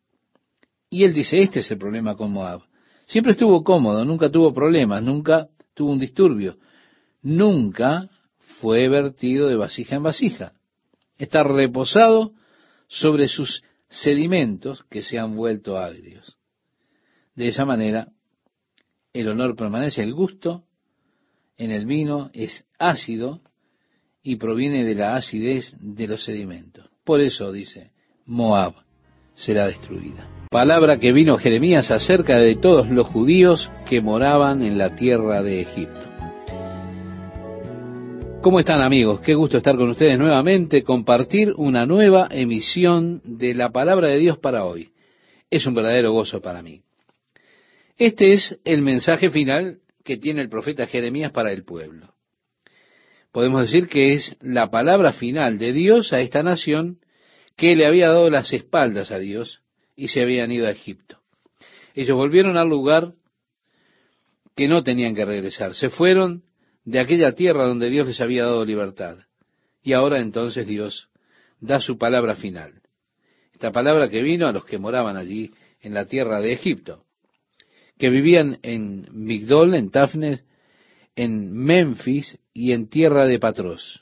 Y 0.89 1.05
él 1.05 1.13
dice, 1.13 1.39
este 1.39 1.61
es 1.61 1.71
el 1.71 1.77
problema 1.77 2.17
con 2.17 2.33
Moab. 2.33 2.63
Siempre 3.05 3.33
estuvo 3.33 3.63
cómodo, 3.63 4.07
nunca 4.07 4.31
tuvo 4.31 4.55
problemas, 4.55 5.03
nunca 5.03 5.49
tuvo 5.75 5.93
un 5.93 5.99
disturbio, 5.99 6.57
nunca 7.21 8.09
fue 8.61 8.89
vertido 8.89 9.49
de 9.49 9.57
vasija 9.57 9.97
en 9.97 10.03
vasija. 10.03 10.53
Está 11.19 11.43
reposado 11.43 12.33
sobre 12.89 13.29
sus 13.29 13.63
sedimentos 13.91 14.83
que 14.89 15.03
se 15.03 15.19
han 15.19 15.37
vuelto 15.37 15.77
agrios. 15.77 16.39
De 17.35 17.49
esa 17.49 17.67
manera, 17.67 18.09
el 19.13 19.29
honor 19.29 19.57
permanece, 19.57 20.03
el 20.03 20.15
gusto 20.15 20.65
en 21.57 21.71
el 21.71 21.87
vino 21.87 22.31
es 22.33 22.65
ácido 22.79 23.41
y 24.23 24.37
proviene 24.37 24.85
de 24.85 24.95
la 24.95 25.17
acidez 25.17 25.77
de 25.81 26.09
los 26.09 26.25
sedimentos. 26.25 26.89
Por 27.05 27.21
eso 27.21 27.53
dice, 27.53 27.93
Moab 28.27 28.75
será 29.35 29.67
destruida 29.67 30.41
palabra 30.51 30.99
que 30.99 31.13
vino 31.13 31.39
Jeremías 31.39 31.93
acerca 31.93 32.39
de 32.39 32.57
todos 32.57 32.91
los 32.91 33.07
judíos 33.07 33.71
que 33.89 34.01
moraban 34.01 34.63
en 34.63 34.79
la 34.79 34.97
tierra 34.97 35.45
de 35.45 35.61
Egipto. 35.61 36.01
¿Cómo 38.43 38.59
están 38.59 38.83
amigos? 38.83 39.21
Qué 39.21 39.35
gusto 39.35 39.59
estar 39.59 39.77
con 39.77 39.91
ustedes 39.91 40.19
nuevamente, 40.19 40.83
compartir 40.83 41.53
una 41.57 41.87
nueva 41.87 42.27
emisión 42.33 43.21
de 43.25 43.55
la 43.55 43.71
palabra 43.71 44.09
de 44.09 44.19
Dios 44.19 44.39
para 44.39 44.65
hoy. 44.65 44.89
Es 45.49 45.65
un 45.67 45.75
verdadero 45.75 46.13
gozo 46.13 46.41
para 46.41 46.63
mí. 46.63 46.83
Este 48.01 48.33
es 48.33 48.59
el 48.65 48.81
mensaje 48.81 49.29
final 49.29 49.81
que 50.05 50.17
tiene 50.17 50.41
el 50.41 50.49
profeta 50.49 50.87
Jeremías 50.87 51.33
para 51.33 51.53
el 51.53 51.65
pueblo. 51.65 52.15
Podemos 53.31 53.61
decir 53.61 53.89
que 53.89 54.15
es 54.15 54.39
la 54.41 54.71
palabra 54.71 55.13
final 55.13 55.59
de 55.59 55.75
Dios 55.75 56.15
a 56.15 56.23
esta 56.23 56.43
nación 56.43 57.01
que 57.57 57.77
le 57.77 57.87
había 57.87 58.09
dado 58.09 58.31
las 58.31 58.55
espaldas 58.55 59.11
a 59.11 59.19
Dios 59.19 59.61
y 59.97 60.09
se 60.09 60.23
habían 60.23 60.51
ido 60.51 60.67
a 60.67 60.71
Egipto. 60.71 61.21
Ellos 61.95 62.17
volvieron 62.17 62.57
al 62.57 62.71
lugar 62.71 63.13
que 64.57 64.67
no 64.67 64.83
tenían 64.83 65.15
que 65.15 65.27
regresar. 65.27 65.75
Se 65.75 65.91
fueron 65.91 66.45
de 66.87 67.01
aquella 67.01 67.35
tierra 67.35 67.67
donde 67.67 67.91
Dios 67.91 68.07
les 68.07 68.23
había 68.23 68.45
dado 68.45 68.65
libertad. 68.65 69.19
Y 69.83 69.93
ahora 69.93 70.21
entonces 70.21 70.67
Dios 70.67 71.11
da 71.61 71.81
su 71.81 71.99
palabra 71.99 72.35
final. 72.35 72.81
Esta 73.53 73.73
palabra 73.73 74.09
que 74.09 74.23
vino 74.23 74.47
a 74.49 74.53
los 74.53 74.65
que 74.65 74.79
moraban 74.79 75.19
allí 75.19 75.53
en 75.83 75.93
la 75.93 76.07
tierra 76.07 76.41
de 76.41 76.55
Egipto, 76.55 77.05
que 78.01 78.09
vivían 78.09 78.59
en 78.63 79.07
Migdol, 79.13 79.75
en 79.75 79.91
Tafnes, 79.91 80.43
en 81.15 81.53
Memphis 81.53 82.39
y 82.55 82.73
en 82.73 82.89
tierra 82.89 83.27
de 83.27 83.39
Patros, 83.39 84.01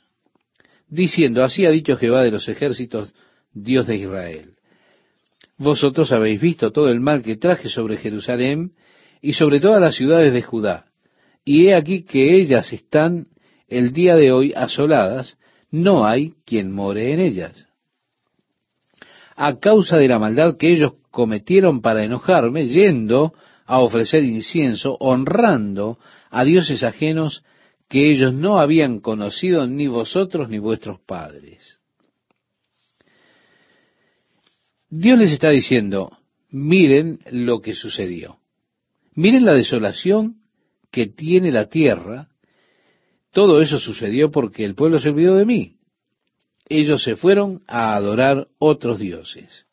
diciendo, 0.88 1.42
así 1.42 1.66
ha 1.66 1.70
dicho 1.70 1.96
Jehová 1.96 2.22
de 2.22 2.30
los 2.30 2.48
ejércitos, 2.48 3.12
Dios 3.52 3.88
de 3.88 3.96
Israel. 3.96 4.54
Vosotros 5.56 6.12
habéis 6.12 6.40
visto 6.40 6.70
todo 6.70 6.90
el 6.90 7.00
mal 7.00 7.22
que 7.22 7.36
traje 7.36 7.68
sobre 7.68 7.96
Jerusalén 7.96 8.70
y 9.20 9.32
sobre 9.32 9.58
todas 9.58 9.80
las 9.80 9.96
ciudades 9.96 10.32
de 10.32 10.42
Judá. 10.42 10.86
Y 11.44 11.66
he 11.66 11.74
aquí 11.74 12.04
que 12.04 12.40
ellas 12.40 12.72
están 12.72 13.26
el 13.66 13.92
día 13.92 14.14
de 14.14 14.30
hoy 14.30 14.52
asoladas, 14.54 15.38
no 15.72 16.06
hay 16.06 16.34
quien 16.46 16.70
more 16.70 17.12
en 17.12 17.18
ellas. 17.18 17.66
A 19.34 19.58
causa 19.58 19.96
de 19.96 20.06
la 20.06 20.20
maldad 20.20 20.56
que 20.56 20.70
ellos 20.70 20.92
cometieron 21.10 21.82
para 21.82 22.04
enojarme, 22.04 22.66
yendo 22.68 23.32
a 23.68 23.80
ofrecer 23.80 24.24
incienso, 24.24 24.96
honrando 24.98 25.98
a 26.30 26.42
dioses 26.42 26.82
ajenos 26.82 27.44
que 27.86 28.10
ellos 28.10 28.32
no 28.32 28.58
habían 28.58 29.00
conocido 29.00 29.66
ni 29.66 29.86
vosotros 29.86 30.48
ni 30.48 30.58
vuestros 30.58 31.00
padres. 31.00 31.78
Dios 34.88 35.18
les 35.18 35.32
está 35.32 35.50
diciendo, 35.50 36.16
miren 36.50 37.20
lo 37.30 37.60
que 37.60 37.74
sucedió. 37.74 38.38
Miren 39.14 39.44
la 39.44 39.52
desolación 39.52 40.36
que 40.90 41.06
tiene 41.06 41.52
la 41.52 41.68
tierra. 41.68 42.28
Todo 43.32 43.60
eso 43.60 43.78
sucedió 43.78 44.30
porque 44.30 44.64
el 44.64 44.74
pueblo 44.74 44.98
se 44.98 45.10
olvidó 45.10 45.36
de 45.36 45.44
mí. 45.44 45.76
Ellos 46.70 47.02
se 47.02 47.16
fueron 47.16 47.62
a 47.66 47.94
adorar 47.94 48.48
otros 48.58 48.98
dioses. 48.98 49.67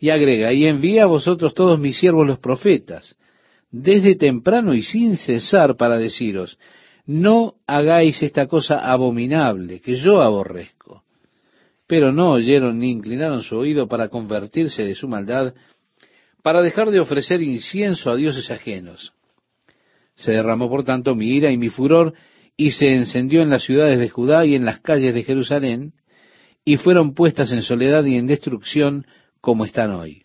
Y 0.00 0.10
agrega, 0.10 0.52
y 0.52 0.66
envía 0.66 1.04
a 1.04 1.06
vosotros 1.06 1.54
todos 1.54 1.78
mis 1.78 1.96
siervos 1.96 2.26
los 2.26 2.40
profetas, 2.40 3.16
desde 3.70 4.16
temprano 4.16 4.74
y 4.74 4.82
sin 4.82 5.16
cesar 5.16 5.76
para 5.76 5.98
deciros, 5.98 6.58
no 7.06 7.54
hagáis 7.66 8.22
esta 8.22 8.48
cosa 8.48 8.90
abominable 8.90 9.80
que 9.80 9.94
yo 9.94 10.20
aborrezco 10.20 10.80
pero 11.90 12.12
no 12.12 12.30
oyeron 12.30 12.78
ni 12.78 12.92
inclinaron 12.92 13.42
su 13.42 13.56
oído 13.56 13.88
para 13.88 14.08
convertirse 14.10 14.84
de 14.84 14.94
su 14.94 15.08
maldad, 15.08 15.54
para 16.40 16.62
dejar 16.62 16.92
de 16.92 17.00
ofrecer 17.00 17.42
incienso 17.42 18.12
a 18.12 18.16
dioses 18.16 18.48
ajenos. 18.52 19.12
Se 20.14 20.30
derramó 20.30 20.70
por 20.70 20.84
tanto 20.84 21.16
mi 21.16 21.26
ira 21.26 21.50
y 21.50 21.58
mi 21.58 21.68
furor, 21.68 22.14
y 22.56 22.70
se 22.70 22.94
encendió 22.94 23.42
en 23.42 23.50
las 23.50 23.64
ciudades 23.64 23.98
de 23.98 24.08
Judá 24.08 24.46
y 24.46 24.54
en 24.54 24.64
las 24.64 24.78
calles 24.78 25.12
de 25.12 25.24
Jerusalén, 25.24 25.94
y 26.64 26.76
fueron 26.76 27.12
puestas 27.12 27.50
en 27.50 27.62
soledad 27.62 28.04
y 28.04 28.14
en 28.14 28.28
destrucción 28.28 29.04
como 29.40 29.64
están 29.64 29.92
hoy. 29.92 30.22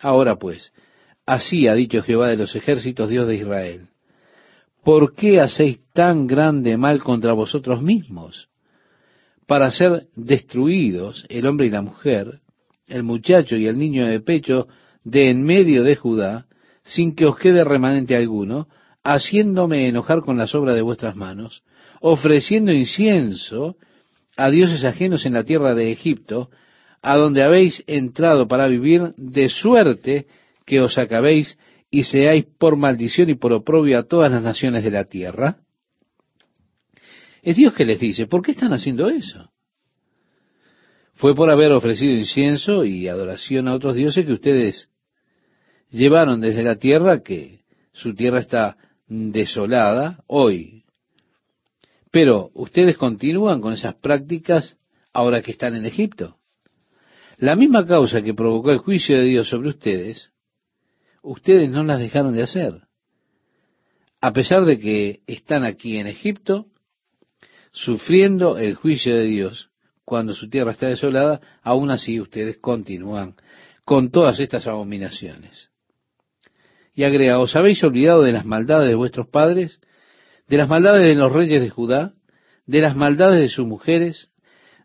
Ahora 0.00 0.36
pues, 0.36 0.72
Así 1.30 1.68
ha 1.68 1.76
dicho 1.76 2.02
Jehová 2.02 2.26
de 2.26 2.36
los 2.36 2.56
ejércitos, 2.56 3.08
Dios 3.08 3.28
de 3.28 3.36
Israel. 3.36 3.82
¿Por 4.82 5.14
qué 5.14 5.40
hacéis 5.40 5.78
tan 5.92 6.26
grande 6.26 6.76
mal 6.76 7.04
contra 7.04 7.34
vosotros 7.34 7.82
mismos? 7.82 8.48
Para 9.46 9.70
ser 9.70 10.08
destruidos 10.16 11.24
el 11.28 11.46
hombre 11.46 11.66
y 11.66 11.70
la 11.70 11.82
mujer, 11.82 12.40
el 12.88 13.04
muchacho 13.04 13.54
y 13.56 13.68
el 13.68 13.78
niño 13.78 14.06
de 14.06 14.18
pecho 14.18 14.66
de 15.04 15.30
en 15.30 15.44
medio 15.44 15.84
de 15.84 15.94
Judá, 15.94 16.46
sin 16.82 17.14
que 17.14 17.26
os 17.26 17.36
quede 17.36 17.62
remanente 17.62 18.16
alguno, 18.16 18.66
haciéndome 19.04 19.86
enojar 19.86 20.22
con 20.22 20.36
las 20.36 20.52
obras 20.56 20.74
de 20.74 20.82
vuestras 20.82 21.14
manos, 21.14 21.62
ofreciendo 22.00 22.72
incienso 22.72 23.76
a 24.36 24.50
dioses 24.50 24.82
ajenos 24.82 25.24
en 25.26 25.34
la 25.34 25.44
tierra 25.44 25.76
de 25.76 25.92
Egipto, 25.92 26.50
a 27.02 27.16
donde 27.16 27.42
habéis 27.42 27.82
entrado 27.86 28.46
para 28.46 28.68
vivir, 28.68 29.14
de 29.16 29.48
suerte 29.48 30.26
que 30.66 30.80
os 30.80 30.98
acabéis 30.98 31.58
y 31.90 32.04
seáis 32.04 32.44
por 32.58 32.76
maldición 32.76 33.30
y 33.30 33.34
por 33.34 33.52
oprobio 33.52 33.98
a 33.98 34.04
todas 34.04 34.30
las 34.30 34.42
naciones 34.42 34.84
de 34.84 34.90
la 34.90 35.04
tierra? 35.04 35.58
Es 37.42 37.56
Dios 37.56 37.74
que 37.74 37.84
les 37.84 37.98
dice, 37.98 38.26
¿por 38.26 38.42
qué 38.42 38.52
están 38.52 38.72
haciendo 38.72 39.08
eso? 39.08 39.50
Fue 41.14 41.34
por 41.34 41.50
haber 41.50 41.72
ofrecido 41.72 42.12
incienso 42.14 42.84
y 42.84 43.08
adoración 43.08 43.68
a 43.68 43.74
otros 43.74 43.94
dioses 43.94 44.24
que 44.24 44.32
ustedes 44.32 44.88
llevaron 45.90 46.40
desde 46.40 46.62
la 46.62 46.76
tierra, 46.76 47.22
que 47.22 47.60
su 47.92 48.14
tierra 48.14 48.38
está 48.38 48.76
desolada 49.06 50.22
hoy. 50.26 50.84
Pero 52.10 52.50
ustedes 52.54 52.96
continúan 52.96 53.60
con 53.60 53.72
esas 53.72 53.94
prácticas 53.96 54.76
ahora 55.12 55.42
que 55.42 55.50
están 55.50 55.74
en 55.74 55.86
Egipto. 55.86 56.39
La 57.40 57.56
misma 57.56 57.86
causa 57.86 58.20
que 58.20 58.34
provocó 58.34 58.70
el 58.70 58.78
juicio 58.78 59.16
de 59.16 59.24
Dios 59.24 59.48
sobre 59.48 59.70
ustedes, 59.70 60.30
ustedes 61.22 61.70
no 61.70 61.82
las 61.82 61.98
dejaron 61.98 62.34
de 62.34 62.42
hacer. 62.42 62.74
A 64.20 64.34
pesar 64.34 64.66
de 64.66 64.78
que 64.78 65.22
están 65.26 65.64
aquí 65.64 65.96
en 65.96 66.06
Egipto, 66.06 66.66
sufriendo 67.72 68.58
el 68.58 68.74
juicio 68.74 69.16
de 69.16 69.24
Dios, 69.24 69.70
cuando 70.04 70.34
su 70.34 70.50
tierra 70.50 70.72
está 70.72 70.88
desolada, 70.88 71.40
aún 71.62 71.90
así 71.90 72.20
ustedes 72.20 72.58
continúan 72.58 73.36
con 73.86 74.10
todas 74.10 74.38
estas 74.38 74.66
abominaciones. 74.66 75.70
Y 76.94 77.04
agrega, 77.04 77.38
¿os 77.38 77.56
habéis 77.56 77.82
olvidado 77.82 78.22
de 78.22 78.32
las 78.32 78.44
maldades 78.44 78.90
de 78.90 78.96
vuestros 78.96 79.28
padres, 79.28 79.80
de 80.46 80.58
las 80.58 80.68
maldades 80.68 81.06
de 81.06 81.14
los 81.14 81.32
reyes 81.32 81.62
de 81.62 81.70
Judá, 81.70 82.12
de 82.66 82.82
las 82.82 82.96
maldades 82.96 83.40
de 83.40 83.48
sus 83.48 83.66
mujeres, 83.66 84.28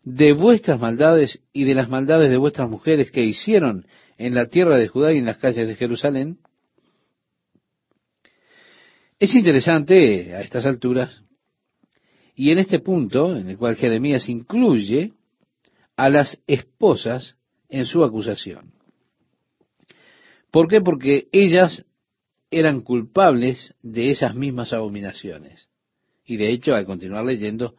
de 0.06 0.34
vuestras 0.34 0.78
maldades 0.78 1.42
y 1.52 1.64
de 1.64 1.74
las 1.74 1.88
maldades 1.88 2.30
de 2.30 2.36
vuestras 2.36 2.70
mujeres 2.70 3.10
que 3.10 3.24
hicieron 3.24 3.88
en 4.16 4.36
la 4.36 4.46
tierra 4.46 4.78
de 4.78 4.86
Judá 4.86 5.12
y 5.12 5.18
en 5.18 5.26
las 5.26 5.38
calles 5.38 5.66
de 5.66 5.74
Jerusalén? 5.74 6.38
Es 9.18 9.34
interesante 9.34 10.32
a 10.32 10.42
estas 10.42 10.64
alturas, 10.64 11.22
y 12.36 12.52
en 12.52 12.58
este 12.58 12.78
punto, 12.78 13.36
en 13.36 13.50
el 13.50 13.58
cual 13.58 13.74
Jeremías 13.74 14.28
incluye 14.28 15.12
a 15.96 16.08
las 16.08 16.40
esposas 16.46 17.36
en 17.68 17.84
su 17.84 18.04
acusación. 18.04 18.74
¿Por 20.52 20.68
qué? 20.68 20.80
Porque 20.82 21.26
ellas 21.32 21.84
eran 22.52 22.80
culpables 22.80 23.74
de 23.82 24.10
esas 24.12 24.36
mismas 24.36 24.72
abominaciones. 24.72 25.68
Y 26.24 26.36
de 26.36 26.52
hecho, 26.52 26.76
al 26.76 26.86
continuar 26.86 27.24
leyendo, 27.24 27.74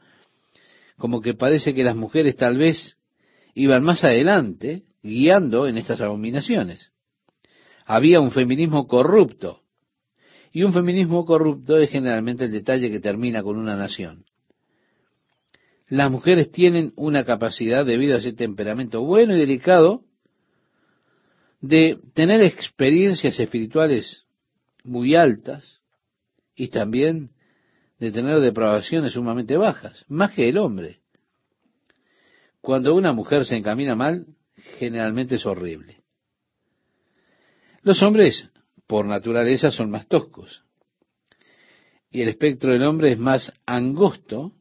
como 0.98 1.22
que 1.22 1.34
parece 1.34 1.74
que 1.74 1.84
las 1.84 1.96
mujeres 1.96 2.36
tal 2.36 2.58
vez 2.58 2.98
iban 3.54 3.84
más 3.84 4.04
adelante, 4.04 4.84
guiando 5.02 5.68
en 5.68 5.78
estas 5.78 6.02
abominaciones. 6.02 6.92
Había 7.86 8.20
un 8.20 8.32
feminismo 8.32 8.88
corrupto. 8.88 9.62
Y 10.52 10.64
un 10.64 10.74
feminismo 10.74 11.26
corrupto 11.26 11.78
es 11.78 11.90
generalmente 11.90 12.46
el 12.46 12.52
detalle 12.52 12.90
que 12.90 13.00
termina 13.00 13.44
con 13.44 13.58
una 13.58 13.76
nación. 13.76 14.26
Las 15.88 16.12
mujeres 16.12 16.52
tienen 16.52 16.94
una 16.96 17.24
capacidad, 17.24 17.86
debido 17.86 18.16
a 18.16 18.20
ese 18.20 18.34
temperamento 18.34 19.04
bueno 19.04 19.36
y 19.36 19.40
delicado, 19.40 20.04
de 21.62 22.00
tener 22.14 22.42
experiencias 22.42 23.40
espirituales 23.40 24.26
muy 24.84 25.16
altas 25.16 25.82
y 26.56 26.68
también 26.68 27.32
de 28.00 28.12
tener 28.12 28.40
depravaciones 28.40 29.14
sumamente 29.14 29.58
bajas, 29.58 30.06
más 30.08 30.32
que 30.34 30.50
el 30.50 30.58
hombre. 30.58 31.00
Cuando 32.62 32.94
una 32.96 33.14
mujer 33.14 33.46
se 33.46 33.56
encamina 33.56 33.96
mal, 33.96 34.26
generalmente 34.78 35.36
es 35.36 35.46
horrible. 35.46 36.02
Los 37.82 38.02
hombres, 38.04 38.50
por 38.86 39.06
naturaleza, 39.06 39.72
son 39.72 39.90
más 39.90 40.08
toscos. 40.08 40.64
Y 42.12 42.22
el 42.22 42.30
espectro 42.30 42.72
del 42.72 42.84
hombre 42.84 43.12
es 43.12 43.20
más 43.20 43.54
angosto 43.66 44.54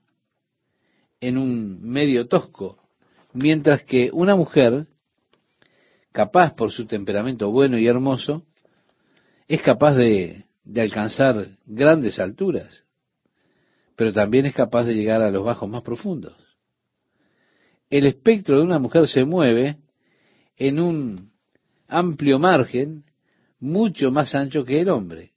en 1.20 1.38
un 1.38 1.82
medio 1.82 2.26
tosco, 2.28 2.78
mientras 3.32 3.82
que 3.82 4.10
una 4.12 4.36
mujer, 4.36 4.86
capaz 6.12 6.54
por 6.54 6.72
su 6.72 6.86
temperamento 6.86 7.50
bueno 7.50 7.78
y 7.78 7.86
hermoso, 7.86 8.44
es 9.48 9.62
capaz 9.62 9.94
de, 9.94 10.44
de 10.64 10.80
alcanzar 10.80 11.48
grandes 11.64 12.18
alturas, 12.18 12.85
pero 13.96 14.12
también 14.12 14.46
es 14.46 14.54
capaz 14.54 14.84
de 14.84 14.94
llegar 14.94 15.22
a 15.22 15.30
los 15.30 15.44
bajos 15.44 15.68
más 15.68 15.82
profundos. 15.82 16.36
El 17.88 18.06
espectro 18.06 18.58
de 18.58 18.62
una 18.62 18.78
mujer 18.78 19.08
se 19.08 19.24
mueve 19.24 19.78
en 20.56 20.78
un 20.78 21.30
amplio 21.88 22.38
margen 22.38 23.04
mucho 23.58 24.10
más 24.10 24.34
ancho 24.34 24.64
que 24.64 24.80
el 24.80 24.90
hombre. 24.90 25.32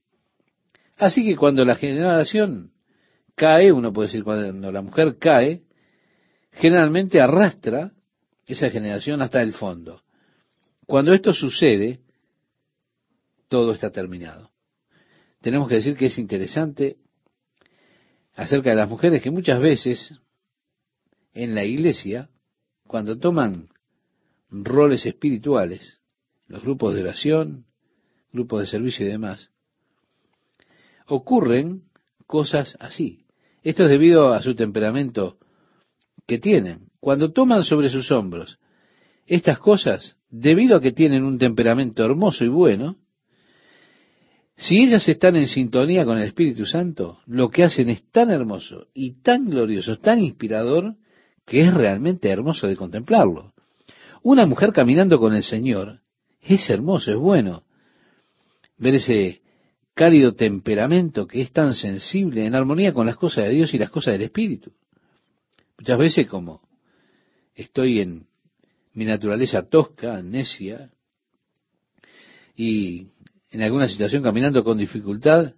Así 0.97 1.25
que 1.25 1.37
cuando 1.37 1.63
la 1.63 1.75
generación 1.75 2.71
cae, 3.35 3.71
uno 3.71 3.93
puede 3.93 4.09
decir 4.09 4.23
cuando 4.23 4.71
la 4.71 4.81
mujer 4.81 5.17
cae, 5.17 5.61
generalmente 6.51 7.21
arrastra 7.21 7.93
esa 8.45 8.69
generación 8.69 9.21
hasta 9.21 9.41
el 9.41 9.53
fondo. 9.53 10.01
Cuando 10.85 11.13
esto 11.13 11.31
sucede, 11.33 11.99
todo 13.47 13.73
está 13.73 13.91
terminado. 13.91 14.51
Tenemos 15.39 15.69
que 15.69 15.75
decir 15.75 15.95
que 15.95 16.07
es 16.07 16.17
interesante 16.17 16.97
acerca 18.39 18.69
de 18.69 18.77
las 18.77 18.89
mujeres 18.89 19.21
que 19.21 19.31
muchas 19.31 19.59
veces 19.59 20.13
en 21.33 21.55
la 21.55 21.65
iglesia, 21.65 22.29
cuando 22.87 23.19
toman 23.19 23.67
roles 24.49 25.05
espirituales, 25.05 25.99
los 26.47 26.61
grupos 26.61 26.95
de 26.95 27.01
oración, 27.01 27.65
grupos 28.31 28.61
de 28.61 28.67
servicio 28.67 29.05
y 29.05 29.09
demás, 29.09 29.51
ocurren 31.05 31.83
cosas 32.27 32.77
así. 32.79 33.25
Esto 33.61 33.83
es 33.83 33.89
debido 33.89 34.31
a 34.31 34.41
su 34.41 34.55
temperamento 34.55 35.37
que 36.25 36.39
tienen. 36.39 36.87
Cuando 37.01 37.33
toman 37.33 37.65
sobre 37.65 37.89
sus 37.89 38.09
hombros 38.09 38.57
estas 39.25 39.59
cosas, 39.59 40.15
debido 40.29 40.77
a 40.77 40.81
que 40.81 40.93
tienen 40.93 41.25
un 41.25 41.37
temperamento 41.39 42.05
hermoso 42.05 42.45
y 42.45 42.47
bueno, 42.47 42.95
si 44.59 44.77
ellas 44.77 45.07
están 45.07 45.37
en 45.37 45.47
sintonía 45.47 46.03
con 46.03 46.17
el 46.17 46.25
Espíritu 46.25 46.65
Santo, 46.65 47.19
lo 47.27 47.47
que 47.47 47.63
hacen 47.63 47.89
es 47.89 48.03
tan 48.11 48.29
hermoso 48.29 48.87
y 48.93 49.21
tan 49.21 49.49
glorioso, 49.49 49.99
tan 49.99 50.19
inspirador, 50.19 50.95
que 51.45 51.61
es 51.61 51.73
realmente 51.73 52.29
hermoso 52.29 52.67
de 52.67 52.75
contemplarlo. 52.75 53.53
Una 54.21 54.45
mujer 54.45 54.73
caminando 54.73 55.17
con 55.17 55.33
el 55.33 55.43
Señor 55.43 56.01
es 56.41 56.69
hermoso, 56.69 57.09
es 57.09 57.17
bueno. 57.17 57.63
Ver 58.77 58.95
ese 58.95 59.41
cálido 59.93 60.35
temperamento 60.35 61.25
que 61.25 61.41
es 61.41 61.53
tan 61.53 61.73
sensible 61.73 62.45
en 62.45 62.53
armonía 62.53 62.93
con 62.93 63.05
las 63.05 63.15
cosas 63.15 63.45
de 63.45 63.51
Dios 63.51 63.73
y 63.73 63.77
las 63.77 63.89
cosas 63.89 64.11
del 64.15 64.23
Espíritu. 64.23 64.73
Muchas 65.77 65.97
veces 65.97 66.27
como 66.27 66.61
estoy 67.55 68.01
en 68.01 68.27
mi 68.93 69.05
naturaleza 69.05 69.69
tosca, 69.69 70.21
necia, 70.21 70.91
y 72.57 73.07
en 73.51 73.61
alguna 73.61 73.87
situación 73.89 74.23
caminando 74.23 74.63
con 74.63 74.77
dificultad, 74.77 75.53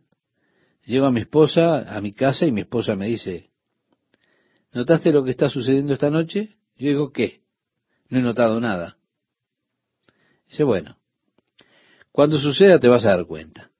llego 0.85 1.05
a 1.05 1.11
mi 1.11 1.21
esposa 1.21 1.95
a 1.95 2.01
mi 2.01 2.13
casa 2.13 2.45
y 2.45 2.51
mi 2.51 2.61
esposa 2.61 2.95
me 2.95 3.07
dice, 3.07 3.49
¿notaste 4.71 5.11
lo 5.11 5.23
que 5.23 5.31
está 5.31 5.49
sucediendo 5.49 5.93
esta 5.93 6.09
noche? 6.09 6.55
Yo 6.77 6.87
digo, 6.87 7.11
¿qué? 7.11 7.41
No 8.09 8.19
he 8.19 8.21
notado 8.21 8.59
nada. 8.59 8.97
Dice, 10.47 10.63
bueno, 10.63 10.97
cuando 12.11 12.39
suceda 12.39 12.79
te 12.79 12.87
vas 12.87 13.05
a 13.05 13.15
dar 13.15 13.25
cuenta. 13.25 13.71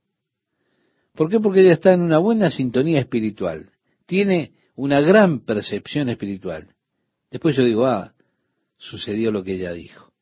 ¿Por 1.13 1.29
qué? 1.29 1.39
Porque 1.39 1.61
ella 1.61 1.73
está 1.73 1.93
en 1.93 2.01
una 2.01 2.17
buena 2.17 2.49
sintonía 2.49 2.99
espiritual. 2.99 3.69
Tiene 4.05 4.53
una 4.75 5.01
gran 5.01 5.41
percepción 5.41 6.09
espiritual. 6.09 6.73
Después 7.29 7.55
yo 7.55 7.63
digo, 7.63 7.85
ah, 7.85 8.13
sucedió 8.77 9.31
lo 9.31 9.43
que 9.43 9.55
ella 9.55 9.73
dijo. 9.73 10.13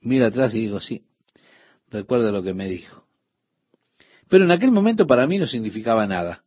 Mira 0.00 0.28
atrás 0.28 0.54
y 0.54 0.60
digo, 0.60 0.80
sí, 0.80 1.04
recuerdo 1.90 2.32
lo 2.32 2.42
que 2.42 2.54
me 2.54 2.68
dijo. 2.68 2.99
Pero 4.30 4.44
en 4.44 4.52
aquel 4.52 4.70
momento 4.70 5.06
para 5.06 5.26
mí 5.26 5.38
no 5.38 5.46
significaba 5.46 6.06
nada. 6.06 6.44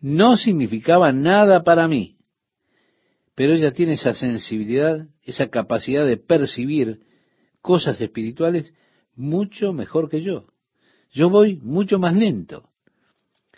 No 0.00 0.36
significaba 0.36 1.12
nada 1.12 1.64
para 1.64 1.88
mí. 1.88 2.16
Pero 3.34 3.52
ella 3.52 3.72
tiene 3.72 3.94
esa 3.94 4.14
sensibilidad, 4.14 5.08
esa 5.24 5.48
capacidad 5.48 6.06
de 6.06 6.16
percibir 6.16 7.00
cosas 7.60 8.00
espirituales 8.00 8.72
mucho 9.16 9.72
mejor 9.72 10.08
que 10.08 10.22
yo. 10.22 10.46
Yo 11.10 11.30
voy 11.30 11.56
mucho 11.56 11.98
más 11.98 12.14
lento. 12.14 12.70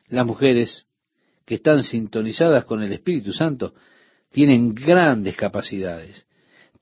Las 0.08 0.24
mujeres 0.24 0.86
que 1.44 1.56
están 1.56 1.84
sintonizadas 1.84 2.64
con 2.64 2.82
el 2.82 2.92
Espíritu 2.92 3.34
Santo 3.34 3.74
tienen 4.30 4.72
grandes 4.72 5.36
capacidades, 5.36 6.26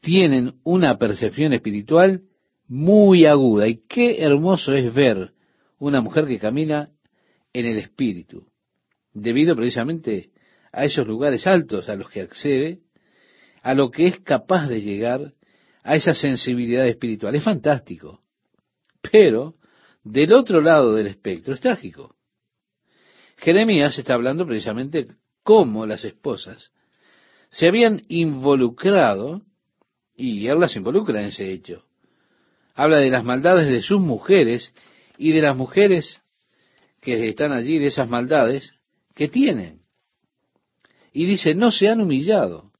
tienen 0.00 0.54
una 0.62 0.98
percepción 0.98 1.52
espiritual 1.52 2.22
muy 2.68 3.26
aguda. 3.26 3.66
Y 3.66 3.82
qué 3.88 4.22
hermoso 4.22 4.72
es 4.72 4.94
ver 4.94 5.33
una 5.84 6.00
mujer 6.00 6.26
que 6.26 6.38
camina 6.38 6.90
en 7.52 7.66
el 7.66 7.76
Espíritu, 7.76 8.46
debido 9.12 9.54
precisamente 9.54 10.30
a 10.72 10.86
esos 10.86 11.06
lugares 11.06 11.46
altos 11.46 11.90
a 11.90 11.94
los 11.94 12.08
que 12.08 12.22
accede, 12.22 12.80
a 13.62 13.74
lo 13.74 13.90
que 13.90 14.06
es 14.06 14.20
capaz 14.20 14.66
de 14.68 14.80
llegar 14.80 15.34
a 15.82 15.94
esa 15.94 16.14
sensibilidad 16.14 16.86
espiritual. 16.88 17.34
Es 17.34 17.44
fantástico. 17.44 18.22
Pero 19.12 19.56
del 20.02 20.32
otro 20.32 20.62
lado 20.62 20.94
del 20.94 21.06
espectro 21.06 21.52
es 21.52 21.60
trágico. 21.60 22.16
Jeremías 23.36 23.98
está 23.98 24.14
hablando 24.14 24.46
precisamente 24.46 25.08
cómo 25.42 25.86
las 25.86 26.02
esposas 26.04 26.72
se 27.50 27.68
habían 27.68 28.02
involucrado, 28.08 29.42
y 30.16 30.46
él 30.46 30.58
las 30.60 30.76
involucra 30.76 31.20
en 31.20 31.28
ese 31.28 31.52
hecho. 31.52 31.84
Habla 32.74 32.96
de 32.96 33.10
las 33.10 33.22
maldades 33.22 33.68
de 33.68 33.82
sus 33.82 34.00
mujeres 34.00 34.72
y 35.18 35.32
de 35.32 35.42
las 35.42 35.56
mujeres 35.56 36.20
que 37.00 37.26
están 37.26 37.52
allí, 37.52 37.78
de 37.78 37.86
esas 37.86 38.08
maldades 38.08 38.80
que 39.14 39.28
tienen. 39.28 39.80
Y 41.12 41.26
dice, 41.26 41.54
no 41.54 41.70
se 41.70 41.88
han 41.88 42.00
humillado. 42.00 42.72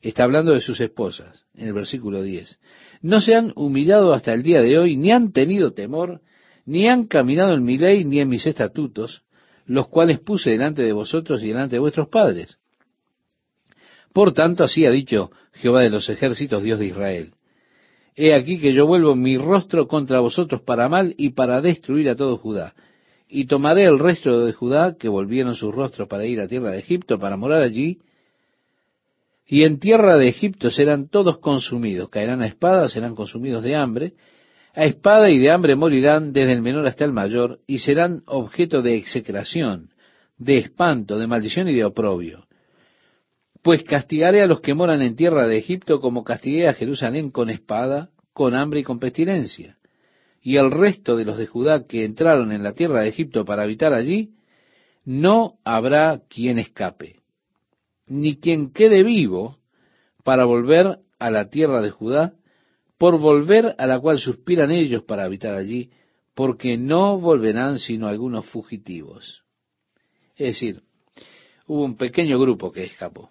Está 0.00 0.24
hablando 0.24 0.52
de 0.52 0.60
sus 0.60 0.80
esposas, 0.80 1.46
en 1.54 1.68
el 1.68 1.72
versículo 1.72 2.22
10. 2.22 2.58
No 3.02 3.20
se 3.20 3.34
han 3.34 3.52
humillado 3.54 4.12
hasta 4.12 4.34
el 4.34 4.42
día 4.42 4.60
de 4.60 4.78
hoy, 4.78 4.96
ni 4.96 5.12
han 5.12 5.32
tenido 5.32 5.72
temor, 5.72 6.20
ni 6.66 6.88
han 6.88 7.06
caminado 7.06 7.54
en 7.54 7.64
mi 7.64 7.78
ley, 7.78 8.04
ni 8.04 8.20
en 8.20 8.28
mis 8.28 8.46
estatutos, 8.46 9.22
los 9.64 9.88
cuales 9.88 10.18
puse 10.18 10.50
delante 10.50 10.82
de 10.82 10.92
vosotros 10.92 11.42
y 11.42 11.48
delante 11.48 11.76
de 11.76 11.80
vuestros 11.80 12.08
padres. 12.08 12.58
Por 14.12 14.34
tanto, 14.34 14.64
así 14.64 14.84
ha 14.84 14.90
dicho 14.90 15.30
Jehová 15.52 15.82
de 15.82 15.90
los 15.90 16.08
ejércitos, 16.08 16.62
Dios 16.62 16.78
de 16.78 16.86
Israel. 16.86 17.34
He 18.14 18.34
aquí 18.34 18.58
que 18.58 18.72
yo 18.72 18.86
vuelvo 18.86 19.14
mi 19.14 19.38
rostro 19.38 19.88
contra 19.88 20.20
vosotros 20.20 20.60
para 20.62 20.88
mal 20.88 21.14
y 21.16 21.30
para 21.30 21.60
destruir 21.60 22.10
a 22.10 22.16
todo 22.16 22.36
Judá. 22.36 22.74
Y 23.28 23.46
tomaré 23.46 23.84
el 23.84 23.98
resto 23.98 24.44
de 24.44 24.52
Judá, 24.52 24.96
que 24.98 25.08
volvieron 25.08 25.54
sus 25.54 25.74
rostros 25.74 26.08
para 26.08 26.26
ir 26.26 26.40
a 26.40 26.48
tierra 26.48 26.72
de 26.72 26.78
Egipto, 26.78 27.18
para 27.18 27.36
morar 27.36 27.62
allí, 27.62 27.98
y 29.46 29.64
en 29.64 29.78
tierra 29.78 30.16
de 30.16 30.28
Egipto 30.28 30.70
serán 30.70 31.08
todos 31.08 31.38
consumidos, 31.38 32.08
caerán 32.08 32.42
a 32.42 32.46
espada, 32.46 32.88
serán 32.88 33.14
consumidos 33.14 33.62
de 33.62 33.74
hambre, 33.74 34.14
a 34.74 34.84
espada 34.84 35.30
y 35.30 35.38
de 35.38 35.50
hambre 35.50 35.76
morirán 35.76 36.32
desde 36.32 36.52
el 36.52 36.62
menor 36.62 36.86
hasta 36.86 37.04
el 37.04 37.12
mayor, 37.12 37.60
y 37.66 37.78
serán 37.80 38.22
objeto 38.26 38.82
de 38.82 38.96
execración, 38.96 39.90
de 40.38 40.58
espanto, 40.58 41.18
de 41.18 41.26
maldición 41.26 41.68
y 41.68 41.74
de 41.74 41.84
oprobio. 41.84 42.46
Pues 43.62 43.84
castigaré 43.84 44.42
a 44.42 44.46
los 44.46 44.60
que 44.60 44.74
moran 44.74 45.02
en 45.02 45.14
tierra 45.14 45.46
de 45.46 45.56
Egipto 45.56 46.00
como 46.00 46.24
castigué 46.24 46.68
a 46.68 46.74
Jerusalén 46.74 47.30
con 47.30 47.48
espada, 47.48 48.10
con 48.32 48.54
hambre 48.54 48.80
y 48.80 48.82
con 48.82 48.98
pestilencia. 48.98 49.78
Y 50.42 50.56
el 50.56 50.72
resto 50.72 51.16
de 51.16 51.24
los 51.24 51.38
de 51.38 51.46
Judá 51.46 51.86
que 51.86 52.04
entraron 52.04 52.50
en 52.50 52.64
la 52.64 52.72
tierra 52.72 53.02
de 53.02 53.08
Egipto 53.08 53.44
para 53.44 53.62
habitar 53.62 53.92
allí, 53.92 54.32
no 55.04 55.58
habrá 55.64 56.22
quien 56.28 56.58
escape, 56.58 57.20
ni 58.06 58.36
quien 58.36 58.72
quede 58.72 59.04
vivo 59.04 59.56
para 60.24 60.44
volver 60.44 60.98
a 61.20 61.30
la 61.30 61.48
tierra 61.48 61.80
de 61.80 61.90
Judá, 61.90 62.34
por 62.98 63.18
volver 63.18 63.76
a 63.78 63.86
la 63.86 64.00
cual 64.00 64.18
suspiran 64.18 64.72
ellos 64.72 65.02
para 65.04 65.24
habitar 65.24 65.54
allí, 65.54 65.90
porque 66.34 66.76
no 66.76 67.18
volverán 67.18 67.78
sino 67.78 68.08
algunos 68.08 68.46
fugitivos. 68.46 69.44
Es 70.34 70.48
decir, 70.48 70.82
hubo 71.66 71.84
un 71.84 71.96
pequeño 71.96 72.40
grupo 72.40 72.72
que 72.72 72.84
escapó. 72.84 73.30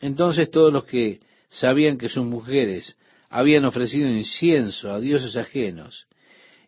Entonces 0.00 0.50
todos 0.50 0.72
los 0.72 0.84
que 0.84 1.20
sabían 1.48 1.98
que 1.98 2.08
sus 2.08 2.24
mujeres 2.24 2.96
habían 3.28 3.64
ofrecido 3.64 4.08
incienso 4.08 4.92
a 4.92 5.00
dioses 5.00 5.36
ajenos, 5.36 6.06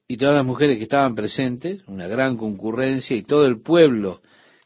y 0.07 0.17
todas 0.17 0.35
las 0.35 0.45
mujeres 0.45 0.77
que 0.77 0.85
estaban 0.85 1.15
presentes, 1.15 1.81
una 1.87 2.07
gran 2.07 2.37
concurrencia, 2.37 3.17
y 3.17 3.23
todo 3.23 3.47
el 3.47 3.61
pueblo 3.61 4.21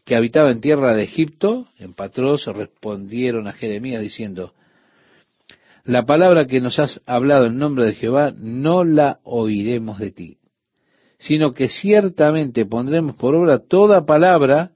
que 0.04 0.16
habitaba 0.16 0.50
en 0.50 0.60
tierra 0.60 0.94
de 0.94 1.04
Egipto, 1.04 1.68
en 1.78 1.92
Patros, 1.92 2.46
respondieron 2.46 3.46
a 3.46 3.52
Jeremías 3.52 4.02
diciendo, 4.02 4.54
la 5.84 6.04
palabra 6.04 6.46
que 6.46 6.60
nos 6.60 6.78
has 6.80 7.00
hablado 7.06 7.46
en 7.46 7.58
nombre 7.58 7.86
de 7.86 7.94
Jehová 7.94 8.32
no 8.36 8.84
la 8.84 9.20
oiremos 9.22 9.98
de 9.98 10.10
ti, 10.10 10.38
sino 11.18 11.54
que 11.54 11.68
ciertamente 11.68 12.66
pondremos 12.66 13.14
por 13.14 13.34
obra 13.36 13.60
toda 13.60 14.04
palabra 14.04 14.72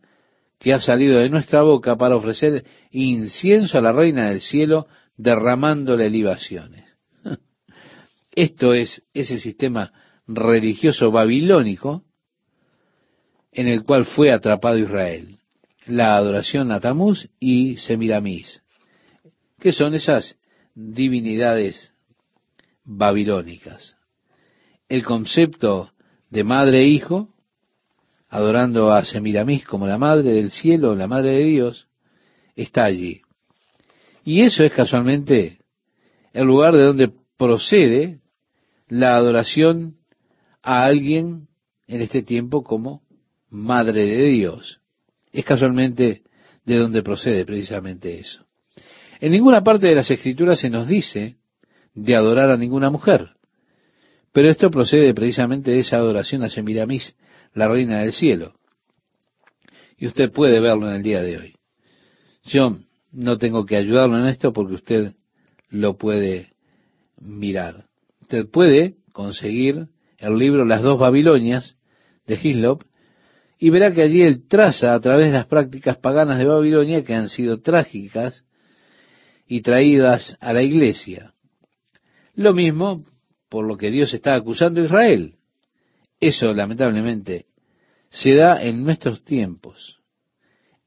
que 0.61 0.75
ha 0.75 0.81
salido 0.81 1.19
de 1.19 1.31
nuestra 1.31 1.63
boca 1.63 1.97
para 1.97 2.17
ofrecer 2.17 2.65
incienso 2.91 3.79
a 3.79 3.81
la 3.81 3.93
reina 3.93 4.29
del 4.29 4.43
cielo, 4.43 4.87
derramándole 5.17 6.11
libaciones. 6.11 6.85
Esto 8.31 8.75
es 8.75 9.03
ese 9.15 9.41
sistema 9.41 9.91
religioso 10.27 11.11
babilónico 11.11 12.05
en 13.53 13.69
el 13.69 13.85
cual 13.85 14.05
fue 14.05 14.31
atrapado 14.31 14.79
Israel. 14.79 15.39
La 15.87 16.15
adoración 16.17 16.71
a 16.73 16.79
Tamuz 16.79 17.31
y 17.41 17.79
Semiramis, 17.79 18.63
que 19.59 19.73
son 19.73 19.95
esas 19.95 20.39
divinidades 20.75 21.95
babilónicas. 22.85 23.97
El 24.91 25.05
concepto 25.05 25.93
de 26.29 26.45
madre 26.45 26.83
e 26.83 26.89
hijo, 26.89 27.35
adorando 28.31 28.93
a 28.93 29.05
Semiramis 29.05 29.65
como 29.67 29.87
la 29.87 29.99
madre 29.99 30.33
del 30.33 30.51
cielo, 30.53 30.95
la 30.95 31.09
madre 31.09 31.33
de 31.33 31.45
Dios, 31.45 31.89
está 32.55 32.85
allí. 32.85 33.23
Y 34.25 34.43
eso 34.43 34.65
es 34.65 34.73
casualmente 34.73 35.59
el 36.33 36.47
lugar 36.47 36.75
de 36.75 36.85
donde 36.85 37.13
procede 37.37 38.21
la 38.89 39.17
adoración 39.17 39.97
a 40.63 40.85
alguien 40.85 41.49
en 41.89 42.03
este 42.03 42.23
tiempo 42.23 42.63
como 42.63 43.03
madre 43.49 44.05
de 44.07 44.27
Dios. 44.27 44.81
Es 45.33 45.45
casualmente 45.45 46.23
de 46.65 46.77
donde 46.77 47.03
procede 47.03 47.45
precisamente 47.45 48.21
eso. 48.21 48.47
En 49.21 49.33
ninguna 49.33 49.63
parte 49.63 49.89
de 49.89 49.95
las 49.95 50.11
escrituras 50.11 50.61
se 50.61 50.71
nos 50.71 50.87
dice 50.87 51.37
de 51.95 52.15
adorar 52.15 52.51
a 52.51 52.57
ninguna 52.57 52.91
mujer. 52.91 53.31
Pero 54.33 54.49
esto 54.49 54.71
procede 54.71 55.13
precisamente 55.13 55.73
de 55.73 55.81
esa 55.81 55.97
adoración 55.97 56.43
a 56.45 56.49
Semiramis, 56.51 57.17
la 57.55 57.69
reina 57.69 58.01
del 58.01 58.13
cielo. 58.13 58.55
Y 59.97 60.07
usted 60.07 60.33
puede 60.33 60.61
verlo 60.61 60.89
en 60.89 60.97
el 60.97 61.03
día 61.03 61.21
de 61.23 61.39
hoy. 61.39 61.55
Yo 62.45 62.77
no 63.13 63.39
tengo 63.39 63.67
que 63.67 63.77
ayudarlo 63.77 64.19
en 64.19 64.27
esto 64.27 64.53
porque 64.53 64.75
usted 64.75 65.15
lo 65.69 65.97
puede 65.97 66.53
mirar. 67.21 67.87
Usted 68.21 68.49
puede 68.49 68.97
conseguir 69.13 69.89
el 70.19 70.39
libro 70.39 70.65
Las 70.65 70.83
dos 70.83 70.99
Babilonias 70.99 71.77
de 72.27 72.39
Hislop 72.43 72.83
y 73.59 73.71
verá 73.71 73.93
que 73.93 74.03
allí 74.03 74.23
él 74.23 74.47
traza 74.49 74.95
a 74.95 75.01
través 75.01 75.27
de 75.27 75.37
las 75.37 75.47
prácticas 75.47 75.99
paganas 75.99 76.39
de 76.39 76.47
Babilonia 76.47 77.05
que 77.05 77.15
han 77.15 77.29
sido 77.29 77.61
trágicas 77.61 78.45
y 79.47 79.61
traídas 79.61 80.37
a 80.41 80.53
la 80.53 80.63
iglesia. 80.63 81.35
Lo 82.35 82.55
mismo 82.55 83.05
por 83.51 83.67
lo 83.67 83.77
que 83.77 83.91
Dios 83.91 84.15
está 84.15 84.35
acusando 84.35 84.81
a 84.81 84.85
Israel. 84.85 85.35
Eso, 86.21 86.53
lamentablemente, 86.53 87.47
se 88.11 88.35
da 88.35 88.63
en 88.63 88.85
nuestros 88.85 89.25
tiempos, 89.25 90.01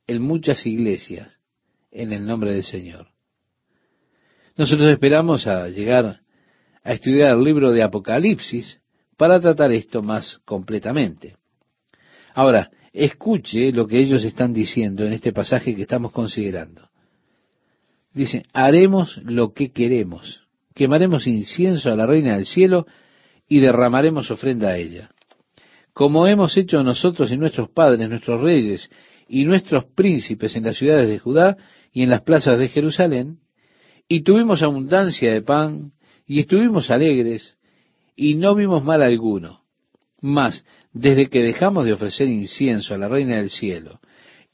en 0.06 0.22
muchas 0.22 0.66
iglesias, 0.68 1.40
en 1.92 2.14
el 2.14 2.26
nombre 2.26 2.54
del 2.54 2.64
Señor. 2.64 3.08
Nosotros 4.56 4.92
esperamos 4.92 5.48
a 5.48 5.68
llegar 5.70 6.22
a 6.84 6.94
estudiar 6.94 7.36
el 7.36 7.44
libro 7.44 7.72
de 7.72 7.82
Apocalipsis 7.82 8.80
para 9.18 9.40
tratar 9.40 9.72
esto 9.72 10.04
más 10.04 10.40
completamente. 10.46 11.38
Ahora, 12.36 12.70
escuche 12.92 13.72
lo 13.72 13.88
que 13.88 14.00
ellos 14.00 14.24
están 14.24 14.54
diciendo 14.54 15.06
en 15.06 15.14
este 15.14 15.34
pasaje 15.34 15.76
que 15.76 15.84
estamos 15.84 16.12
considerando. 16.12 16.90
Dice, 18.14 18.44
haremos 18.54 19.18
lo 19.24 19.54
que 19.54 19.72
queremos, 19.72 20.42
quemaremos 20.76 21.26
incienso 21.26 21.92
a 21.92 21.96
la 21.96 22.06
reina 22.06 22.36
del 22.36 22.46
cielo 22.46 22.86
y 23.48 23.60
derramaremos 23.60 24.30
ofrenda 24.30 24.70
a 24.70 24.78
ella. 24.78 25.10
Como 25.94 26.28
hemos 26.28 26.58
hecho 26.58 26.84
nosotros 26.84 27.32
y 27.32 27.38
nuestros 27.38 27.70
padres, 27.70 28.10
nuestros 28.10 28.42
reyes 28.42 28.90
y 29.28 29.46
nuestros 29.46 29.86
príncipes 29.86 30.56
en 30.56 30.64
las 30.64 30.78
ciudades 30.78 31.08
de 31.08 31.20
Judá 31.20 31.56
y 31.92 32.02
en 32.02 32.10
las 32.10 32.24
plazas 32.24 32.58
de 32.58 32.68
Jerusalén, 32.68 33.38
y 34.08 34.22
tuvimos 34.22 34.64
abundancia 34.64 35.32
de 35.32 35.42
pan, 35.42 35.92
y 36.26 36.40
estuvimos 36.40 36.90
alegres, 36.90 37.58
y 38.16 38.36
no 38.36 38.56
vimos 38.56 38.84
mal 38.84 39.02
alguno. 39.02 39.62
Mas, 40.20 40.66
desde 40.94 41.28
que 41.28 41.42
dejamos 41.42 41.86
de 41.86 41.94
ofrecer 41.94 42.28
incienso 42.28 42.94
a 42.94 42.98
la 42.98 43.08
reina 43.08 43.36
del 43.36 43.50
cielo, 43.50 44.00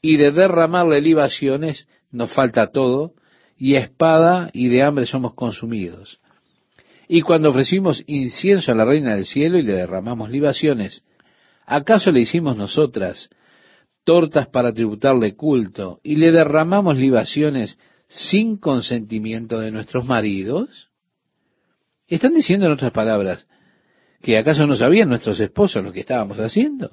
y 0.02 0.16
de 0.16 0.32
derramarle 0.32 1.00
libaciones, 1.00 1.88
nos 2.10 2.32
falta 2.32 2.70
todo, 2.70 3.14
y 3.56 3.74
espada 3.74 4.50
y 4.52 4.68
de 4.68 4.82
hambre 4.82 5.06
somos 5.06 5.34
consumidos. 5.34 6.20
Y 7.08 7.22
cuando 7.22 7.50
ofrecimos 7.50 8.04
incienso 8.06 8.72
a 8.72 8.74
la 8.74 8.84
reina 8.84 9.14
del 9.14 9.24
cielo 9.24 9.58
y 9.58 9.62
le 9.62 9.72
derramamos 9.72 10.30
libaciones 10.30 11.02
¿Acaso 11.70 12.10
le 12.10 12.18
hicimos 12.18 12.56
nosotras 12.56 13.30
tortas 14.02 14.48
para 14.48 14.74
tributarle 14.74 15.36
culto 15.36 16.00
y 16.02 16.16
le 16.16 16.32
derramamos 16.32 16.96
libaciones 16.96 17.78
sin 18.08 18.56
consentimiento 18.56 19.60
de 19.60 19.70
nuestros 19.70 20.04
maridos? 20.04 20.88
Están 22.08 22.34
diciendo 22.34 22.66
en 22.66 22.72
otras 22.72 22.90
palabras, 22.90 23.46
que 24.20 24.36
acaso 24.36 24.66
no 24.66 24.74
sabían 24.74 25.10
nuestros 25.10 25.38
esposos 25.38 25.84
lo 25.84 25.92
que 25.92 26.00
estábamos 26.00 26.40
haciendo. 26.40 26.90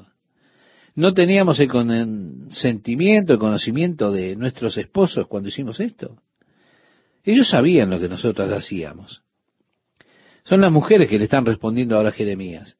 No 0.94 1.12
teníamos 1.12 1.60
el 1.60 1.70
consentimiento, 1.70 3.34
el 3.34 3.40
conocimiento 3.40 4.12
de 4.12 4.36
nuestros 4.36 4.78
esposos 4.78 5.26
cuando 5.26 5.50
hicimos 5.50 5.80
esto. 5.80 6.22
Ellos 7.24 7.50
sabían 7.50 7.90
lo 7.90 8.00
que 8.00 8.10
nosotros 8.10 8.48
hacíamos. 8.52 9.24
Son 10.44 10.62
las 10.62 10.72
mujeres 10.72 11.10
que 11.10 11.18
le 11.18 11.24
están 11.24 11.48
respondiendo 11.48 11.98
ahora 11.98 12.10
a 12.10 12.14
Jeremías. 12.14 12.78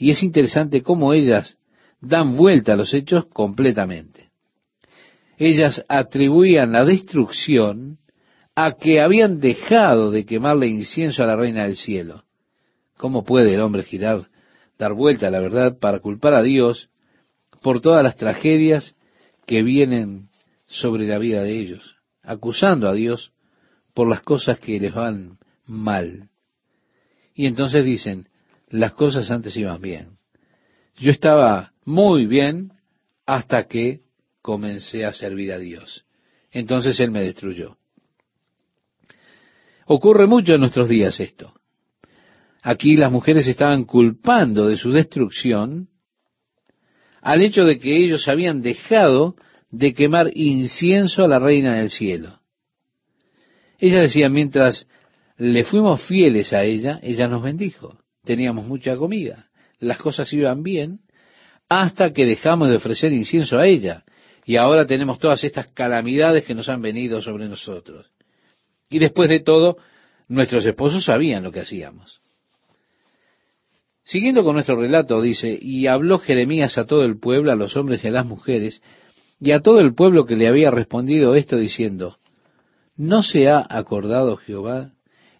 Y 0.00 0.10
es 0.10 0.22
interesante 0.22 0.82
cómo 0.82 1.12
ellas 1.12 1.58
dan 2.00 2.34
vuelta 2.34 2.72
a 2.72 2.76
los 2.76 2.94
hechos 2.94 3.26
completamente. 3.26 4.30
Ellas 5.36 5.84
atribuían 5.88 6.72
la 6.72 6.86
destrucción 6.86 7.98
a 8.54 8.72
que 8.72 9.02
habían 9.02 9.40
dejado 9.40 10.10
de 10.10 10.24
quemarle 10.24 10.68
incienso 10.68 11.22
a 11.22 11.26
la 11.26 11.36
reina 11.36 11.64
del 11.64 11.76
cielo. 11.76 12.24
¿Cómo 12.96 13.24
puede 13.24 13.54
el 13.54 13.60
hombre 13.60 13.82
girar, 13.82 14.28
dar 14.78 14.94
vuelta 14.94 15.26
a 15.26 15.30
la 15.30 15.40
verdad 15.40 15.78
para 15.78 15.98
culpar 15.98 16.32
a 16.32 16.42
Dios 16.42 16.88
por 17.60 17.82
todas 17.82 18.02
las 18.02 18.16
tragedias 18.16 18.96
que 19.46 19.62
vienen 19.62 20.30
sobre 20.66 21.06
la 21.06 21.18
vida 21.18 21.42
de 21.42 21.58
ellos, 21.58 21.96
acusando 22.22 22.88
a 22.88 22.94
Dios 22.94 23.32
por 23.92 24.08
las 24.08 24.22
cosas 24.22 24.58
que 24.58 24.80
les 24.80 24.94
van 24.94 25.36
mal? 25.66 26.30
Y 27.34 27.44
entonces 27.44 27.84
dicen, 27.84 28.29
las 28.70 28.94
cosas 28.94 29.30
antes 29.30 29.56
iban 29.56 29.80
bien. 29.80 30.18
Yo 30.96 31.10
estaba 31.10 31.72
muy 31.84 32.26
bien 32.26 32.72
hasta 33.26 33.66
que 33.66 34.00
comencé 34.42 35.04
a 35.04 35.12
servir 35.12 35.52
a 35.52 35.58
Dios. 35.58 36.04
Entonces 36.50 36.98
Él 37.00 37.10
me 37.10 37.22
destruyó. 37.22 37.76
Ocurre 39.86 40.26
mucho 40.26 40.54
en 40.54 40.60
nuestros 40.60 40.88
días 40.88 41.18
esto. 41.20 41.52
Aquí 42.62 42.96
las 42.96 43.10
mujeres 43.10 43.46
estaban 43.46 43.84
culpando 43.84 44.68
de 44.68 44.76
su 44.76 44.92
destrucción 44.92 45.88
al 47.20 47.42
hecho 47.42 47.64
de 47.64 47.78
que 47.78 48.02
ellos 48.04 48.28
habían 48.28 48.62
dejado 48.62 49.34
de 49.70 49.94
quemar 49.94 50.30
incienso 50.34 51.24
a 51.24 51.28
la 51.28 51.38
reina 51.38 51.76
del 51.76 51.90
cielo. 51.90 52.40
Ella 53.78 54.00
decía, 54.00 54.28
mientras 54.28 54.86
le 55.36 55.64
fuimos 55.64 56.02
fieles 56.02 56.52
a 56.52 56.64
ella, 56.64 57.00
ella 57.02 57.28
nos 57.28 57.42
bendijo. 57.42 57.99
Teníamos 58.24 58.66
mucha 58.66 58.96
comida, 58.96 59.48
las 59.78 59.98
cosas 59.98 60.32
iban 60.32 60.62
bien, 60.62 61.00
hasta 61.68 62.12
que 62.12 62.26
dejamos 62.26 62.68
de 62.68 62.76
ofrecer 62.76 63.12
incienso 63.12 63.58
a 63.58 63.66
ella. 63.66 64.04
Y 64.44 64.56
ahora 64.56 64.86
tenemos 64.86 65.18
todas 65.18 65.44
estas 65.44 65.68
calamidades 65.68 66.44
que 66.44 66.54
nos 66.54 66.68
han 66.68 66.82
venido 66.82 67.22
sobre 67.22 67.48
nosotros. 67.48 68.10
Y 68.88 68.98
después 68.98 69.28
de 69.28 69.40
todo, 69.40 69.76
nuestros 70.28 70.66
esposos 70.66 71.04
sabían 71.04 71.44
lo 71.44 71.52
que 71.52 71.60
hacíamos. 71.60 72.20
Siguiendo 74.02 74.42
con 74.42 74.54
nuestro 74.54 74.74
relato, 74.74 75.22
dice, 75.22 75.56
y 75.60 75.86
habló 75.86 76.18
Jeremías 76.18 76.76
a 76.78 76.86
todo 76.86 77.04
el 77.04 77.18
pueblo, 77.20 77.52
a 77.52 77.54
los 77.54 77.76
hombres 77.76 78.04
y 78.04 78.08
a 78.08 78.10
las 78.10 78.26
mujeres, 78.26 78.82
y 79.38 79.52
a 79.52 79.60
todo 79.60 79.78
el 79.80 79.94
pueblo 79.94 80.26
que 80.26 80.34
le 80.34 80.48
había 80.48 80.70
respondido 80.72 81.36
esto 81.36 81.56
diciendo, 81.56 82.18
¿no 82.96 83.22
se 83.22 83.48
ha 83.48 83.64
acordado 83.68 84.36
Jehová 84.36 84.92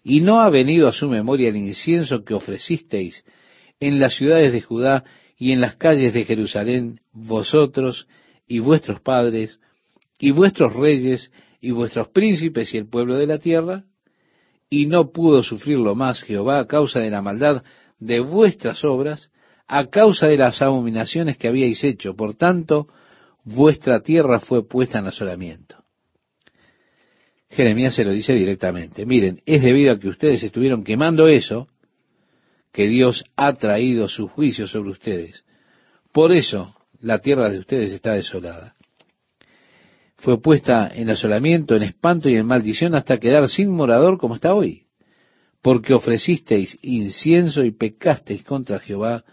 y 0.03 0.21
no 0.21 0.41
ha 0.41 0.49
venido 0.49 0.87
a 0.87 0.93
su 0.93 1.07
memoria 1.07 1.49
el 1.49 1.57
incienso 1.57 2.23
que 2.23 2.33
ofrecisteis 2.33 3.23
en 3.79 3.99
las 3.99 4.15
ciudades 4.15 4.51
de 4.51 4.61
Judá 4.61 5.03
y 5.37 5.51
en 5.51 5.61
las 5.61 5.75
calles 5.75 6.13
de 6.13 6.25
Jerusalén, 6.25 6.99
vosotros 7.11 8.07
y 8.47 8.59
vuestros 8.59 9.01
padres, 9.01 9.59
y 10.19 10.31
vuestros 10.31 10.73
reyes, 10.73 11.31
y 11.61 11.71
vuestros 11.71 12.09
príncipes 12.09 12.73
y 12.73 12.77
el 12.77 12.87
pueblo 12.87 13.15
de 13.15 13.27
la 13.27 13.37
tierra? 13.37 13.83
Y 14.69 14.87
no 14.87 15.11
pudo 15.11 15.43
sufrirlo 15.43 15.95
más 15.95 16.21
Jehová 16.23 16.59
a 16.59 16.67
causa 16.67 16.99
de 16.99 17.11
la 17.11 17.21
maldad 17.21 17.63
de 17.99 18.19
vuestras 18.19 18.83
obras 18.83 19.31
a 19.67 19.87
causa 19.87 20.27
de 20.27 20.37
las 20.37 20.61
abominaciones 20.61 21.37
que 21.37 21.47
habíais 21.47 21.83
hecho. 21.83 22.15
Por 22.15 22.33
tanto, 22.33 22.87
vuestra 23.45 24.01
tierra 24.01 24.39
fue 24.39 24.67
puesta 24.67 24.99
en 24.99 25.07
asolamiento. 25.07 25.80
Jeremías 27.51 27.95
se 27.95 28.03
lo 28.03 28.11
dice 28.11 28.33
directamente. 28.33 29.05
Miren, 29.05 29.41
es 29.45 29.61
debido 29.61 29.93
a 29.93 29.99
que 29.99 30.07
ustedes 30.07 30.41
estuvieron 30.43 30.83
quemando 30.83 31.27
eso 31.27 31.67
que 32.71 32.87
Dios 32.87 33.25
ha 33.35 33.53
traído 33.53 34.07
su 34.07 34.27
juicio 34.27 34.67
sobre 34.67 34.91
ustedes. 34.91 35.43
Por 36.11 36.31
eso 36.31 36.75
la 36.99 37.19
tierra 37.19 37.49
de 37.49 37.59
ustedes 37.59 37.93
está 37.93 38.13
desolada. 38.13 38.75
Fue 40.17 40.41
puesta 40.41 40.89
en 40.93 41.09
asolamiento, 41.09 41.75
en 41.75 41.83
espanto 41.83 42.29
y 42.29 42.35
en 42.35 42.45
maldición 42.45 42.95
hasta 42.95 43.17
quedar 43.17 43.47
sin 43.47 43.69
morador 43.69 44.17
como 44.17 44.35
está 44.35 44.53
hoy 44.53 44.85
porque 45.61 45.93
ofrecisteis 45.93 46.77
incienso 46.81 47.63
y 47.63 47.71
pecasteis 47.71 48.43
contra 48.43 48.79
Jehová, 48.79 49.23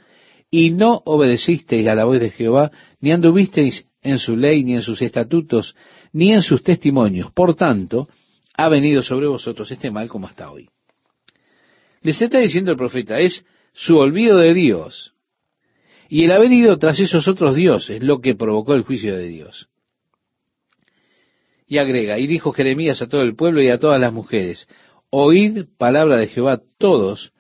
y 0.51 0.71
no 0.71 1.03
obedecisteis 1.05 1.87
a 1.89 1.95
la 1.95 2.05
voz 2.05 2.21
de 2.21 2.31
Jehová, 2.31 2.71
ni 3.01 3.13
anduvisteis 3.13 3.87
en 4.03 4.19
su 4.19 4.37
ley, 4.37 4.65
ni 4.65 4.75
en 4.75 4.83
sus 4.83 5.03
estatutos, 5.03 5.75
ni 6.13 6.33
en 6.33 6.43
sus 6.43 6.63
testimonios. 6.63 7.31
Por 7.33 7.55
tanto, 7.55 8.09
ha 8.57 8.69
venido 8.69 9.03
sobre 9.03 9.27
vosotros 9.27 9.71
este 9.71 9.91
mal 9.91 10.09
como 10.09 10.27
hasta 10.27 10.51
hoy. 10.51 10.69
Les 12.03 12.21
está 12.21 12.39
diciendo 12.39 12.71
el 12.71 12.77
profeta, 12.77 13.19
es 13.19 13.45
su 13.73 13.97
olvido 13.97 14.39
de 14.39 14.55
Dios. 14.55 15.15
Y 16.09 16.25
el 16.25 16.33
haber 16.33 16.53
ido 16.53 16.79
tras 16.79 16.99
esos 17.01 17.29
otros 17.29 17.55
dioses 17.55 18.03
lo 18.03 18.21
que 18.21 18.35
provocó 18.35 18.75
el 18.75 18.83
juicio 18.83 19.17
de 19.17 19.29
Dios. 19.29 19.69
Y 21.67 21.79
agrega, 21.79 22.19
y 22.19 22.27
dijo 22.27 22.53
Jeremías 22.53 23.03
a 23.03 23.09
todo 23.09 23.23
el 23.23 23.37
pueblo 23.37 23.61
y 23.61 23.69
a 23.69 23.79
todas 23.79 24.01
las 24.01 24.13
mujeres, 24.13 24.69
Oíd 25.11 25.67
palabra 25.79 26.17
de 26.17 26.29
Jehová 26.29 26.61
todos 26.79 27.33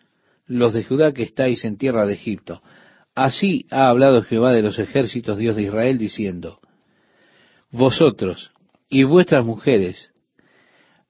los 0.47 0.73
de 0.73 0.85
Judá 0.85 1.13
que 1.13 1.23
estáis 1.23 1.65
en 1.65 1.77
tierra 1.77 2.07
de 2.07 2.15
Egipto. 2.15 2.63
Así 3.15 3.67
ha 3.71 3.89
hablado 3.89 4.23
Jehová 4.23 4.53
de 4.53 4.63
los 4.63 4.79
ejércitos, 4.79 5.39
Dios 5.39 5.57
de 5.57 5.63
Israel, 5.63 5.99
diciendo, 5.99 6.61
Vosotros 7.71 8.53
y 8.89 9.05
vuestras 9.05 9.45
mujeres 9.45 10.13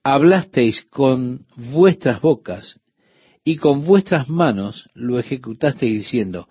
hablasteis 0.03 0.83
con 0.85 1.47
vuestras 1.57 2.21
bocas 2.21 2.81
y 3.45 3.57
con 3.57 3.85
vuestras 3.85 4.29
manos 4.29 4.89
lo 4.95 5.19
ejecutasteis 5.19 5.93
diciendo, 5.93 6.49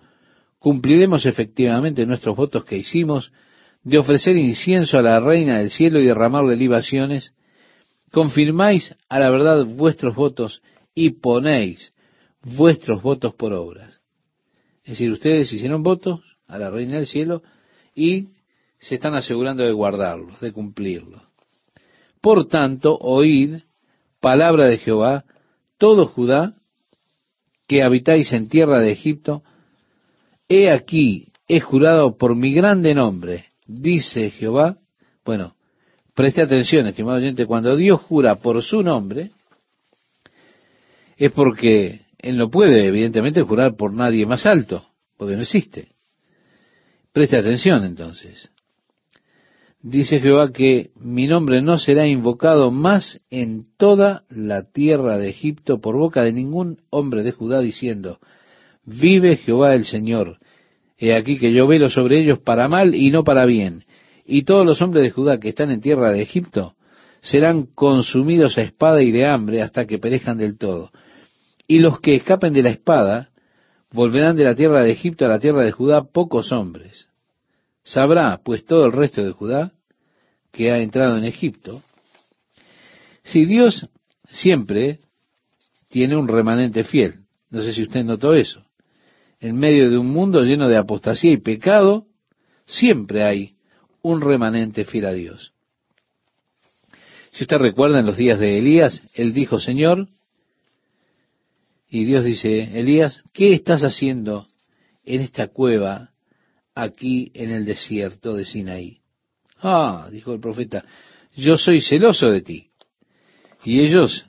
cumpliremos 0.58 1.26
efectivamente 1.26 2.06
nuestros 2.06 2.36
votos 2.36 2.64
que 2.64 2.76
hicimos 2.76 3.32
de 3.82 3.98
ofrecer 3.98 4.36
incienso 4.36 4.98
a 4.98 5.02
la 5.02 5.20
reina 5.20 5.58
del 5.58 5.70
cielo 5.70 6.00
y 6.00 6.06
derramarle 6.06 6.56
libaciones 6.56 7.32
confirmáis 8.10 8.96
a 9.08 9.18
la 9.18 9.30
verdad 9.30 9.64
vuestros 9.64 10.14
votos 10.14 10.62
y 10.94 11.10
ponéis 11.10 11.92
vuestros 12.42 13.02
votos 13.02 13.34
por 13.34 13.52
obras. 13.52 14.00
Es 14.82 14.92
decir, 14.92 15.12
ustedes 15.12 15.52
hicieron 15.52 15.82
votos 15.82 16.20
a 16.46 16.58
la 16.58 16.70
reina 16.70 16.96
del 16.96 17.06
cielo 17.06 17.42
y 17.94 18.28
se 18.78 18.94
están 18.94 19.14
asegurando 19.14 19.64
de 19.64 19.72
guardarlos, 19.72 20.40
de 20.40 20.52
cumplirlos. 20.52 21.22
Por 22.20 22.46
tanto, 22.46 22.96
oíd 22.96 23.60
palabra 24.20 24.66
de 24.66 24.78
Jehová, 24.78 25.24
todo 25.78 26.06
Judá, 26.06 26.54
que 27.66 27.82
habitáis 27.82 28.32
en 28.32 28.48
tierra 28.48 28.80
de 28.80 28.92
Egipto, 28.92 29.42
he 30.48 30.70
aquí, 30.70 31.32
he 31.46 31.60
jurado 31.60 32.16
por 32.16 32.34
mi 32.34 32.52
grande 32.52 32.94
nombre, 32.94 33.46
dice 33.66 34.30
Jehová, 34.30 34.78
bueno, 35.24 35.54
Preste 36.18 36.42
atención, 36.42 36.84
estimado 36.88 37.18
oyente, 37.18 37.46
cuando 37.46 37.76
Dios 37.76 38.00
jura 38.00 38.34
por 38.34 38.60
su 38.60 38.82
nombre, 38.82 39.30
es 41.16 41.30
porque 41.30 42.00
Él 42.18 42.36
no 42.36 42.50
puede, 42.50 42.88
evidentemente, 42.88 43.42
jurar 43.42 43.76
por 43.76 43.92
nadie 43.92 44.26
más 44.26 44.44
alto, 44.44 44.84
porque 45.16 45.36
no 45.36 45.42
existe. 45.42 45.92
Preste 47.12 47.38
atención 47.38 47.84
entonces. 47.84 48.50
Dice 49.80 50.20
Jehová 50.20 50.52
que 50.52 50.90
mi 50.96 51.26
nombre 51.28 51.62
no 51.62 51.78
será 51.78 52.06
invocado 52.06 52.70
más 52.70 53.20
en 53.30 53.66
toda 53.76 54.24
la 54.28 54.64
tierra 54.64 55.18
de 55.18 55.28
Egipto 55.28 55.80
por 55.80 55.96
boca 55.96 56.22
de 56.22 56.32
ningún 56.32 56.78
hombre 56.90 57.22
de 57.22 57.32
Judá 57.32 57.60
diciendo, 57.60 58.18
vive 58.84 59.36
Jehová 59.36 59.74
el 59.74 59.84
Señor. 59.84 60.38
He 60.98 61.14
aquí 61.14 61.38
que 61.38 61.52
yo 61.52 61.68
velo 61.68 61.90
sobre 61.90 62.20
ellos 62.20 62.40
para 62.40 62.66
mal 62.66 62.94
y 62.94 63.10
no 63.10 63.22
para 63.22 63.46
bien 63.46 63.84
y 64.30 64.42
todos 64.44 64.66
los 64.66 64.82
hombres 64.82 65.02
de 65.02 65.10
Judá 65.10 65.40
que 65.40 65.48
están 65.48 65.70
en 65.70 65.80
tierra 65.80 66.12
de 66.12 66.20
Egipto 66.20 66.74
serán 67.22 67.64
consumidos 67.64 68.58
a 68.58 68.62
espada 68.62 69.02
y 69.02 69.10
de 69.10 69.26
hambre 69.26 69.62
hasta 69.62 69.86
que 69.86 69.98
perezcan 69.98 70.36
del 70.36 70.58
todo. 70.58 70.90
Y 71.66 71.78
los 71.78 71.98
que 71.98 72.14
escapen 72.14 72.52
de 72.52 72.62
la 72.62 72.68
espada 72.68 73.30
volverán 73.90 74.36
de 74.36 74.44
la 74.44 74.54
tierra 74.54 74.82
de 74.82 74.92
Egipto 74.92 75.24
a 75.24 75.28
la 75.28 75.40
tierra 75.40 75.62
de 75.62 75.72
Judá 75.72 76.04
pocos 76.04 76.52
hombres. 76.52 77.08
Sabrá 77.88 78.38
pues 78.44 78.66
todo 78.66 78.84
el 78.84 78.92
resto 78.92 79.24
de 79.24 79.32
Judá 79.32 79.72
que 80.52 80.70
ha 80.70 80.78
entrado 80.78 81.16
en 81.16 81.24
Egipto. 81.24 81.82
Si 83.24 83.46
Dios 83.46 83.88
siempre 84.28 84.98
tiene 85.88 86.14
un 86.14 86.28
remanente 86.28 86.84
fiel, 86.84 87.14
no 87.48 87.62
sé 87.62 87.72
si 87.72 87.82
usted 87.82 88.04
notó 88.04 88.34
eso. 88.34 88.62
En 89.40 89.58
medio 89.58 89.90
de 89.90 89.96
un 89.96 90.08
mundo 90.08 90.42
lleno 90.42 90.68
de 90.68 90.76
apostasía 90.76 91.32
y 91.32 91.38
pecado, 91.38 92.04
siempre 92.66 93.24
hay 93.24 93.56
un 94.02 94.20
remanente 94.20 94.84
fiel 94.84 95.06
a 95.06 95.14
Dios. 95.14 95.54
Si 97.30 97.44
usted 97.44 97.56
recuerda 97.56 98.00
en 98.00 98.06
los 98.06 98.18
días 98.18 98.38
de 98.38 98.58
Elías, 98.58 99.02
él 99.14 99.32
dijo, 99.32 99.60
Señor, 99.60 100.08
y 101.88 102.04
Dios 102.04 102.22
dice, 102.22 102.78
Elías, 102.78 103.22
¿qué 103.32 103.54
estás 103.54 103.82
haciendo 103.82 104.46
en 105.04 105.22
esta 105.22 105.48
cueva 105.48 106.07
aquí 106.78 107.32
en 107.34 107.50
el 107.50 107.64
desierto 107.64 108.34
de 108.34 108.44
Sinaí? 108.44 109.00
Ah, 109.60 110.08
dijo 110.12 110.32
el 110.32 110.38
profeta, 110.38 110.84
yo 111.34 111.56
soy 111.56 111.80
celoso 111.80 112.30
de 112.30 112.40
ti. 112.40 112.70
Y 113.64 113.80
ellos 113.80 114.26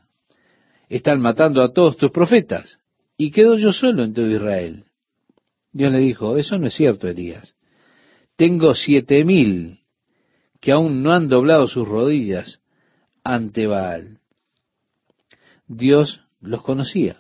están 0.89 1.21
matando 1.21 1.61
a 1.61 1.71
todos 1.71 1.95
tus 1.97 2.09
profetas. 2.09 2.79
Y 3.17 3.29
quedo 3.29 3.55
yo 3.55 3.71
solo 3.71 4.03
en 4.03 4.13
todo 4.15 4.27
Israel. 4.27 4.85
Dios 5.71 5.91
le 5.91 5.99
dijo, 5.99 6.37
eso 6.37 6.57
no 6.57 6.67
es 6.67 6.73
cierto, 6.73 7.07
Elías. 7.07 7.55
Tengo 8.35 8.73
siete 8.73 9.23
mil 9.23 9.81
que 10.59 10.71
aún 10.71 11.03
no 11.03 11.13
han 11.13 11.29
doblado 11.29 11.67
sus 11.67 11.87
rodillas 11.87 12.61
ante 13.23 13.67
Baal. 13.67 14.19
Dios 15.67 16.21
los 16.41 16.63
conocía. 16.63 17.19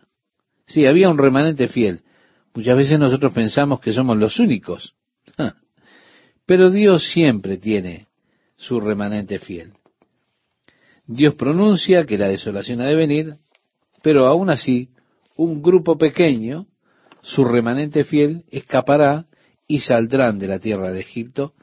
Sí, 0.65 0.87
había 0.87 1.09
un 1.09 1.19
remanente 1.19 1.67
fiel. 1.67 2.01
Muchas 2.55 2.75
veces 2.75 2.97
nosotros 2.97 3.31
pensamos 3.31 3.79
que 3.79 3.93
somos 3.93 4.17
los 4.17 4.39
únicos. 4.39 4.95
Pero 6.49 6.71
Dios 6.71 7.11
siempre 7.11 7.57
tiene 7.57 8.07
su 8.57 8.79
remanente 8.79 9.37
fiel. 9.37 9.73
Dios 11.05 11.35
pronuncia 11.35 12.07
que 12.07 12.17
la 12.17 12.27
desolación 12.27 12.81
ha 12.81 12.85
de 12.85 12.95
venir, 12.95 13.35
pero 14.01 14.25
aún 14.25 14.49
así 14.49 14.89
un 15.35 15.61
grupo 15.61 15.99
pequeño, 15.99 16.65
su 17.21 17.45
remanente 17.45 18.03
fiel, 18.03 18.45
escapará 18.49 19.27
y 19.67 19.81
saldrán 19.81 20.39
de 20.39 20.47
la 20.47 20.57
tierra 20.57 20.91
de 20.91 21.01
Egipto, 21.01 21.53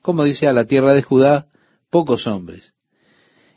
como 0.00 0.24
dice 0.24 0.46
a 0.46 0.54
la 0.54 0.64
tierra 0.64 0.94
de 0.94 1.02
Judá, 1.02 1.48
pocos 1.90 2.26
hombres, 2.26 2.72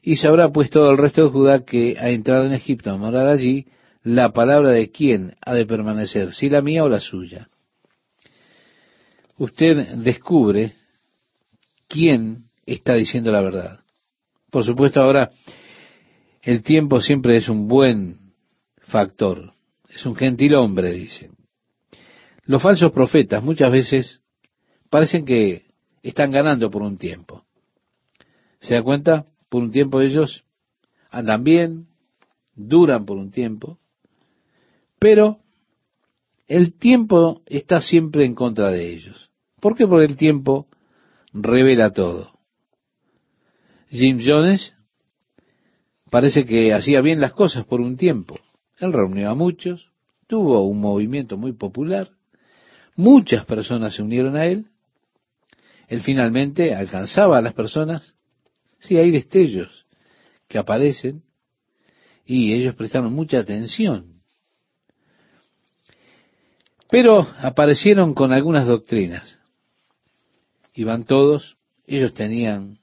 y 0.02 0.18
sabrá 0.18 0.50
pues 0.52 0.70
todo 0.70 0.92
el 0.92 0.98
resto 0.98 1.24
de 1.24 1.30
Judá 1.30 1.64
que 1.64 1.96
ha 1.98 2.10
entrado 2.10 2.46
en 2.46 2.52
Egipto 2.52 2.92
a 2.92 2.98
morar 2.98 3.30
allí, 3.30 3.68
la 4.04 4.34
palabra 4.34 4.72
de 4.72 4.92
quién 4.92 5.34
ha 5.46 5.54
de 5.54 5.66
permanecer, 5.66 6.34
si 6.34 6.50
la 6.50 6.62
mía 6.62 6.84
o 6.84 6.90
la 6.90 7.00
suya. 7.00 7.48
Usted 9.42 9.96
descubre 9.96 10.76
quién 11.88 12.52
está 12.64 12.94
diciendo 12.94 13.32
la 13.32 13.42
verdad. 13.42 13.80
Por 14.52 14.64
supuesto, 14.64 15.02
ahora 15.02 15.32
el 16.44 16.62
tiempo 16.62 17.02
siempre 17.02 17.38
es 17.38 17.50
un 17.50 17.68
buen 17.68 18.18
factor, 18.84 19.56
es 19.90 20.06
un 20.06 20.16
gentil 20.16 20.54
hombre, 20.54 20.92
dicen. 20.92 21.32
Los 22.44 22.62
falsos 22.62 22.92
profetas 22.92 23.44
muchas 23.44 23.72
veces 23.72 24.22
parecen 24.92 25.26
que 25.26 25.66
están 26.04 26.30
ganando 26.30 26.70
por 26.70 26.84
un 26.84 27.00
tiempo. 27.00 27.44
¿Se 28.60 28.76
da 28.76 28.84
cuenta? 28.84 29.26
por 29.50 29.64
un 29.64 29.72
tiempo 29.72 30.02
ellos 30.02 30.46
andan 31.10 31.44
bien, 31.44 31.88
duran 32.54 33.08
por 33.08 33.18
un 33.18 33.32
tiempo, 33.32 33.80
pero 35.00 35.40
el 36.48 36.78
tiempo 36.78 37.42
está 37.48 37.82
siempre 37.82 38.24
en 38.24 38.36
contra 38.36 38.70
de 38.70 38.94
ellos. 38.94 39.31
¿Por 39.62 39.76
qué? 39.76 39.88
Porque 39.88 40.06
el 40.06 40.18
tiempo 40.18 40.68
revela 41.32 41.92
todo. 41.92 42.38
Jim 43.88 44.20
Jones 44.22 44.76
parece 46.10 46.46
que 46.46 46.74
hacía 46.74 47.00
bien 47.00 47.22
las 47.22 47.32
cosas 47.32 47.64
por 47.64 47.80
un 47.80 47.96
tiempo. 47.96 48.38
Él 48.80 48.92
reunió 48.92 49.30
a 49.30 49.36
muchos, 49.36 49.90
tuvo 50.28 50.68
un 50.68 50.82
movimiento 50.82 51.38
muy 51.38 51.54
popular, 51.54 52.10
muchas 52.98 53.46
personas 53.46 53.96
se 53.96 54.02
unieron 54.02 54.36
a 54.36 54.46
él, 54.48 54.68
él 55.88 56.02
finalmente 56.02 56.76
alcanzaba 56.76 57.38
a 57.38 57.42
las 57.42 57.54
personas, 57.54 58.14
Sí, 58.82 58.98
hay 58.98 59.12
destellos 59.12 59.86
que 60.48 60.58
aparecen 60.58 61.24
y 62.26 62.54
ellos 62.54 62.76
prestaron 62.76 63.14
mucha 63.14 63.40
atención. 63.40 64.22
Pero 66.90 67.28
aparecieron 67.40 68.16
con 68.16 68.34
algunas 68.34 68.66
doctrinas. 68.66 69.38
Iban 70.74 71.06
todos, 71.06 71.58
ellos 71.86 72.14
tenían 72.14 72.78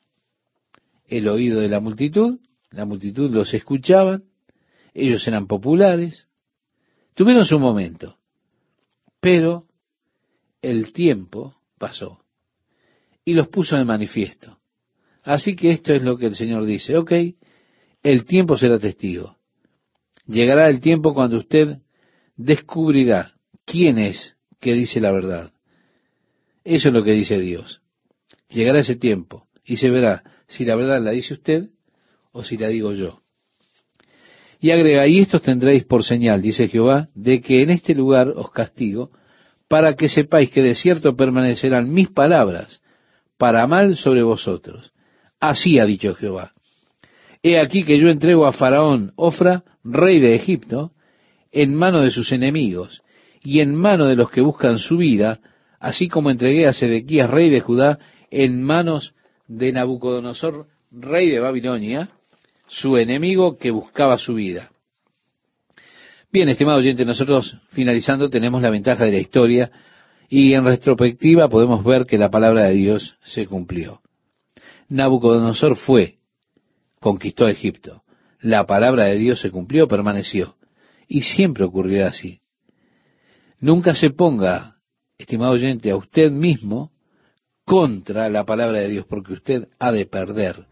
el 1.07 1.29
oído 1.29 1.61
de 1.61 1.69
la 1.69 1.81
multitud, 1.81 2.39
la 2.71 2.85
multitud 2.85 3.31
los 3.31 3.55
escuchaba, 3.55 4.21
ellos 4.93 5.27
eran 5.27 5.47
populares, 5.47 6.29
tuvieron 7.15 7.45
su 7.45 7.59
momento, 7.59 8.19
pero 9.21 9.67
el 10.61 10.93
tiempo 10.93 11.57
pasó 11.79 12.21
y 13.25 13.35
los 13.35 13.49
puso 13.49 13.77
de 13.77 13.85
manifiesto. 13.85 14.59
Así 15.23 15.55
que 15.55 15.71
esto 15.71 15.93
es 15.93 16.03
lo 16.03 16.17
que 16.17 16.27
el 16.27 16.35
Señor 16.35 16.65
dice. 16.65 16.97
Ok, 16.97 17.13
el 18.03 18.25
tiempo 18.25 18.57
será 18.57 18.79
testigo. 18.79 19.37
Llegará 20.27 20.69
el 20.69 20.81
tiempo 20.81 21.13
cuando 21.13 21.37
usted 21.37 21.79
descubrirá 22.37 23.35
quién 23.65 23.99
es 23.99 24.37
que 24.61 24.73
dice 24.73 25.01
la 25.01 25.13
verdad. 25.13 25.53
Eso 26.69 26.89
es 26.89 26.95
lo 26.95 27.03
que 27.03 27.13
dice 27.13 27.41
Dios. 27.41 27.81
Llegará 28.51 28.81
ese 28.81 28.95
tiempo 28.95 29.47
y 29.65 29.79
se 29.79 29.89
verá 29.89 30.23
si 30.47 30.67
la 30.67 30.77
verdad 30.77 31.03
la 31.03 31.13
dice 31.13 31.33
usted 31.33 31.71
o 32.31 32.43
si 32.43 32.59
la 32.59 32.69
digo 32.69 32.93
yo. 32.93 33.23
Y 34.61 34.71
agrega, 34.71 35.07
y 35.07 35.21
estos 35.21 35.41
tendréis 35.41 35.85
por 35.85 36.05
señal, 36.05 36.43
dice 36.43 36.69
Jehová, 36.69 37.09
de 37.15 37.41
que 37.41 37.63
en 37.63 37.71
este 37.71 37.95
lugar 37.95 38.29
os 38.37 38.51
castigo, 38.51 39.11
para 39.67 39.97
que 39.97 40.11
sepáis 40.11 40.51
que 40.51 40.61
de 40.61 40.75
cierto 40.75 41.17
permanecerán 41.17 41.91
mis 41.91 42.11
palabras 42.11 42.83
para 43.39 43.67
mal 43.67 43.97
sobre 43.97 44.23
vosotros. 44.23 44.93
Así 45.41 45.79
ha 45.79 45.87
dicho 45.87 46.15
Jehová. 46.17 46.53
He 47.43 47.59
aquí 47.59 47.83
que 47.83 47.99
yo 47.99 48.11
entrego 48.11 48.45
a 48.45 48.53
Faraón 48.53 49.13
Ofra, 49.17 49.65
rey 49.85 50.21
de 50.21 50.35
Egipto, 50.35 50.93
en 51.51 51.75
mano 51.75 52.03
de 52.03 52.11
sus 52.11 52.31
enemigos 52.31 53.01
y 53.43 53.61
en 53.61 53.75
mano 53.75 54.05
de 54.05 54.17
los 54.17 54.31
que 54.31 54.43
buscan 54.43 54.77
su 54.79 54.99
vida, 54.99 55.41
así 55.81 56.09
como 56.09 56.31
entregué 56.31 56.67
a 56.67 56.73
Sedequías, 56.73 57.31
rey 57.31 57.51
de 57.51 57.61
Judá, 57.61 57.99
en 58.31 58.63
manos 58.63 59.15
de 59.47 59.73
Nabucodonosor, 59.73 60.67
rey 60.93 61.31
de 61.31 61.41
Babilonia, 61.41 62.11
su 62.67 62.97
enemigo 62.97 63.57
que 63.57 63.71
buscaba 63.71 64.19
su 64.19 64.35
vida. 64.35 64.71
Bien, 66.31 66.49
estimado 66.49 66.79
oyente, 66.79 67.05
nosotros 67.05 67.57
finalizando 67.71 68.29
tenemos 68.29 68.61
la 68.61 68.71
ventaja 68.71 69.05
de 69.05 69.13
la 69.13 69.19
historia 69.19 69.71
y 70.29 70.53
en 70.53 70.65
retrospectiva 70.65 71.49
podemos 71.49 71.83
ver 71.83 72.05
que 72.05 72.19
la 72.19 72.31
palabra 72.31 72.65
de 72.65 72.75
Dios 72.75 73.17
se 73.25 73.47
cumplió. 73.47 74.03
Nabucodonosor 74.89 75.77
fue, 75.77 76.19
conquistó 77.01 77.49
Egipto. 77.49 78.03
La 78.41 78.67
palabra 78.67 79.05
de 79.05 79.17
Dios 79.17 79.41
se 79.41 79.51
cumplió, 79.51 79.89
permaneció. 79.89 80.57
Y 81.09 81.23
siempre 81.23 81.65
ocurrirá 81.65 82.09
así. 82.09 82.41
Nunca 83.61 83.95
se 83.95 84.11
ponga, 84.11 84.77
estimado 85.19 85.53
oyente, 85.53 85.91
a 85.91 85.97
usted 85.97 86.31
mismo 86.31 86.93
contra 87.65 88.29
la 88.29 88.45
palabra 88.45 88.79
de 88.79 88.89
Dios, 88.89 89.07
porque 89.07 89.33
usted 89.33 89.69
ha 89.79 89.91
de 89.91 90.07
perder 90.07 90.65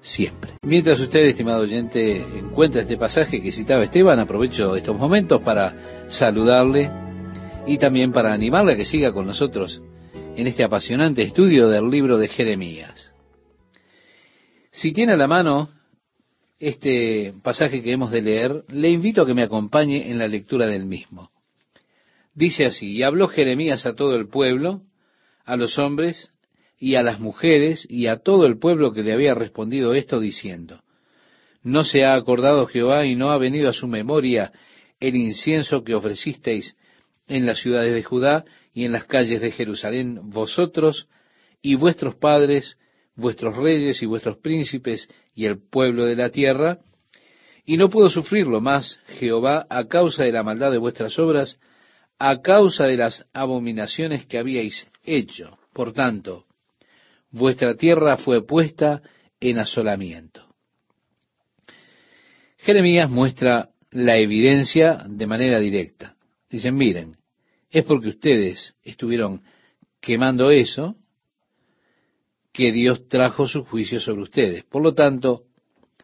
siempre. 0.00 0.52
Mientras 0.62 1.00
usted, 1.00 1.26
estimado 1.26 1.62
oyente, 1.62 2.18
encuentra 2.38 2.82
este 2.82 2.96
pasaje 2.96 3.42
que 3.42 3.50
citaba 3.50 3.82
Esteban, 3.82 4.20
aprovecho 4.20 4.76
estos 4.76 4.96
momentos 4.96 5.42
para 5.42 6.06
saludarle 6.08 6.90
y 7.66 7.76
también 7.76 8.12
para 8.12 8.32
animarle 8.32 8.74
a 8.74 8.76
que 8.76 8.84
siga 8.84 9.12
con 9.12 9.26
nosotros 9.26 9.82
en 10.36 10.46
este 10.46 10.62
apasionante 10.62 11.22
estudio 11.22 11.68
del 11.68 11.90
libro 11.90 12.16
de 12.16 12.28
Jeremías. 12.28 13.12
Si 14.70 14.92
tiene 14.92 15.14
a 15.14 15.16
la 15.16 15.26
mano 15.26 15.70
este 16.60 17.34
pasaje 17.42 17.82
que 17.82 17.92
hemos 17.92 18.12
de 18.12 18.22
leer, 18.22 18.64
le 18.72 18.90
invito 18.90 19.22
a 19.22 19.26
que 19.26 19.34
me 19.34 19.42
acompañe 19.42 20.08
en 20.08 20.18
la 20.18 20.28
lectura 20.28 20.66
del 20.66 20.86
mismo. 20.86 21.30
Dice 22.38 22.66
así, 22.66 22.92
y 22.92 23.02
habló 23.02 23.26
Jeremías 23.26 23.84
a 23.84 23.96
todo 23.96 24.14
el 24.14 24.28
pueblo, 24.28 24.82
a 25.44 25.56
los 25.56 25.76
hombres 25.76 26.30
y 26.78 26.94
a 26.94 27.02
las 27.02 27.18
mujeres 27.18 27.84
y 27.90 28.06
a 28.06 28.18
todo 28.18 28.46
el 28.46 28.60
pueblo 28.60 28.92
que 28.92 29.02
le 29.02 29.12
había 29.12 29.34
respondido 29.34 29.92
esto 29.92 30.20
diciendo, 30.20 30.84
¿no 31.64 31.82
se 31.82 32.04
ha 32.04 32.14
acordado 32.14 32.68
Jehová 32.68 33.06
y 33.06 33.16
no 33.16 33.32
ha 33.32 33.38
venido 33.38 33.68
a 33.68 33.72
su 33.72 33.88
memoria 33.88 34.52
el 35.00 35.16
incienso 35.16 35.82
que 35.82 35.96
ofrecisteis 35.96 36.76
en 37.26 37.44
las 37.44 37.58
ciudades 37.58 37.92
de 37.92 38.04
Judá 38.04 38.44
y 38.72 38.84
en 38.84 38.92
las 38.92 39.06
calles 39.06 39.40
de 39.40 39.50
Jerusalén, 39.50 40.30
vosotros 40.30 41.08
y 41.60 41.74
vuestros 41.74 42.14
padres 42.14 42.78
vuestros 43.16 43.56
reyes 43.56 44.00
y 44.00 44.06
vuestros 44.06 44.38
príncipes 44.38 45.08
y 45.34 45.46
el 45.46 45.58
pueblo 45.58 46.04
de 46.04 46.14
la 46.14 46.30
tierra, 46.30 46.78
y 47.66 47.78
no 47.78 47.90
puedo 47.90 48.08
sufrirlo 48.08 48.60
más, 48.60 49.00
Jehová, 49.18 49.66
a 49.68 49.88
causa 49.88 50.22
de 50.22 50.30
la 50.30 50.44
maldad 50.44 50.70
de 50.70 50.78
vuestras 50.78 51.18
obras, 51.18 51.58
a 52.18 52.40
causa 52.40 52.84
de 52.84 52.96
las 52.96 53.26
abominaciones 53.32 54.26
que 54.26 54.38
habíais 54.38 54.88
hecho. 55.04 55.58
Por 55.72 55.92
tanto, 55.92 56.46
vuestra 57.30 57.76
tierra 57.76 58.16
fue 58.16 58.44
puesta 58.44 59.02
en 59.40 59.58
asolamiento. 59.58 60.46
Jeremías 62.58 63.08
muestra 63.08 63.70
la 63.90 64.16
evidencia 64.16 65.04
de 65.08 65.26
manera 65.26 65.60
directa. 65.60 66.16
Dicen, 66.50 66.76
miren, 66.76 67.16
es 67.70 67.84
porque 67.84 68.08
ustedes 68.08 68.74
estuvieron 68.82 69.42
quemando 70.00 70.50
eso, 70.50 70.96
que 72.52 72.72
Dios 72.72 73.06
trajo 73.08 73.46
su 73.46 73.64
juicio 73.64 74.00
sobre 74.00 74.22
ustedes. 74.22 74.64
Por 74.64 74.82
lo 74.82 74.94
tanto, 74.94 75.44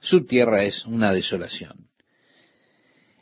su 0.00 0.24
tierra 0.24 0.62
es 0.64 0.86
una 0.86 1.12
desolación. 1.12 1.88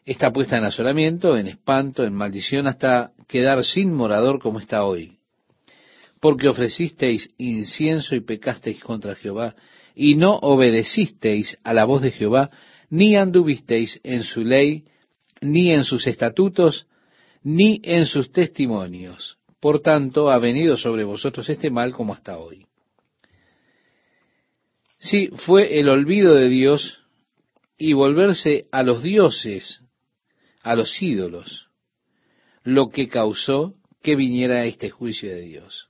Está 0.05 0.33
puesta 0.33 0.59
en 0.59 0.65
asolamiento, 0.65 1.37
en 1.37 1.47
espanto, 1.47 2.05
en 2.05 2.15
maldición, 2.15 2.67
hasta 2.67 3.13
quedar 3.29 3.65
sin 3.65 3.93
morador 3.93 4.41
como 4.41 4.59
está 4.59 4.85
hoy. 4.85 5.19
Porque 6.21 6.49
ofrecisteis 6.49 7.31
incienso 7.39 8.15
y 8.17 8.21
pecasteis 8.21 8.81
contra 8.81 9.15
Jehová, 9.15 9.55
y 9.95 10.17
no 10.17 10.37
obedecisteis 10.37 11.59
a 11.63 11.73
la 11.73 11.85
voz 11.85 12.03
de 12.03 12.11
Jehová, 12.11 12.51
ni 12.91 13.17
anduvisteis 13.17 14.01
en 14.03 14.25
su 14.25 14.43
ley, 14.43 14.85
ni 15.41 15.73
en 15.73 15.85
sus 15.85 16.07
estatutos, 16.07 16.87
ni 17.43 17.81
en 17.85 18.07
sus 18.07 18.33
testimonios. 18.33 19.39
Por 19.61 19.81
tanto, 19.81 20.31
ha 20.31 20.39
venido 20.39 20.77
sobre 20.77 21.05
vosotros 21.05 21.49
este 21.49 21.71
mal 21.71 21.93
como 21.93 22.13
hasta 22.13 22.39
hoy. 22.39 22.67
Sí, 24.99 25.31
fue 25.35 25.79
el 25.79 25.89
olvido 25.89 26.35
de 26.35 26.49
Dios 26.49 27.01
y 27.79 27.93
volverse 27.93 28.67
a 28.71 28.83
los 28.83 29.03
dioses, 29.03 29.83
a 30.63 30.77
los 30.77 31.03
ídolos, 31.03 31.69
lo 32.65 32.91
que 32.91 33.09
causó 33.09 33.75
que 34.03 34.17
viniera 34.17 34.65
este 34.65 34.91
juicio 34.91 35.31
de 35.31 35.43
Dios. 35.43 35.89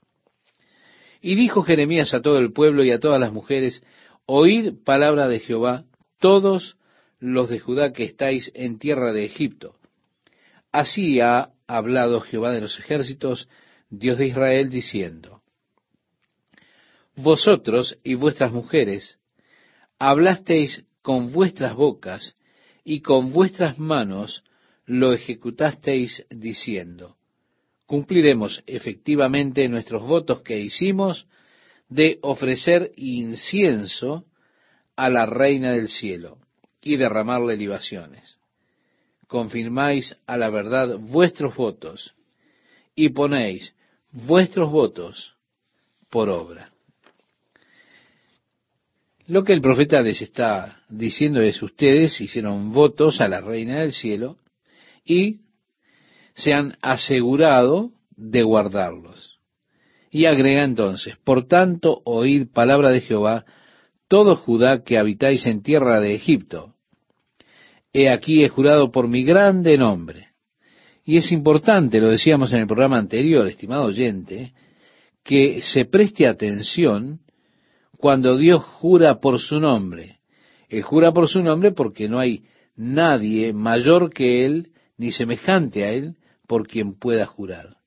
Y 1.21 1.35
dijo 1.35 1.63
Jeremías 1.63 2.13
a 2.13 2.21
todo 2.21 2.37
el 2.37 2.51
pueblo 2.51 2.83
y 2.83 2.91
a 2.91 2.99
todas 2.99 3.19
las 3.19 3.31
mujeres, 3.31 3.83
oíd 4.25 4.73
palabra 4.83 5.27
de 5.27 5.39
Jehová, 5.39 5.85
todos 6.19 6.77
los 7.19 7.49
de 7.49 7.59
Judá 7.59 7.93
que 7.93 8.03
estáis 8.03 8.51
en 8.53 8.77
tierra 8.77 9.13
de 9.13 9.25
Egipto. 9.25 9.75
Así 10.71 11.21
ha 11.21 11.51
hablado 11.67 12.21
Jehová 12.21 12.51
de 12.51 12.61
los 12.61 12.77
ejércitos, 12.79 13.47
Dios 13.89 14.17
de 14.17 14.27
Israel, 14.27 14.69
diciendo, 14.69 15.41
Vosotros 17.15 17.97
y 18.03 18.15
vuestras 18.15 18.51
mujeres 18.51 19.19
hablasteis 19.99 20.83
con 21.01 21.31
vuestras 21.31 21.75
bocas 21.75 22.35
y 22.83 23.01
con 23.01 23.31
vuestras 23.31 23.77
manos 23.77 24.43
lo 24.85 25.13
ejecutasteis 25.13 26.25
diciendo, 26.29 27.15
cumpliremos 27.85 28.63
efectivamente 28.65 29.67
nuestros 29.69 30.03
votos 30.03 30.41
que 30.41 30.59
hicimos 30.59 31.27
de 31.89 32.19
ofrecer 32.21 32.91
incienso 32.95 34.25
a 34.95 35.09
la 35.09 35.25
reina 35.25 35.73
del 35.73 35.89
cielo 35.89 36.37
y 36.81 36.97
derramarle 36.97 37.55
libaciones. 37.55 38.39
Confirmáis 39.27 40.15
a 40.27 40.37
la 40.37 40.49
verdad 40.49 40.97
vuestros 40.99 41.55
votos 41.55 42.13
y 42.95 43.09
ponéis 43.09 43.73
vuestros 44.11 44.71
votos 44.71 45.33
por 46.09 46.29
obra. 46.29 46.71
Lo 49.25 49.43
que 49.43 49.53
el 49.53 49.61
profeta 49.61 50.01
les 50.01 50.21
está 50.21 50.81
diciendo 50.89 51.41
es, 51.41 51.61
ustedes 51.63 52.19
hicieron 52.19 52.73
votos 52.73 53.21
a 53.21 53.27
la 53.27 53.39
reina 53.39 53.79
del 53.79 53.93
cielo 53.93 54.37
y 55.05 55.41
se 56.35 56.53
han 56.53 56.77
asegurado 56.81 57.91
de 58.15 58.43
guardarlos. 58.43 59.39
Y 60.09 60.25
agrega 60.25 60.63
entonces, 60.63 61.17
por 61.23 61.47
tanto, 61.47 62.01
oíd 62.05 62.47
palabra 62.51 62.91
de 62.91 63.01
Jehová, 63.01 63.45
todo 64.07 64.35
Judá 64.35 64.83
que 64.83 64.97
habitáis 64.97 65.45
en 65.47 65.63
tierra 65.63 65.99
de 65.99 66.13
Egipto. 66.13 66.75
He 67.91 68.09
aquí 68.09 68.43
he 68.43 68.49
jurado 68.49 68.91
por 68.91 69.07
mi 69.07 69.23
grande 69.23 69.77
nombre. 69.77 70.29
Y 71.03 71.17
es 71.17 71.31
importante, 71.31 71.99
lo 71.99 72.09
decíamos 72.09 72.53
en 72.53 72.59
el 72.59 72.67
programa 72.67 72.97
anterior, 72.97 73.45
estimado 73.47 73.85
oyente, 73.85 74.53
que 75.23 75.61
se 75.61 75.85
preste 75.85 76.27
atención 76.27 77.21
cuando 77.97 78.37
Dios 78.37 78.63
jura 78.63 79.19
por 79.19 79.39
su 79.39 79.59
nombre. 79.59 80.19
Él 80.69 80.81
jura 80.81 81.11
por 81.11 81.27
su 81.27 81.41
nombre 81.41 81.71
porque 81.71 82.07
no 82.07 82.19
hay 82.19 82.43
nadie 82.75 83.53
mayor 83.53 84.13
que 84.13 84.45
Él 84.45 84.72
ni 84.97 85.11
semejante 85.11 85.83
a 85.83 85.91
Él 85.91 86.15
por 86.47 86.67
quien 86.67 86.97
pueda 86.97 87.25
jurar. 87.25 87.77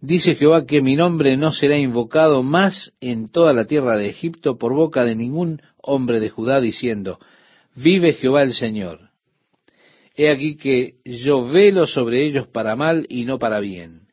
Dice 0.00 0.34
Jehová 0.34 0.66
que 0.66 0.82
mi 0.82 0.94
nombre 0.94 1.36
no 1.36 1.52
será 1.52 1.78
invocado 1.78 2.42
más 2.42 2.92
en 3.00 3.28
toda 3.28 3.52
la 3.52 3.64
tierra 3.64 3.96
de 3.96 4.08
Egipto 4.08 4.58
por 4.58 4.74
boca 4.74 5.04
de 5.04 5.16
ningún 5.16 5.62
hombre 5.78 6.20
de 6.20 6.28
Judá, 6.28 6.60
diciendo, 6.60 7.18
vive 7.74 8.12
Jehová 8.12 8.42
el 8.42 8.52
Señor. 8.52 9.10
He 10.14 10.30
aquí 10.30 10.56
que 10.56 10.96
yo 11.04 11.46
velo 11.46 11.86
sobre 11.86 12.26
ellos 12.26 12.46
para 12.46 12.76
mal 12.76 13.06
y 13.08 13.24
no 13.24 13.38
para 13.38 13.60
bien. 13.60 14.08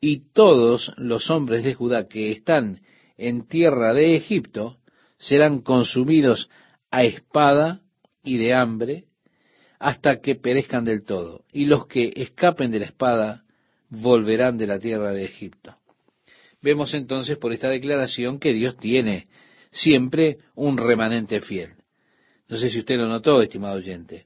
Y 0.00 0.30
todos 0.32 0.92
los 0.98 1.30
hombres 1.30 1.64
de 1.64 1.74
Judá 1.74 2.06
que 2.08 2.30
están 2.30 2.80
en 3.16 3.46
tierra 3.46 3.94
de 3.94 4.16
Egipto 4.16 4.78
serán 5.18 5.60
consumidos 5.62 6.50
a 6.90 7.04
espada 7.04 7.80
y 8.22 8.36
de 8.36 8.54
hambre 8.54 9.04
hasta 9.84 10.22
que 10.22 10.34
perezcan 10.34 10.82
del 10.82 11.04
todo. 11.04 11.44
Y 11.52 11.66
los 11.66 11.86
que 11.86 12.10
escapen 12.16 12.70
de 12.70 12.78
la 12.78 12.86
espada 12.86 13.44
volverán 13.90 14.56
de 14.56 14.66
la 14.66 14.78
tierra 14.78 15.12
de 15.12 15.24
Egipto. 15.26 15.76
Vemos 16.62 16.94
entonces 16.94 17.36
por 17.36 17.52
esta 17.52 17.68
declaración 17.68 18.38
que 18.38 18.54
Dios 18.54 18.78
tiene 18.78 19.28
siempre 19.70 20.38
un 20.54 20.78
remanente 20.78 21.42
fiel. 21.42 21.72
No 22.48 22.56
sé 22.56 22.70
si 22.70 22.78
usted 22.78 22.96
lo 22.96 23.06
notó, 23.08 23.42
estimado 23.42 23.76
oyente. 23.76 24.24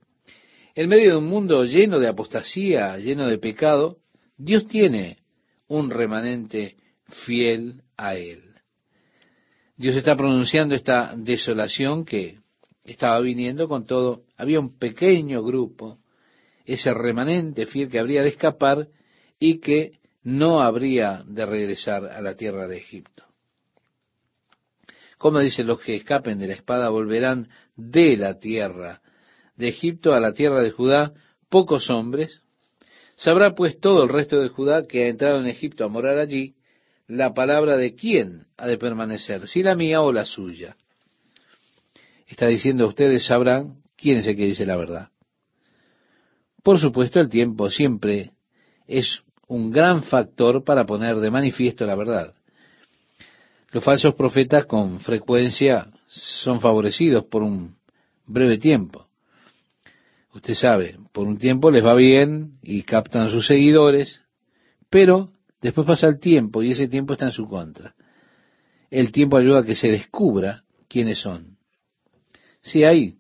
En 0.77 0.89
medio 0.89 1.11
de 1.11 1.17
un 1.17 1.27
mundo 1.27 1.65
lleno 1.65 1.99
de 1.99 2.07
apostasía, 2.07 2.97
lleno 2.99 3.27
de 3.27 3.39
pecado, 3.39 3.99
Dios 4.37 4.69
tiene 4.69 5.19
un 5.67 5.91
remanente 5.91 6.77
fiel 7.09 7.83
a 7.97 8.15
Él. 8.15 8.43
Dios 9.77 9.97
está 9.97 10.15
pronunciando 10.15 10.77
esta 10.77 11.17
desolación 11.17 12.05
que 12.05 12.39
estaba 12.93 13.21
viniendo 13.21 13.69
con 13.69 13.87
todo. 13.87 14.23
Había 14.37 14.61
un 14.61 14.79
pequeño 14.79 15.43
grupo, 15.43 15.99
ese 16.65 16.93
remanente 16.93 17.67
fiel 17.67 17.91
que 17.91 17.99
habría 17.99 18.23
de 18.23 18.31
escapar 18.31 18.89
y 19.39 19.61
que 19.61 19.99
no 20.23 20.61
habría 20.61 21.23
de 21.27 21.47
regresar 21.47 22.07
a 22.07 22.21
la 22.21 22.35
tierra 22.35 22.67
de 22.67 22.79
Egipto. 22.79 23.25
Como 25.17 25.41
dice, 25.41 25.65
los 25.65 25.81
que 25.81 25.97
escapen 25.97 26.39
de 26.39 26.47
la 26.47 26.55
espada 26.55 26.91
volverán 26.91 27.49
de 27.77 28.17
la 28.17 28.39
tierra 28.39 29.01
de 29.57 29.69
Egipto 29.69 30.15
a 30.15 30.21
la 30.21 30.33
tierra 30.33 30.61
de 30.61 30.71
Judá, 30.71 31.13
pocos 31.49 31.91
hombres. 31.91 32.43
Sabrá 33.17 33.55
pues 33.55 33.81
todo 33.81 34.05
el 34.05 34.09
resto 34.09 34.41
de 34.41 34.49
Judá 34.49 34.87
que 34.87 35.05
ha 35.05 35.09
entrado 35.09 35.41
en 35.41 35.47
Egipto 35.47 35.85
a 35.85 35.89
morar 35.89 36.19
allí, 36.19 36.55
la 37.09 37.35
palabra 37.35 37.77
de 37.77 37.95
quién 37.95 38.47
ha 38.57 38.69
de 38.69 38.79
permanecer, 38.79 39.49
si 39.49 39.63
la 39.63 39.75
mía 39.75 40.03
o 40.03 40.13
la 40.13 40.25
suya 40.25 40.77
está 42.29 42.47
diciendo 42.47 42.87
ustedes 42.87 43.25
sabrán 43.25 43.83
quién 43.97 44.19
es 44.19 44.27
el 44.27 44.37
que 44.37 44.47
dice 44.47 44.67
la 44.67 44.77
verdad. 44.77 45.09
Por 46.63 46.79
supuesto, 46.79 47.19
el 47.19 47.29
tiempo 47.29 47.71
siempre 47.71 48.33
es 48.87 49.23
un 49.47 49.71
gran 49.71 50.03
factor 50.03 50.63
para 50.65 50.87
poner 50.87 51.17
de 51.17 51.31
manifiesto 51.31 51.87
la 51.87 51.95
verdad. 51.95 52.35
Los 53.71 53.85
falsos 53.85 54.15
profetas 54.15 54.67
con 54.67 55.01
frecuencia 55.01 55.89
son 56.07 56.61
favorecidos 56.61 57.25
por 57.27 57.43
un 57.43 57.75
breve 58.27 58.59
tiempo. 58.59 59.07
Usted 60.35 60.55
sabe, 60.55 60.97
por 61.13 61.27
un 61.27 61.39
tiempo 61.39 61.71
les 61.71 61.85
va 61.85 61.95
bien 61.95 62.59
y 62.63 62.83
captan 62.83 63.27
a 63.27 63.31
sus 63.31 63.47
seguidores, 63.47 64.21
pero 64.91 65.31
después 65.61 65.87
pasa 65.87 66.07
el 66.07 66.21
tiempo 66.21 66.63
y 66.63 66.73
ese 66.73 66.89
tiempo 66.89 67.15
está 67.15 67.27
en 67.27 67.33
su 67.33 67.49
contra. 67.49 67.95
El 68.91 69.13
tiempo 69.13 69.37
ayuda 69.37 69.61
a 69.61 69.65
que 69.65 69.75
se 69.75 69.89
descubra 69.89 70.65
quiénes 70.89 71.19
son. 71.19 71.58
Sí 72.61 72.85
hay 72.85 73.19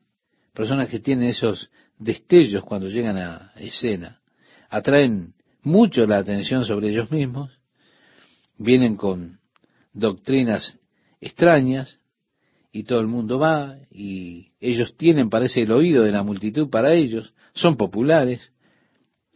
personas 0.53 0.89
que 0.89 0.99
tienen 0.99 1.29
esos 1.29 1.71
destellos 1.99 2.65
cuando 2.65 2.89
llegan 2.89 3.17
a 3.17 3.53
escena, 3.57 4.21
atraen 4.69 5.35
mucho 5.63 6.07
la 6.07 6.19
atención 6.19 6.65
sobre 6.65 6.91
ellos 6.91 7.11
mismos, 7.11 7.51
vienen 8.57 8.97
con 8.97 9.39
doctrinas 9.93 10.79
extrañas 11.21 11.99
y 12.73 12.85
todo 12.85 13.01
el 13.01 13.07
mundo 13.07 13.39
va 13.39 13.77
y 13.91 14.53
ellos 14.61 14.97
tienen, 14.97 15.31
parece, 15.31 15.63
el 15.63 15.73
oído 15.73 16.05
de 16.05 16.13
la 16.13 16.23
multitud 16.23 16.69
para 16.69 16.95
ellos, 16.95 17.33
son 17.55 17.77
populares, 17.77 18.53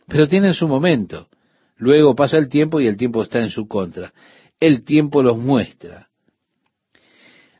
pero 0.06 0.28
tienen 0.28 0.54
su 0.54 0.68
momento. 0.68 1.28
Luego 1.76 2.14
pasa 2.14 2.38
el 2.38 2.48
tiempo 2.48 2.80
y 2.80 2.86
el 2.86 2.96
tiempo 2.96 3.22
está 3.22 3.40
en 3.40 3.50
su 3.50 3.66
contra. 3.66 4.12
El 4.60 4.84
tiempo 4.84 5.22
los 5.22 5.38
muestra. 5.38 6.10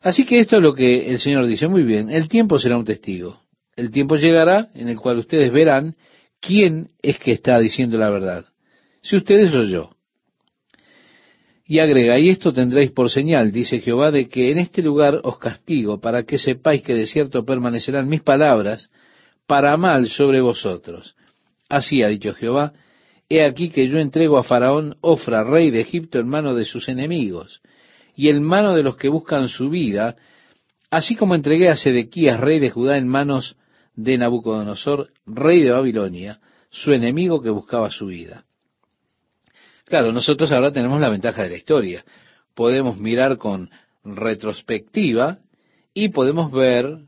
Así 0.03 0.25
que 0.25 0.39
esto 0.39 0.57
es 0.57 0.61
lo 0.61 0.75
que 0.75 1.09
el 1.09 1.17
Señor 1.17 1.47
dice. 1.47 1.67
Muy 1.67 1.83
bien, 1.83 2.09
el 2.09 2.27
tiempo 2.27 2.59
será 2.59 2.77
un 2.77 2.83
testigo. 2.83 3.39
El 3.75 3.89
tiempo 3.89 4.17
llegará 4.17 4.69
en 4.75 4.89
el 4.89 4.99
cual 4.99 5.17
ustedes 5.17 5.51
verán 5.51 5.95
quién 6.41 6.89
es 7.01 7.17
que 7.17 7.31
está 7.31 7.57
diciendo 7.57 7.97
la 7.97 8.09
verdad. 8.09 8.45
Si 9.01 9.15
ustedes 9.15 9.53
o 9.53 9.63
yo. 9.63 9.91
Y 11.65 11.79
agrega, 11.79 12.19
y 12.19 12.29
esto 12.29 12.51
tendréis 12.51 12.91
por 12.91 13.09
señal, 13.09 13.53
dice 13.53 13.79
Jehová, 13.79 14.11
de 14.11 14.27
que 14.27 14.51
en 14.51 14.59
este 14.59 14.81
lugar 14.81 15.21
os 15.23 15.39
castigo, 15.39 16.01
para 16.01 16.23
que 16.23 16.37
sepáis 16.37 16.83
que 16.83 16.93
de 16.93 17.07
cierto 17.07 17.45
permanecerán 17.45 18.09
mis 18.09 18.21
palabras 18.21 18.89
para 19.47 19.75
mal 19.77 20.07
sobre 20.07 20.41
vosotros. 20.41 21.15
Así 21.69 22.03
ha 22.03 22.09
dicho 22.09 22.33
Jehová, 22.33 22.73
He 23.29 23.45
aquí 23.45 23.69
que 23.69 23.87
yo 23.87 23.97
entrego 23.99 24.37
a 24.37 24.43
Faraón 24.43 24.97
Ofra, 24.99 25.45
rey 25.45 25.71
de 25.71 25.79
Egipto, 25.79 26.19
en 26.19 26.27
mano 26.27 26.53
de 26.53 26.65
sus 26.65 26.89
enemigos, 26.89 27.61
y 28.15 28.29
en 28.29 28.43
mano 28.43 28.75
de 28.75 28.83
los 28.83 28.95
que 28.97 29.09
buscan 29.09 29.47
su 29.47 29.69
vida, 29.69 30.15
así 30.89 31.15
como 31.15 31.35
entregué 31.35 31.69
a 31.69 31.75
Sedequías, 31.75 32.39
rey 32.39 32.59
de 32.59 32.69
Judá, 32.69 32.97
en 32.97 33.07
manos 33.07 33.57
de 33.95 34.17
Nabucodonosor, 34.17 35.09
rey 35.25 35.61
de 35.61 35.71
Babilonia, 35.71 36.39
su 36.69 36.91
enemigo 36.91 37.41
que 37.41 37.49
buscaba 37.49 37.89
su 37.91 38.07
vida. 38.07 38.45
Claro, 39.85 40.11
nosotros 40.11 40.51
ahora 40.51 40.71
tenemos 40.71 40.99
la 40.99 41.09
ventaja 41.09 41.43
de 41.43 41.49
la 41.49 41.57
historia. 41.57 42.05
Podemos 42.55 42.97
mirar 42.97 43.37
con 43.37 43.69
retrospectiva 44.03 45.39
y 45.93 46.09
podemos 46.09 46.51
ver 46.51 47.05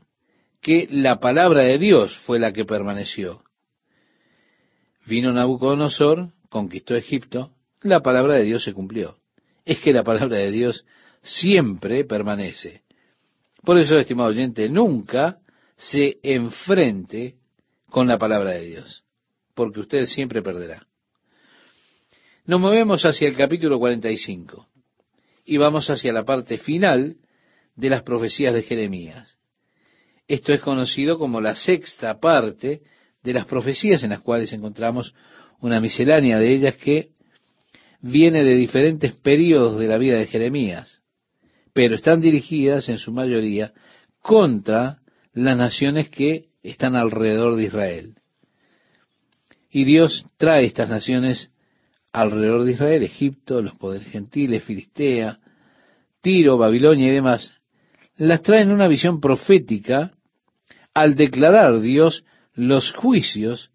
que 0.60 0.88
la 0.90 1.18
palabra 1.18 1.62
de 1.62 1.78
Dios 1.78 2.16
fue 2.18 2.38
la 2.38 2.52
que 2.52 2.64
permaneció. 2.64 3.42
Vino 5.06 5.32
Nabucodonosor, 5.32 6.28
conquistó 6.48 6.94
Egipto, 6.94 7.50
la 7.82 8.00
palabra 8.00 8.34
de 8.34 8.44
Dios 8.44 8.64
se 8.64 8.72
cumplió. 8.72 9.16
Es 9.66 9.80
que 9.80 9.92
la 9.92 10.04
palabra 10.04 10.38
de 10.38 10.50
Dios 10.50 10.86
siempre 11.22 12.04
permanece. 12.04 12.82
Por 13.64 13.78
eso, 13.78 13.98
estimado 13.98 14.30
oyente, 14.30 14.68
nunca 14.68 15.40
se 15.76 16.18
enfrente 16.22 17.34
con 17.90 18.06
la 18.06 18.16
palabra 18.16 18.52
de 18.52 18.64
Dios, 18.64 19.02
porque 19.54 19.80
usted 19.80 20.06
siempre 20.06 20.40
perderá. 20.40 20.86
Nos 22.44 22.60
movemos 22.60 23.04
hacia 23.04 23.26
el 23.26 23.36
capítulo 23.36 23.80
45 23.80 24.68
y 25.44 25.56
vamos 25.56 25.90
hacia 25.90 26.12
la 26.12 26.24
parte 26.24 26.58
final 26.58 27.16
de 27.74 27.90
las 27.90 28.04
profecías 28.04 28.54
de 28.54 28.62
Jeremías. 28.62 29.36
Esto 30.28 30.52
es 30.52 30.60
conocido 30.60 31.18
como 31.18 31.40
la 31.40 31.56
sexta 31.56 32.20
parte 32.20 32.82
de 33.24 33.34
las 33.34 33.46
profecías 33.46 34.04
en 34.04 34.10
las 34.10 34.20
cuales 34.20 34.52
encontramos 34.52 35.12
una 35.60 35.80
miscelánea 35.80 36.38
de 36.38 36.54
ellas 36.54 36.76
que 36.76 37.15
viene 38.00 38.44
de 38.44 38.54
diferentes 38.54 39.12
periodos 39.12 39.78
de 39.78 39.88
la 39.88 39.98
vida 39.98 40.18
de 40.18 40.26
Jeremías, 40.26 41.00
pero 41.72 41.94
están 41.94 42.20
dirigidas 42.20 42.88
en 42.88 42.98
su 42.98 43.12
mayoría 43.12 43.72
contra 44.22 44.98
las 45.32 45.56
naciones 45.56 46.08
que 46.08 46.46
están 46.62 46.96
alrededor 46.96 47.56
de 47.56 47.64
Israel. 47.64 48.14
Y 49.70 49.84
Dios 49.84 50.24
trae 50.38 50.64
estas 50.64 50.88
naciones 50.88 51.50
alrededor 52.12 52.64
de 52.64 52.72
Israel, 52.72 53.02
Egipto, 53.02 53.60
los 53.60 53.74
poderes 53.74 54.08
gentiles, 54.08 54.64
Filistea, 54.64 55.38
Tiro, 56.22 56.56
Babilonia 56.56 57.08
y 57.08 57.14
demás, 57.14 57.52
las 58.16 58.42
trae 58.42 58.62
en 58.62 58.72
una 58.72 58.88
visión 58.88 59.20
profética 59.20 60.12
al 60.94 61.14
declarar 61.14 61.80
Dios 61.80 62.24
los 62.54 62.92
juicios 62.92 63.70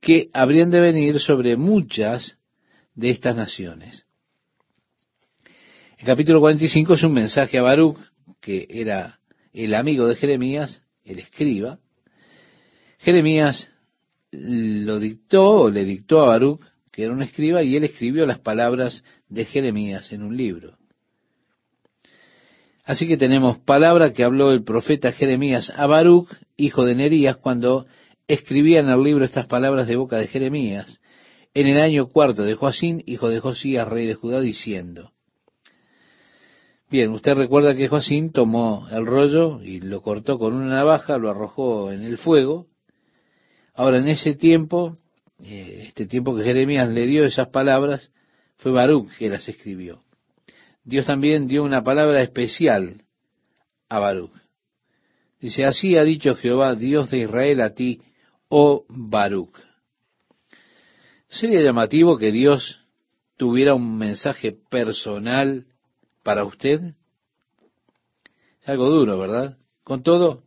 que 0.00 0.28
habrían 0.34 0.70
de 0.70 0.80
venir 0.80 1.20
sobre 1.20 1.56
muchas 1.56 2.35
de 2.96 3.10
estas 3.10 3.36
naciones. 3.36 4.04
El 5.98 6.06
capítulo 6.06 6.40
45 6.40 6.94
es 6.94 7.02
un 7.04 7.12
mensaje 7.12 7.58
a 7.58 7.62
Baruch, 7.62 7.98
que 8.40 8.66
era 8.68 9.20
el 9.52 9.74
amigo 9.74 10.06
de 10.08 10.16
Jeremías, 10.16 10.82
el 11.04 11.18
escriba. 11.18 11.78
Jeremías 12.98 13.68
lo 14.32 14.98
dictó 14.98 15.44
o 15.44 15.70
le 15.70 15.84
dictó 15.84 16.20
a 16.22 16.26
Baruch, 16.26 16.60
que 16.90 17.04
era 17.04 17.12
un 17.12 17.22
escriba, 17.22 17.62
y 17.62 17.76
él 17.76 17.84
escribió 17.84 18.26
las 18.26 18.40
palabras 18.40 19.04
de 19.28 19.44
Jeremías 19.44 20.12
en 20.12 20.22
un 20.22 20.36
libro. 20.36 20.76
Así 22.84 23.08
que 23.08 23.16
tenemos 23.16 23.58
palabra 23.58 24.12
que 24.12 24.24
habló 24.24 24.52
el 24.52 24.64
profeta 24.64 25.12
Jeremías 25.12 25.72
a 25.74 25.86
Baruch, 25.86 26.28
hijo 26.56 26.84
de 26.84 26.94
Nerías, 26.94 27.36
cuando 27.36 27.86
escribía 28.28 28.80
en 28.80 28.88
el 28.88 29.02
libro 29.02 29.24
estas 29.24 29.46
palabras 29.46 29.86
de 29.88 29.96
boca 29.96 30.18
de 30.18 30.28
Jeremías, 30.28 31.00
en 31.56 31.68
el 31.68 31.80
año 31.80 32.08
cuarto 32.08 32.42
de 32.42 32.54
Joacín, 32.54 33.02
hijo 33.06 33.30
de 33.30 33.40
Josías, 33.40 33.88
rey 33.88 34.04
de 34.04 34.12
Judá, 34.12 34.42
diciendo, 34.42 35.12
Bien, 36.90 37.10
usted 37.12 37.32
recuerda 37.32 37.74
que 37.74 37.88
Joacín 37.88 38.30
tomó 38.30 38.86
el 38.90 39.06
rollo 39.06 39.62
y 39.62 39.80
lo 39.80 40.02
cortó 40.02 40.38
con 40.38 40.52
una 40.52 40.66
navaja, 40.66 41.16
lo 41.16 41.30
arrojó 41.30 41.90
en 41.90 42.02
el 42.02 42.18
fuego. 42.18 42.66
Ahora, 43.72 44.00
en 44.00 44.08
ese 44.08 44.34
tiempo, 44.34 44.98
eh, 45.42 45.84
este 45.88 46.04
tiempo 46.04 46.36
que 46.36 46.44
Jeremías 46.44 46.90
le 46.90 47.06
dio 47.06 47.24
esas 47.24 47.48
palabras, 47.48 48.12
fue 48.56 48.72
Baruch 48.72 49.08
que 49.16 49.30
las 49.30 49.48
escribió. 49.48 50.02
Dios 50.84 51.06
también 51.06 51.46
dio 51.46 51.64
una 51.64 51.82
palabra 51.82 52.20
especial 52.20 53.02
a 53.88 53.98
Baruch. 53.98 54.34
Dice, 55.40 55.64
así 55.64 55.96
ha 55.96 56.04
dicho 56.04 56.34
Jehová, 56.36 56.74
Dios 56.74 57.10
de 57.10 57.20
Israel, 57.20 57.62
a 57.62 57.70
ti, 57.70 58.02
oh 58.50 58.84
Baruch. 58.90 59.65
Sería 61.28 61.60
llamativo 61.60 62.18
que 62.18 62.30
Dios 62.30 62.80
tuviera 63.36 63.74
un 63.74 63.98
mensaje 63.98 64.56
personal 64.70 65.66
para 66.22 66.44
usted. 66.44 66.80
Es 68.62 68.68
algo 68.68 68.88
duro, 68.88 69.18
¿verdad? 69.18 69.58
Con 69.84 70.02
todo, 70.02 70.42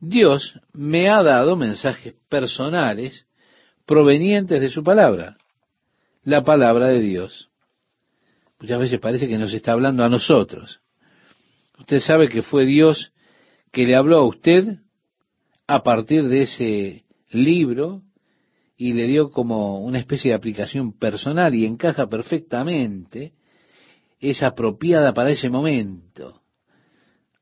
Dios 0.00 0.60
me 0.72 1.08
ha 1.08 1.22
dado 1.22 1.56
mensajes 1.56 2.14
personales 2.28 3.26
provenientes 3.86 4.60
de 4.60 4.68
su 4.68 4.84
palabra, 4.84 5.36
la 6.22 6.44
palabra 6.44 6.88
de 6.88 7.00
Dios. 7.00 7.48
Muchas 8.60 8.78
veces 8.78 9.00
parece 9.00 9.28
que 9.28 9.38
nos 9.38 9.52
está 9.52 9.72
hablando 9.72 10.04
a 10.04 10.08
nosotros. 10.08 10.80
Usted 11.78 12.00
sabe 12.00 12.28
que 12.28 12.42
fue 12.42 12.64
Dios 12.64 13.12
que 13.70 13.84
le 13.84 13.94
habló 13.94 14.18
a 14.18 14.26
usted 14.26 14.78
a 15.66 15.82
partir 15.82 16.28
de 16.28 16.42
ese 16.42 17.04
libro 17.30 18.02
y 18.76 18.92
le 18.92 19.06
dio 19.06 19.30
como 19.30 19.80
una 19.80 19.98
especie 19.98 20.30
de 20.30 20.36
aplicación 20.36 20.92
personal 20.92 21.54
y 21.54 21.64
encaja 21.64 22.08
perfectamente, 22.08 23.32
es 24.20 24.42
apropiada 24.42 25.14
para 25.14 25.30
ese 25.30 25.48
momento. 25.48 26.42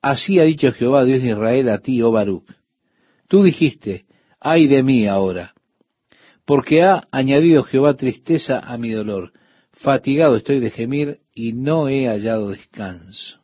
Así 0.00 0.38
ha 0.38 0.44
dicho 0.44 0.70
Jehová 0.72 1.04
Dios 1.04 1.22
de 1.22 1.30
Israel 1.30 1.68
a 1.70 1.78
ti, 1.78 2.02
oh 2.02 2.12
Baruch. 2.12 2.44
Tú 3.28 3.42
dijiste, 3.42 4.04
ay 4.38 4.66
de 4.66 4.82
mí 4.82 5.06
ahora, 5.06 5.54
porque 6.44 6.82
ha 6.82 7.08
añadido 7.10 7.64
Jehová 7.64 7.94
tristeza 7.94 8.58
a 8.58 8.76
mi 8.76 8.90
dolor 8.90 9.32
fatigado 9.84 10.36
estoy 10.36 10.60
de 10.60 10.70
gemir 10.70 11.20
y 11.34 11.52
no 11.52 11.88
he 11.88 12.06
hallado 12.06 12.50
descanso. 12.50 13.40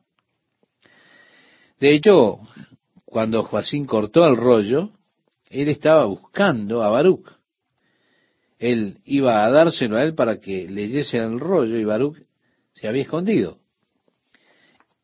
De 1.78 1.94
hecho, 1.94 2.40
cuando 3.04 3.42
Joacín 3.42 3.86
cortó 3.86 4.26
el 4.26 4.36
rollo, 4.36 4.90
él 5.48 5.68
estaba 5.68 6.04
buscando 6.04 6.82
a 6.82 6.90
Baruch. 6.90 7.39
Él 8.60 8.98
iba 9.06 9.44
a 9.44 9.50
dárselo 9.50 9.96
a 9.96 10.04
él 10.04 10.14
para 10.14 10.38
que 10.38 10.68
leyese 10.68 11.16
el 11.16 11.40
rollo 11.40 11.78
y 11.78 11.84
Baruch 11.84 12.18
se 12.74 12.86
había 12.86 13.02
escondido. 13.02 13.58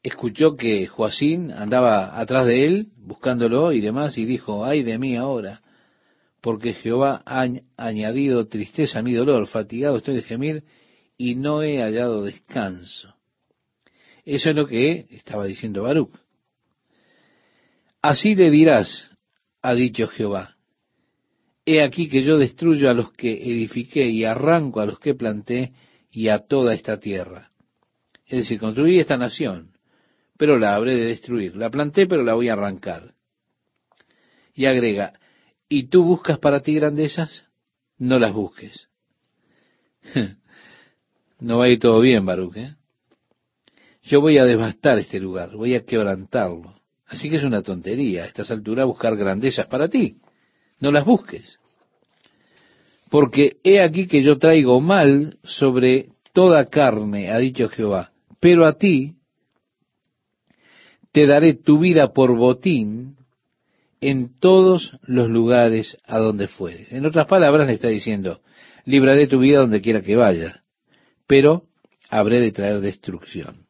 Escuchó 0.03 0.57
que 0.57 0.87
Joacín 0.87 1.51
andaba 1.51 2.21
atrás 2.21 2.47
de 2.47 2.67
él 2.67 2.89
buscándolo 2.99 3.73
y 3.73 3.81
demás 3.81 4.19
y 4.19 4.27
dijo, 4.27 4.67
ay 4.67 4.83
de 4.83 4.99
mí 4.99 5.17
ahora, 5.17 5.63
porque 6.43 6.75
Jehová 6.75 7.23
ha 7.25 7.49
añadido 7.79 8.47
tristeza 8.47 8.99
a 8.99 9.03
mi 9.03 9.15
dolor, 9.15 9.47
fatigado 9.47 9.97
estoy 9.97 10.17
de 10.17 10.23
gemir 10.23 10.65
y 11.17 11.35
no 11.35 11.63
he 11.63 11.81
hallado 11.81 12.25
descanso. 12.25 13.15
Eso 14.27 14.51
es 14.51 14.57
lo 14.57 14.67
que 14.67 15.07
estaba 15.11 15.47
diciendo 15.47 15.83
Baruch. 15.83 16.13
Así 18.03 18.35
le 18.35 18.51
dirás, 18.51 19.11
ha 19.63 19.75
dicho 19.75 20.09
Jehová, 20.09 20.56
he 21.67 21.83
aquí 21.83 22.09
que 22.09 22.23
yo 22.23 22.39
destruyo 22.39 22.89
a 22.89 22.95
los 22.95 23.13
que 23.13 23.33
edifiqué 23.33 24.07
y 24.07 24.25
arranco 24.25 24.81
a 24.81 24.87
los 24.87 25.01
que 25.01 25.15
planté 25.15 25.73
y 26.11 26.29
a 26.29 26.39
toda 26.39 26.73
esta 26.73 26.99
tierra. 26.99 27.51
Es 28.25 28.39
decir, 28.39 28.61
construí 28.61 28.99
esta 29.01 29.17
nación, 29.17 29.73
pero 30.39 30.59
la 30.59 30.75
habré 30.75 30.95
de 30.95 31.07
destruir. 31.07 31.57
La 31.57 31.69
planté, 31.69 32.07
pero 32.07 32.23
la 32.23 32.35
voy 32.35 32.49
a 32.49 32.55
arrancar. 32.55 33.15
Y 34.55 34.67
agrega, 34.67 35.19
¿y 35.69 35.89
tú 35.89 36.05
buscas 36.05 36.39
para 36.39 36.61
ti 36.61 36.75
grandezas? 36.75 37.45
No 37.99 38.19
las 38.19 38.33
busques. 38.33 38.89
No 41.39 41.59
va 41.59 41.67
a 41.67 41.69
ir 41.69 41.79
todo 41.79 42.01
bien, 42.01 42.25
Baruch. 42.25 42.57
¿eh? 42.57 42.71
Yo 44.03 44.23
voy 44.23 44.39
a 44.39 44.47
devastar 44.47 44.99
este 44.99 45.21
lugar, 45.21 45.55
voy 45.55 45.75
a 45.75 45.85
quebrantarlo. 45.85 46.81
Así 47.07 47.29
que 47.29 47.37
es 47.37 47.45
una 47.45 47.63
tontería 47.63 48.23
a 48.23 48.27
estas 48.27 48.51
alturas 48.51 48.87
buscar 48.87 49.15
grandezas 49.17 49.67
para 49.67 49.89
ti. 49.89 50.17
No 50.81 50.91
las 50.91 51.05
busques. 51.05 51.59
Porque 53.11 53.59
he 53.63 53.81
aquí 53.81 54.07
que 54.07 54.23
yo 54.23 54.39
traigo 54.39 54.81
mal 54.81 55.39
sobre 55.43 56.11
toda 56.33 56.67
carne, 56.67 57.31
ha 57.31 57.39
dicho 57.39 57.69
Jehová. 57.69 58.13
Pero 58.41 58.67
a 58.67 58.75
ti 58.75 59.15
te 61.13 61.27
daré 61.27 61.55
tu 61.55 61.79
vida 61.79 62.13
por 62.13 62.37
botín 62.37 63.17
en 64.01 64.39
todos 64.39 64.99
los 65.03 65.29
lugares 65.29 65.97
a 66.05 66.19
donde 66.19 66.49
fueres. 66.49 66.93
En 66.93 67.07
otras 67.07 67.27
palabras 67.27 67.67
le 67.67 67.75
está 67.75 67.89
diciendo, 67.89 68.41
libraré 68.85 69.27
tu 69.27 69.39
vida 69.39 69.61
donde 69.61 69.81
quiera 69.81 70.03
que 70.03 70.17
vayas 70.17 70.61
pero 71.27 71.65
habré 72.09 72.41
de 72.41 72.53
traer 72.53 72.81
destrucción. 72.81 73.67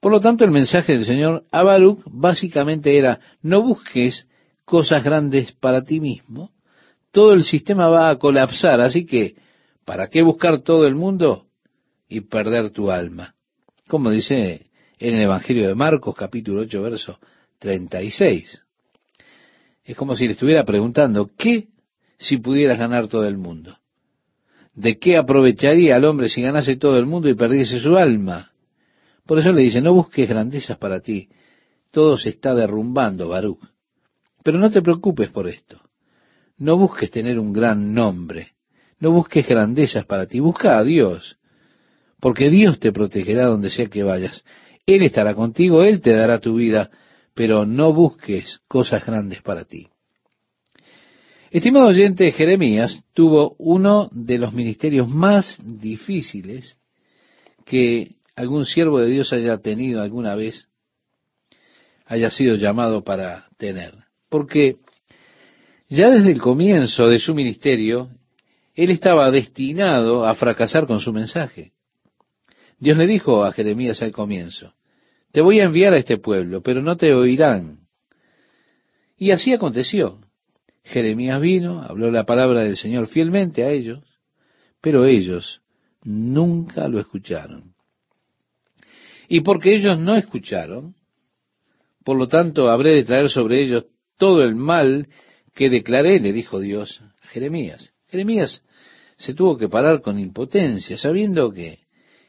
Por 0.00 0.12
lo 0.12 0.20
tanto, 0.20 0.44
el 0.44 0.52
mensaje 0.52 0.92
del 0.92 1.04
Señor 1.04 1.44
a 1.50 1.64
básicamente 2.06 2.96
era, 2.96 3.20
no 3.42 3.62
busques 3.62 4.27
cosas 4.68 5.02
grandes 5.02 5.52
para 5.52 5.82
ti 5.82 5.98
mismo, 5.98 6.50
todo 7.10 7.32
el 7.32 7.44
sistema 7.44 7.88
va 7.88 8.10
a 8.10 8.18
colapsar, 8.18 8.80
así 8.80 9.06
que 9.06 9.34
¿Para 9.88 10.08
qué 10.10 10.20
buscar 10.20 10.60
todo 10.60 10.86
el 10.86 10.94
mundo 10.94 11.46
y 12.10 12.20
perder 12.20 12.68
tu 12.72 12.90
alma? 12.90 13.34
Como 13.86 14.10
dice 14.10 14.66
en 14.98 15.14
el 15.14 15.22
Evangelio 15.22 15.66
de 15.66 15.74
Marcos, 15.74 16.14
capítulo 16.14 16.60
8, 16.60 16.82
verso 16.82 17.18
36. 17.58 18.66
Es 19.82 19.96
como 19.96 20.14
si 20.14 20.26
le 20.26 20.32
estuviera 20.32 20.66
preguntando, 20.66 21.30
¿qué 21.38 21.68
si 22.18 22.36
pudieras 22.36 22.78
ganar 22.78 23.08
todo 23.08 23.26
el 23.26 23.38
mundo? 23.38 23.78
¿De 24.74 24.98
qué 24.98 25.16
aprovecharía 25.16 25.96
al 25.96 26.04
hombre 26.04 26.28
si 26.28 26.42
ganase 26.42 26.76
todo 26.76 26.98
el 26.98 27.06
mundo 27.06 27.30
y 27.30 27.34
perdiese 27.34 27.80
su 27.80 27.96
alma? 27.96 28.52
Por 29.24 29.38
eso 29.38 29.52
le 29.52 29.62
dice, 29.62 29.80
no 29.80 29.94
busques 29.94 30.28
grandezas 30.28 30.76
para 30.76 31.00
ti, 31.00 31.30
todo 31.90 32.18
se 32.18 32.28
está 32.28 32.54
derrumbando, 32.54 33.28
Baruch. 33.28 33.60
Pero 34.48 34.60
no 34.60 34.70
te 34.70 34.80
preocupes 34.80 35.28
por 35.28 35.46
esto. 35.46 35.78
No 36.56 36.78
busques 36.78 37.10
tener 37.10 37.38
un 37.38 37.52
gran 37.52 37.92
nombre. 37.92 38.52
No 38.98 39.10
busques 39.10 39.46
grandezas 39.46 40.06
para 40.06 40.24
ti. 40.24 40.40
Busca 40.40 40.78
a 40.78 40.84
Dios. 40.84 41.36
Porque 42.18 42.48
Dios 42.48 42.80
te 42.80 42.90
protegerá 42.90 43.44
donde 43.44 43.68
sea 43.68 43.88
que 43.88 44.02
vayas. 44.02 44.46
Él 44.86 45.02
estará 45.02 45.34
contigo, 45.34 45.82
Él 45.82 46.00
te 46.00 46.14
dará 46.14 46.40
tu 46.40 46.54
vida, 46.54 46.88
pero 47.34 47.66
no 47.66 47.92
busques 47.92 48.60
cosas 48.68 49.04
grandes 49.04 49.42
para 49.42 49.66
ti. 49.66 49.88
Estimado 51.50 51.88
oyente, 51.88 52.32
Jeremías 52.32 53.04
tuvo 53.12 53.54
uno 53.58 54.08
de 54.12 54.38
los 54.38 54.54
ministerios 54.54 55.10
más 55.10 55.58
difíciles 55.62 56.78
que 57.66 58.16
algún 58.34 58.64
siervo 58.64 58.98
de 58.98 59.10
Dios 59.10 59.30
haya 59.34 59.58
tenido 59.58 60.00
alguna 60.00 60.34
vez, 60.34 60.70
haya 62.06 62.30
sido 62.30 62.54
llamado 62.54 63.04
para 63.04 63.44
tener. 63.58 64.07
Porque 64.28 64.76
ya 65.88 66.10
desde 66.10 66.32
el 66.32 66.40
comienzo 66.40 67.08
de 67.08 67.18
su 67.18 67.34
ministerio, 67.34 68.10
él 68.74 68.90
estaba 68.90 69.30
destinado 69.30 70.26
a 70.26 70.34
fracasar 70.34 70.86
con 70.86 71.00
su 71.00 71.12
mensaje. 71.12 71.72
Dios 72.78 72.96
le 72.96 73.06
dijo 73.06 73.44
a 73.44 73.52
Jeremías 73.52 74.02
al 74.02 74.12
comienzo, 74.12 74.74
te 75.32 75.40
voy 75.40 75.60
a 75.60 75.64
enviar 75.64 75.94
a 75.94 75.98
este 75.98 76.18
pueblo, 76.18 76.62
pero 76.62 76.82
no 76.82 76.96
te 76.96 77.12
oirán. 77.12 77.80
Y 79.16 79.30
así 79.32 79.52
aconteció. 79.52 80.20
Jeremías 80.84 81.40
vino, 81.40 81.82
habló 81.82 82.10
la 82.10 82.24
palabra 82.24 82.62
del 82.62 82.76
Señor 82.76 83.08
fielmente 83.08 83.64
a 83.64 83.70
ellos, 83.70 84.04
pero 84.80 85.04
ellos 85.06 85.60
nunca 86.02 86.88
lo 86.88 87.00
escucharon. 87.00 87.74
Y 89.28 89.40
porque 89.40 89.74
ellos 89.74 89.98
no 89.98 90.16
escucharon, 90.16 90.94
por 92.04 92.16
lo 92.16 92.28
tanto 92.28 92.70
habré 92.70 92.94
de 92.94 93.04
traer 93.04 93.28
sobre 93.28 93.62
ellos 93.62 93.84
todo 94.18 94.42
el 94.42 94.54
mal 94.54 95.08
que 95.54 95.70
declaré, 95.70 96.20
le 96.20 96.32
dijo 96.32 96.60
Dios 96.60 97.00
a 97.22 97.28
Jeremías. 97.28 97.94
Jeremías 98.08 98.62
se 99.16 99.34
tuvo 99.34 99.56
que 99.56 99.68
parar 99.68 100.02
con 100.02 100.18
impotencia, 100.18 100.96
sabiendo 100.98 101.50
que 101.52 101.78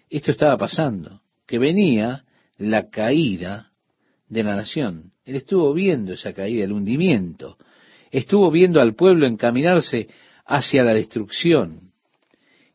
esto 0.10 0.32
estaba 0.32 0.58
pasando, 0.58 1.22
que 1.46 1.60
venía 1.60 2.24
la 2.58 2.90
caída 2.90 3.72
de 4.28 4.44
la 4.44 4.56
nación. 4.56 5.12
Él 5.26 5.36
estuvo 5.36 5.74
viendo 5.74 6.14
esa 6.14 6.34
caída, 6.34 6.64
el 6.64 6.72
hundimiento. 6.72 7.58
Estuvo 8.12 8.50
viendo 8.50 8.82
al 8.82 8.96
pueblo 8.96 9.28
encaminarse 9.28 10.08
hacia 10.46 10.84
la 10.84 10.94
destrucción. 10.94 11.92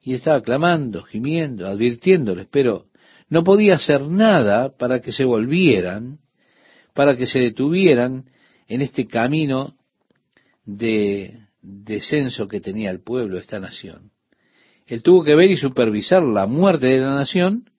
Y 0.01 0.15
estaba 0.15 0.43
clamando, 0.43 1.03
gimiendo, 1.03 1.67
advirtiéndoles, 1.67 2.47
pero 2.51 2.87
no 3.29 3.43
podía 3.43 3.75
hacer 3.75 4.03
nada 4.03 4.77
para 4.77 5.01
que 5.01 5.11
se 5.11 5.25
volvieran, 5.25 6.19
para 6.95 7.17
que 7.17 7.27
se 7.27 7.41
detuvieran 7.41 8.27
en 8.69 8.83
este 8.83 9.07
camino 9.07 9.75
de 10.65 11.39
descenso 11.61 12.49
que 12.49 12.61
tenía 12.61 12.91
el 12.91 13.01
pueblo, 13.01 13.39
esta 13.39 13.61
nación. 13.61 14.11
Él 14.87 15.03
tuvo 15.03 15.25
que 15.25 15.35
ver 15.35 15.51
y 15.51 15.57
supervisar 15.57 16.23
la 16.23 16.47
muerte 16.47 16.89
de 16.89 16.99
la 16.99 17.15
nación 17.15 17.71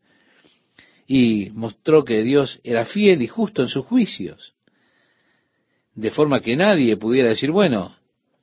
y 1.07 1.49
mostró 1.51 2.03
que 2.03 2.23
Dios 2.23 2.59
era 2.63 2.85
fiel 2.85 3.21
y 3.21 3.27
justo 3.27 3.61
en 3.61 3.67
sus 3.67 3.85
juicios. 3.85 4.53
De 5.93 6.11
forma 6.11 6.41
que 6.41 6.55
nadie 6.55 6.97
pudiera 6.97 7.29
decir, 7.29 7.51
bueno, 7.51 7.95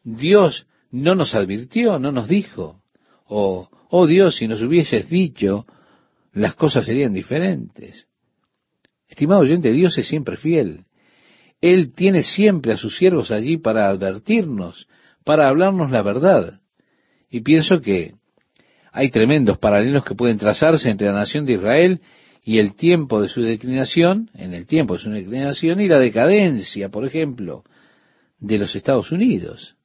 Dios 0.05 0.67
no 0.91 1.15
nos 1.15 1.35
advirtió, 1.35 1.99
no 1.99 2.13
nos 2.13 2.29
dijo. 2.29 2.83
O, 3.27 3.69
oh 3.91 4.07
Dios, 4.07 4.37
si 4.37 4.47
nos 4.47 4.63
hubieses 4.63 5.09
dicho, 5.09 5.67
las 6.33 6.55
cosas 6.55 6.87
serían 6.87 7.13
diferentes. 7.13 8.09
Estimado 9.09 9.43
oyente, 9.43 9.73
Dios 9.73 9.99
es 9.99 10.07
siempre 10.07 10.37
fiel. 10.37 10.85
Él 11.63 11.95
tiene 11.95 12.25
siempre 12.25 12.73
a 12.73 12.77
sus 12.77 12.97
siervos 12.97 13.31
allí 13.31 13.57
para 13.57 13.89
advertirnos, 13.89 14.89
para 15.25 15.49
hablarnos 15.49 15.93
la 15.93 16.03
verdad. 16.03 16.61
Y 17.31 17.41
pienso 17.41 17.81
que 17.81 18.15
hay 18.91 19.11
tremendos 19.11 19.59
paralelos 19.59 20.05
que 20.05 20.17
pueden 20.17 20.39
trazarse 20.39 20.91
entre 20.91 21.07
la 21.07 21.15
nación 21.15 21.47
de 21.47 21.55
Israel 21.55 22.01
y 22.45 22.59
el 22.59 22.75
tiempo 22.75 23.23
de 23.23 23.29
su 23.29 23.43
declinación, 23.43 24.29
en 24.35 24.53
el 24.53 24.67
tiempo 24.67 24.95
de 24.95 25.01
su 25.01 25.11
declinación, 25.11 25.81
y 25.81 25.89
la 25.89 26.01
decadencia, 26.01 26.89
por 26.89 27.07
ejemplo, 27.07 27.63
de 28.41 28.59
los 28.59 28.75
Estados 28.75 29.13
Unidos. 29.13 29.77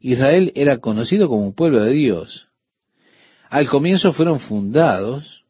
Israel 0.00 0.52
era 0.54 0.78
conocido 0.78 1.28
como 1.28 1.46
un 1.46 1.54
pueblo 1.54 1.82
de 1.82 1.92
Dios. 1.92 2.48
Al 3.48 3.68
comienzo 3.68 4.12
fueron 4.12 4.38
fundados 4.38 5.44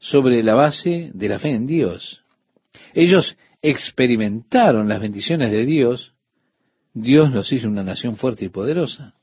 sobre 0.00 0.42
la 0.42 0.54
base 0.54 1.12
de 1.14 1.28
la 1.28 1.38
fe 1.38 1.50
en 1.50 1.68
Dios. 1.68 2.24
Ellos 2.92 3.36
experimentaron 3.70 4.88
las 4.88 5.00
bendiciones 5.00 5.50
de 5.50 5.66
Dios. 5.66 6.14
Dios 6.94 7.32
los 7.32 7.52
hizo 7.52 7.68
una 7.68 7.82
nación 7.82 8.16
fuerte 8.16 8.44
y 8.44 8.48
poderosa. 8.48 9.14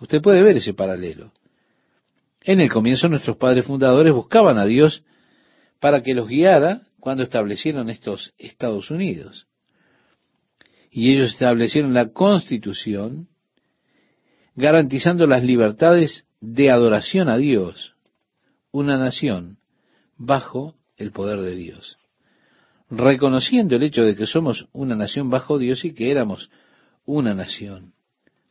Usted 0.00 0.22
puede 0.22 0.42
ver 0.42 0.56
ese 0.56 0.74
paralelo. 0.74 1.32
En 2.40 2.60
el 2.60 2.70
comienzo 2.70 3.08
nuestros 3.08 3.36
padres 3.36 3.64
fundadores 3.64 4.12
buscaban 4.12 4.58
a 4.58 4.64
Dios 4.64 5.02
para 5.80 6.02
que 6.02 6.14
los 6.14 6.28
guiara 6.28 6.82
cuando 7.00 7.22
establecieron 7.22 7.90
estos 7.90 8.32
Estados 8.38 8.90
Unidos. 8.90 9.46
Y 10.90 11.12
ellos 11.12 11.32
establecieron 11.32 11.94
la 11.94 12.12
constitución 12.12 13.28
garantizando 14.54 15.26
las 15.26 15.42
libertades 15.42 16.26
de 16.40 16.70
adoración 16.70 17.28
a 17.28 17.38
Dios, 17.38 17.94
una 18.70 18.96
nación 18.98 19.58
bajo 20.16 20.74
el 20.96 21.10
poder 21.10 21.40
de 21.40 21.56
Dios, 21.56 21.98
reconociendo 22.90 23.76
el 23.76 23.82
hecho 23.82 24.02
de 24.02 24.14
que 24.14 24.26
somos 24.26 24.68
una 24.72 24.94
nación 24.94 25.30
bajo 25.30 25.58
Dios 25.58 25.84
y 25.84 25.94
que 25.94 26.10
éramos 26.10 26.50
una 27.04 27.34
nación 27.34 27.94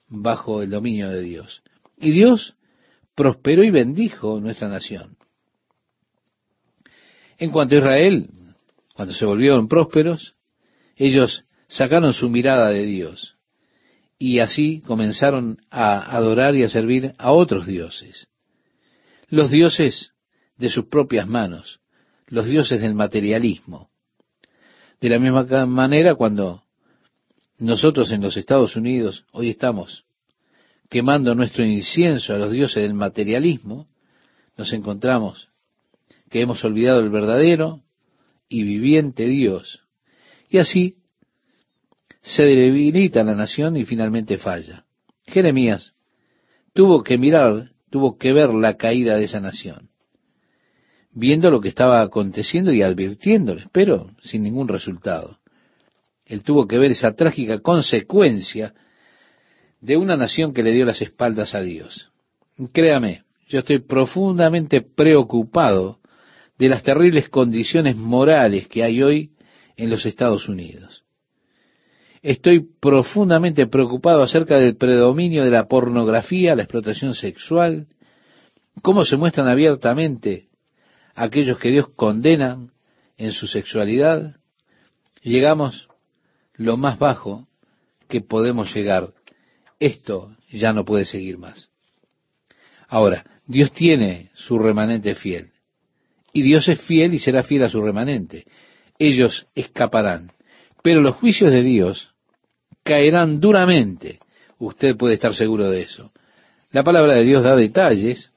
bajo 0.07 0.61
el 0.61 0.69
dominio 0.69 1.09
de 1.09 1.21
Dios. 1.21 1.63
Y 1.97 2.11
Dios 2.11 2.55
prosperó 3.15 3.63
y 3.63 3.71
bendijo 3.71 4.39
nuestra 4.39 4.67
nación. 4.67 5.17
En 7.37 7.51
cuanto 7.51 7.75
a 7.75 7.79
Israel, 7.79 8.29
cuando 8.93 9.13
se 9.13 9.25
volvieron 9.25 9.67
prósperos, 9.67 10.35
ellos 10.95 11.45
sacaron 11.67 12.13
su 12.13 12.29
mirada 12.29 12.69
de 12.69 12.85
Dios 12.85 13.35
y 14.19 14.39
así 14.39 14.81
comenzaron 14.81 15.57
a 15.69 16.15
adorar 16.15 16.55
y 16.55 16.63
a 16.63 16.69
servir 16.69 17.13
a 17.17 17.31
otros 17.31 17.65
dioses. 17.65 18.27
Los 19.27 19.49
dioses 19.49 20.11
de 20.57 20.69
sus 20.69 20.85
propias 20.85 21.27
manos, 21.27 21.81
los 22.27 22.47
dioses 22.47 22.79
del 22.79 22.93
materialismo. 22.93 23.89
De 25.03 25.09
la 25.09 25.19
misma 25.19 25.65
manera, 25.65 26.15
cuando 26.15 26.63
nosotros 27.59 28.09
en 28.13 28.21
los 28.21 28.37
Estados 28.37 28.77
Unidos 28.77 29.25
hoy 29.33 29.49
estamos 29.49 30.05
quemando 30.89 31.35
nuestro 31.35 31.65
incienso 31.65 32.33
a 32.33 32.37
los 32.37 32.53
dioses 32.53 32.83
del 32.83 32.93
materialismo, 32.93 33.89
nos 34.55 34.71
encontramos 34.71 35.49
que 36.29 36.39
hemos 36.39 36.63
olvidado 36.63 37.01
el 37.01 37.09
verdadero 37.09 37.81
y 38.47 38.63
viviente 38.63 39.27
Dios. 39.27 39.81
Y 40.49 40.59
así 40.59 40.95
se 42.21 42.43
debilita 42.43 43.25
la 43.25 43.35
nación 43.35 43.75
y 43.75 43.83
finalmente 43.83 44.37
falla. 44.37 44.85
Jeremías 45.25 45.93
tuvo 46.71 47.03
que 47.03 47.17
mirar, 47.17 47.71
tuvo 47.89 48.17
que 48.17 48.31
ver 48.31 48.53
la 48.53 48.77
caída 48.77 49.17
de 49.17 49.25
esa 49.25 49.41
nación, 49.41 49.89
viendo 51.13 51.51
lo 51.51 51.61
que 51.61 51.69
estaba 51.69 52.01
aconteciendo 52.01 52.71
y 52.71 52.81
advirtiéndoles, 52.81 53.65
pero 53.71 54.07
sin 54.21 54.43
ningún 54.43 54.67
resultado. 54.67 55.39
Él 56.25 56.43
tuvo 56.43 56.67
que 56.67 56.77
ver 56.77 56.91
esa 56.91 57.13
trágica 57.13 57.59
consecuencia 57.59 58.73
de 59.81 59.97
una 59.97 60.15
nación 60.15 60.53
que 60.53 60.63
le 60.63 60.71
dio 60.71 60.85
las 60.85 61.01
espaldas 61.01 61.53
a 61.55 61.61
Dios. 61.61 62.09
Créame, 62.71 63.23
yo 63.47 63.59
estoy 63.59 63.79
profundamente 63.79 64.81
preocupado 64.81 65.99
de 66.57 66.69
las 66.69 66.83
terribles 66.83 67.29
condiciones 67.29 67.95
morales 67.95 68.67
que 68.67 68.83
hay 68.83 69.03
hoy 69.03 69.31
en 69.75 69.89
los 69.89 70.05
Estados 70.05 70.47
Unidos. 70.47 71.03
Estoy 72.21 72.65
profundamente 72.79 73.67
preocupado 73.67 74.23
acerca 74.23 74.57
del 74.57 74.77
predominio 74.77 75.43
de 75.43 75.51
la 75.51 75.67
pornografía, 75.67 76.55
la 76.55 76.63
explotación 76.63 77.13
sexual, 77.13 77.87
cómo 78.81 79.03
se 79.03 79.17
muestran 79.17 79.49
abiertamente 79.49 80.47
aquellos 81.15 81.59
que 81.59 81.69
Dios 81.69 81.89
condena 81.95 82.57
en 83.17 83.31
su 83.31 83.47
sexualidad. 83.47 84.37
Llegamos 85.21 85.89
lo 86.55 86.77
más 86.77 86.99
bajo 86.99 87.47
que 88.07 88.21
podemos 88.21 88.73
llegar 88.73 89.13
esto 89.83 90.37
ya 90.49 90.71
no 90.71 90.85
puede 90.85 91.03
seguir 91.03 91.37
más. 91.37 91.69
Ahora, 92.87 93.25
Dios 93.45 93.73
tiene 93.73 94.31
su 94.33 94.57
remanente 94.57 95.13
fiel. 95.13 95.51
Y 96.31 96.41
Dios 96.41 96.69
es 96.69 96.79
fiel 96.81 97.13
y 97.13 97.19
será 97.19 97.43
fiel 97.43 97.63
a 97.63 97.69
su 97.69 97.81
remanente. 97.81 98.45
Ellos 98.97 99.45
escaparán. 99.55 100.31
Pero 100.81 101.01
los 101.01 101.15
juicios 101.15 101.51
de 101.51 101.63
Dios 101.63 102.13
caerán 102.83 103.41
duramente. 103.41 104.19
Usted 104.57 104.95
puede 104.95 105.15
estar 105.15 105.33
seguro 105.35 105.69
de 105.69 105.81
eso. 105.81 106.11
La 106.71 106.83
palabra 106.83 107.15
de 107.15 107.25
Dios 107.25 107.43
da 107.43 107.53
detalles 107.55 108.31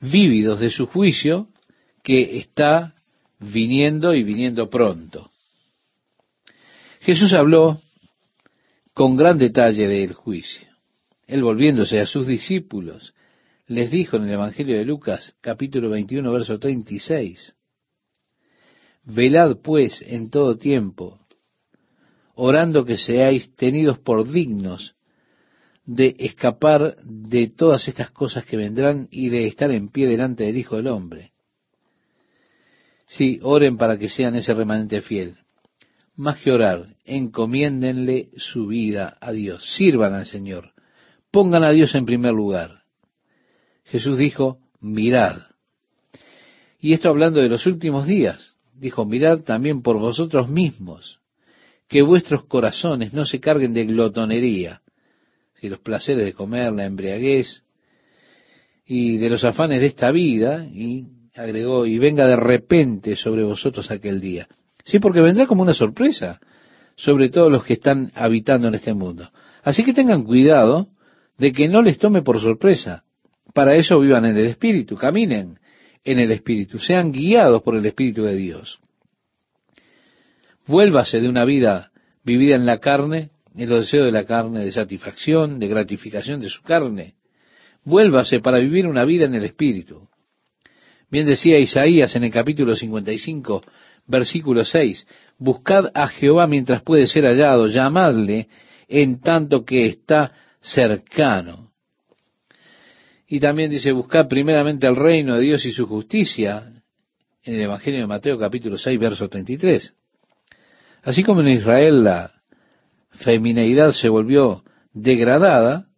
vívidos 0.00 0.60
de 0.60 0.70
su 0.70 0.86
juicio 0.86 1.48
que 2.02 2.38
está 2.38 2.94
viniendo 3.38 4.14
y 4.14 4.22
viniendo 4.22 4.68
pronto. 4.68 5.30
Jesús 7.00 7.32
habló 7.32 7.80
con 8.92 9.16
gran 9.16 9.38
detalle 9.38 9.86
del 9.86 10.14
juicio. 10.14 10.66
Él 11.26 11.42
volviéndose 11.42 12.00
a 12.00 12.06
sus 12.06 12.26
discípulos, 12.26 13.14
les 13.66 13.90
dijo 13.90 14.16
en 14.16 14.24
el 14.24 14.32
Evangelio 14.32 14.76
de 14.76 14.84
Lucas, 14.84 15.34
capítulo 15.40 15.90
21, 15.90 16.32
verso 16.32 16.58
36, 16.58 17.54
Velad 19.04 19.58
pues 19.58 20.02
en 20.02 20.30
todo 20.30 20.56
tiempo, 20.56 21.20
orando 22.34 22.84
que 22.84 22.96
seáis 22.96 23.54
tenidos 23.54 23.98
por 23.98 24.28
dignos 24.28 24.95
de 25.86 26.16
escapar 26.18 26.96
de 27.04 27.48
todas 27.48 27.86
estas 27.86 28.10
cosas 28.10 28.44
que 28.44 28.56
vendrán 28.56 29.08
y 29.10 29.28
de 29.28 29.46
estar 29.46 29.70
en 29.70 29.88
pie 29.88 30.08
delante 30.08 30.44
del 30.44 30.58
Hijo 30.58 30.76
del 30.76 30.88
Hombre. 30.88 31.32
Sí, 33.06 33.38
oren 33.42 33.76
para 33.76 33.96
que 33.96 34.08
sean 34.08 34.34
ese 34.34 34.52
remanente 34.52 35.00
fiel. 35.00 35.36
Más 36.16 36.38
que 36.38 36.50
orar, 36.50 36.86
encomiéndenle 37.04 38.30
su 38.36 38.66
vida 38.66 39.16
a 39.20 39.30
Dios, 39.30 39.76
sirvan 39.76 40.14
al 40.14 40.26
Señor, 40.26 40.72
pongan 41.30 41.62
a 41.62 41.70
Dios 41.70 41.94
en 41.94 42.04
primer 42.04 42.32
lugar. 42.32 42.82
Jesús 43.84 44.18
dijo, 44.18 44.58
mirad. 44.80 45.42
Y 46.80 46.94
esto 46.94 47.10
hablando 47.10 47.40
de 47.40 47.48
los 47.48 47.66
últimos 47.66 48.06
días, 48.06 48.56
dijo, 48.74 49.04
mirad 49.04 49.40
también 49.40 49.82
por 49.82 49.98
vosotros 49.98 50.48
mismos, 50.48 51.20
que 51.86 52.02
vuestros 52.02 52.44
corazones 52.46 53.12
no 53.12 53.24
se 53.24 53.38
carguen 53.38 53.72
de 53.72 53.84
glotonería, 53.84 54.82
si 55.66 55.70
los 55.70 55.80
placeres 55.80 56.24
de 56.24 56.32
comer, 56.32 56.72
la 56.72 56.84
embriaguez, 56.84 57.64
y 58.86 59.18
de 59.18 59.30
los 59.30 59.44
afanes 59.44 59.80
de 59.80 59.86
esta 59.86 60.12
vida, 60.12 60.64
y 60.64 61.08
agregó, 61.34 61.86
y 61.86 61.98
venga 61.98 62.26
de 62.26 62.36
repente 62.36 63.16
sobre 63.16 63.42
vosotros 63.42 63.90
aquel 63.90 64.20
día. 64.20 64.46
Sí, 64.84 65.00
porque 65.00 65.20
vendrá 65.20 65.46
como 65.46 65.62
una 65.62 65.74
sorpresa 65.74 66.40
sobre 66.94 67.28
todos 67.30 67.50
los 67.50 67.64
que 67.64 67.74
están 67.74 68.12
habitando 68.14 68.68
en 68.68 68.74
este 68.74 68.94
mundo. 68.94 69.28
Así 69.62 69.84
que 69.84 69.92
tengan 69.92 70.22
cuidado 70.22 70.88
de 71.36 71.50
que 71.50 71.68
no 71.68 71.82
les 71.82 71.98
tome 71.98 72.22
por 72.22 72.40
sorpresa. 72.40 73.02
Para 73.52 73.74
eso 73.74 73.98
vivan 73.98 74.24
en 74.24 74.36
el 74.36 74.46
Espíritu, 74.46 74.96
caminen 74.96 75.58
en 76.04 76.20
el 76.20 76.30
Espíritu, 76.30 76.78
sean 76.78 77.10
guiados 77.10 77.62
por 77.62 77.74
el 77.74 77.84
Espíritu 77.84 78.22
de 78.22 78.36
Dios. 78.36 78.78
Vuélvase 80.66 81.20
de 81.20 81.28
una 81.28 81.44
vida 81.44 81.90
vivida 82.22 82.54
en 82.54 82.66
la 82.66 82.78
carne, 82.78 83.30
en 83.56 83.68
los 83.68 83.86
deseos 83.86 84.06
de 84.06 84.12
la 84.12 84.24
carne, 84.24 84.64
de 84.64 84.72
satisfacción, 84.72 85.58
de 85.58 85.68
gratificación 85.68 86.40
de 86.40 86.48
su 86.48 86.62
carne. 86.62 87.14
Vuélvase 87.84 88.40
para 88.40 88.58
vivir 88.58 88.86
una 88.86 89.04
vida 89.04 89.24
en 89.24 89.34
el 89.34 89.44
Espíritu. 89.44 90.08
Bien 91.10 91.26
decía 91.26 91.58
Isaías 91.58 92.14
en 92.16 92.24
el 92.24 92.32
capítulo 92.32 92.74
55, 92.74 93.62
versículo 94.06 94.64
6, 94.64 95.06
Buscad 95.38 95.90
a 95.94 96.08
Jehová 96.08 96.46
mientras 96.46 96.82
puede 96.82 97.06
ser 97.06 97.24
hallado, 97.24 97.66
llamadle 97.66 98.48
en 98.88 99.20
tanto 99.20 99.64
que 99.64 99.86
está 99.86 100.32
cercano. 100.60 101.70
Y 103.28 103.40
también 103.40 103.70
dice, 103.70 103.92
buscad 103.92 104.28
primeramente 104.28 104.86
el 104.86 104.96
reino 104.96 105.36
de 105.36 105.42
Dios 105.42 105.64
y 105.64 105.72
su 105.72 105.86
justicia, 105.86 106.72
en 107.42 107.54
el 107.54 107.60
Evangelio 107.60 108.00
de 108.00 108.06
Mateo 108.06 108.38
capítulo 108.38 108.76
6, 108.78 108.98
verso 108.98 109.28
33. 109.28 109.94
Así 111.02 111.22
como 111.22 111.40
en 111.40 111.48
Israel 111.48 112.04
la 112.04 112.35
femineidad 113.16 113.92
se 113.92 114.08
volvió 114.08 114.62
degradada, 114.92 115.88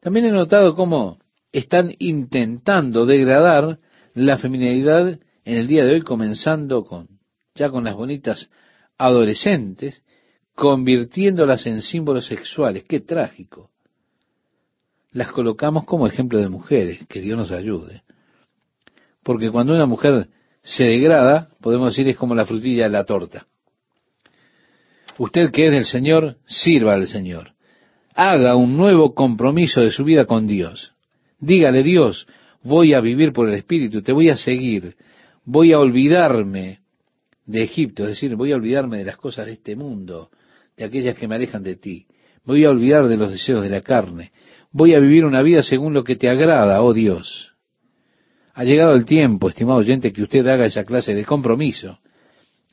también 0.00 0.26
he 0.26 0.30
notado 0.32 0.74
cómo 0.74 1.18
están 1.52 1.94
intentando 1.98 3.06
degradar 3.06 3.78
la 4.14 4.38
feminidad 4.38 5.18
en 5.44 5.58
el 5.58 5.66
día 5.66 5.84
de 5.84 5.94
hoy, 5.94 6.02
comenzando 6.02 6.84
con 6.84 7.08
ya 7.54 7.70
con 7.70 7.84
las 7.84 7.94
bonitas 7.94 8.50
adolescentes, 8.98 10.02
convirtiéndolas 10.54 11.66
en 11.66 11.82
símbolos 11.82 12.26
sexuales. 12.26 12.84
Qué 12.84 13.00
trágico. 13.00 13.70
Las 15.12 15.30
colocamos 15.30 15.84
como 15.84 16.06
ejemplo 16.06 16.38
de 16.40 16.48
mujeres, 16.48 17.06
que 17.08 17.20
Dios 17.20 17.38
nos 17.38 17.52
ayude. 17.52 18.02
Porque 19.22 19.50
cuando 19.50 19.74
una 19.74 19.86
mujer 19.86 20.28
se 20.62 20.84
degrada, 20.84 21.50
podemos 21.60 21.90
decir 21.90 22.08
es 22.08 22.16
como 22.16 22.34
la 22.34 22.44
frutilla 22.44 22.84
de 22.84 22.90
la 22.90 23.04
torta. 23.04 23.46
Usted 25.18 25.50
que 25.50 25.66
es 25.66 25.72
del 25.72 25.84
Señor, 25.84 26.36
sirva 26.46 26.94
al 26.94 27.06
Señor. 27.08 27.52
Haga 28.14 28.56
un 28.56 28.76
nuevo 28.76 29.14
compromiso 29.14 29.80
de 29.80 29.90
su 29.90 30.04
vida 30.04 30.24
con 30.24 30.46
Dios. 30.46 30.92
Dígale, 31.38 31.82
Dios, 31.82 32.26
voy 32.62 32.94
a 32.94 33.00
vivir 33.00 33.32
por 33.32 33.48
el 33.48 33.54
Espíritu, 33.54 34.02
te 34.02 34.12
voy 34.12 34.30
a 34.30 34.36
seguir, 34.36 34.96
voy 35.44 35.72
a 35.72 35.78
olvidarme 35.78 36.80
de 37.46 37.62
Egipto, 37.62 38.04
es 38.04 38.10
decir, 38.10 38.34
voy 38.36 38.52
a 38.52 38.56
olvidarme 38.56 38.98
de 38.98 39.04
las 39.04 39.16
cosas 39.16 39.46
de 39.46 39.52
este 39.52 39.76
mundo, 39.76 40.30
de 40.76 40.84
aquellas 40.84 41.16
que 41.16 41.28
me 41.28 41.34
alejan 41.34 41.62
de 41.62 41.76
ti, 41.76 42.06
voy 42.44 42.64
a 42.64 42.70
olvidar 42.70 43.06
de 43.06 43.16
los 43.16 43.30
deseos 43.30 43.62
de 43.62 43.68
la 43.68 43.82
carne, 43.82 44.32
voy 44.72 44.94
a 44.94 45.00
vivir 45.00 45.24
una 45.24 45.42
vida 45.42 45.62
según 45.62 45.92
lo 45.92 46.02
que 46.02 46.16
te 46.16 46.28
agrada, 46.28 46.82
oh 46.82 46.94
Dios. 46.94 47.52
Ha 48.54 48.64
llegado 48.64 48.94
el 48.94 49.04
tiempo, 49.04 49.48
estimado 49.48 49.80
oyente, 49.80 50.12
que 50.12 50.22
usted 50.22 50.46
haga 50.46 50.64
esa 50.64 50.84
clase 50.84 51.14
de 51.14 51.24
compromiso 51.24 51.98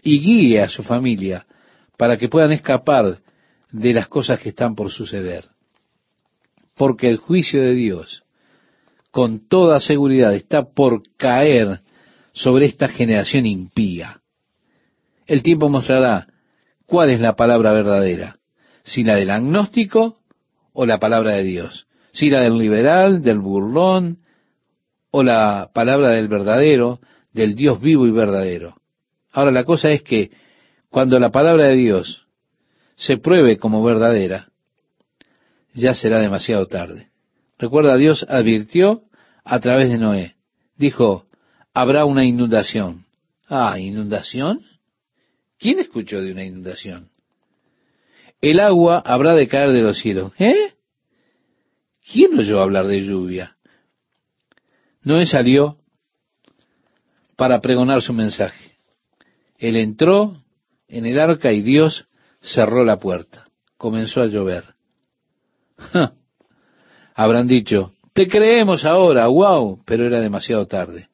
y 0.02 0.20
guíe 0.20 0.62
a 0.62 0.70
su 0.70 0.84
familia 0.84 1.46
para 2.02 2.18
que 2.18 2.30
puedan 2.30 2.52
escapar 2.52 3.20
de 3.72 3.94
las 3.94 4.08
cosas 4.08 4.40
que 4.40 4.50
están 4.50 4.74
por 4.74 4.90
suceder. 4.90 5.50
Porque 6.76 7.08
el 7.08 7.18
juicio 7.18 7.62
de 7.62 7.76
Dios 7.76 8.24
con 9.12 9.48
toda 9.48 9.80
seguridad 9.80 10.34
está 10.34 10.64
por 10.64 11.04
caer 11.16 11.82
sobre 12.32 12.66
esta 12.66 12.88
generación 12.88 13.46
impía. 13.46 14.20
El 15.28 15.44
tiempo 15.44 15.70
mostrará 15.70 16.26
cuál 16.88 17.12
es 17.12 17.20
la 17.20 17.36
palabra 17.36 17.72
verdadera, 17.72 18.38
si 18.82 19.04
la 19.04 19.16
del 19.16 19.30
agnóstico 19.30 20.18
o 20.74 20.88
la 20.88 20.98
palabra 20.98 21.36
de 21.36 21.44
Dios, 21.44 21.86
si 22.14 22.32
la 22.32 22.42
del 22.42 22.58
liberal, 22.58 23.22
del 23.22 23.38
burlón 23.38 24.18
o 25.12 25.22
la 25.22 25.70
palabra 25.72 26.10
del 26.10 26.30
verdadero, 26.30 27.00
del 27.32 27.54
Dios 27.54 27.80
vivo 27.80 28.08
y 28.08 28.12
verdadero. 28.12 28.74
Ahora 29.32 29.52
la 29.52 29.66
cosa 29.66 29.92
es 29.92 30.02
que 30.02 30.32
cuando 30.92 31.20
la 31.20 31.32
palabra 31.32 31.68
de 31.68 31.76
Dios 31.78 32.28
se 32.96 33.18
pruebe 33.18 33.58
como 33.58 33.82
verdadera, 33.82 34.50
ya 35.74 35.96
será 35.96 36.20
demasiado 36.20 36.68
tarde. 36.68 37.10
Recuerda, 37.58 37.96
Dios 37.96 38.26
advirtió 38.28 39.04
a 39.46 39.60
través 39.62 39.90
de 39.90 39.98
Noé. 39.98 40.36
Dijo, 40.76 41.26
habrá 41.74 42.04
una 42.04 42.26
inundación. 42.26 43.06
Ah, 43.48 43.80
inundación. 43.80 44.64
¿Quién 45.58 45.80
escuchó 45.80 46.22
de 46.22 46.34
una 46.34 46.44
inundación? 46.44 47.08
El 48.42 48.60
agua 48.60 49.02
habrá 49.06 49.34
de 49.34 49.48
caer 49.48 49.72
de 49.72 49.82
los 49.82 49.98
cielos. 49.98 50.34
¿Eh? 50.40 50.74
¿Quién 52.12 52.38
oyó 52.38 52.62
hablar 52.62 52.88
de 52.88 53.02
lluvia? 53.02 53.56
Noé 55.04 55.26
salió 55.26 55.78
para 57.38 57.62
pregonar 57.62 58.02
su 58.02 58.12
mensaje. 58.12 58.76
Él 59.58 59.78
entró 59.78 60.41
en 60.92 61.06
el 61.06 61.20
arca 61.20 61.52
y 61.52 61.62
Dios 61.62 62.06
cerró 62.42 62.84
la 62.84 62.98
puerta. 62.98 63.46
Comenzó 63.78 64.22
a 64.22 64.28
llover. 64.28 64.66
Habrán 67.16 67.48
dicho, 67.48 67.94
te 68.14 68.28
creemos 68.28 68.86
ahora, 68.86 69.28
wow, 69.28 69.82
pero 69.86 70.06
era 70.06 70.20
demasiado 70.20 70.68
tarde. 70.68 71.08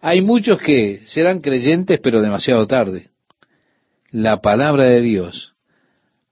Hay 0.00 0.20
muchos 0.20 0.58
que 0.58 1.00
serán 1.06 1.40
creyentes, 1.40 2.00
pero 2.02 2.20
demasiado 2.20 2.66
tarde. 2.66 3.10
La 4.10 4.40
palabra 4.40 4.84
de 4.84 5.00
Dios 5.00 5.54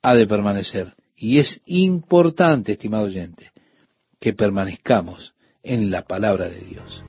ha 0.03 0.15
de 0.15 0.27
permanecer. 0.27 0.95
Y 1.17 1.39
es 1.39 1.61
importante, 1.67 2.73
estimado 2.73 3.05
oyente, 3.05 3.53
que 4.21 4.35
permanezcamos 4.35 5.35
en 5.63 5.91
la 5.91 6.03
palabra 6.03 6.49
de 6.49 6.61
Dios. 6.61 7.01